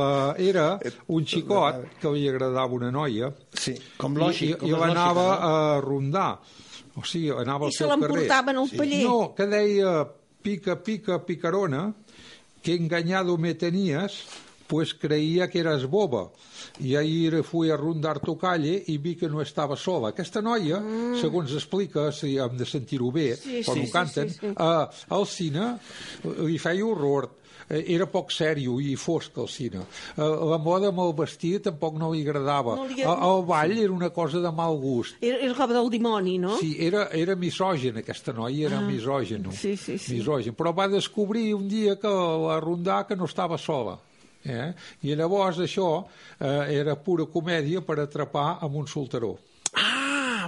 la, 0.00 0.34
era 0.38 0.78
un 1.08 1.24
xicot 1.26 1.98
que 2.00 2.12
li 2.12 2.26
agradava 2.28 2.72
una 2.72 2.90
noia 2.90 3.30
Sí, 3.52 3.74
com 3.98 4.16
i, 4.16 4.20
lògic. 4.20 4.50
i, 4.56 4.58
com 4.60 4.68
i 4.68 4.72
l'anava 4.72 5.26
no? 5.26 5.48
a 5.50 5.80
rondar. 5.84 6.38
O 6.96 7.04
sigui, 7.04 7.28
anava 7.30 7.66
I 7.66 7.68
al 7.68 7.72
se 7.72 7.78
seu 7.84 7.88
carrer. 7.88 8.00
l'emportaven 8.00 8.56
al 8.56 8.70
paller. 8.76 9.04
No, 9.04 9.34
que 9.34 9.46
deia 9.46 9.92
pica, 10.42 10.76
pica, 10.82 11.24
picarona, 11.24 11.92
que 12.62 12.74
engañado 12.74 13.36
me 13.38 13.54
tenías, 13.54 14.24
pues 14.66 14.94
creía 14.94 15.48
que 15.50 15.58
eras 15.58 15.84
boba. 15.86 16.30
I 16.78 16.94
ahir 16.94 17.42
fui 17.42 17.70
a 17.70 17.76
rondar 17.76 18.20
tu 18.20 18.36
calle 18.38 18.84
i 18.86 18.98
vi 18.98 19.16
que 19.16 19.28
no 19.28 19.40
estava 19.42 19.74
sola. 19.76 20.12
Aquesta 20.12 20.40
noia, 20.44 20.78
segons 21.18 21.50
explica, 21.56 22.12
si 22.12 22.36
hem 22.38 22.54
de 22.56 22.66
sentir-ho 22.68 23.10
bé, 23.10 23.32
Mm. 23.34 23.40
Sí, 23.42 23.62
quan 23.64 23.76
sí, 23.76 23.82
ho 23.82 23.86
sí, 23.86 23.92
canten, 23.92 24.30
sí, 24.30 24.38
sí. 24.40 24.46
eh, 24.46 24.86
al 25.16 25.26
cine 25.26 25.66
eh, 26.22 26.36
li 26.46 26.58
feia 26.58 26.86
horror 26.86 27.30
era 27.70 28.06
poc 28.10 28.32
sèrio 28.34 28.80
i 28.82 28.96
fosc 28.98 29.36
al 29.38 29.48
cine. 29.48 29.84
Eh, 30.16 30.22
La 30.50 30.58
moda 30.58 30.88
amb 30.90 30.98
el 31.04 31.12
vestit 31.14 31.62
tampoc 31.68 31.94
no 31.98 32.10
li 32.12 32.22
agradava. 32.26 32.74
No 32.76 32.86
li- 32.90 33.02
El, 33.02 33.14
el 33.28 33.44
ball 33.46 33.76
era 33.78 33.92
una 33.92 34.10
cosa 34.10 34.40
de 34.42 34.50
mal 34.52 34.76
gust. 34.82 35.16
Era, 35.22 35.38
era 35.38 35.54
roba 35.54 35.74
del 35.78 35.90
dimoni, 35.90 36.38
no? 36.38 36.56
Sí, 36.58 36.76
era, 36.80 37.08
era 37.12 37.36
misògen, 37.36 37.98
aquesta 38.02 38.32
noia 38.32 38.66
era 38.66 38.78
Ah, 38.78 38.86
misògen. 38.88 39.50
sí, 39.52 39.76
sí, 39.76 39.98
sí. 39.98 40.16
Misògen. 40.18 40.54
Però 40.58 40.74
va 40.74 40.88
descobrir 40.88 41.54
un 41.54 41.68
dia 41.68 41.96
que 42.00 42.08
la 42.08 42.58
rondar 42.60 43.06
que 43.06 43.16
no 43.16 43.24
estava 43.26 43.56
sola. 43.58 43.98
Eh? 44.42 44.72
I 45.04 45.14
llavors 45.14 45.58
això 45.60 46.06
eh, 46.40 46.74
era 46.80 46.96
pura 46.96 47.26
comèdia 47.26 47.82
per 47.84 47.98
atrapar 48.00 48.58
amb 48.62 48.74
un 48.76 48.86
solteró. 48.88 49.36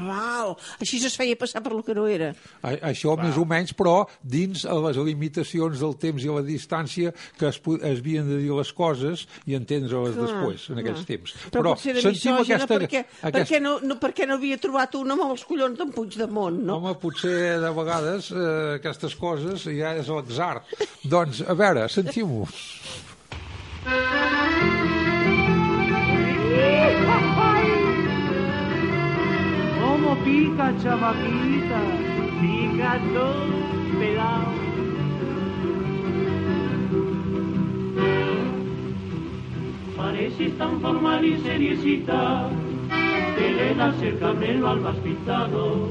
Val. 0.06 0.54
Així 0.80 1.00
es 1.04 1.16
feia 1.18 1.36
passar 1.38 1.62
per 1.64 1.72
lo 1.72 1.82
que 1.86 1.94
no 1.94 2.06
era. 2.10 2.32
A, 2.62 2.74
això 2.92 3.14
més 3.20 3.36
o 3.38 3.44
menys, 3.48 3.74
però 3.78 4.02
dins 4.22 4.64
les 4.64 4.96
limitacions 5.02 5.80
del 5.82 5.96
temps 6.02 6.24
i 6.24 6.30
la 6.32 6.42
distància 6.46 7.12
que 7.38 7.48
es, 7.50 7.60
es 7.82 8.00
havien 8.02 8.28
de 8.28 8.38
dir 8.42 8.52
les 8.56 8.72
coses 8.76 9.26
i 9.46 9.56
entendre-les 9.58 10.16
Clar, 10.16 10.26
després, 10.28 10.68
en 10.72 10.82
aquells 10.82 11.02
clar. 11.04 11.10
temps. 11.12 11.34
Però, 11.54 11.74
potser 11.74 11.94
de 11.96 12.04
sentim 12.04 12.36
misògina 12.36 12.66
perquè, 12.70 13.04
aquesta- 13.04 13.32
perquè, 13.38 13.60
no, 13.62 13.76
no, 13.82 13.98
perquè 14.02 14.26
no 14.28 14.38
havia 14.40 14.58
trobat 14.62 14.94
un 15.00 15.14
amb 15.16 15.26
els 15.30 15.44
collons 15.48 15.78
d'en 15.78 15.92
Puigdemont, 15.92 16.62
no? 16.66 16.78
Home, 16.80 16.94
potser 17.02 17.58
de 17.62 17.72
vegades 17.76 18.30
eh, 18.32 18.78
aquestes 18.80 19.14
coses 19.20 19.66
ja 19.68 19.94
és 19.98 20.08
l'atzar. 20.08 20.62
doncs, 21.04 21.42
a 21.46 21.54
veure, 21.58 21.88
sentim-ho. 21.92 22.46
¿Cómo 29.92 30.16
pica, 30.24 30.72
chamaquita? 30.82 31.80
Pica 32.40 32.98
todo 33.12 33.98
pelado. 33.98 34.52
Pareces 39.94 40.56
tan 40.56 40.80
formal 40.80 41.22
y 41.22 41.36
seriecita, 41.42 42.48
que 43.36 43.52
le 43.52 43.74
das 43.74 44.00
el 44.00 44.18
cabrero 44.18 44.70
al 44.70 44.80
más 44.80 44.96
pintado. 44.96 45.90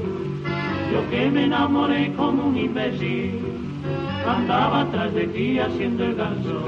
Yo 0.92 1.08
que 1.08 1.30
me 1.30 1.44
enamoré 1.44 2.12
como 2.14 2.46
un 2.46 2.56
imbécil, 2.56 3.38
andaba 4.26 4.84
tras 4.90 5.14
de 5.14 5.28
ti 5.28 5.60
haciendo 5.60 6.06
el 6.06 6.16
ganso. 6.16 6.64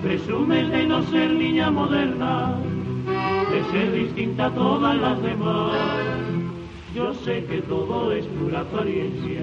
Presumes 0.00 0.70
de 0.70 0.86
no 0.86 1.02
ser 1.02 1.32
niña 1.32 1.72
moderna, 1.72 2.54
de 3.06 3.64
ser 3.70 3.92
distinta 3.92 4.46
a 4.46 4.50
todas 4.50 4.96
las 4.96 5.22
demás. 5.22 5.72
Yo 6.94 7.14
sé 7.14 7.44
que 7.44 7.62
todo 7.62 8.12
es 8.12 8.26
pura 8.26 8.60
apariencia, 8.60 9.42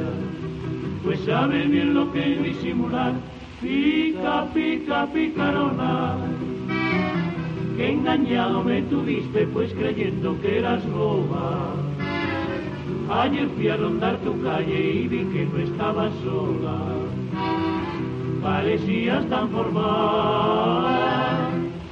pues 1.04 1.20
sabes 1.22 1.70
bien 1.70 1.94
lo 1.94 2.12
que 2.12 2.34
es 2.34 2.44
disimular. 2.44 3.14
Pica, 3.62 4.46
pica, 4.54 5.08
picarona, 5.12 6.16
que 7.76 7.92
engañado 7.92 8.64
me 8.64 8.82
tuviste, 8.84 9.48
pues 9.48 9.74
creyendo 9.74 10.40
que 10.42 10.60
eras 10.60 10.88
boba. 10.92 11.74
Ayer 13.10 13.48
fui 13.56 13.70
a 13.70 13.78
rondar 13.78 14.18
tu 14.18 14.40
calle 14.44 14.92
y 14.92 15.08
vi 15.08 15.24
que 15.26 15.46
no 15.46 15.58
estabas 15.60 16.12
sola. 16.24 16.78
Parecías 18.44 19.28
tan 19.30 19.50
formal 19.50 21.47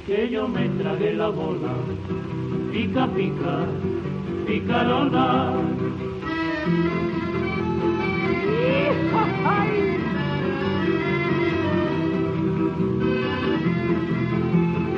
que 0.06 0.30
yo 0.30 0.46
me 0.46 0.68
tragué 0.68 1.14
la 1.14 1.28
bola. 1.28 1.74
Pica, 2.70 3.08
pica, 3.08 3.66
picarona. 4.46 5.52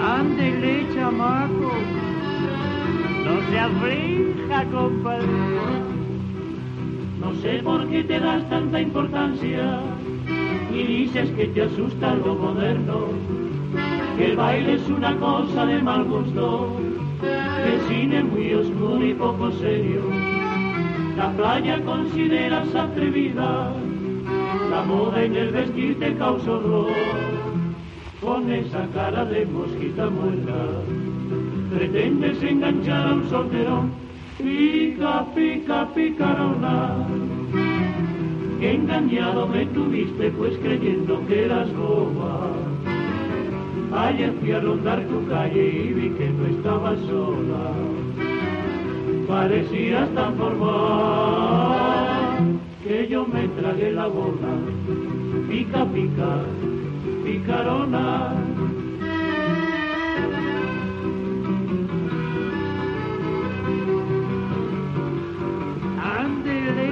Ándele, 0.01 0.87
chamaco. 0.95 1.73
No 3.25 3.51
se 3.51 3.59
aflija, 3.59 4.65
compadre. 4.71 5.27
No 7.21 7.35
sé 7.37 7.61
por 7.63 7.89
qué 7.89 8.05
te 8.05 8.21
das 8.21 8.49
tanta 8.51 8.81
importancia 8.81 9.81
y 10.73 10.83
dices 10.83 11.31
que 11.31 11.47
te 11.47 11.63
asusta 11.63 12.15
lo 12.15 12.35
moderno, 12.35 13.09
que 14.19 14.25
el 14.25 14.37
baile 14.37 14.75
es 14.75 14.89
una 14.89 15.17
cosa 15.17 15.65
de 15.65 15.81
mal 15.81 16.03
gusto, 16.05 16.77
que 17.21 17.75
el 17.75 17.81
cine 17.83 18.25
muy 18.25 18.53
oscuro 18.53 19.07
y 19.07 19.15
poco 19.15 19.53
serio, 19.53 20.03
la 21.17 21.31
playa 21.31 21.81
consideras 21.85 22.75
atrevida, 22.75 23.73
la 24.71 24.83
moda 24.83 25.23
en 25.23 25.37
el 25.37 25.53
vestir 25.53 26.01
te 26.01 26.15
causa 26.15 26.51
horror, 26.51 26.91
con 28.21 28.51
esa 28.51 28.89
cara 28.93 29.25
de 29.25 29.47
mosquita 29.47 30.11
muerta, 30.11 30.67
pretendes 31.73 32.43
enganchar 32.43 33.07
a 33.07 33.15
un 33.15 33.31
solterón, 33.31 33.93
pica, 34.37 35.25
pica, 35.33 35.89
picarona 35.95 37.07
engañado 38.61 39.47
me 39.47 39.67
tuviste 39.67 40.31
pues 40.33 40.59
creyendo 40.59 41.25
que 41.29 41.45
eras 41.45 41.73
boba. 41.77 42.68
Ayer 43.91 44.33
fui 44.39 44.53
a 44.53 44.61
rondar 44.61 45.01
tu 45.05 45.27
calle 45.29 45.67
y 45.67 45.93
vi 45.95 46.11
que 46.11 46.29
no 46.29 46.47
estabas 46.47 46.99
sola. 47.01 47.73
Parecías 49.27 50.15
tan 50.15 50.37
formal 50.37 51.59
que 52.85 53.09
yo 53.09 53.27
me 53.27 53.49
tragué 53.49 53.93
la 53.93 54.07
bola. 54.07 54.59
Pica, 55.49 55.87
pica, 55.87 56.45
picarona. 57.25 58.35
Ándele 66.19 66.91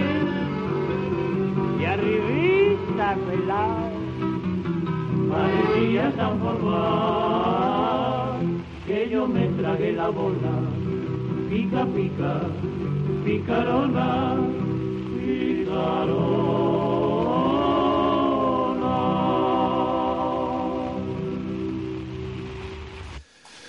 y 1.78 1.84
arribita 1.84 3.16
pelado 3.28 3.85
parecía 5.36 6.10
tan 6.16 6.38
formal 6.40 8.40
que 8.86 9.08
yo 9.10 9.26
me 9.26 9.46
tragué 9.60 9.92
la 9.92 10.08
bola, 10.08 10.54
pica, 11.50 11.84
pica, 11.94 12.40
picarona, 13.24 14.36
picarona. 15.18 16.35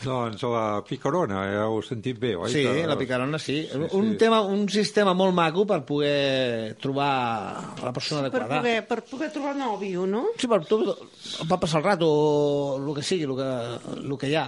Doncs 0.07 0.43
la 0.47 0.81
picarona, 0.87 1.41
ja 1.51 1.65
ho 1.67 1.75
heu 1.77 1.81
sentit 1.83 2.17
bé, 2.21 2.33
oi? 2.39 2.49
Sí, 2.51 2.63
Que- 2.63 2.85
la 2.87 2.95
picarona 2.97 3.37
sí. 3.39 3.57
Sí, 3.71 3.77
Un, 3.91 4.11
sí. 4.13 4.17
tema, 4.17 4.39
un 4.41 4.67
sistema 4.71 5.13
molt 5.13 5.33
maco 5.35 5.65
per 5.67 5.81
poder 5.85 6.75
trobar 6.81 7.75
la 7.83 7.91
persona 7.93 8.29
Per 8.29 8.41
adequada. 8.41 8.61
poder, 8.61 8.87
per 8.87 9.01
poder 9.03 9.31
trobar 9.31 9.55
nòvio, 9.59 10.05
no? 10.07 10.25
Sí, 10.37 10.47
per, 10.47 10.63
tu, 10.65 10.79
per 11.49 11.59
passar 11.59 11.81
el 11.81 11.85
rato 11.91 12.07
o 12.07 12.77
el 12.87 12.95
que 12.95 13.03
sigui, 13.03 13.23
el 13.27 13.35
que, 13.35 13.51
el 14.07 14.17
que 14.17 14.29
hi 14.31 14.35
ha. 14.39 14.47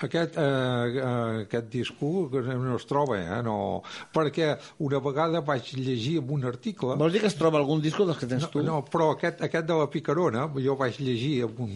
Aquest, 0.00 0.36
eh, 0.38 0.42
eh, 0.42 1.42
aquest 1.44 1.66
discurs 1.72 2.30
que 2.32 2.40
no 2.56 2.76
es 2.76 2.86
troba, 2.88 3.18
eh? 3.20 3.42
No, 3.44 3.82
perquè 4.14 4.54
una 4.80 4.98
vegada 5.04 5.42
vaig 5.44 5.72
llegir 5.76 6.18
en 6.22 6.30
un 6.32 6.44
article... 6.48 6.94
Vols 6.96 7.12
dir 7.12 7.20
que 7.20 7.28
es 7.28 7.36
troba 7.36 7.58
algun 7.60 7.82
disco 7.84 8.06
dels 8.08 8.16
que 8.16 8.28
tens 8.30 8.46
No, 8.46 8.48
tu? 8.54 8.62
no, 8.64 8.78
però 8.88 9.10
aquest, 9.12 9.42
aquest 9.44 9.66
de 9.68 9.76
la 9.76 9.88
picarona, 9.92 10.46
jo 10.56 10.76
vaig 10.80 10.96
llegir 11.04 11.42
en 11.44 11.60
un, 11.66 11.74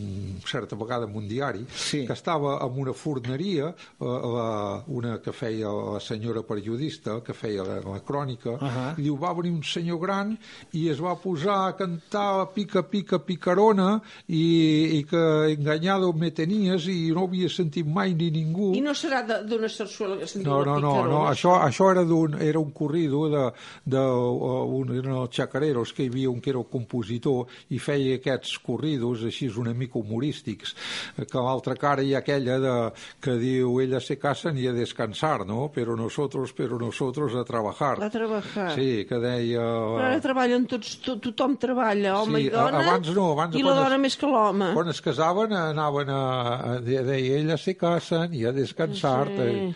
certa 0.49 0.77
vegada 0.81 1.05
en 1.05 1.15
un 1.21 1.29
diari, 1.29 1.67
Sí. 1.75 2.07
que 2.07 2.15
estava 2.17 2.55
en 2.65 2.79
una 2.81 2.95
forneria, 2.97 3.75
eh, 4.01 4.05
la, 4.07 4.83
una 4.89 5.19
que 5.21 5.33
feia 5.37 5.69
la 5.69 6.01
senyora 6.01 6.43
periodista, 6.43 7.19
que 7.25 7.35
feia 7.37 7.63
la, 7.67 7.77
la 7.85 8.01
crònica, 8.01 8.57
Ahà. 8.57 8.87
i 8.97 9.03
diu, 9.05 9.19
va 9.21 9.35
venir 9.37 9.53
un 9.53 9.63
senyor 9.63 10.01
gran 10.01 10.33
i 10.73 10.87
es 10.89 11.01
va 11.03 11.13
posar 11.21 11.59
a 11.69 11.77
cantar 11.77 12.49
pica, 12.55 12.83
pica, 12.89 13.19
picarona 13.21 13.99
i, 14.29 14.97
i 14.99 15.05
que 15.05 15.23
enganyado 15.53 16.13
me 16.17 16.31
tenies 16.33 16.89
i 16.89 17.11
no 17.13 17.29
havia 17.29 17.53
sentit 17.53 17.85
mai 17.87 18.14
ni 18.19 18.31
ningú. 18.35 18.73
I 18.75 18.81
no 18.85 18.95
serà 18.95 19.23
d'una 19.27 19.69
sarsuela 19.69 20.17
que 20.21 20.29
diu 20.33 20.45
No, 20.47 20.63
no, 20.65 20.79
no, 20.81 20.95
no, 21.09 21.23
això, 21.31 21.57
això 21.65 21.91
era, 21.93 22.03
un, 22.03 22.37
era 22.41 22.59
un 22.61 22.71
corrido 22.73 23.29
de, 23.33 23.45
de 23.85 24.01
uh, 24.01 24.65
un, 24.81 24.95
eren 24.99 25.17
els 25.23 25.31
xacareros, 25.35 25.93
que 25.93 26.05
hi 26.05 26.11
havia 26.13 26.31
un 26.31 26.41
que 26.41 26.51
era 26.51 26.59
el 26.63 26.69
compositor 26.71 27.47
i 27.71 27.79
feia 27.79 28.17
aquests 28.21 28.59
corridos 28.65 29.25
així 29.25 29.49
una 29.61 29.73
mica 29.75 29.99
humorístics, 29.99 30.75
que 31.17 31.39
a 31.39 31.43
l'altra 31.45 31.75
cara 31.77 32.03
hi 32.03 32.15
ha 32.15 32.19
aquella 32.23 32.59
de, 32.59 32.75
que 33.23 33.35
diu 33.41 33.79
ella 33.83 34.01
se 34.01 34.17
casen 34.19 34.59
i 34.59 34.67
a 34.67 34.73
descansar, 34.73 35.45
no? 35.47 35.69
Però 35.75 35.95
nosotros, 35.97 36.53
però 36.57 36.79
nosotros 36.81 37.35
a 37.35 37.45
trabajar. 37.45 38.03
A 38.03 38.11
trabajar. 38.11 38.73
Sí, 38.75 39.05
que 39.09 39.19
deia... 39.23 39.61
Però 39.63 40.05
ara 40.09 40.21
treballen 40.25 40.67
tots, 40.71 40.97
to, 41.05 41.17
tothom 41.23 41.57
treballa, 41.61 42.17
home 42.23 42.41
Sí, 42.41 42.47
i 42.47 42.51
dona, 42.53 42.81
abans 42.83 43.11
no, 43.15 43.31
abans 43.33 43.57
i 43.57 43.63
la 43.63 43.75
es- 43.75 43.83
dona 43.83 43.99
més 44.03 44.17
que 44.21 44.27
l'home. 44.31 44.71
Quan 44.75 44.89
es 44.93 45.01
casaven 45.05 45.53
anaven 45.55 46.11
a, 46.11 46.23
a 46.75 46.75
de- 46.85 47.03
deia 47.07 47.39
ella 47.41 47.57
se 47.61 47.75
casen 48.05 48.35
i 48.37 48.45
a 48.47 48.53
descansar 48.53 49.29
Sí. 49.29 49.41
eh. 49.41 49.75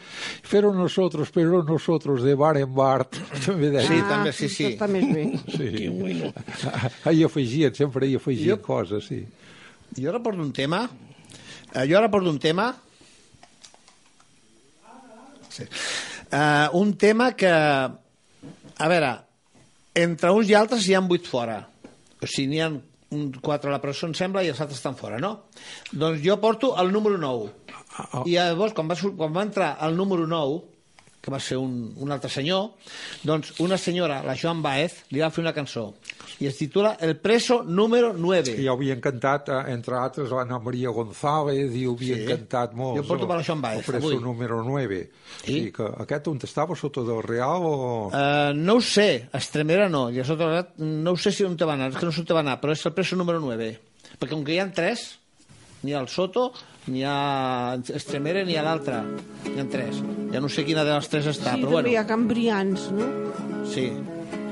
però 0.51 0.73
nosotros 0.75 1.31
però 1.33 1.63
nosotros 1.65 2.23
de 2.23 2.35
bar 2.35 2.57
en 2.59 2.75
bar 2.75 3.07
també 3.47 3.71
deia 3.71 3.89
Sí, 3.89 4.01
també, 4.09 4.33
sí, 4.33 4.49
sí. 4.49 4.67
Està 4.75 4.87
més 4.89 5.07
bé. 5.15 5.25
sí. 5.57 5.71
Qué 5.77 5.89
bueno. 5.89 6.33
hi 7.13 7.25
afegien, 7.25 7.75
sempre 7.75 8.07
hi 8.07 8.17
afegien 8.17 8.57
Jo- 8.57 8.63
coses 8.63 9.05
sí. 9.09 9.25
Jo 9.97 10.11
ara 10.11 10.21
porto 10.21 10.43
un 10.43 10.53
tema... 10.53 10.83
Eh, 11.75 11.87
jo 11.89 11.97
ara 11.99 12.11
porto 12.11 12.29
un 12.31 12.39
tema... 12.39 12.75
Sí. 15.49 15.65
Eh, 16.31 16.69
un 16.75 16.97
tema 16.97 17.33
que... 17.35 17.49
A 17.49 18.87
veure, 18.87 19.09
entre 19.99 20.31
uns 20.31 20.51
i 20.53 20.55
altres 20.55 20.85
hi 20.87 20.95
ha 20.95 21.01
vuit 21.03 21.25
fora. 21.27 21.57
O 22.23 22.27
sigui, 22.29 22.47
n'hi 22.53 22.61
ha 22.63 22.69
un, 22.71 23.25
quatre 23.43 23.71
a 23.71 23.75
la 23.75 23.81
presó, 23.83 24.07
em 24.07 24.15
sembla, 24.15 24.45
i 24.47 24.53
els 24.53 24.61
altres 24.63 24.79
estan 24.79 24.95
fora, 24.95 25.19
no? 25.19 25.33
Doncs 25.91 26.21
jo 26.23 26.37
porto 26.39 26.75
el 26.79 26.93
número 26.95 27.19
9. 27.19 27.49
Ah, 27.99 28.23
I 28.27 28.37
llavors, 28.39 28.75
quan 28.77 28.87
va, 28.91 28.95
quan 29.19 29.33
va 29.35 29.43
entrar 29.49 29.73
el 29.83 29.97
número 29.99 30.27
9, 30.31 30.61
que 31.21 31.33
va 31.35 31.41
ser 31.43 31.57
un, 31.59 31.73
un 31.99 32.13
altre 32.15 32.31
senyor, 32.31 32.69
doncs 33.27 33.57
una 33.61 33.77
senyora, 33.77 34.21
la 34.23 34.37
Joan 34.39 34.61
Baez, 34.63 35.01
li 35.11 35.19
va 35.21 35.33
fer 35.35 35.43
una 35.43 35.53
cançó 35.53 35.89
i 36.39 36.47
es 36.47 36.55
titula 36.55 36.93
El 37.03 37.17
preso 37.19 37.65
número 37.67 38.13
9. 38.15 38.53
i 38.63 38.69
ho 38.71 38.77
havien 38.77 39.01
cantat, 39.03 39.49
eh, 39.51 39.73
entre 39.73 39.97
altres, 39.99 40.31
l'Anna 40.31 40.61
Maria 40.63 40.93
González, 40.95 41.75
i 41.75 41.83
ho 41.89 41.97
havien 41.97 42.21
Sí. 42.21 42.27
cantat 42.29 42.77
molt. 42.79 43.01
Jo 43.01 43.03
porto 43.09 43.27
per 43.27 43.41
la 43.41 43.43
Joan 43.43 43.61
Baez, 43.65 43.81
El 43.81 43.85
preso 43.89 44.07
avui. 44.13 44.21
número 44.23 44.63
9. 44.63 45.01
Sí. 45.43 45.57
I 45.67 45.73
que 45.75 45.89
aquest 46.05 46.29
on 46.31 46.39
estava, 46.47 46.77
sota 46.79 47.03
del 47.03 47.21
Real 47.27 47.67
o... 47.67 48.13
Uh, 48.15 48.55
no 48.55 48.77
ho 48.79 48.81
sé, 48.81 49.27
Estremera 49.35 49.89
no, 49.91 50.05
i 50.15 50.21
a 50.23 50.25
sota 50.25 50.69
no 50.79 51.11
ho 51.11 51.17
sé 51.19 51.33
si 51.35 51.43
on 51.43 51.57
te 51.59 51.67
va 51.67 51.75
anar, 51.75 51.91
és 51.91 51.99
que 51.99 52.07
no 52.07 52.13
sé 52.15 52.21
on 52.23 52.31
te 52.31 52.39
va 52.39 52.47
anar, 52.47 52.61
però 52.63 52.71
és 52.79 52.87
el 52.87 52.95
preso 52.95 53.19
número 53.19 53.41
9. 53.43 53.73
Perquè 54.21 54.31
com 54.37 54.45
que 54.47 54.55
hi 54.55 54.61
ha 54.63 54.71
tres, 54.71 55.19
n'hi 55.83 55.93
ha 55.99 55.99
el 56.07 56.09
Soto, 56.09 56.53
n'hi 56.89 57.05
ha 57.05 57.79
Estremera 57.95 58.45
ni 58.45 58.57
ha 58.57 58.63
l'altre, 58.67 59.03
n'hi 59.47 59.61
ha 59.61 59.67
tres. 59.71 60.03
Ja 60.33 60.41
no 60.41 60.49
sé 60.49 60.65
quina 60.65 60.85
de 60.85 60.95
les 60.97 61.09
tres 61.09 61.27
està, 61.31 61.55
Sí, 61.57 61.63
però 61.63 61.79
també 61.79 61.91
hi 61.91 61.95
bueno, 61.95 62.01
ha 62.01 62.07
cambrians, 62.07 62.91
no? 62.93 63.09
sí. 63.65 63.93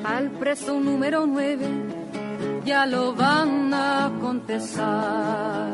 Al 0.06 0.30
preso 0.38 0.78
número 0.78 1.26
9 1.26 1.66
ya 2.64 2.86
lo 2.86 3.12
van 3.14 3.72
a 3.74 4.10
confesar. 4.20 5.72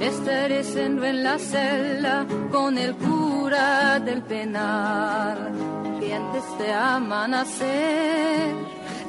Estaré 0.00 0.64
siendo 0.64 1.04
en 1.04 1.22
la 1.22 1.38
celda 1.38 2.26
con 2.50 2.76
el 2.78 2.94
cura 2.96 4.00
del 4.00 4.22
penal. 4.22 5.52
Que 6.00 6.14
antes 6.14 6.44
de 6.58 6.72
amanecer 6.72 8.54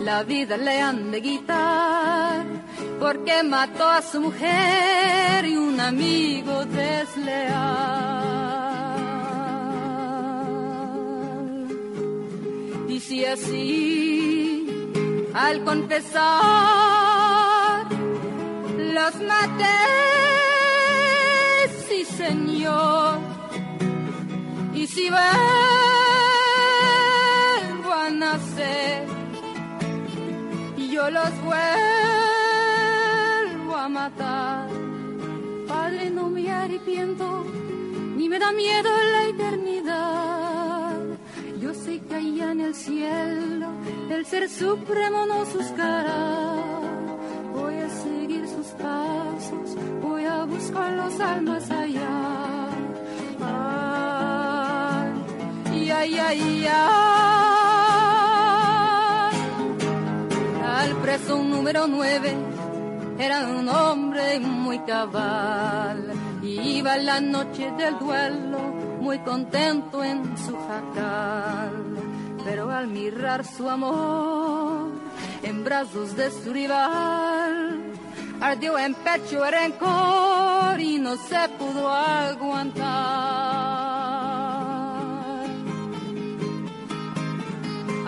la 0.02 0.24
vida 0.24 0.58
le 0.58 0.82
han 0.82 1.12
de 1.12 1.22
quitar 1.22 2.46
porque 3.00 3.44
mató 3.44 3.88
a 3.88 4.02
su 4.02 4.20
mujer 4.20 5.46
y 5.46 5.56
un 5.56 5.80
amigo 5.80 6.66
desleal. 6.66 8.20
Dice 12.88 13.30
así, 13.30 14.68
al 15.34 15.64
confesar, 15.64 16.26
los 18.78 19.16
maté, 19.22 19.80
sí 21.88 22.04
señor, 22.04 23.20
y 24.74 24.86
si 24.88 25.10
vuelvo 25.10 25.24
a 27.94 28.10
nacer, 28.10 29.08
yo 30.92 31.10
los 31.10 31.42
vuelvo 31.44 31.99
matar. 33.90 34.68
Padre, 35.68 36.10
no 36.10 36.30
me 36.30 36.50
arrepiento, 36.52 37.46
ni 38.16 38.30
me 38.30 38.40
da 38.40 38.52
miedo 38.52 38.90
la 39.14 39.28
eternidad. 39.28 40.98
Yo 41.60 41.74
sé 41.74 42.00
que 42.00 42.16
allá 42.16 42.52
en 42.52 42.62
el 42.62 42.74
cielo 42.76 43.68
el 44.10 44.26
ser 44.26 44.50
supremo 44.50 45.26
nos 45.26 45.54
buscará. 45.54 46.56
Voy 47.54 47.76
a 47.76 47.90
seguir 47.90 48.48
sus 48.48 48.68
pasos, 48.68 49.76
voy 50.02 50.24
a 50.26 50.46
buscar 50.46 50.94
los 50.94 51.20
almas 51.20 51.70
allá. 51.70 52.70
Ay, 55.62 55.92
ay, 55.92 56.18
ay, 56.18 56.68
ay. 56.68 56.80
Al 60.66 60.96
preso 61.02 61.44
número 61.44 61.88
nueve 61.88 62.36
era 63.20 63.46
un 63.48 63.68
hombre 63.68 64.40
muy 64.40 64.80
cabal. 64.80 66.14
Iba 66.42 66.98
la 66.98 67.20
noche 67.20 67.70
del 67.78 68.00
duelo 68.00 68.60
muy 69.02 69.20
contento 69.20 70.02
en 70.04 70.38
su 70.38 70.56
jacal. 70.58 71.98
Pero 72.46 72.72
al 72.72 72.88
mirar 72.88 73.46
su 73.46 73.70
amor 73.70 74.92
en 75.44 75.64
brazos 75.66 76.16
de 76.16 76.32
su 76.32 76.54
rival, 76.54 77.92
ardió 78.40 78.80
en 78.80 78.94
pecho 78.96 79.44
el 79.46 79.52
rencor 79.52 80.80
y 80.80 80.98
no 80.98 81.18
se 81.18 81.50
pudo 81.58 81.90
aguantar. 81.92 82.88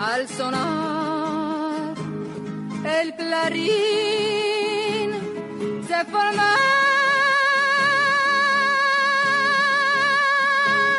Al 0.00 0.26
sonar 0.28 1.94
el 2.84 3.14
clarín 3.14 4.51
forma 6.04 6.54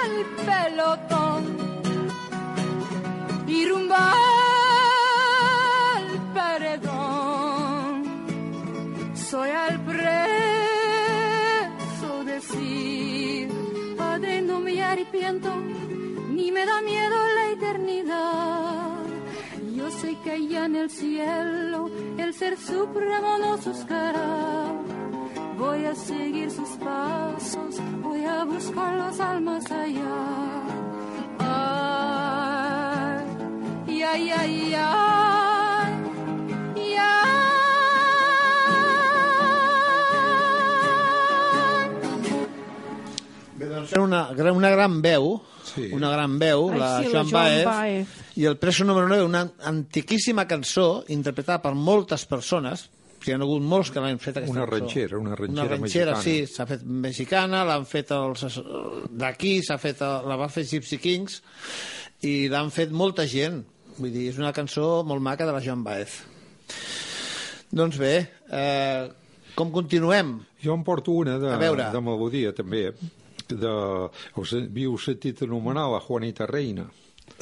el 0.06 0.26
pelotón 0.46 1.44
y 3.48 3.66
rumba 3.66 4.14
al 5.96 6.06
paredón. 6.34 8.04
Soy 9.16 9.50
al 9.50 9.80
preso 9.86 10.04
decir, 12.24 13.50
Padre, 13.98 14.42
no 14.42 14.60
me 14.60 14.84
arrepiento, 14.84 15.50
ni 16.30 16.52
me 16.52 16.66
da 16.66 16.82
miedo 16.82 17.16
la 17.36 17.50
eternidad. 17.52 18.83
Yo 19.84 19.92
sé 19.92 20.16
que 20.24 20.32
allá 20.32 20.64
en 20.64 20.78
el 20.78 20.90
cielo 20.90 21.90
el 22.18 22.34
ser 22.34 22.58
supremo 22.58 23.38
nos 23.38 23.66
buscará. 23.66 24.72
Voy 25.58 25.84
a 25.84 25.94
seguir 25.94 26.50
sus 26.50 26.70
pasos, 26.78 27.82
voy 28.02 28.24
a 28.24 28.46
buscarlos 28.46 29.20
al 29.20 29.42
más 29.42 29.70
allá. 29.70 30.16
Ay, 31.38 33.28
ay, 34.04 34.30
ay, 34.32 34.74
ay, 34.78 35.94
y 36.78 36.96
Bé, 43.58 43.66
doncs 43.66 43.92
una, 43.98 44.30
una 44.54 44.70
gran 44.70 45.02
veu, 45.02 45.42
Sí. 45.76 45.90
una 45.92 46.10
gran 46.10 46.40
veu, 46.40 46.72
Ai, 46.72 46.80
la 46.80 47.00
sí, 47.00 47.04
la 47.04 47.10
Joan 47.12 47.30
Joan 47.30 47.32
Baez, 47.32 47.66
Baez. 47.66 48.23
I 48.36 48.46
el 48.50 48.58
preso 48.58 48.84
número 48.86 49.08
9, 49.08 49.24
una 49.28 49.44
antiquíssima 49.70 50.48
cançó 50.50 51.04
interpretada 51.14 51.62
per 51.62 51.74
moltes 51.76 52.26
persones, 52.26 52.88
hi 53.24 53.32
ha 53.32 53.38
hagut 53.40 53.62
molts 53.64 53.92
que 53.94 54.02
l'han 54.04 54.18
fet 54.20 54.36
aquesta 54.42 54.52
Una 54.52 54.66
cançó. 54.66 54.80
ranxera, 54.80 55.18
una 55.22 55.36
ranxera 55.36 55.62
Una 55.64 55.76
ranxera, 55.78 56.16
mexicana. 56.18 56.24
sí, 56.48 56.54
s'ha 56.56 56.66
fet 56.68 56.82
mexicana, 56.84 57.62
l'han 57.64 57.86
fet 57.88 58.12
els... 58.12 58.44
d'aquí, 59.12 59.54
s'ha 59.64 59.78
fet, 59.80 60.02
la 60.02 60.36
va 60.40 60.50
fer 60.52 60.66
Gypsy 60.68 60.98
Kings, 61.00 61.38
i 62.28 62.50
l'han 62.52 62.72
fet 62.74 62.92
molta 62.92 63.24
gent. 63.30 63.62
Vull 64.00 64.12
dir, 64.12 64.28
és 64.34 64.40
una 64.42 64.52
cançó 64.52 65.04
molt 65.08 65.22
maca 65.24 65.46
de 65.46 65.54
la 65.56 65.62
Joan 65.64 65.84
Baez. 65.86 66.18
Doncs 67.74 67.98
bé, 68.02 68.14
eh, 68.52 69.08
com 69.56 69.72
continuem? 69.72 70.40
Jo 70.64 70.74
em 70.76 70.84
porto 70.84 71.14
una 71.14 71.38
de, 71.40 71.54
de 71.94 72.02
melodia, 72.02 72.52
també. 72.58 72.90
De, 73.54 73.72
us 74.40 74.54
havíeu 74.58 74.98
sentit 74.98 75.42
anomenar 75.46 75.88
la 75.92 76.00
Juanita 76.02 76.46
Reina. 76.50 76.88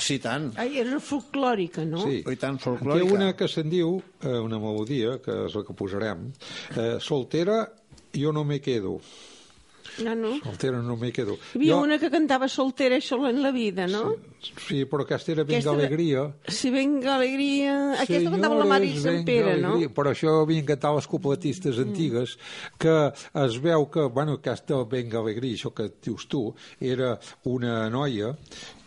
Sí, 0.01 0.17
tant. 0.19 0.47
Ai, 0.57 0.79
era 0.81 0.97
folclòrica, 0.99 1.83
no? 1.85 2.01
Sí. 2.07 2.23
I 2.25 2.35
tant, 2.41 2.57
Té 2.57 2.63
folclòrica. 2.65 3.13
una 3.13 3.31
que 3.37 3.47
se'n 3.47 3.69
diu, 3.69 3.99
eh, 4.23 4.37
una 4.41 4.57
melodia, 4.59 5.19
que 5.21 5.43
és 5.45 5.53
la 5.59 5.63
que 5.67 5.73
posarem, 5.77 6.31
eh, 6.75 6.95
Soltera, 6.99 7.67
jo 8.17 8.33
no 8.33 8.43
me 8.43 8.59
quedo. 8.59 8.97
Ah, 10.07 10.15
no? 10.15 10.37
Soltera 10.41 10.79
no 10.81 10.95
me 10.95 11.09
quedo. 11.11 11.33
Hi 11.53 11.57
havia 11.57 11.73
jo, 11.75 11.81
una 11.83 11.97
que 11.99 12.09
cantava 12.09 12.47
soltera 12.47 12.95
i 12.95 13.01
sola 13.03 13.29
en 13.29 13.41
la 13.43 13.51
vida, 13.51 13.87
no? 13.91 14.13
Sí, 14.65 14.85
però 14.87 15.03
aquesta 15.03 15.33
era 15.33 15.43
Vinga 15.43 15.57
Aquesta 15.59 15.73
Alegria. 15.75 16.21
Si 16.47 16.69
venga 16.71 17.15
alegria... 17.17 17.73
Aquesta 17.99 18.31
cantava 18.31 18.55
la 18.61 18.65
Mari 18.69 18.87
Senyores, 18.93 19.03
Sant 19.17 19.25
Pere, 19.27 19.57
no? 19.59 19.73
alegria. 19.75 19.91
Però 19.97 20.13
això 20.15 20.37
havien 20.45 20.65
cantat 20.65 20.95
les 20.95 21.07
copletistes 21.11 21.77
Mm. 21.77 21.89
antigues, 21.89 22.37
que 22.79 22.95
es 23.43 23.59
veu 23.61 23.89
que, 23.91 24.07
bueno, 24.07 24.39
aquesta 24.39 24.79
Venga 24.85 25.19
Alegria, 25.19 25.57
això 25.59 25.73
que 25.75 25.91
dius 26.01 26.25
tu, 26.31 26.45
era 26.79 27.17
una 27.43 27.89
noia 27.89 28.31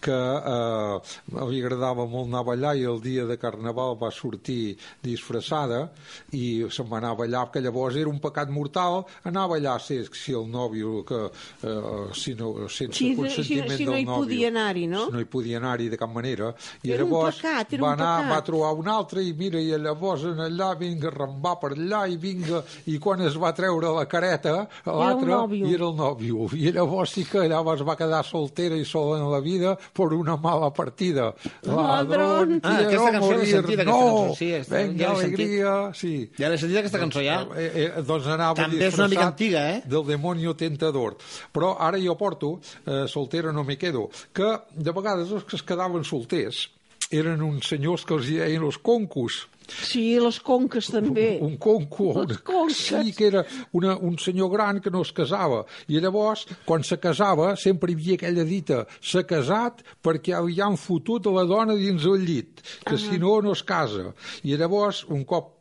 que 0.04 0.12
eh, 0.14 1.44
li 1.48 1.60
agradava 1.62 2.04
molt 2.10 2.28
anar 2.28 2.42
a 2.44 2.48
ballar 2.50 2.74
i 2.76 2.84
el 2.90 3.00
dia 3.04 3.24
de 3.28 3.38
Carnaval 3.40 3.96
va 4.00 4.10
sortir 4.12 4.76
disfressada 5.02 5.88
i 6.36 6.64
se'n 6.70 6.88
va 6.90 6.98
anar 7.00 7.12
a 7.14 7.18
ballar, 7.22 7.46
que 7.52 7.62
llavors 7.64 7.96
era 7.96 8.10
un 8.10 8.18
pecat 8.22 8.50
mortal 8.52 9.04
anar 9.24 9.44
a 9.46 9.52
ballar 9.54 9.78
si, 9.82 10.00
si 10.12 10.34
el 10.36 10.46
nòvio 10.52 11.02
que, 11.08 11.20
eh, 11.64 12.12
si 12.14 12.34
no, 12.34 12.68
sense 12.68 12.98
Si- 12.98 13.10
si- 13.10 13.16
consentiment 13.16 13.76
si 13.78 13.84
no 13.86 13.92
del 13.92 14.00
hi 14.02 14.04
nòvio. 14.08 14.24
podia 14.24 14.48
anar-hi, 14.52 14.86
no? 14.86 15.06
si 15.06 15.12
no 15.16 15.20
hi 15.20 15.28
podia 15.30 15.58
anar-hi 15.58 15.88
de 15.88 15.98
cap 16.00 16.12
manera. 16.12 16.52
I 16.82 16.92
Era 16.92 17.04
llavors 17.04 17.40
pecat, 17.40 17.74
va, 17.80 17.94
un 17.94 18.00
anar, 18.00 18.28
va 18.30 18.40
trobar 18.44 18.72
un 18.78 18.88
altre 18.88 19.22
i 19.24 19.32
mira, 19.32 19.60
i 19.60 19.70
llavors 19.78 20.24
en 20.28 20.38
allà 20.44 20.74
vinga 20.78 21.08
a 21.08 21.14
rambar 21.14 21.56
per 21.60 21.72
allà 21.76 22.04
i 22.10 22.16
vinga, 22.20 22.62
i 22.86 22.98
quan 22.98 23.20
es 23.24 23.36
va 23.40 23.52
treure 23.56 23.92
la 23.94 24.06
careta 24.06 24.68
l'altre, 24.84 25.30
i 25.56 25.74
era 25.74 25.88
el 25.88 25.96
nòvio. 25.96 26.48
I 26.54 26.72
llavors 26.72 27.12
sí 27.14 27.24
que 27.24 27.38
allà 27.46 27.62
es 27.74 27.82
va 27.86 27.96
quedar 27.96 28.24
soltera 28.24 28.76
i 28.76 28.84
sola 28.84 29.18
en 29.20 29.30
la 29.30 29.40
vida 29.40 29.76
per 29.94 30.08
una 30.12 30.34
mala 30.36 30.72
partida 30.74 31.28
Ladrón. 31.62 32.58
Ah, 32.62 32.74
aquesta 32.74 32.88
quiero 32.88 33.04
cançó 33.06 33.30
l'he 33.30 33.36
morir, 33.38 33.50
sentit, 33.52 33.80
aquesta 33.80 33.84
no, 33.90 33.98
cançó, 34.00 34.34
sí, 34.38 34.48
aquesta- 34.52 34.74
venga 34.76 35.04
ja 35.04 35.12
alegria 35.14 35.74
sí 35.94 36.12
Ja 36.38 36.48
l'he 36.50 36.58
sentit 36.58 36.78
aquesta 36.82 36.98
cançó, 37.02 37.22
ja. 37.24 37.38
eh, 37.56 37.70
eh, 37.86 38.02
doncs 38.02 38.26
anava 38.26 38.54
També 38.58 38.84
és 38.88 38.98
una 38.98 39.08
mica 39.08 39.26
antiga, 39.28 39.64
eh? 39.76 39.82
del 39.86 40.04
demonio 40.06 40.54
tentador. 40.58 41.16
Però 41.54 41.76
ara 41.78 41.98
jo 42.02 42.16
porto 42.18 42.58
eh, 42.86 43.04
Soltera 43.08 43.52
no 43.52 43.64
me 43.64 43.78
quedo, 43.78 44.08
que 44.34 44.50
de 44.74 44.92
vegades 44.92 45.30
els 45.30 45.44
que 45.44 45.56
es 45.56 45.62
quedaven 45.62 46.04
solters 46.04 46.68
eren 47.14 47.42
uns 47.46 47.68
senyors 47.72 48.04
que 48.06 48.16
els 48.18 48.30
deien 48.30 48.64
els 48.66 48.78
concus. 48.82 49.44
Sí, 49.64 50.18
les 50.20 50.36
conques 50.44 50.90
també. 50.92 51.38
Un 51.40 51.54
conco, 51.56 52.10
o 52.12 52.24
Les 52.28 52.38
conques. 52.44 52.76
sí, 52.76 53.14
que 53.16 53.28
era 53.30 53.44
una, 53.72 53.94
un 53.96 54.18
senyor 54.18 54.50
gran 54.52 54.80
que 54.84 54.90
no 54.92 55.00
es 55.02 55.12
casava. 55.16 55.62
I 55.88 56.00
llavors, 56.04 56.44
quan 56.66 56.84
se 56.84 56.98
casava, 57.00 57.54
sempre 57.56 57.92
hi 57.92 57.96
havia 57.96 58.18
aquella 58.20 58.44
dita, 58.44 58.82
s'ha 59.00 59.24
casat 59.24 59.80
perquè 60.04 60.36
han 60.36 60.76
fotut 60.76 61.26
a 61.26 61.32
la 61.32 61.46
dona 61.48 61.78
dins 61.80 62.04
el 62.04 62.26
llit, 62.26 62.60
que 62.84 62.98
si 63.00 63.16
no, 63.18 63.40
no 63.40 63.52
es 63.56 63.62
casa. 63.64 64.12
I 64.44 64.56
llavors, 64.60 65.04
un 65.08 65.24
cop 65.24 65.53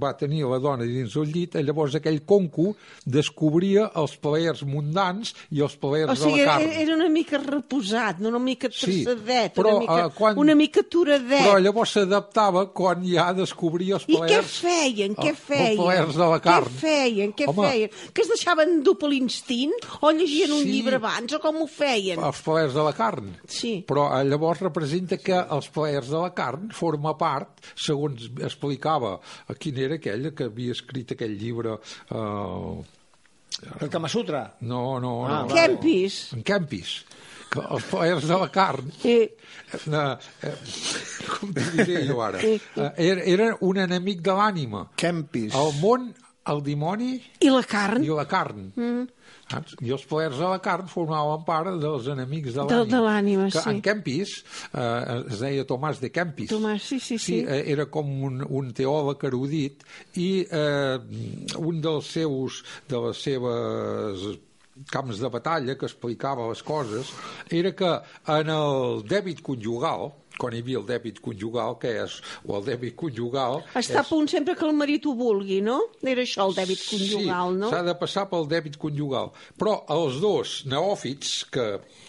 va 0.00 0.14
tenir 0.16 0.44
la 0.48 0.58
dona 0.58 0.84
dins 0.88 1.14
el 1.20 1.28
llit, 1.32 1.54
eh, 1.56 1.62
llavors 1.62 1.94
aquell 1.94 2.22
conco 2.24 2.74
descobria 3.04 3.90
els 4.00 4.14
plaers 4.16 4.62
mundans 4.64 5.34
i 5.52 5.60
els 5.60 5.74
plaers 5.76 6.12
O 6.14 6.16
sigui, 6.24 6.40
de 6.40 6.46
la 6.46 6.54
carn. 6.58 6.72
era 6.80 6.94
una 6.96 7.08
mica 7.12 7.38
reposat, 7.38 8.18
no 8.20 8.28
una 8.32 8.38
mica 8.40 8.70
Sí, 8.72 9.04
traçadet, 9.04 9.54
però, 9.54 9.74
una, 9.76 9.80
mica, 9.84 9.98
eh, 10.06 10.10
quan- 10.16 10.38
una 10.38 10.54
mica 10.54 10.82
turadet. 10.82 11.42
Però 11.44 11.58
llavors 11.60 11.92
s'adaptava 11.92 12.72
quan 12.72 13.04
ja 13.04 13.32
descobria 13.36 13.94
els 13.98 14.04
I 14.08 14.14
què 14.14 14.18
plaers... 14.18 14.56
feien? 14.64 15.14
Què 15.16 15.28
el- 15.28 15.36
feien? 15.36 15.70
Els 15.76 15.80
plaers 15.84 16.14
de 16.16 16.28
la 16.32 16.40
carn. 16.40 16.64
Què 16.64 16.80
feien? 16.80 17.32
Què 17.34 17.48
Home. 17.48 17.68
feien? 17.68 17.90
Que 18.14 18.22
es 18.22 18.28
deixaven 18.28 18.82
dur 18.82 18.96
per 18.98 19.08
l'instint? 19.10 19.72
O 20.00 20.10
llegien 20.12 20.52
un 20.52 20.62
Sí. 20.62 20.72
llibre 20.72 20.96
abans? 20.96 21.32
O 21.34 21.40
com 21.40 21.56
ho 21.62 21.66
feien? 21.66 22.18
els 22.20 22.40
plaers 22.42 22.74
de 22.74 22.82
la 22.82 22.92
carn. 22.92 23.36
Sí. 23.46 23.84
Però 23.86 24.08
eh, 24.20 24.24
llavors 24.24 24.60
representa 24.60 25.18
que 25.18 25.34
els 25.36 25.68
plaers 25.68 26.08
de 26.08 26.16
la 26.18 26.32
carn 26.34 26.70
forma 26.70 27.16
part, 27.18 27.60
segons 27.76 28.30
explicava 28.40 29.18
eh, 29.50 29.54
quin 29.58 29.78
era 29.78 29.98
aquell 30.00 30.30
que 30.34 30.44
havia 30.50 30.72
escrit 30.78 31.12
aquell 31.16 31.36
llibre... 31.38 31.76
Eh, 32.10 32.80
El 33.80 33.90
Kama 33.90 34.08
Sutra. 34.08 34.54
no, 34.60 34.98
no, 35.00 35.26
Ah, 35.26 35.42
no. 35.46 35.54
Kempis. 35.54 36.32
En 36.32 36.42
Kempis. 36.42 37.04
Que 37.50 37.60
els 37.66 37.84
plaers 37.90 38.28
de 38.30 38.36
la 38.38 38.46
carn 38.54 38.92
Eh, 39.04 39.26
eh, 39.74 40.16
eh, 40.46 40.52
com 41.34 41.50
te 41.52 41.64
diré 41.74 42.04
jo 42.06 42.20
ara 42.22 42.38
Sí. 42.40 42.52
eh, 42.76 42.92
era, 43.10 43.24
era 43.26 43.48
un 43.66 43.76
enemic 43.82 44.22
de 44.22 44.30
l'ànima 44.38 44.84
Kempis. 44.96 45.52
el 45.58 45.72
món, 45.82 46.12
el 46.50 46.62
dimoni 46.66 47.14
I 47.40 47.50
la 47.50 47.62
carn? 47.62 48.04
i 48.04 48.08
la 48.14 48.26
carn 48.28 48.72
Mm. 48.76 49.08
I 49.82 49.90
els 49.90 50.04
plaers 50.06 50.36
de 50.38 50.46
la 50.46 50.60
carn 50.62 50.86
formaven 50.86 51.40
part 51.44 51.72
dels 51.82 52.04
enemics 52.12 52.52
de 52.54 52.62
De- 52.62 52.76
l'ànima. 52.76 52.84
de 52.92 53.00
l'ànima, 53.02 53.46
Que 53.50 53.58
sí. 53.64 53.70
En 53.70 53.80
Kempis, 53.82 54.44
eh, 54.72 55.22
es 55.28 55.40
deia 55.40 55.64
Tomàs 55.66 55.98
de 56.00 56.10
Kempis. 56.14 56.50
Tomàs, 56.52 56.78
sí, 56.86 57.00
sí, 57.00 57.18
sí. 57.18 57.40
eh, 57.40 57.64
era 57.72 57.86
com 57.86 58.06
un, 58.28 58.44
un 58.48 58.70
teòleg 58.72 59.24
erudit 59.26 59.82
i 60.14 60.46
eh, 60.48 60.98
un 61.58 61.80
dels 61.82 62.06
seus, 62.06 62.62
de 62.88 62.96
les 63.08 63.16
seves 63.26 64.38
camps 64.90 65.18
de 65.18 65.28
batalla 65.28 65.74
que 65.76 65.84
explicava 65.86 66.46
les 66.48 66.62
coses 66.62 67.10
era 67.50 67.72
que 67.74 67.90
en 68.28 68.48
el 68.54 69.02
dèbit 69.02 69.42
conjugal 69.42 70.12
quan 70.40 70.54
hi 70.56 70.62
havia 70.64 70.80
el 70.80 70.86
dèbit 70.88 71.20
conjugal, 71.20 71.76
que 71.82 71.92
és, 72.02 72.16
o 72.48 72.56
el 72.56 72.64
dèbit 72.64 72.96
conjugal... 72.96 73.60
Està 73.76 74.00
a 74.00 74.04
és, 74.06 74.08
punt 74.08 74.30
sempre 74.32 74.56
que 74.56 74.64
el 74.64 74.72
marit 74.78 75.04
ho 75.06 75.12
vulgui, 75.18 75.60
no? 75.64 75.78
Era 76.00 76.24
això 76.24 76.46
el 76.48 76.56
dèbit 76.56 76.80
conjugal, 76.88 77.52
sí, 77.52 77.60
no? 77.60 77.68
s'ha 77.74 77.82
de 77.84 77.94
passar 78.00 78.24
pel 78.30 78.48
dèbit 78.48 78.78
conjugal. 78.80 79.28
Però 79.60 79.82
els 79.92 80.16
dos 80.24 80.54
neòfits 80.72 81.34
que, 81.52 81.66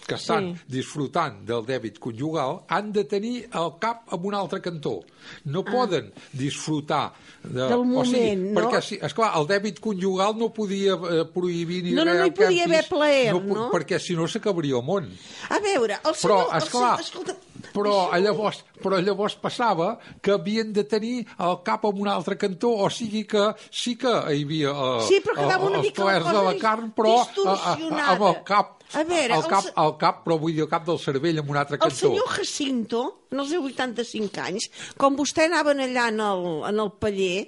que 0.08 0.16
estan 0.16 0.52
Sí. 0.56 0.64
disfrutant 0.78 1.42
del 1.46 1.66
dèbit 1.68 2.00
conjugal 2.02 2.62
han 2.72 2.88
de 2.96 3.04
tenir 3.04 3.34
el 3.52 3.74
cap 3.82 4.08
en 4.16 4.24
un 4.32 4.34
altre 4.40 4.62
cantó. 4.64 5.02
No 5.44 5.62
poden 5.62 6.08
disfrutar 6.32 7.12
de, 7.44 7.62
Ah. 7.62 7.68
Del 7.68 7.80
o 7.80 8.04
sigui, 8.04 8.18
moment, 8.22 8.42
no? 8.54 8.60
Perquè, 8.60 8.80
sí, 8.82 8.96
esclar, 9.02 9.32
el 9.38 9.46
dèbit 9.50 9.78
conjugal 9.82 10.36
no 10.38 10.48
podia 10.54 10.94
eh, 10.94 11.24
prohibir 11.34 11.82
ni 11.84 11.92
No, 11.92 12.04
no, 12.06 12.14
no 12.14 12.26
hi 12.26 12.30
podia 12.34 12.64
haver 12.68 12.84
plaer, 12.88 13.34
pu- 13.34 13.54
no? 13.56 13.68
Perquè 13.72 13.98
si 14.02 14.14
no 14.18 14.26
s'acabaria 14.30 14.76
el 14.78 14.84
món. 14.86 15.08
A 15.50 15.58
veure, 15.62 15.98
el 16.04 16.14
Però, 16.14 16.38
senyor... 16.38 16.48
el 16.54 16.62
esclar, 16.62 16.90
senyor- 16.92 17.00
escolta, 17.06 17.36
però 17.74 18.10
llavors, 18.20 18.62
però 18.82 18.98
llavors 19.02 19.34
passava 19.40 19.96
que 20.22 20.32
havien 20.36 20.72
de 20.72 20.84
tenir 20.84 21.26
el 21.38 21.58
cap 21.66 21.84
en 21.88 22.00
un 22.04 22.08
altre 22.12 22.36
cantó, 22.40 22.70
o 22.84 22.90
sigui 22.90 23.24
que 23.28 23.48
sí 23.70 23.96
que 23.96 24.12
hi 24.32 24.44
havia 24.44 24.70
eh, 24.72 25.06
Sí, 25.08 25.20
però 25.24 25.38
quedava 25.40 25.70
una 25.70 25.80
els 25.82 25.92
cosa 25.96 26.32
de 26.32 26.44
la 26.50 26.54
carn, 26.60 26.92
però 26.96 27.16
eh, 27.16 27.24
eh, 27.24 27.32
distorsionada. 27.32 28.12
amb 28.16 28.28
el 28.30 28.38
cap, 28.44 28.78
A 28.92 29.02
veure, 29.08 29.32
el 29.32 29.40
el 29.40 29.48
cap, 29.48 29.64
el 29.80 29.92
cap, 29.96 30.18
però 30.26 30.36
vull 30.38 30.52
dir 30.52 30.66
el 30.66 30.68
cap 30.68 30.84
del 30.84 30.98
cervell 31.00 31.38
en 31.40 31.48
un 31.48 31.56
altre 31.56 31.78
El 31.78 31.84
cantó. 31.86 31.96
senyor 31.96 32.28
Jacinto, 32.36 33.02
en 33.32 33.40
els 33.40 33.48
seus 33.54 33.64
85 33.72 34.42
anys, 34.44 34.66
quan 35.00 35.16
vostè 35.16 35.46
anaven 35.48 35.80
allà 35.80 36.08
en 36.12 36.20
el, 36.20 36.44
en 36.68 36.82
el 36.84 36.90
paller, 37.00 37.46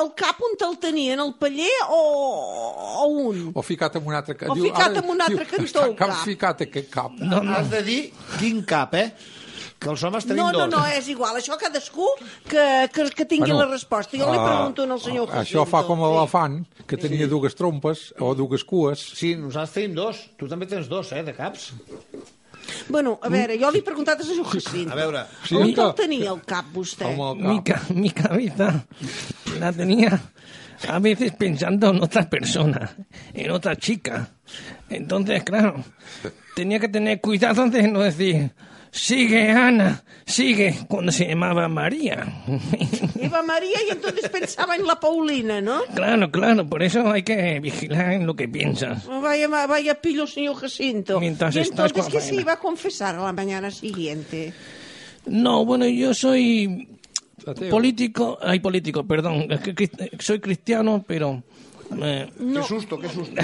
el 0.00 0.10
cap 0.18 0.40
on 0.42 0.56
te'l 0.60 0.76
tenien, 0.82 1.20
el 1.20 1.32
paller 1.40 1.70
o, 1.88 2.00
o 3.04 3.06
un? 3.28 3.46
O 3.54 3.62
ficat 3.62 3.96
en 4.00 4.06
un 4.06 4.14
altre 4.18 4.36
cantó. 4.36 4.56
O 4.56 4.62
ficat 4.62 4.98
en 5.00 5.08
un 5.10 5.20
altre 5.20 5.46
cantó, 5.46 5.64
Està 5.66 5.86
el 5.86 5.96
cap 5.98 6.12
cap. 6.12 6.24
ficat 6.26 6.66
aquest 6.66 6.90
cap. 6.92 7.16
No, 7.20 7.40
no. 7.42 7.54
Has 7.58 7.70
de 7.72 7.82
dir 7.86 8.00
quin 8.38 8.62
cap, 8.68 8.94
eh? 8.98 9.08
Que 9.78 9.90
els 9.92 10.02
homes 10.06 10.24
tenim 10.24 10.40
No, 10.40 10.50
no, 10.52 10.58
dos. 10.64 10.70
no, 10.72 10.82
és 10.96 11.08
igual. 11.12 11.36
Això 11.36 11.58
cadascú 11.60 12.06
que, 12.48 12.64
que, 12.94 13.08
que 13.12 13.24
tingui 13.28 13.50
Bueno, 13.50 13.64
la 13.66 13.72
resposta. 13.74 14.16
Jo 14.16 14.30
li 14.30 14.38
ah, 14.38 14.44
pregunto 14.46 14.86
al 14.86 15.00
senyor 15.02 15.26
Jacinto. 15.28 15.42
Això 15.42 15.64
fa 15.68 15.82
com 15.84 16.00
l'elefant, 16.00 16.62
que 16.88 16.96
tenia 16.96 17.26
dues 17.28 17.54
trompes 17.58 18.06
o 18.18 18.32
dues 18.38 18.64
cues. 18.64 19.02
Sí, 19.18 19.34
nosaltres 19.36 19.74
tenim 19.76 19.98
dos. 19.98 20.22
Tu 20.40 20.48
també 20.48 20.70
tens 20.70 20.88
dos, 20.88 21.12
eh, 21.12 21.20
de 21.26 21.34
caps. 21.36 21.72
Bueno, 22.88 23.18
a 23.22 23.28
veure, 23.32 23.56
jo 23.58 23.70
li 23.72 23.78
he 23.80 23.82
preguntat 23.82 24.20
al 24.20 24.26
senyor 24.26 24.46
Jacinto. 24.52 24.92
A 24.92 24.96
veure, 24.98 25.22
On 25.56 25.70
te'l 25.74 25.94
tenia 25.96 26.30
el 26.34 26.40
cap, 26.44 26.66
vostè? 26.74 27.06
Amb 27.08 27.22
el 27.22 27.38
cap. 27.40 27.48
Mi, 27.48 27.62
ca- 27.62 27.82
mi 27.94 28.10
cabeza 28.10 28.84
la 29.60 29.72
tenía 29.72 30.20
a 30.88 30.98
veces 30.98 31.32
pensando 31.32 31.90
en 31.90 32.02
otra 32.02 32.28
persona, 32.28 32.90
en 33.32 33.50
otra 33.50 33.76
chica. 33.76 34.28
Entonces, 34.90 35.42
claro, 35.44 35.82
tenía 36.54 36.78
que 36.78 36.88
tener 36.88 37.20
cuidado 37.20 37.66
de 37.70 37.88
no 37.88 38.00
decir, 38.00 38.50
sigue 38.94 39.50
Ana, 39.50 40.02
sigue, 40.24 40.74
cuando 40.88 41.10
se 41.10 41.26
llamaba 41.26 41.68
María. 41.68 42.24
Eva 43.20 43.42
María 43.42 43.76
y 43.86 43.90
entonces 43.90 44.28
pensaba 44.28 44.76
en 44.76 44.86
la 44.86 44.98
Paulina, 45.00 45.60
¿no? 45.60 45.82
Claro, 45.94 46.30
claro, 46.30 46.66
por 46.66 46.82
eso 46.82 47.10
hay 47.10 47.22
que 47.24 47.58
vigilar 47.60 48.12
en 48.12 48.26
lo 48.26 48.36
que 48.36 48.48
piensas. 48.48 49.04
Oh, 49.08 49.20
Vaya, 49.20 49.48
vaya 49.48 50.00
pillo, 50.00 50.26
señor 50.26 50.54
Jacinto. 50.56 51.18
Mientras 51.20 51.56
y 51.56 51.60
estás 51.60 51.90
entonces, 51.90 52.02
con 52.04 52.12
¿qué 52.12 52.20
se 52.20 52.34
iba 52.36 52.52
a 52.52 52.58
confesar 52.60 53.16
a 53.16 53.22
la 53.22 53.32
mañana 53.32 53.70
siguiente? 53.70 54.52
No, 55.26 55.64
bueno, 55.64 55.86
yo 55.86 56.14
soy 56.14 56.88
Ateo. 57.46 57.70
político, 57.70 58.38
ay, 58.40 58.60
político, 58.60 59.04
perdón, 59.04 59.46
es 59.50 59.60
que 59.60 59.74
crist- 59.74 60.20
soy 60.20 60.38
cristiano, 60.40 61.04
pero... 61.06 61.42
eh, 62.02 62.30
Qué 62.38 62.62
susto, 62.62 62.98
qué 62.98 63.08
susto. 63.08 63.34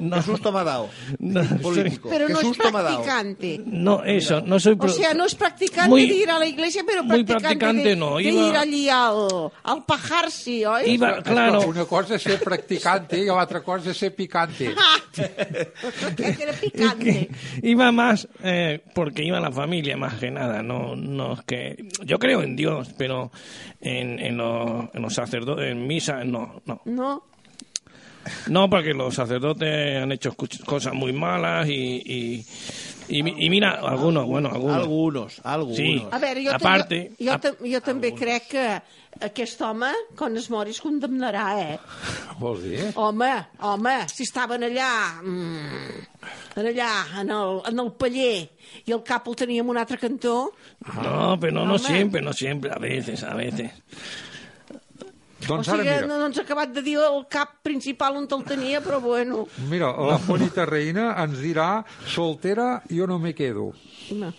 no, 0.00 0.16
Qué 0.16 0.22
susto 0.22 0.52
me 0.52 0.60
ha 0.60 0.64
dado. 0.64 0.88
no, 1.18 1.42
Político. 1.60 2.08
Pero 2.10 2.26
qué 2.26 2.32
no 2.32 2.38
es 2.40 2.46
susto 2.46 2.70
dado. 2.70 2.86
practicante. 3.02 3.60
no, 3.64 4.04
eso, 4.04 4.40
no 4.42 4.58
soy... 4.60 4.76
O 4.78 4.88
sea, 4.88 5.14
no 5.14 5.24
es 5.24 5.34
practicante 5.34 5.88
Muy- 5.90 6.06
de 6.08 6.14
ir 6.14 6.30
a 6.30 6.38
la 6.38 6.46
iglesia, 6.46 6.82
pero 6.86 7.02
muy 7.04 7.24
practicante, 7.24 7.58
practicante 7.58 7.88
de, 7.90 7.96
no, 7.96 8.16
de 8.16 8.22
iba- 8.24 8.48
ir 8.48 8.56
allí 8.56 8.88
al, 8.88 9.50
al 9.62 9.84
pajarsi, 9.84 10.64
oi? 10.64 10.90
Iba, 10.90 11.22
claro, 11.22 11.60
Una 11.68 11.84
cosa 11.86 12.14
és 12.16 12.22
ser 12.22 12.38
practicante 12.42 13.18
i 13.18 13.24
l'altra 13.26 13.60
cosa 13.64 13.90
és 13.90 13.98
ser 13.98 14.12
picante. 14.14 14.70
Era 16.18 16.52
picante. 16.52 17.28
iba 17.62 17.90
más 17.92 18.28
eh, 18.42 18.80
porque 18.94 19.24
iba 19.24 19.40
la 19.40 19.50
familia 19.52 19.96
más 19.96 20.14
que 20.14 20.30
nada, 20.30 20.62
no, 20.62 20.94
no 20.96 21.34
es 21.34 21.42
que... 21.42 21.88
Yo 22.04 22.18
creo 22.18 22.42
en 22.42 22.56
Dios, 22.56 22.90
pero 22.98 23.30
en, 23.80 24.18
en, 24.18 24.36
los, 24.36 24.86
en 24.94 25.02
los 25.02 25.14
sacerdotes, 25.14 25.70
en 25.70 25.86
misa, 25.86 26.24
no, 26.24 26.62
no. 26.66 26.80
No? 26.84 27.22
No, 28.48 28.68
porque 28.70 28.94
los 28.94 29.14
sacerdotes 29.14 29.96
han 30.02 30.12
hecho 30.12 30.34
cosas 30.64 30.94
muy 30.94 31.12
malas 31.12 31.68
y, 31.68 32.02
y, 32.04 32.46
y, 33.08 33.46
y 33.46 33.50
mira, 33.50 33.72
algunos, 33.82 34.26
bueno, 34.26 34.48
algunos. 34.52 34.76
Algunos, 34.76 35.40
algunos. 35.44 35.76
Sí. 35.76 36.02
A 36.10 36.18
veure, 36.18 36.44
jo, 36.46 36.52
Aparte, 36.54 37.12
jo, 37.18 37.32
jo, 37.32 37.38
ta- 37.40 37.56
jo 37.60 37.80
també 37.84 38.14
crec 38.16 38.48
que 38.48 38.66
aquest 39.28 39.60
home, 39.62 39.90
quan 40.16 40.36
es 40.36 40.48
mori, 40.50 40.72
es 40.72 40.80
condemnarà, 40.82 41.44
eh? 41.62 41.78
Vols 42.40 42.62
dir? 42.64 42.80
Home, 42.96 43.28
home, 43.60 43.96
si 44.10 44.24
estaven 44.26 44.64
allà, 44.66 44.88
mm, 45.22 46.58
allà, 46.64 46.90
en 47.20 47.30
el, 47.30 47.60
en 47.70 47.78
el 47.84 47.92
paller, 47.92 48.48
i 48.88 48.92
el 48.96 49.04
cap 49.06 49.28
el 49.30 49.36
teníem 49.38 49.68
un 49.70 49.78
altre 49.78 49.98
cantó, 50.00 50.52
No, 50.96 51.36
pero 51.40 51.52
no, 51.52 51.64
no 51.64 51.74
Home. 51.76 51.86
siempre, 51.86 52.20
no 52.22 52.32
siempre, 52.32 52.70
a 52.72 52.78
veces, 52.78 53.22
a 53.22 53.34
veces. 53.34 53.70
O 55.44 55.56
Doncs 55.56 55.68
ara 55.68 55.82
sigui, 55.82 55.90
mira, 55.90 56.06
no, 56.06 56.18
no 56.18 56.28
ens 56.30 56.38
ha 56.38 56.44
acabat 56.44 56.72
de 56.74 56.82
dir 56.84 56.96
el 57.02 57.24
cap 57.30 57.58
principal 57.62 58.16
on 58.16 58.28
el 58.30 58.44
tenia, 58.44 58.80
però 58.80 59.00
bueno. 59.00 59.46
mira, 59.70 59.92
la 59.92 60.18
Juanita 60.18 60.64
Reina 60.64 61.12
ens 61.22 61.38
dirà 61.40 61.84
soltera, 62.06 62.82
jo 62.90 63.06
no 63.06 63.18
me 63.18 63.34
quedo. 63.34 63.72
No. 64.12 64.32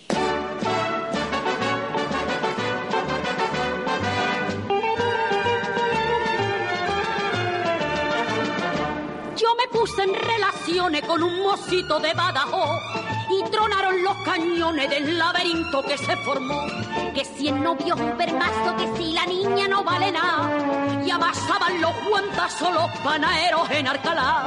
Yo 9.36 9.49
me 9.56 9.68
puse 9.72 10.03
en 10.03 10.14
relaciones 10.14 11.02
con 11.02 11.22
un 11.22 11.41
mocito 11.44 11.99
de 11.99 12.14
Badajoz 12.14 13.05
y 13.30 13.43
tronaron 13.49 14.03
los 14.03 14.15
cañones 14.18 14.89
del 14.89 15.18
laberinto 15.18 15.84
que 15.84 15.97
se 15.97 16.15
formó. 16.18 16.65
Que 17.14 17.26
si 17.26 17.47
el 17.47 17.61
novio 17.61 17.95
es 17.95 18.02
un 18.02 18.18
permazo, 18.18 18.76
que 18.77 18.97
si 18.97 19.14
la 19.14 19.26
niña 19.26 19.68
no 19.68 19.84
vale 19.84 20.11
nada. 20.11 21.03
Y 21.06 21.11
amasaban 21.11 21.81
los 21.81 21.91
guantazos 22.10 22.73
los 22.73 22.91
panaderos 23.03 23.69
en 23.72 23.88
Arcalá. 23.88 24.45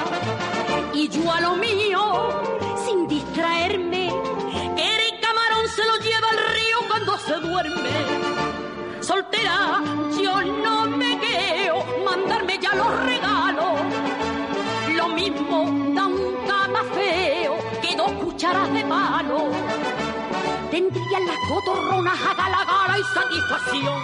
Y 0.94 1.09
yo 1.09 1.32
a 1.32 1.40
lo 1.40 1.56
mío, 1.56 2.28
sin 2.84 3.06
distraerme, 3.09 4.12
que 4.76 4.96
el 4.96 5.20
camarón 5.20 5.68
se 5.68 5.84
lo 5.84 5.96
lleva 5.98 6.30
al 6.30 6.38
río 6.55 6.78
cuando 6.88 7.18
se 7.18 7.34
duerme 7.34 8.38
soltera, 9.09 9.82
yo 10.22 10.42
no 10.42 10.86
me 10.90 11.18
quedo, 11.18 11.82
mandarme 12.05 12.59
ya 12.60 12.74
los 12.74 13.05
regalos. 13.06 13.80
Lo 14.94 15.09
mismo 15.09 15.64
dos 18.09 18.24
cucharas 18.24 18.72
de 18.72 18.85
palo. 18.85 19.51
Tendrían 20.70 21.26
las 21.26 21.36
cotorronas 21.48 22.18
a 22.20 22.35
gala 22.35 22.64
gala 22.64 22.98
y 22.98 23.02
satisfacción 23.14 24.02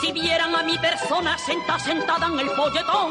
si 0.00 0.12
vieran 0.12 0.54
a 0.54 0.62
mi 0.62 0.76
persona 0.78 1.38
sentada 1.38 1.78
sentada 1.78 2.26
en 2.26 2.40
el 2.40 2.50
polletón. 2.50 3.10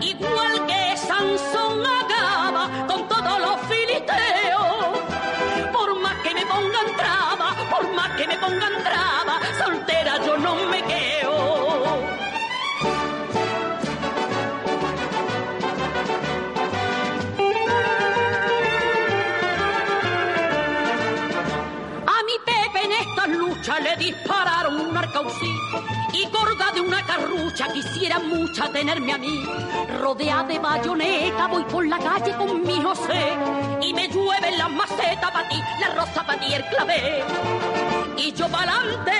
Igual 0.00 0.66
que 0.66 0.96
Sansón 0.96 1.84
acaba 1.86 2.68
con 2.86 3.08
todos 3.08 3.40
los 3.40 3.56
filisteos. 3.68 4.98
Por 5.72 6.00
más 6.00 6.16
que 6.22 6.34
me 6.34 6.46
pongan 6.46 6.96
traba, 6.96 7.54
por 7.70 7.94
más 7.94 8.10
que 8.16 8.26
me 8.26 8.36
pongan 8.38 8.82
traba, 8.82 9.40
soltera 9.58 10.24
yo 10.24 10.36
no 10.38 10.54
me 10.54 10.82
quedo. 10.82 11.59
Le 23.78 23.96
dispararon 23.96 24.80
un 24.80 24.96
arcausí 24.96 25.54
y 26.12 26.26
gorda 26.26 26.72
de 26.72 26.80
una 26.80 27.04
carrucha 27.06 27.72
quisiera 27.72 28.18
mucha 28.18 28.70
tenerme 28.72 29.12
a 29.12 29.18
mí. 29.18 29.44
Rodeada 30.00 30.44
de 30.44 30.58
bayoneta 30.58 31.46
voy 31.46 31.62
por 31.64 31.86
la 31.86 31.98
calle 31.98 32.34
con 32.36 32.62
mi 32.62 32.82
José 32.82 33.36
y 33.80 33.94
me 33.94 34.08
llueven 34.08 34.58
las 34.58 34.70
macetas 34.70 35.30
para 35.30 35.48
ti, 35.48 35.60
la 35.80 35.94
rosa 35.94 36.26
para 36.26 36.40
ti 36.40 36.52
el 36.52 36.64
clavé. 36.66 37.24
Y 38.16 38.32
yo 38.32 38.48
pa'lante 38.48 39.12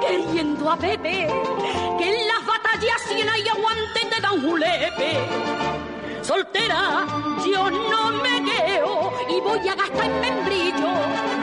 queriendo 0.00 0.70
a 0.70 0.76
Pepe 0.76 1.26
que 1.98 2.08
en 2.08 2.28
las 2.28 2.46
batallas 2.46 3.00
siena 3.08 3.38
y 3.38 3.48
aguante 3.48 4.00
te 4.10 4.20
dan 4.20 4.42
julepe. 4.42 5.18
Soltera, 6.22 7.06
yo 7.44 7.70
no 7.70 8.10
me 8.22 8.44
quedo 8.44 9.12
y 9.28 9.40
voy 9.40 9.68
a 9.68 9.74
gastar 9.74 10.04
en 10.04 10.20
membrillo 10.20 11.33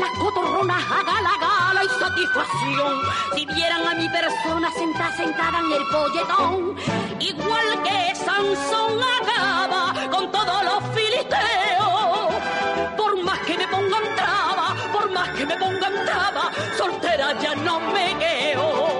las 0.00 0.10
cotorronas 0.18 0.82
a 0.90 1.02
gala, 1.02 1.34
gala 1.40 1.84
y 1.84 1.88
satisfacción 1.88 3.02
si 3.34 3.46
vieran 3.46 3.86
a 3.86 3.94
mi 3.94 4.08
persona 4.08 4.70
sentada, 4.72 5.16
sentada 5.16 5.58
en 5.58 5.72
el 5.72 5.84
polletón. 5.92 6.76
Igual 7.20 7.82
que 7.82 8.14
Sansón 8.14 9.00
acaba 9.20 9.94
con 10.10 10.30
todos 10.30 10.64
los 10.64 10.82
filisteos. 10.94 12.34
Por 12.96 13.22
más 13.22 13.38
que 13.40 13.58
me 13.58 13.68
pongan 13.68 14.04
traba, 14.16 14.74
por 14.92 15.10
más 15.10 15.28
que 15.30 15.46
me 15.46 15.56
pongan 15.56 16.04
traba, 16.04 16.50
soltera 16.76 17.38
ya 17.40 17.54
no 17.54 17.80
me 17.80 18.16
quedo. 18.18 18.97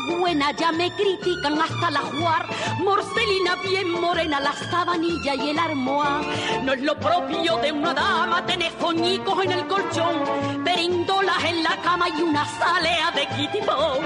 Buena, 0.00 0.52
ya 0.52 0.72
me 0.72 0.90
critican 0.92 1.60
hasta 1.60 1.90
la 1.90 2.00
juar. 2.00 2.46
Morcelina 2.78 3.56
bien 3.62 3.90
morena, 3.90 4.40
la 4.40 4.52
sabanilla 4.52 5.34
y 5.34 5.50
el 5.50 5.58
armoar. 5.58 6.22
No 6.62 6.72
es 6.72 6.82
lo 6.82 6.98
propio 6.98 7.56
de 7.58 7.72
una 7.72 7.94
dama 7.94 8.44
tener 8.46 8.72
foñicos 8.72 9.44
en 9.44 9.52
el 9.52 9.66
colchón, 9.66 10.64
perindolas 10.64 11.44
en 11.44 11.62
la 11.62 11.76
cama 11.82 12.08
y 12.08 12.22
una 12.22 12.44
salea 12.44 13.10
de 13.12 13.26
kitipón. 13.36 14.00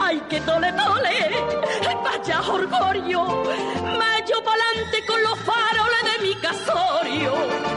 Ay, 0.00 0.20
que 0.28 0.40
tole 0.40 0.72
tole, 0.72 1.30
vaya 2.02 2.40
orgullo, 2.40 3.44
mayo 3.98 4.36
pa'lante 4.44 5.06
con 5.06 5.22
los 5.22 5.38
faroles 5.40 6.02
de 6.10 6.26
mi 6.26 6.34
casorio 6.36 7.74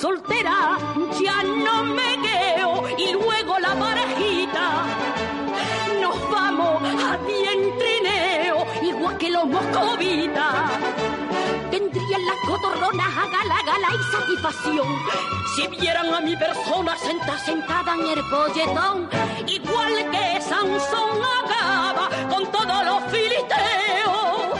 soltera, 0.00 0.78
ya 1.20 1.42
no 1.42 1.82
me 1.82 2.16
quedo 2.22 2.88
y 2.96 3.12
luego 3.14 3.58
la 3.58 3.74
parejita. 3.74 4.27
Nos 7.08 7.16
vamos 7.16 7.26
a 7.26 7.26
dientrineo, 7.26 8.66
igual 8.82 9.16
que 9.18 9.30
los 9.30 9.46
moscovitas. 9.46 10.70
Tendrían 11.70 12.26
las 12.26 12.36
cotorronas 12.46 13.06
a 13.06 13.26
gala, 13.26 13.62
gala 13.64 13.88
y 13.94 14.12
satisfacción. 14.12 14.86
Si 15.54 15.66
vieran 15.68 16.12
a 16.12 16.20
mi 16.20 16.36
persona 16.36 16.96
sentada, 16.98 17.38
sentada 17.38 17.94
en 17.94 18.06
el 18.06 18.24
polletón, 18.28 19.08
igual 19.46 20.10
que 20.10 20.40
Sansón 20.40 21.18
acaba 21.40 22.08
con 22.28 22.46
todos 22.52 22.84
los 22.84 23.02
filisteos. 23.10 24.58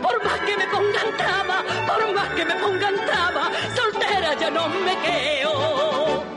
Por 0.00 0.24
más 0.24 0.38
que 0.46 0.56
me 0.56 0.66
pongan 0.68 1.16
traba, 1.16 1.64
por 1.86 2.14
más 2.14 2.28
que 2.34 2.44
me 2.44 2.54
pongan 2.54 2.94
traba, 3.06 3.50
soltera 3.74 4.34
ya 4.38 4.50
no 4.50 4.68
me 4.68 4.96
quedo. 4.98 6.31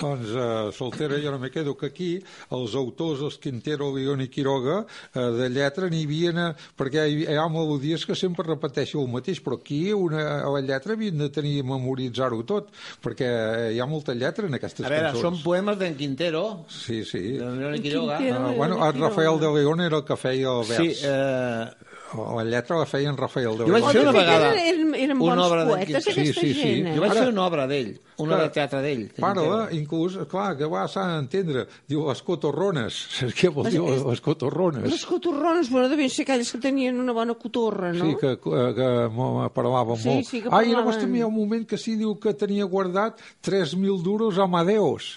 Doncs 0.00 0.30
uh, 0.36 0.72
soltera 0.76 1.18
jo 1.22 1.30
no 1.32 1.38
me 1.38 1.50
quedo, 1.50 1.74
que 1.76 1.86
aquí 1.90 2.10
els 2.52 2.74
autors, 2.76 3.22
els 3.26 3.38
Quintero, 3.42 3.88
León 3.96 4.20
i 4.24 4.28
Quiroga, 4.32 4.82
uh, 4.84 5.26
de 5.38 5.48
lletra 5.52 5.88
n'hi 5.92 6.04
havia, 6.04 6.48
perquè 6.78 7.06
hi, 7.08 7.22
hi 7.26 7.36
ha 7.38 7.46
melodies 7.52 8.04
que 8.06 8.14
sempre 8.18 8.44
repeteixo 8.46 9.00
el 9.02 9.08
mateix, 9.12 9.40
però 9.44 9.58
aquí 9.60 9.80
una, 9.96 10.42
a 10.44 10.50
la 10.52 10.60
lletra 10.64 10.94
havien 10.96 11.18
de 11.18 11.28
tenir 11.32 11.62
memoritzar-ho 11.66 12.42
tot, 12.48 12.68
perquè 13.04 13.30
hi 13.74 13.80
ha 13.80 13.86
molta 13.88 14.14
lletra 14.14 14.46
en 14.46 14.54
aquestes 14.58 14.84
A 14.86 14.90
veure, 14.92 15.10
cançons. 15.12 15.22
són 15.22 15.42
poemes 15.44 15.78
d'en 15.80 15.96
Quintero, 15.96 16.44
Sí, 16.68 17.02
sí. 17.04 17.22
de 17.38 17.50
León 17.56 17.76
i 17.78 17.80
Quiroga. 17.84 18.18
Uh, 18.20 18.54
bueno, 18.56 18.80
el 18.86 19.00
Rafael 19.00 19.40
de 19.40 19.52
León 19.54 19.80
era 19.80 19.96
el 19.98 20.04
que 20.04 20.16
feia 20.16 20.52
el 20.52 20.66
vers. 20.68 20.80
Sí, 20.82 21.06
eh, 21.06 21.85
La 22.14 22.44
lletra 22.44 22.78
la 22.78 22.86
feia 22.86 23.08
en 23.10 23.16
Rafael 23.16 23.58
de 23.58 23.64
Jo 23.66 23.72
vaig 23.72 23.82
León. 23.82 23.92
fer 23.92 24.02
una 24.02 24.12
vegada 24.12 24.50
eren- 24.54 24.94
eren 24.94 25.20
una 25.20 25.44
obra 25.46 25.64
poetes, 25.66 25.96
aquesta 25.96 26.12
Sí, 26.12 26.26
sí, 26.32 26.54
sí. 26.54 26.54
gent, 26.54 26.86
eh? 26.86 26.94
Jo 26.94 27.00
vaig 27.02 27.10
Ara- 27.10 27.20
fer 27.24 27.32
una 27.32 27.44
obra 27.46 27.66
d'ell, 27.66 27.98
una 28.18 28.36
Clar, 28.36 28.42
de 28.46 28.50
teatre 28.54 28.80
d'ell. 28.82 29.02
de 29.08 29.20
Parla, 29.20 29.68
inclús, 29.72 30.16
clar, 30.30 30.56
que 30.56 30.64
va 30.70 30.86
s'ha 30.88 31.04
d'entendre. 31.16 31.66
Diu, 31.88 32.06
les 32.08 32.22
cotorrones. 32.22 32.94
Saps 33.18 33.34
què 33.34 33.50
vol 33.52 33.68
dir, 33.68 33.80
Les- 33.82 34.04
les 34.06 34.20
cotorrones? 34.20 34.88
Les 34.88 35.04
cotorrones, 35.04 35.68
bueno, 35.68 35.88
devien 35.88 36.08
ser 36.08 36.22
aquelles 36.22 36.52
que 36.52 36.58
tenien 36.58 37.00
una 37.00 37.12
bona 37.12 37.34
cotorra, 37.34 37.92
no? 37.92 38.04
Sí, 38.06 38.16
que, 38.20 38.38
que, 38.38 38.74
que 38.78 39.08
mo- 39.12 39.50
parlava 39.52 39.96
Sí, 39.96 40.08
molt. 40.08 40.24
sí 40.26 40.42
que 40.42 40.48
Ah, 40.52 40.62
i 40.62 40.68
llavors 40.70 40.96
parlaven. 40.96 41.00
també 41.00 41.18
hi 41.18 41.22
ha 41.22 41.26
un 41.26 41.34
moment 41.34 41.66
que 41.66 41.76
sí 41.76 41.96
diu 41.96 42.18
que 42.20 42.32
tenia 42.34 42.64
guardat 42.64 43.18
3.000 43.42 44.00
duros 44.02 44.38
a 44.38 44.44
Amadeus. 44.44 45.16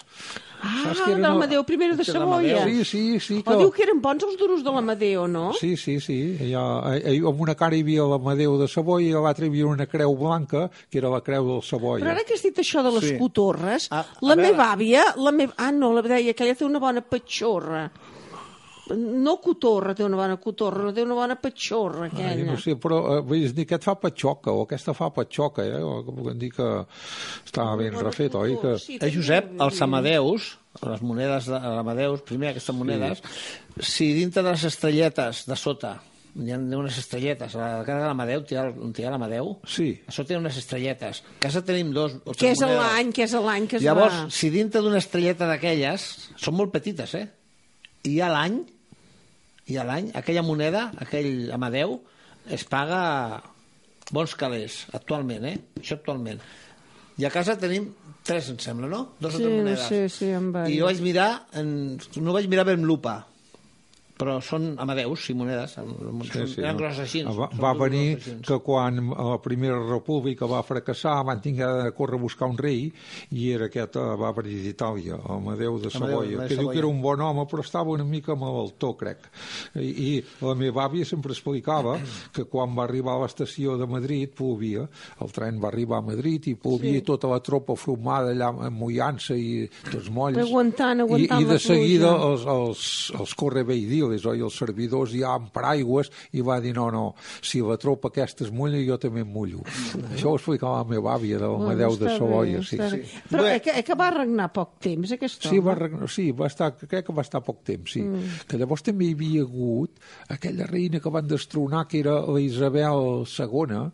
Ah, 0.62 0.92
que 1.04 1.12
era 1.12 1.32
una- 1.34 1.44
I 1.46 1.48
de 1.48 1.96
que 1.96 2.04
Savoia. 2.04 2.64
Sí, 2.64 2.84
sí, 2.84 3.20
sí. 3.20 3.42
O 3.46 3.56
diu 3.56 3.70
que 3.70 3.82
eren 3.82 4.00
bons 4.00 4.22
els 4.22 4.36
duros 4.36 4.62
de 4.64 4.70
l'Amadeu, 4.70 5.26
no? 5.26 5.52
Sí, 5.54 5.76
sí, 5.76 5.98
sí. 6.00 6.36
Hi, 6.40 6.52
hi, 6.52 7.18
amb 7.26 7.40
una 7.40 7.54
cara 7.54 7.74
hi 7.76 7.80
havia 7.80 8.04
l'Amadeu 8.04 8.58
de 8.60 8.68
Savoia 8.68 9.08
i 9.08 9.12
a 9.12 9.20
l'altra 9.24 9.46
hi 9.46 9.48
havia 9.48 9.66
una 9.66 9.86
creu 9.86 10.14
blanca, 10.16 10.70
que 10.90 10.98
era 10.98 11.08
la 11.08 11.20
creu 11.22 11.46
del 11.48 11.62
Savoia. 11.62 12.04
Però 12.04 12.10
ara 12.10 12.24
que 12.24 12.34
has 12.34 12.42
dit 12.42 12.56
això 12.58 12.82
de 12.82 12.90
les 13.00 13.08
Sí. 13.10 13.18
cotorres, 13.18 13.88
Ah, 13.90 14.00
a 14.00 14.24
la 14.26 14.34
veure. 14.36 14.50
meva 14.52 14.72
àvia, 14.76 15.04
la 15.16 15.32
meva... 15.32 15.54
ah, 15.56 15.72
no, 15.72 15.92
la 15.92 16.02
deia 16.02 16.34
que 16.34 16.44
ella 16.44 16.54
té 16.54 16.64
una 16.64 16.78
bona 16.78 17.00
patxorra. 17.00 17.90
No 18.96 19.36
cotorra, 19.40 19.94
té 19.94 20.02
una 20.02 20.16
bona 20.18 20.36
cotorra, 20.42 20.82
no 20.88 20.92
té 20.92 21.02
una 21.04 21.14
bona 21.14 21.36
patxorra, 21.40 22.06
Ah, 22.06 22.10
aquella. 22.10 22.44
no 22.52 22.56
sé, 22.58 22.74
però 22.80 22.98
eh, 23.16 23.20
vull 23.22 23.44
dir, 23.52 23.64
aquest 23.68 23.84
fa 23.86 23.94
patxoca, 24.02 24.50
o 24.50 24.64
aquesta 24.66 24.94
fa 24.94 25.10
patxoca, 25.14 25.62
eh? 25.64 25.78
O, 25.82 26.02
com 26.06 26.16
puc 26.16 26.32
dir 26.40 26.50
que 26.56 26.68
estava 27.44 27.76
ben 27.76 27.94
refet, 28.00 28.34
oi? 28.34 28.56
Que... 28.60 28.76
Sí, 28.82 28.98
Eh, 29.00 29.10
Josep, 29.14 29.52
els 29.60 29.80
Amadeus, 29.82 30.56
les 30.82 31.02
monedes 31.02 31.46
de 31.50 31.58
l'Amadeus, 31.60 32.22
primer 32.26 32.50
aquestes 32.50 32.74
monedes, 32.74 33.22
si 33.80 34.12
dintre 34.14 34.42
de 34.42 34.50
les 34.54 34.64
estrelletes 34.64 35.44
de 35.46 35.56
sota 35.56 35.96
hi 36.30 36.52
ha 36.54 36.58
unes 36.58 36.96
estrelletes, 36.96 37.56
a 37.58 37.78
la 37.80 37.84
cara 37.84 38.04
de 38.04 38.06
l'Amadeu, 38.06 38.44
on 38.78 38.92
hi 38.96 39.02
ha 39.04 39.10
l'Amadeu, 39.10 39.56
Sí. 39.66 39.88
a 40.06 40.12
sota 40.14 40.32
hi 40.32 40.36
ha 40.36 40.38
unes 40.38 40.56
estrelletes. 40.60 41.24
A 41.38 41.40
casa 41.42 41.62
tenim 41.66 41.90
dos 41.92 42.14
o 42.24 42.30
Que 42.32 42.38
tres 42.54 42.60
és 42.62 42.68
l'any, 42.70 43.10
que 43.12 43.24
és 43.26 43.32
l'any 43.34 43.66
que 43.66 43.76
es 43.80 43.82
Llavors, 43.82 44.14
va... 44.14 44.30
si 44.30 44.48
dintre 44.50 44.80
d'una 44.80 44.98
estrelleta 45.02 45.46
d'aquelles, 45.50 46.04
són 46.38 46.54
molt 46.54 46.70
petites, 46.70 47.14
eh? 47.18 47.26
I 48.06 48.14
hi 48.14 48.20
ha 48.22 48.28
l'any, 48.30 48.60
i 49.70 49.76
a 49.78 49.84
l'any, 49.86 50.10
aquella 50.18 50.42
moneda, 50.42 50.88
aquell 50.98 51.50
Amadeu, 51.54 52.00
es 52.50 52.64
paga 52.66 53.42
bons 54.10 54.34
calés, 54.34 54.84
actualment, 54.96 55.44
eh? 55.46 55.56
Això 55.80 55.98
actualment. 56.00 56.40
I 57.20 57.26
a 57.28 57.30
casa 57.30 57.54
tenim 57.60 57.90
tres, 58.26 58.48
em 58.50 58.58
sembla, 58.62 58.88
no? 58.90 59.02
Dos 59.20 59.34
Sí, 59.36 59.42
o 59.42 59.46
tres 59.46 59.58
monedes. 59.60 59.86
sé, 59.88 60.00
sí, 60.10 60.30
em 60.34 60.50
va 60.54 60.64
I 60.70 60.78
jo 60.80 60.88
vaig 60.88 61.00
mirar, 61.04 61.30
en, 61.60 61.98
no 62.18 62.32
vaig 62.34 62.48
mirar 62.50 62.64
bé 62.66 62.74
amb 62.78 62.88
lupa, 62.88 63.18
però 64.20 64.36
són 64.44 64.74
amadeus, 64.78 65.24
sí, 65.26 65.34
monedes. 65.34 65.72
Són, 65.78 65.94
Sí, 66.30 66.44
sí, 66.46 66.60
eren 66.60 66.74
no? 66.76 66.78
grosses 66.82 67.00
així. 67.06 67.22
Va, 67.24 67.48
va 67.60 67.72
venir 67.78 68.18
que 68.46 68.58
quan 68.62 69.00
la 69.10 69.38
Primera 69.42 69.78
República 69.88 70.46
va 70.50 70.60
fracassar 70.66 71.16
van 71.26 71.40
tinguer 71.40 71.70
de 71.86 71.92
córrer 71.96 72.18
a 72.20 72.22
buscar 72.22 72.48
un 72.52 72.58
rei 72.60 72.90
i 73.32 73.48
era 73.54 73.70
aquest, 73.70 73.96
eh, 73.96 74.16
va 74.20 74.30
venir 74.36 74.60
d'Itàlia, 74.66 75.16
Amadeu 75.32 75.78
de 75.80 75.90
Savoia, 75.90 76.42
de 76.42 76.48
que 76.48 76.54
diu 76.54 76.60
Savoia. 76.66 76.72
que 76.74 76.78
era 76.84 76.90
un 76.90 77.00
bon 77.02 77.20
home 77.24 77.46
però 77.50 77.64
estava 77.64 77.90
una 77.96 78.04
mica 78.04 78.36
malaltó, 78.36 78.92
crec. 79.00 79.24
I, 79.74 79.88
I 79.88 80.24
la 80.44 80.54
meva 80.54 80.84
àvia 80.88 81.06
sempre 81.08 81.32
explicava 81.32 81.96
que 82.34 82.44
quan 82.44 82.76
va 82.76 82.84
arribar 82.84 83.16
a 83.16 83.24
l'estació 83.24 83.78
de 83.80 83.86
Madrid 83.90 84.34
plovia, 84.36 84.84
el 85.22 85.32
tren 85.32 85.58
va 85.62 85.68
arribar 85.72 85.98
a 86.02 86.06
Madrid 86.12 86.46
i 86.52 86.54
plovia 86.54 86.90
Sí. 86.90 86.96
i 86.98 87.02
tota 87.06 87.28
la 87.28 87.40
tropa 87.44 87.74
formada 87.76 88.30
allà 88.32 88.50
mullant-se 88.70 89.34
i 89.38 89.68
tots 89.90 90.08
molls. 90.10 90.38
Aguantant, 90.40 91.00
aguantant 91.04 91.40
I, 91.40 91.44
i 91.44 91.48
de 91.50 91.58
seguida 91.60 92.10
els, 92.28 92.44
els, 92.48 92.82
els 93.20 93.34
correveidiles, 94.10 94.26
oi, 94.26 94.40
els 94.44 94.56
servidors 94.58 95.12
ja 95.14 95.34
amb 95.36 95.50
paraigües, 95.54 96.10
i 96.34 96.42
va 96.42 96.58
dir, 96.60 96.72
no, 96.74 96.88
no, 96.90 97.14
si 97.42 97.60
la 97.62 97.76
tropa 97.80 98.08
aquesta 98.10 98.44
es 98.44 98.50
mulla, 98.52 98.80
jo 98.86 98.96
també 98.98 99.22
em 99.22 99.30
mullo. 99.30 99.62
Això 100.12 100.32
ho 100.32 100.36
explicava 100.38 100.80
la 100.82 100.88
meva 100.88 101.14
àvia 101.14 101.38
de 101.38 101.46
l'Amadeu 101.46 101.96
de 102.00 102.14
Savoia, 102.16 102.62
sí, 102.62 102.78
sí. 102.90 103.00
Però 103.30 103.44
eh, 103.46 103.60
que, 103.64 103.82
que 103.86 103.94
va 103.98 104.10
regnar 104.14 104.50
poc 104.52 104.78
temps, 104.82 105.12
aquest 105.16 105.42
Sí, 105.46 105.58
home. 105.58 105.66
va, 105.68 105.74
regnar- 105.78 106.10
sí 106.10 106.30
va 106.32 106.46
estar, 106.50 106.72
crec 106.76 107.06
que 107.06 107.12
va 107.16 107.22
estar 107.22 107.42
poc 107.42 107.62
temps, 107.64 107.92
sí. 107.92 108.02
Mm. 108.02 108.44
Que 108.48 108.58
llavors 108.60 108.82
també 108.86 109.06
hi 109.10 109.14
havia 109.14 109.42
hagut 109.46 110.00
aquella 110.28 110.66
reina 110.66 111.00
que 111.00 111.10
van 111.10 111.26
destronar, 111.30 111.86
que 111.88 112.00
era 112.00 112.20
la 112.26 112.40
Isabel 112.40 113.24
II, 113.26 113.90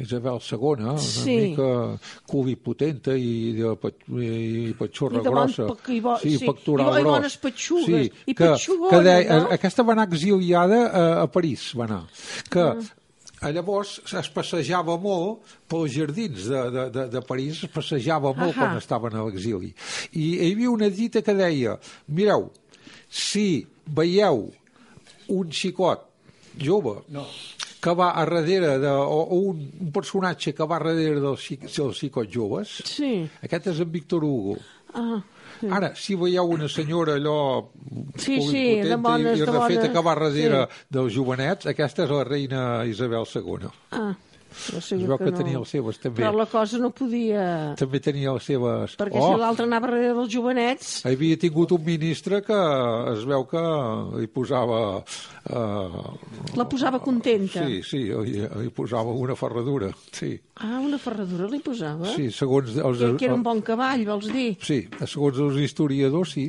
Isabel 0.00 0.38
II, 0.50 0.58
una 0.74 0.98
Sí. 0.98 1.36
mica 1.50 1.98
cubipotenta 2.26 3.16
i, 3.16 3.52
de, 3.56 3.72
pat- 3.80 4.06
i 4.08 4.74
patxorra 4.78 5.20
I 5.20 5.24
de 5.24 5.30
grossa. 5.30 5.66
pec- 5.72 5.90
i 5.96 6.00
bo- 6.00 6.18
sí, 6.18 6.38
pectoral 6.44 6.86
i 6.86 6.90
bo- 6.90 6.98
i 6.98 7.02
gros. 7.02 7.14
bones 7.18 7.36
petxugues, 7.38 8.10
i 8.26 8.34
que, 8.34 8.44
petxugona, 8.44 8.90
que 8.90 9.02
deia, 9.04 9.40
no? 9.40 9.50
Aquesta 9.56 9.82
va 9.82 9.92
anar 9.96 10.08
exiliada 10.08 10.80
a, 10.88 11.22
a 11.22 11.26
París, 11.30 11.72
va 11.78 11.84
anar. 11.84 12.04
Que 12.50 12.66
a 13.40 13.50
llavors 13.54 14.00
es 14.18 14.28
passejava 14.34 14.96
molt 14.98 15.44
pels 15.70 15.92
jardins 15.94 16.48
de, 16.50 16.62
de, 16.74 16.90
de, 16.90 17.04
de 17.08 17.20
París, 17.22 17.62
es 17.64 17.70
passejava 17.70 18.32
molt 18.34 18.50
Ahà. 18.56 18.58
quan 18.64 18.76
estaven 18.78 19.14
a 19.14 19.24
l'exili. 19.28 19.72
I 20.12 20.24
hi 20.40 20.52
havia 20.52 20.70
una 20.70 20.88
dita 20.90 21.22
que 21.22 21.34
deia, 21.34 21.78
mireu, 22.08 22.50
si 23.08 23.66
veieu 23.86 24.50
un 25.28 25.50
xicot 25.52 26.02
jove 26.58 26.98
no. 27.14 27.22
Que 27.80 27.94
va 27.94 28.10
a 28.10 28.24
darrere 28.24 28.78
de, 28.82 28.88
o, 28.90 29.20
o 29.22 29.36
un, 29.52 29.60
un 29.80 29.92
personatge 29.92 30.52
que 30.54 30.66
va 30.66 30.76
a 30.76 30.78
darrere 30.82 31.20
dels, 31.20 31.48
dels 31.76 31.98
xicots 31.98 32.30
joves, 32.34 32.76
Sí. 32.84 33.28
aquest 33.42 33.68
és 33.74 33.80
en 33.80 33.90
Víctor 33.92 34.24
Hugo. 34.24 34.56
Ah, 34.94 35.20
sí. 35.60 35.68
Ara, 35.70 35.92
si 35.94 36.14
veieu 36.16 36.48
una 36.54 36.66
senyora 36.68 37.14
allò 37.18 37.68
Sí, 38.16 38.40
sí, 38.42 38.80
de 38.80 38.96
bones- 38.96 39.36
i, 39.38 39.42
i 39.42 39.44
de 39.44 39.50
refeta 39.52 39.82
bones- 39.82 39.92
que 39.92 40.02
va 40.02 40.14
darrere 40.14 40.64
sí. 40.66 40.84
dels 40.90 41.14
jovenets, 41.14 41.66
aquesta 41.66 42.04
és 42.04 42.10
la 42.10 42.24
reina 42.24 42.84
Isabel 42.86 43.24
II. 43.34 43.68
ah. 43.92 44.14
No 44.74 44.80
sé 44.80 44.96
Es 44.96 45.04
veu 45.08 45.18
que 45.20 45.32
tenia 45.32 45.60
les 45.60 45.72
seves, 45.74 45.98
també. 46.02 46.22
Però 46.22 46.32
la 46.36 46.46
cosa 46.50 46.80
no 46.82 46.90
podia... 46.94 47.42
També 47.78 48.00
tenia 48.04 48.34
les 48.36 48.46
seves... 48.48 48.96
Perquè 49.00 49.20
oh, 49.20 49.32
si 49.32 49.40
l'altre 49.40 49.66
anava 49.68 49.88
darrere 49.88 50.14
dels 50.16 50.30
jovenets... 50.32 50.92
havia 51.08 51.38
tingut 51.40 51.72
un 51.76 51.84
ministre 51.86 52.40
que 52.46 52.58
es 53.14 53.24
veu 53.28 53.46
que 53.50 53.64
hi 54.22 54.30
posava... 54.32 54.80
Uh, 55.48 56.14
La 56.58 56.66
posava 56.68 57.00
contenta. 57.00 57.64
sí, 57.64 57.80
sí, 57.86 58.02
hi, 58.12 58.44
hi 58.44 58.72
posava 58.74 59.14
una 59.16 59.36
ferradura, 59.38 59.90
sí. 60.12 60.34
Ah, 60.60 60.78
una 60.84 60.98
ferradura 61.00 61.48
li 61.48 61.60
posava? 61.64 62.12
Sí, 62.14 62.30
segons 62.34 62.76
els... 62.76 63.04
Que, 63.04 63.14
que 63.22 63.28
era 63.30 63.36
un 63.38 63.44
bon 63.46 63.62
cavall, 63.64 64.04
vols 64.08 64.28
dir? 64.32 64.50
Sí, 64.64 64.82
segons 65.06 65.40
els 65.48 65.60
historiadors, 65.64 66.34
sí. 66.36 66.48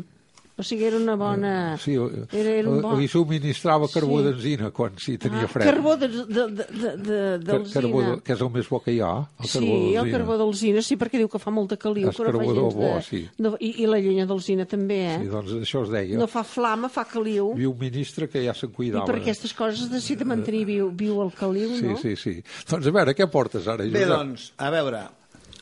O 0.60 0.64
sigui, 0.68 0.84
era 0.90 0.98
una 1.00 1.14
bona... 1.16 1.78
sí 1.80 1.94
Era, 1.96 2.50
era 2.52 2.70
un 2.70 2.82
bon... 2.84 2.98
Li 3.00 3.08
subministrava 3.08 3.88
carbó 3.88 4.18
Sí. 4.20 4.26
d'enzina 4.26 4.72
quan 4.76 4.98
sí 5.00 5.14
tenia 5.18 5.46
Ah, 5.46 5.48
fred. 5.48 5.64
carbó 5.70 5.94
de, 5.96 6.10
de, 6.10 6.26
de, 6.28 6.66
de, 7.00 7.20
de, 7.40 7.60
carbó 7.72 8.02
de, 8.04 8.18
que 8.28 8.34
és 8.36 8.42
el 8.44 8.50
més 8.52 8.68
bo 8.68 8.82
que 8.84 8.92
hi 8.92 9.00
ha, 9.00 9.12
el 9.40 9.48
Sí, 9.48 9.54
carbó 9.62 9.78
el 9.78 9.94
d'alzina. 9.96 10.12
carbó 10.18 10.38
d'alzina, 10.42 10.82
sí, 10.84 10.98
perquè 11.00 11.22
diu 11.22 11.30
que 11.32 11.40
fa 11.40 11.50
molta 11.56 11.78
caliu. 11.80 12.10
És 12.12 12.18
carbó 12.20 12.42
de 12.44 12.60
gens 12.60 12.76
bo, 12.76 12.92
sí. 13.08 13.22
De, 13.40 13.54
i, 13.64 13.72
I 13.86 13.88
la 13.88 14.02
llenya 14.04 14.26
d'alzina 14.28 14.66
també, 14.68 15.00
eh? 15.14 15.18
Sí, 15.24 15.30
doncs 15.32 15.56
això 15.62 15.86
es 15.88 15.94
deia. 15.96 16.18
No 16.20 16.28
fa 16.28 16.44
flama, 16.44 16.90
fa 16.92 17.06
caliu. 17.08 17.54
Havia 17.56 17.70
un 17.72 17.80
ministre 17.80 18.28
que 18.28 18.44
ja 18.44 18.54
se'n 18.54 18.74
I 18.74 18.76
cuidava. 18.76 19.06
per 19.08 19.16
aquestes 19.22 19.54
coses 19.56 19.86
es 19.88 19.92
necessita 19.96 20.26
mantenir 20.28 20.66
viu, 20.68 20.90
viu 20.92 21.22
el 21.24 21.32
caliu, 21.40 21.72
Sí, 21.80 21.88
no? 21.94 21.98
sí, 22.04 22.18
sí. 22.20 22.36
Doncs 22.68 22.86
a 22.92 22.92
veure, 23.00 23.16
què 23.16 23.30
portes 23.32 23.66
ara, 23.72 23.86
Bé, 23.88 23.92
Josep? 24.04 24.10
doncs, 24.12 24.52
a 24.60 24.70
veure, 24.76 25.06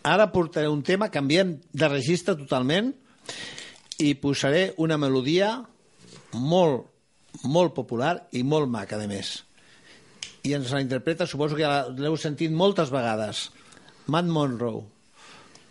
ara 0.02 0.32
portaré 0.34 0.68
un 0.74 0.82
tema, 0.82 1.12
canviem 1.14 1.60
de 1.72 1.88
registre 1.94 2.34
totalment 2.36 2.96
i 4.00 4.14
posaré 4.22 4.74
una 4.78 4.98
melodia 5.02 5.52
molt, 6.38 6.86
molt 7.44 7.74
popular 7.74 8.28
i 8.38 8.44
molt 8.44 8.70
maca, 8.70 9.00
a 9.02 9.08
més. 9.10 9.44
I 10.48 10.54
ens 10.56 10.72
la 10.72 10.82
interpreta, 10.84 11.26
suposo 11.28 11.56
que 11.58 11.66
ja 11.66 11.88
l'heu 11.90 12.16
sentit 12.18 12.52
moltes 12.54 12.92
vegades, 12.94 13.48
Matt 14.08 14.30
Monroe. 14.32 14.84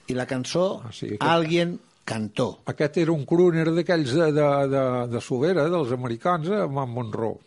I 0.09 0.15
la 0.15 0.27
cançó, 0.27 0.83
Ah, 0.85 0.93
sí, 0.93 1.07
aquest- 1.15 1.23
Alguien 1.23 1.79
cantó. 2.05 2.61
Aquest 2.67 2.99
era 3.03 3.13
un 3.13 3.25
crooner 3.27 3.65
d'aquells 3.75 4.13
de, 4.13 4.29
de, 4.33 4.49
de, 4.71 4.83
de 5.11 5.21
Sobera, 5.21 5.69
dels 5.71 5.91
americans, 5.93 6.49
eh, 6.49 6.63
en 6.67 6.91
Monroe. 6.93 7.39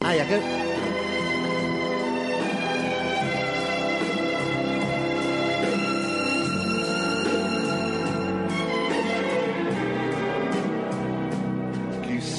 Ah, 0.00 0.14
i 0.16 0.20
aquest... 0.20 0.87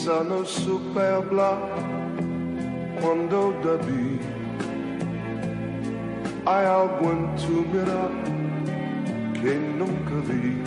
Non 0.10 0.44
superbla 0.44 1.56
quando 3.00 3.54
da 3.62 3.78
vi 3.86 4.18
hai 6.46 6.66
algo 6.66 7.30
tu 7.38 7.64
mira 7.72 8.10
che 9.34 9.54
nunca 9.78 10.18
vi 10.26 10.58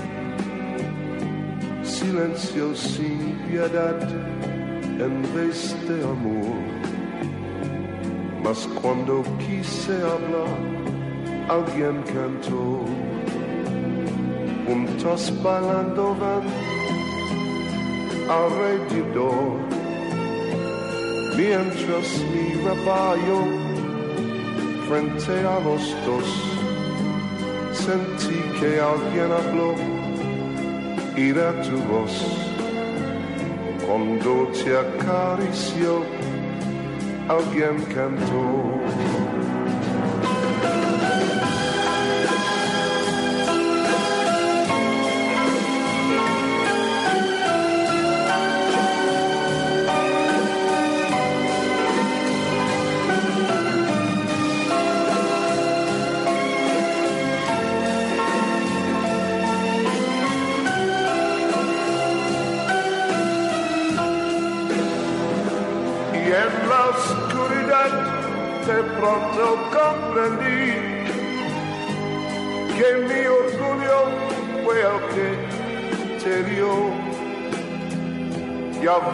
silencio 1.83 2.73
sin 2.77 3.37
piedad 3.49 4.01
en 5.01 5.23
vez 5.35 5.75
de 5.89 6.05
amor. 6.05 6.63
Mas 8.45 8.69
cuando 8.81 9.25
quise 9.39 9.93
hablar, 9.93 10.57
alguien 11.49 12.01
cantó. 12.15 12.87
Juntos 14.67 15.31
um 15.31 15.43
bailando 15.43 16.15
van 16.15 16.82
alrededor. 18.33 19.59
Mientras 21.37 22.07
miraba 22.33 23.17
yo 23.27 23.41
frente 24.89 25.35
a 25.55 25.59
los 25.67 25.85
dos, 26.07 26.29
sentí 27.73 28.41
que 28.59 28.81
alguien 28.81 29.31
habló 29.41 29.75
y 31.17 31.31
era 31.31 31.51
tu 31.63 31.77
voz. 31.93 32.15
Cuando 33.87 34.49
te 34.59 34.71
acarició, 34.79 36.05
alguien 37.29 37.77
cantó. 37.95 38.72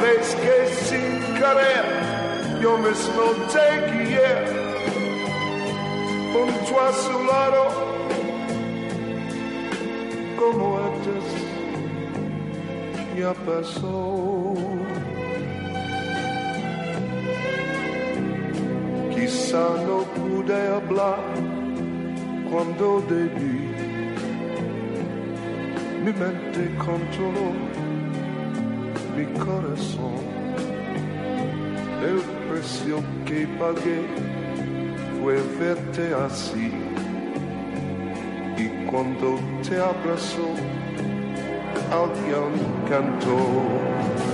Ves 0.01 0.37
que 0.43 0.57
sin 0.87 1.21
querer 1.35 1.87
yo 2.63 2.79
mismo 2.79 3.25
te 3.53 3.67
guié 3.91 4.31
junto 6.33 6.81
a 6.81 6.93
su 6.93 7.25
lado 7.25 7.63
como 10.39 10.79
antes 10.79 11.25
ya 13.19 13.35
pasó. 13.45 14.55
Quizá 19.15 19.67
no 19.87 19.99
pude 20.17 20.59
hablar 20.77 21.19
cuando 22.51 23.03
debí. 23.09 23.59
Mi 26.05 26.13
mente 26.13 26.63
controló 26.79 27.88
mi 29.19 29.25
corazón. 29.39 30.15
El 32.09 32.21
precio 32.49 33.03
que 33.27 33.49
pagué 33.59 34.01
fue 35.21 35.35
verte 35.59 36.15
así. 36.15 36.71
Y 38.57 38.87
cuando 38.87 39.39
te 39.69 39.77
abrazó, 39.77 40.51
alguien 41.91 42.53
cantó. 42.89 44.28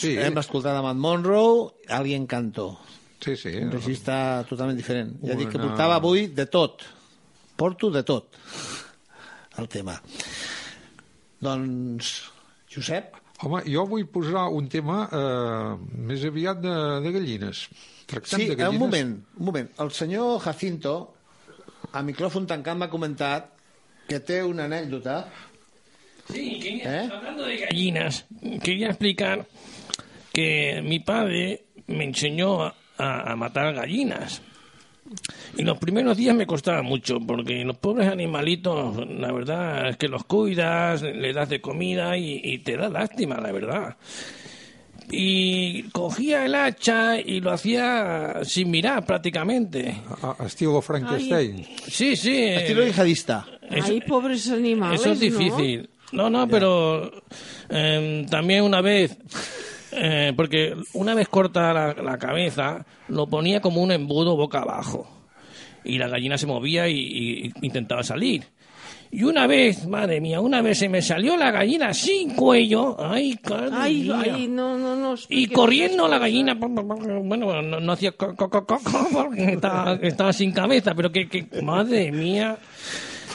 Sí. 0.00 0.14
sí. 0.14 0.18
hem 0.24 0.38
escoltat 0.40 0.76
a 0.78 0.82
Matt 0.82 0.96
Monroe, 0.96 1.70
Alguien 1.88 2.26
cantó. 2.26 2.78
Sí, 3.20 3.34
sí. 3.36 3.52
Un 3.60 3.70
registre 3.74 4.14
totalment 4.48 4.78
diferent. 4.80 5.10
Ja 5.20 5.34
dic 5.36 5.50
que 5.52 5.58
Una- 5.60 5.68
portava 5.68 5.98
avui 6.00 6.28
de 6.32 6.46
tot. 6.48 6.86
Porto 7.60 7.90
de 7.92 8.00
tot, 8.08 8.32
el 9.60 9.66
tema. 9.68 9.98
Doncs, 11.40 12.30
Josep, 12.72 13.16
Home, 13.42 13.62
jo 13.72 13.86
vull 13.88 14.04
posar 14.12 14.46
un 14.52 14.66
tema 14.68 15.06
eh, 15.16 15.76
més 16.08 16.24
aviat 16.28 16.58
de, 16.60 16.72
de 17.04 17.12
gallines. 17.14 17.62
Tractem 18.10 18.42
sí, 18.42 18.48
de 18.50 18.56
gallines. 18.58 18.76
un 18.76 18.82
moment, 18.82 19.14
un 19.38 19.46
moment. 19.48 19.70
El 19.80 19.92
senyor 19.96 20.34
Jacinto, 20.44 20.92
a 21.96 22.02
micròfon 22.04 22.48
tancat, 22.50 22.76
m'ha 22.76 22.90
comentat 22.92 23.48
que 24.10 24.20
té 24.20 24.42
una 24.44 24.66
anècdota. 24.68 25.22
Sí, 26.28 26.58
quería, 26.60 27.04
¿Eh? 27.04 27.08
hablando 27.10 27.44
de 27.48 27.56
gallinas, 27.64 28.24
quería 28.62 28.88
explicar 28.92 29.46
que 30.32 30.80
mi 30.84 31.00
padre 31.00 31.64
me 31.86 32.04
enseñó 32.04 32.62
a, 32.62 32.74
a 32.98 33.36
matar 33.36 33.74
gallinas. 33.74 34.42
Y 35.56 35.64
los 35.64 35.76
primeros 35.78 36.16
días 36.16 36.36
me 36.36 36.46
costaba 36.46 36.82
mucho, 36.82 37.18
porque 37.18 37.64
los 37.64 37.76
pobres 37.78 38.08
animalitos, 38.08 38.96
la 39.08 39.32
verdad 39.32 39.88
es 39.88 39.96
que 39.96 40.06
los 40.08 40.24
cuidas, 40.24 41.02
le 41.02 41.32
das 41.32 41.48
de 41.48 41.60
comida 41.60 42.16
y, 42.16 42.40
y 42.44 42.58
te 42.58 42.76
da 42.76 42.88
lástima, 42.88 43.40
la 43.40 43.50
verdad. 43.50 43.96
Y 45.12 45.84
cogía 45.90 46.44
el 46.46 46.54
hacha 46.54 47.18
y 47.18 47.40
lo 47.40 47.50
hacía 47.50 48.40
sin 48.44 48.70
mirar 48.70 49.04
prácticamente. 49.04 49.96
A, 50.22 50.46
estilo 50.46 50.80
Frankenstein. 50.80 51.66
Sí, 51.88 52.14
sí. 52.14 52.44
Estilo 52.44 52.86
yihadista. 52.86 53.44
Eso- 53.68 53.88
Ay, 53.88 54.00
pobres 54.02 54.48
animales, 54.50 55.00
eso 55.00 55.10
es 55.12 55.20
difícil. 55.20 55.90
No, 56.12 56.30
no, 56.30 56.46
pero 56.46 57.10
eh, 57.68 58.26
también 58.30 58.62
una 58.64 58.80
vez, 58.80 59.16
eh, 59.92 60.32
porque 60.36 60.74
una 60.94 61.14
vez 61.14 61.28
corta 61.28 61.72
la, 61.72 61.94
la 61.94 62.18
cabeza, 62.18 62.84
lo 63.08 63.26
ponía 63.26 63.60
como 63.60 63.82
un 63.82 63.92
embudo 63.92 64.36
boca 64.36 64.60
abajo. 64.60 65.08
Y 65.84 65.98
la 65.98 66.08
gallina 66.08 66.36
se 66.36 66.46
movía 66.46 66.88
y, 66.88 66.96
y 66.98 67.52
intentaba 67.62 68.02
salir. 68.02 68.44
Y 69.12 69.24
una 69.24 69.48
vez, 69.48 69.88
madre 69.88 70.20
mía, 70.20 70.40
una 70.40 70.62
vez 70.62 70.78
se 70.78 70.88
me 70.88 71.02
salió 71.02 71.36
la 71.36 71.50
gallina 71.50 71.92
sin 71.92 72.30
cuello. 72.36 72.96
Ay, 73.00 73.36
Ay, 73.72 74.02
mía. 74.02 74.22
ay, 74.36 74.46
no, 74.46 74.78
no, 74.78 74.94
no. 74.94 75.14
Y 75.28 75.48
corriendo 75.48 76.06
la 76.06 76.18
gallina, 76.18 76.54
bueno, 76.54 77.60
no, 77.60 77.80
no 77.80 77.92
hacía 77.92 78.12
co, 78.12 78.36
co, 78.36 78.48
co, 78.48 78.64
co, 78.66 78.78
co, 78.78 79.08
porque 79.12 79.54
estaba, 79.54 79.94
estaba 79.94 80.32
sin 80.32 80.52
cabeza, 80.52 80.94
pero 80.94 81.10
que, 81.10 81.28
que, 81.28 81.44
madre 81.60 82.12
mía, 82.12 82.58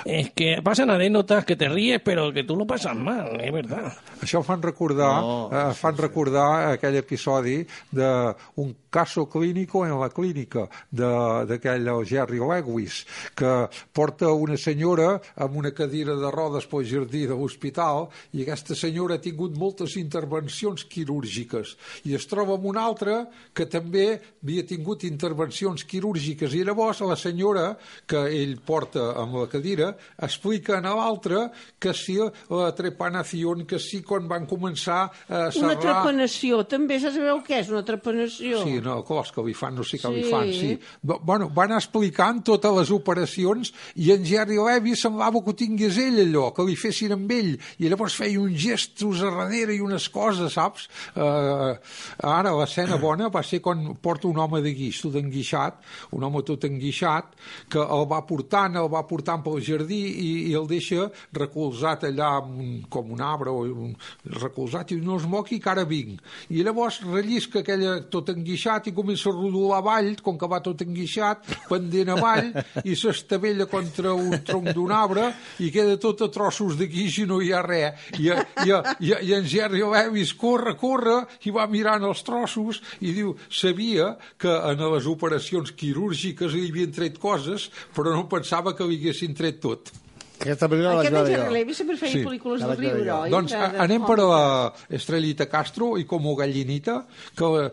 es 0.05 0.31
que 0.31 0.61
pasan 0.63 0.91
anécdotas 0.91 1.43
que 1.43 1.57
te 1.57 1.67
ríes, 1.67 1.99
pero 2.01 2.31
que 2.31 2.45
tú 2.45 2.55
lo 2.55 2.65
pasas 2.65 2.95
mal, 2.95 3.37
es 3.41 3.51
verdad. 3.51 3.91
Això 4.21 4.41
fan 4.43 4.61
recordar, 4.61 5.21
No. 5.21 5.49
eh, 5.51 5.73
fan 5.73 5.97
recordar 5.97 6.71
aquell 6.73 6.95
episodi 6.95 7.65
d'un 7.91 8.75
caso 8.89 9.25
clínico 9.27 9.85
en 9.85 9.99
la 9.99 10.09
clínica 10.09 10.69
de- 10.91 11.45
d'aquell 11.45 11.87
el 11.87 12.05
Jerry 12.05 12.39
Lewis, 12.39 13.05
que 13.35 13.67
porta 13.91 14.31
una 14.31 14.55
senyora 14.57 15.19
amb 15.35 15.57
una 15.57 15.71
cadira 15.71 16.15
de 16.15 16.31
rodes 16.31 16.65
pel 16.65 16.85
jardí 16.85 17.25
de 17.27 17.33
l'hospital 17.35 18.07
i 18.33 18.41
aquesta 18.43 18.73
senyora 18.75 19.15
ha 19.15 19.21
tingut 19.21 19.55
moltes 19.57 19.97
intervencions 19.97 20.85
quirúrgiques 20.85 21.75
i 22.05 22.15
es 22.15 22.25
troba 22.27 22.53
amb 22.55 22.65
una 22.65 22.81
altra 22.85 23.27
que 23.53 23.65
també 23.65 24.21
havia 24.41 24.63
tingut 24.65 25.03
intervencions 25.03 25.83
quirúrgiques 25.83 26.53
i 26.53 26.63
llavors 26.63 27.01
la 27.01 27.15
senyora 27.17 27.77
que 28.07 28.17
ell 28.31 28.57
porta 28.65 29.11
amb 29.17 29.35
la 29.35 29.47
cadira 29.47 29.95
explica 30.21 30.77
a 30.77 30.81
l'altra 30.81 31.51
que 31.79 31.93
si 31.93 32.15
la 32.15 32.71
trepanació, 32.73 33.55
que 33.67 33.77
si 33.79 34.01
quan 34.07 34.27
van 34.29 34.45
començar 34.49 35.01
a 35.27 35.39
Una 35.49 35.51
serrar... 35.51 35.75
trepanació, 35.81 36.61
també 36.69 36.99
saps 37.01 37.15
sabeu 37.17 37.41
què 37.45 37.59
és 37.63 37.69
una 37.73 37.83
trepanació? 37.87 38.61
Sí, 38.63 38.77
no, 38.85 38.99
cos 39.07 39.31
que 39.35 39.43
li 39.45 39.53
fan, 39.57 39.75
no 39.79 39.83
sé 39.87 39.97
què 40.01 40.11
Sí. 40.15 40.23
fan, 40.31 40.51
sí. 40.53 40.71
Bueno, 41.03 41.49
van 41.55 41.73
explicant 41.75 42.43
totes 42.45 42.73
les 42.77 42.91
operacions 42.95 43.73
i 43.95 44.11
en 44.13 44.25
Jerry 44.25 44.57
Levy 44.61 44.95
semblava 44.99 45.41
que 45.43 45.51
ho 45.53 45.57
tingués 45.57 45.97
ell 46.01 46.19
allò, 46.25 46.49
que 46.55 46.65
li 46.67 46.75
fessin 46.79 47.15
amb 47.15 47.31
ell, 47.35 47.53
i 47.79 47.89
llavors 47.89 48.15
feia 48.19 48.39
uns 48.41 48.57
gestos 48.61 49.21
a 49.25 49.31
darrere 49.33 49.75
i 49.75 49.81
unes 49.83 50.07
coses, 50.13 50.53
saps? 50.55 50.87
Uh, 51.15 51.75
ara, 52.23 52.51
l'escena 52.55 52.97
bona 53.01 53.29
va 53.33 53.41
ser 53.43 53.61
quan 53.63 53.95
porta 54.01 54.27
un 54.29 54.37
home 54.39 54.61
de 54.61 54.73
guix, 54.77 55.01
tot 55.03 55.15
enguixat, 55.19 55.81
un 56.15 56.23
home 56.27 56.43
tot 56.45 56.63
enguixat, 56.67 57.33
que 57.71 57.81
el 57.81 58.05
va 58.11 58.21
portant, 58.27 58.75
el 58.79 58.89
va 58.91 59.05
portant 59.07 59.41
pel 59.45 59.61
jardí 59.65 60.01
i, 60.05 60.29
i 60.51 60.53
el 60.59 60.67
deixa 60.69 61.07
recolzat 61.35 62.05
allà 62.09 62.29
amb 62.41 62.59
un, 62.61 62.73
com 62.91 63.11
un 63.15 63.21
arbre, 63.25 63.49
o 63.51 63.65
un, 63.65 63.94
recolzat, 64.37 64.93
i 64.95 64.99
no 65.01 65.17
es 65.19 65.27
moqui 65.29 65.59
que 65.61 65.71
ara 65.71 65.85
vinc. 65.87 66.21
I 66.49 66.63
llavors 66.65 67.01
rellisca 67.05 67.61
aquella 67.61 67.97
tot 68.11 68.31
enguixat 68.33 68.89
i 68.89 68.95
comença 68.95 69.29
a 69.31 69.35
rodolar 69.35 69.81
avall, 69.81 70.13
com 70.23 70.39
que 70.39 70.49
va 70.51 70.61
tot 70.65 70.81
enguixat, 70.85 71.45
pendent 71.69 72.13
avall, 72.15 72.51
i 72.83 72.95
s'estavella 72.97 73.67
contra 73.71 74.13
un 74.15 74.39
tronc 74.45 74.71
d'un 74.75 74.93
arbre 74.95 75.29
i 75.63 75.71
queda 75.73 75.97
tot 76.01 76.25
a 76.25 76.29
trossos 76.33 76.77
de 76.79 76.89
guix 76.91 77.19
i 77.23 77.27
no 77.29 77.41
hi 77.41 77.51
ha 77.53 77.63
res. 77.65 78.07
I, 78.19 78.31
i, 78.65 78.71
i, 79.07 79.13
i 79.29 79.35
en 79.37 79.47
Jerry 79.49 79.83
Lewis 79.83 80.33
corre, 80.39 80.75
corre, 80.79 81.21
i 81.45 81.53
va 81.55 81.67
mirant 81.71 82.05
els 82.07 82.23
trossos 82.25 82.81
i 83.01 83.13
diu, 83.15 83.35
sabia 83.49 84.13
que 84.41 84.51
en 84.71 84.85
les 84.95 85.09
operacions 85.09 85.73
quirúrgiques 85.75 86.55
li 86.55 86.69
havien 86.69 86.95
tret 86.95 87.19
coses, 87.21 87.69
però 87.95 88.15
no 88.15 88.29
pensava 88.31 88.75
que 88.75 88.87
li 88.87 88.99
haguessin 89.01 89.37
tret 89.37 89.61
tot. 89.63 89.93
Aquesta 90.41 90.67
pel·lícula 90.69 90.89
la 90.91 90.95
vaig 90.99 91.11
veure 91.15 91.35
jo. 91.37 91.51
Levy 91.53 91.73
sempre 91.77 91.95
feia 91.97 92.25
pel·lícules 92.27 92.61
la 92.61 92.73
de 92.75 92.81
riure, 92.81 93.11
oi? 93.15 93.29
Doncs 93.33 93.53
a- 93.55 93.69
de 93.71 93.79
anem 93.85 94.03
per 94.05 94.17
la 94.19 94.73
Estrellita 94.89 95.47
Castro 95.49 95.93
i 95.97 96.03
com 96.05 96.25
gallinita, 96.35 97.05
que, 97.37 97.45
eh, 97.65 97.71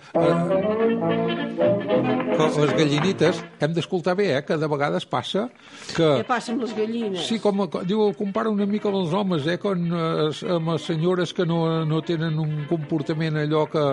que 2.37 2.61
les 2.61 2.73
gallinites, 2.79 3.43
hem 3.61 3.73
d'escoltar 3.77 4.15
bé, 4.17 4.29
eh, 4.37 4.43
que 4.47 4.57
de 4.57 4.69
vegades 4.71 5.05
passa 5.07 5.49
que... 5.97 6.07
Què 6.23 6.25
passa 6.29 6.53
amb 6.55 6.63
les 6.65 6.73
gallines? 6.77 7.27
Sí, 7.29 7.39
com, 7.43 7.65
diu, 7.89 8.13
compara 8.19 8.51
una 8.53 8.67
mica 8.67 8.89
amb 8.91 9.01
els 9.03 9.13
homes, 9.17 9.47
eh, 9.47 9.59
con, 9.63 9.85
eh, 9.93 10.31
amb 10.57 10.73
les 10.75 10.87
senyores 10.89 11.33
que 11.37 11.45
no, 11.49 11.85
no 11.89 12.01
tenen 12.07 12.39
un 12.41 12.65
comportament 12.71 13.37
allò 13.43 13.67
que 13.73 13.85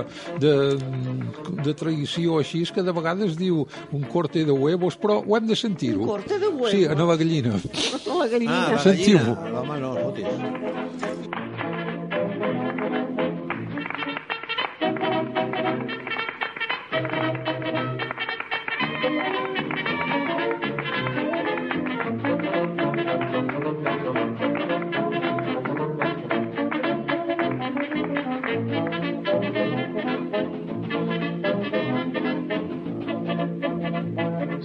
de, 0.41 0.53
de 1.65 1.73
traïció 1.77 2.39
així, 2.43 2.63
és 2.67 2.71
que 2.75 2.83
de 2.85 2.93
vegades 2.95 3.35
diu 3.39 3.65
un 3.95 4.03
corte 4.11 4.45
de 4.45 4.55
huevos, 4.55 4.97
però 4.99 5.19
ho 5.25 5.37
hem 5.37 5.47
de 5.49 5.57
sentir-ho. 5.59 6.05
Un 6.05 6.13
corte 6.15 6.39
de 6.39 6.47
huevos? 6.47 6.71
Sí, 6.71 6.85
a 6.85 6.93
la 6.95 7.15
gallina. 7.19 7.57
La 8.19 8.27
gallina. 8.27 8.51
Ah, 8.51 8.58
la 8.67 8.77
Sentiu-ho. 8.77 9.35
gallina. 9.35 9.49
L'home 9.51 9.79
no, 9.79 9.93
escoltis. 9.97 10.25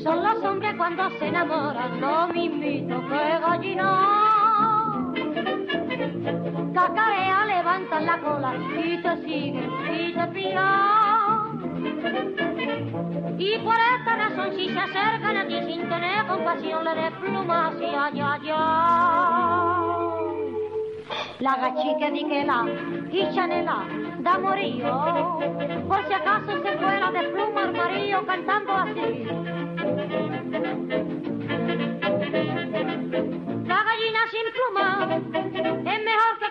Son 0.03 0.23
los 0.23 0.45
hombres 0.45 0.75
cuando 0.77 1.09
se 1.19 1.29
enamoran, 1.29 2.01
lo 2.01 2.27
mismito 2.29 3.01
que 3.09 3.39
gallina. 3.41 3.84
Cacarea, 6.95 7.45
levantan 7.47 8.07
la 8.07 8.19
cola 8.21 8.55
y 8.55 8.99
te 8.99 9.17
siguen 9.25 9.71
y 9.93 10.13
te 10.13 10.27
pillan. 10.29 11.45
Y 13.39 13.59
por 13.59 13.75
esta 13.75 14.17
razón 14.17 14.53
si 14.57 14.69
se 14.69 14.79
acercan 14.79 15.37
a 15.37 15.47
ti 15.47 15.61
sin 15.67 15.89
tener 15.89 16.27
compasión 16.27 16.85
le 16.85 16.95
desplumas 16.95 17.75
y 17.81 17.85
ay, 17.85 18.21
ay. 18.21 18.53
La 21.41 21.57
gachique 21.57 22.11
di 22.13 22.25
que 22.25 22.45
la 22.45 22.65
y 23.11 23.35
chanela 23.35 23.87
da 24.21 24.39
morío. 24.39 24.87
Por 25.89 26.07
si 26.07 26.13
acaso 26.15 26.63
se 26.63 26.79
fuera 26.79 27.11
de 27.11 27.23
pluma 27.25 27.63
armarillo 27.65 28.25
cantando 28.25 28.73
así. 28.73 29.27
La 33.67 33.83
gallina 33.83 34.21
sin 34.31 34.47
pluma 34.55 35.09
es 35.93 36.05
mejor 36.05 36.39
que 36.39 36.49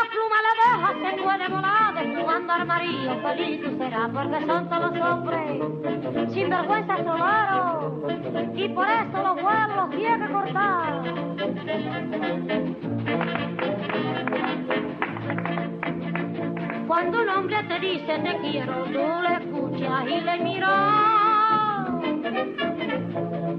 la 0.00 0.08
pluma 0.10 0.38
la 0.46 0.52
deja 0.62 0.88
se 1.10 1.22
puede 1.22 1.48
volar 1.48 1.94
desplumando 1.94 2.52
armarillo. 2.52 3.20
Feliz 3.22 3.62
tú 3.62 3.78
serás 3.78 4.08
porque 4.10 4.46
son 4.46 4.68
todos 4.68 4.96
los 4.96 5.10
hombres 5.10 6.32
sin 6.32 6.50
vergüenza 6.50 6.96
solaros. 6.96 7.92
Y 8.54 8.68
por 8.68 8.88
eso 8.88 9.22
los 9.22 9.42
vuelos 9.42 9.76
los 10.20 10.30
cortar. 10.30 11.02
Cuando 16.86 17.22
un 17.22 17.28
hombre 17.28 17.62
te 17.64 17.80
dice 17.80 18.18
te 18.18 18.38
quiero, 18.38 18.84
tú 18.84 19.22
le 19.22 19.34
escuchas 19.34 20.04
y 20.06 20.20
le 20.20 20.38
miras. 20.38 20.80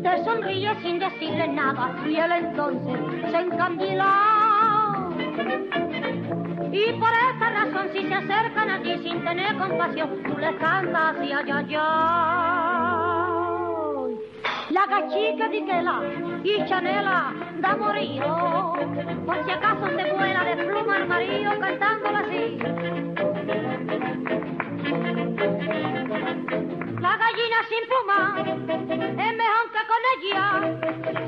Te 0.02 0.24
sonríe 0.24 0.76
sin 0.82 1.00
decirle 1.00 1.48
nada 1.48 1.96
y 2.08 2.16
él 2.16 2.32
entonces 2.32 3.00
se 3.32 3.38
encandila. 3.38 4.42
Y 6.74 6.94
por 6.94 7.10
esa 7.10 7.50
razón 7.50 7.90
si 7.94 8.08
se 8.08 8.14
acercan 8.14 8.70
a 8.70 8.82
ti 8.82 8.98
sin 9.04 9.24
tener 9.24 9.58
compasión, 9.58 10.24
tú 10.24 10.38
les 10.38 10.56
cantas 10.56 11.16
y 11.22 11.32
ay, 11.32 11.52
ay. 11.52 12.32
La 14.70 14.86
gachica 14.86 15.50
di 15.50 15.66
y 16.44 16.66
chanela 16.66 17.34
da 17.60 17.76
morío. 17.76 18.74
Por 19.26 19.46
si 19.46 19.52
acaso 19.52 19.86
se 19.86 20.14
vuela 20.14 20.46
de 20.46 20.64
pluma 20.64 20.96
armarillo 20.96 21.60
cantándola 21.60 22.20
así. 22.20 22.58
La 27.02 27.18
gallina 27.18 27.58
sin 27.68 27.84
pluma 27.90 28.36
es 28.38 29.36
mejor 29.36 29.66
que 29.74 29.82
con 29.90 30.02
ella. 30.14 30.46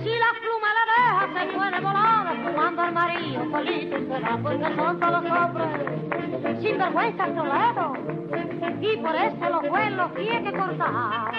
Si 0.04 0.12
la 0.20 0.32
pluma 0.40 0.70
la 0.78 0.84
deja, 0.94 1.22
se 1.34 1.44
puede 1.52 1.80
volar 1.82 2.24
fumando 2.44 2.82
armarillo. 2.84 3.50
Polito 3.50 3.98
será 4.08 4.38
porque 4.38 4.76
son 4.76 5.00
todos 5.00 5.26
hombres 5.26 6.62
sin 6.62 6.78
vergüenza 6.78 7.26
soleros. 7.34 7.98
Y 8.82 8.98
por 8.98 9.16
eso 9.16 9.50
los 9.50 9.70
vuelos 9.70 10.14
tiene 10.14 10.44
que 10.44 10.58
cortar. 10.58 11.32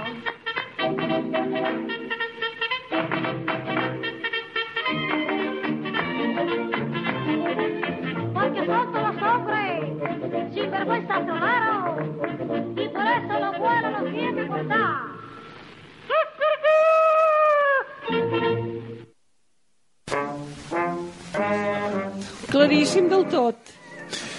Porque 8.34 8.66
son 8.66 8.92
todos 8.92 9.14
los 9.14 9.16
hombres 10.74 11.04
sin 11.04 11.08
vergüenza 11.08 11.14
soleros. 11.26 11.84
Y 12.76 12.88
por 12.88 13.06
eso 13.06 13.38
los 13.40 13.58
vuelos 13.58 13.92
los 13.92 14.12
tiene 14.12 14.42
que 14.42 14.48
cortar. 14.48 15.14
Claríssim 22.50 23.08
del 23.08 23.24
tot. 23.26 23.56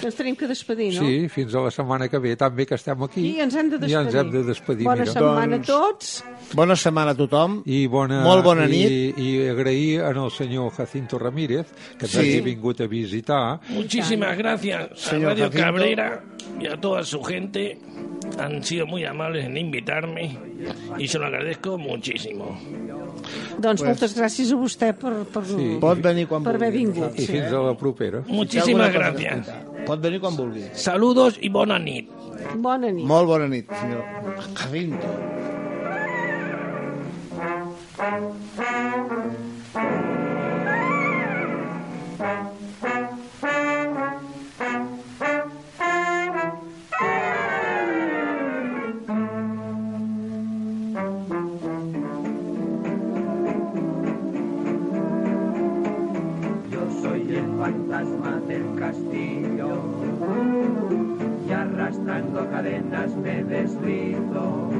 Ens 0.06 0.14
tenim 0.14 0.36
que 0.38 0.46
despedir, 0.46 0.92
no? 0.94 1.02
Sí, 1.06 1.28
fins 1.28 1.54
a 1.54 1.60
la 1.64 1.70
setmana 1.74 2.08
que 2.08 2.18
ve, 2.22 2.36
tan 2.36 2.54
bé 2.54 2.64
que 2.66 2.74
estem 2.78 3.02
aquí. 3.02 3.24
I 3.34 3.40
ens 3.42 3.54
hem 3.56 3.70
de 3.70 3.78
Ja 3.88 4.02
ens 4.02 4.12
despedir. 4.12 4.20
hem 4.20 4.30
de 4.30 4.42
despedir. 4.48 4.84
Bona 4.86 5.02
mira. 5.02 5.12
setmana 5.12 5.56
Doncs- 5.56 5.68
a 5.68 5.72
tots. 5.72 6.24
Bona 6.54 6.76
setmana 6.76 7.10
a 7.10 7.14
tothom. 7.16 7.62
I 7.66 7.86
bona, 7.88 8.22
Molt 8.22 8.44
bona 8.44 8.66
nit. 8.66 8.90
I, 8.90 9.14
i 9.16 9.48
agrair 9.48 10.02
al 10.02 10.30
senyor 10.30 10.70
Jacinto 10.72 11.18
Ramírez 11.18 11.66
que 11.98 12.06
ens 12.06 12.12
Sí. 12.12 12.18
hagi 12.20 12.40
vingut 12.40 12.80
a 12.80 12.86
visitar. 12.86 13.60
Muchísimas 13.70 14.36
gracias 14.38 14.90
a 14.92 14.96
Señor 14.96 15.30
Radio 15.32 15.44
Jacinto. 15.46 15.64
Cabrera 15.64 16.22
y 16.60 16.66
a 16.66 16.76
toda 16.80 17.02
su 17.04 17.22
gente. 17.22 17.78
Han 18.38 18.62
sido 18.62 18.86
muy 18.86 19.04
amables 19.04 19.44
en 19.46 19.56
invitarme 19.56 20.38
y 20.98 21.06
se 21.08 21.18
lo 21.18 21.26
agradezco 21.26 21.78
muchísimo. 21.78 22.58
Doncs 23.58 23.80
Pues- 23.80 23.88
moltes 23.88 24.16
gràcies 24.16 24.52
a 24.52 24.56
vostè 24.56 24.92
per, 24.94 25.24
per, 25.32 25.44
Sí. 25.44 25.78
Pot 25.80 26.00
venir 26.02 26.26
quan 26.28 26.42
per 26.44 26.54
haver 26.54 26.72
vingut. 26.72 27.18
I 27.18 27.22
Sí. 27.22 27.32
fins 27.32 27.52
a 27.52 27.58
la 27.60 27.74
propera. 27.76 28.22
Si 28.24 28.46
té 28.46 28.74
Pot 29.86 30.02
venir 30.02 30.20
quan 30.20 30.36
vulgui. 30.36 30.66
Saludos 30.74 31.38
y 31.40 31.48
bona 31.48 31.78
nit. 31.78 32.10
Bona 32.58 32.90
nit. 32.90 33.06
Molt 33.06 33.30
bona 33.30 33.46
nit, 33.48 33.70
senyor 33.70 34.02
Jacinto. 34.54 35.14
Yo 42.16 42.26
soy 42.26 42.55
cadenas 62.56 63.14
me 63.16 63.44
deslizo. 63.44 64.70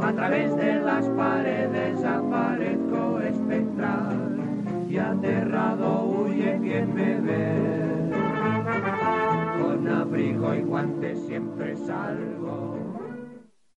A 0.00 0.12
través 0.12 0.56
de 0.56 0.74
las 0.80 1.04
paredes 1.08 2.04
aparezco 2.04 3.18
espectral 3.20 4.38
y 4.88 4.96
aterrado 4.96 6.04
huye 6.04 6.58
quien 6.62 6.94
me 6.94 7.20
ve. 7.20 8.12
Con 9.60 9.88
abrigo 9.88 10.54
y 10.54 10.60
guantes 10.62 11.18
siempre 11.26 11.76
salgo 11.76 12.79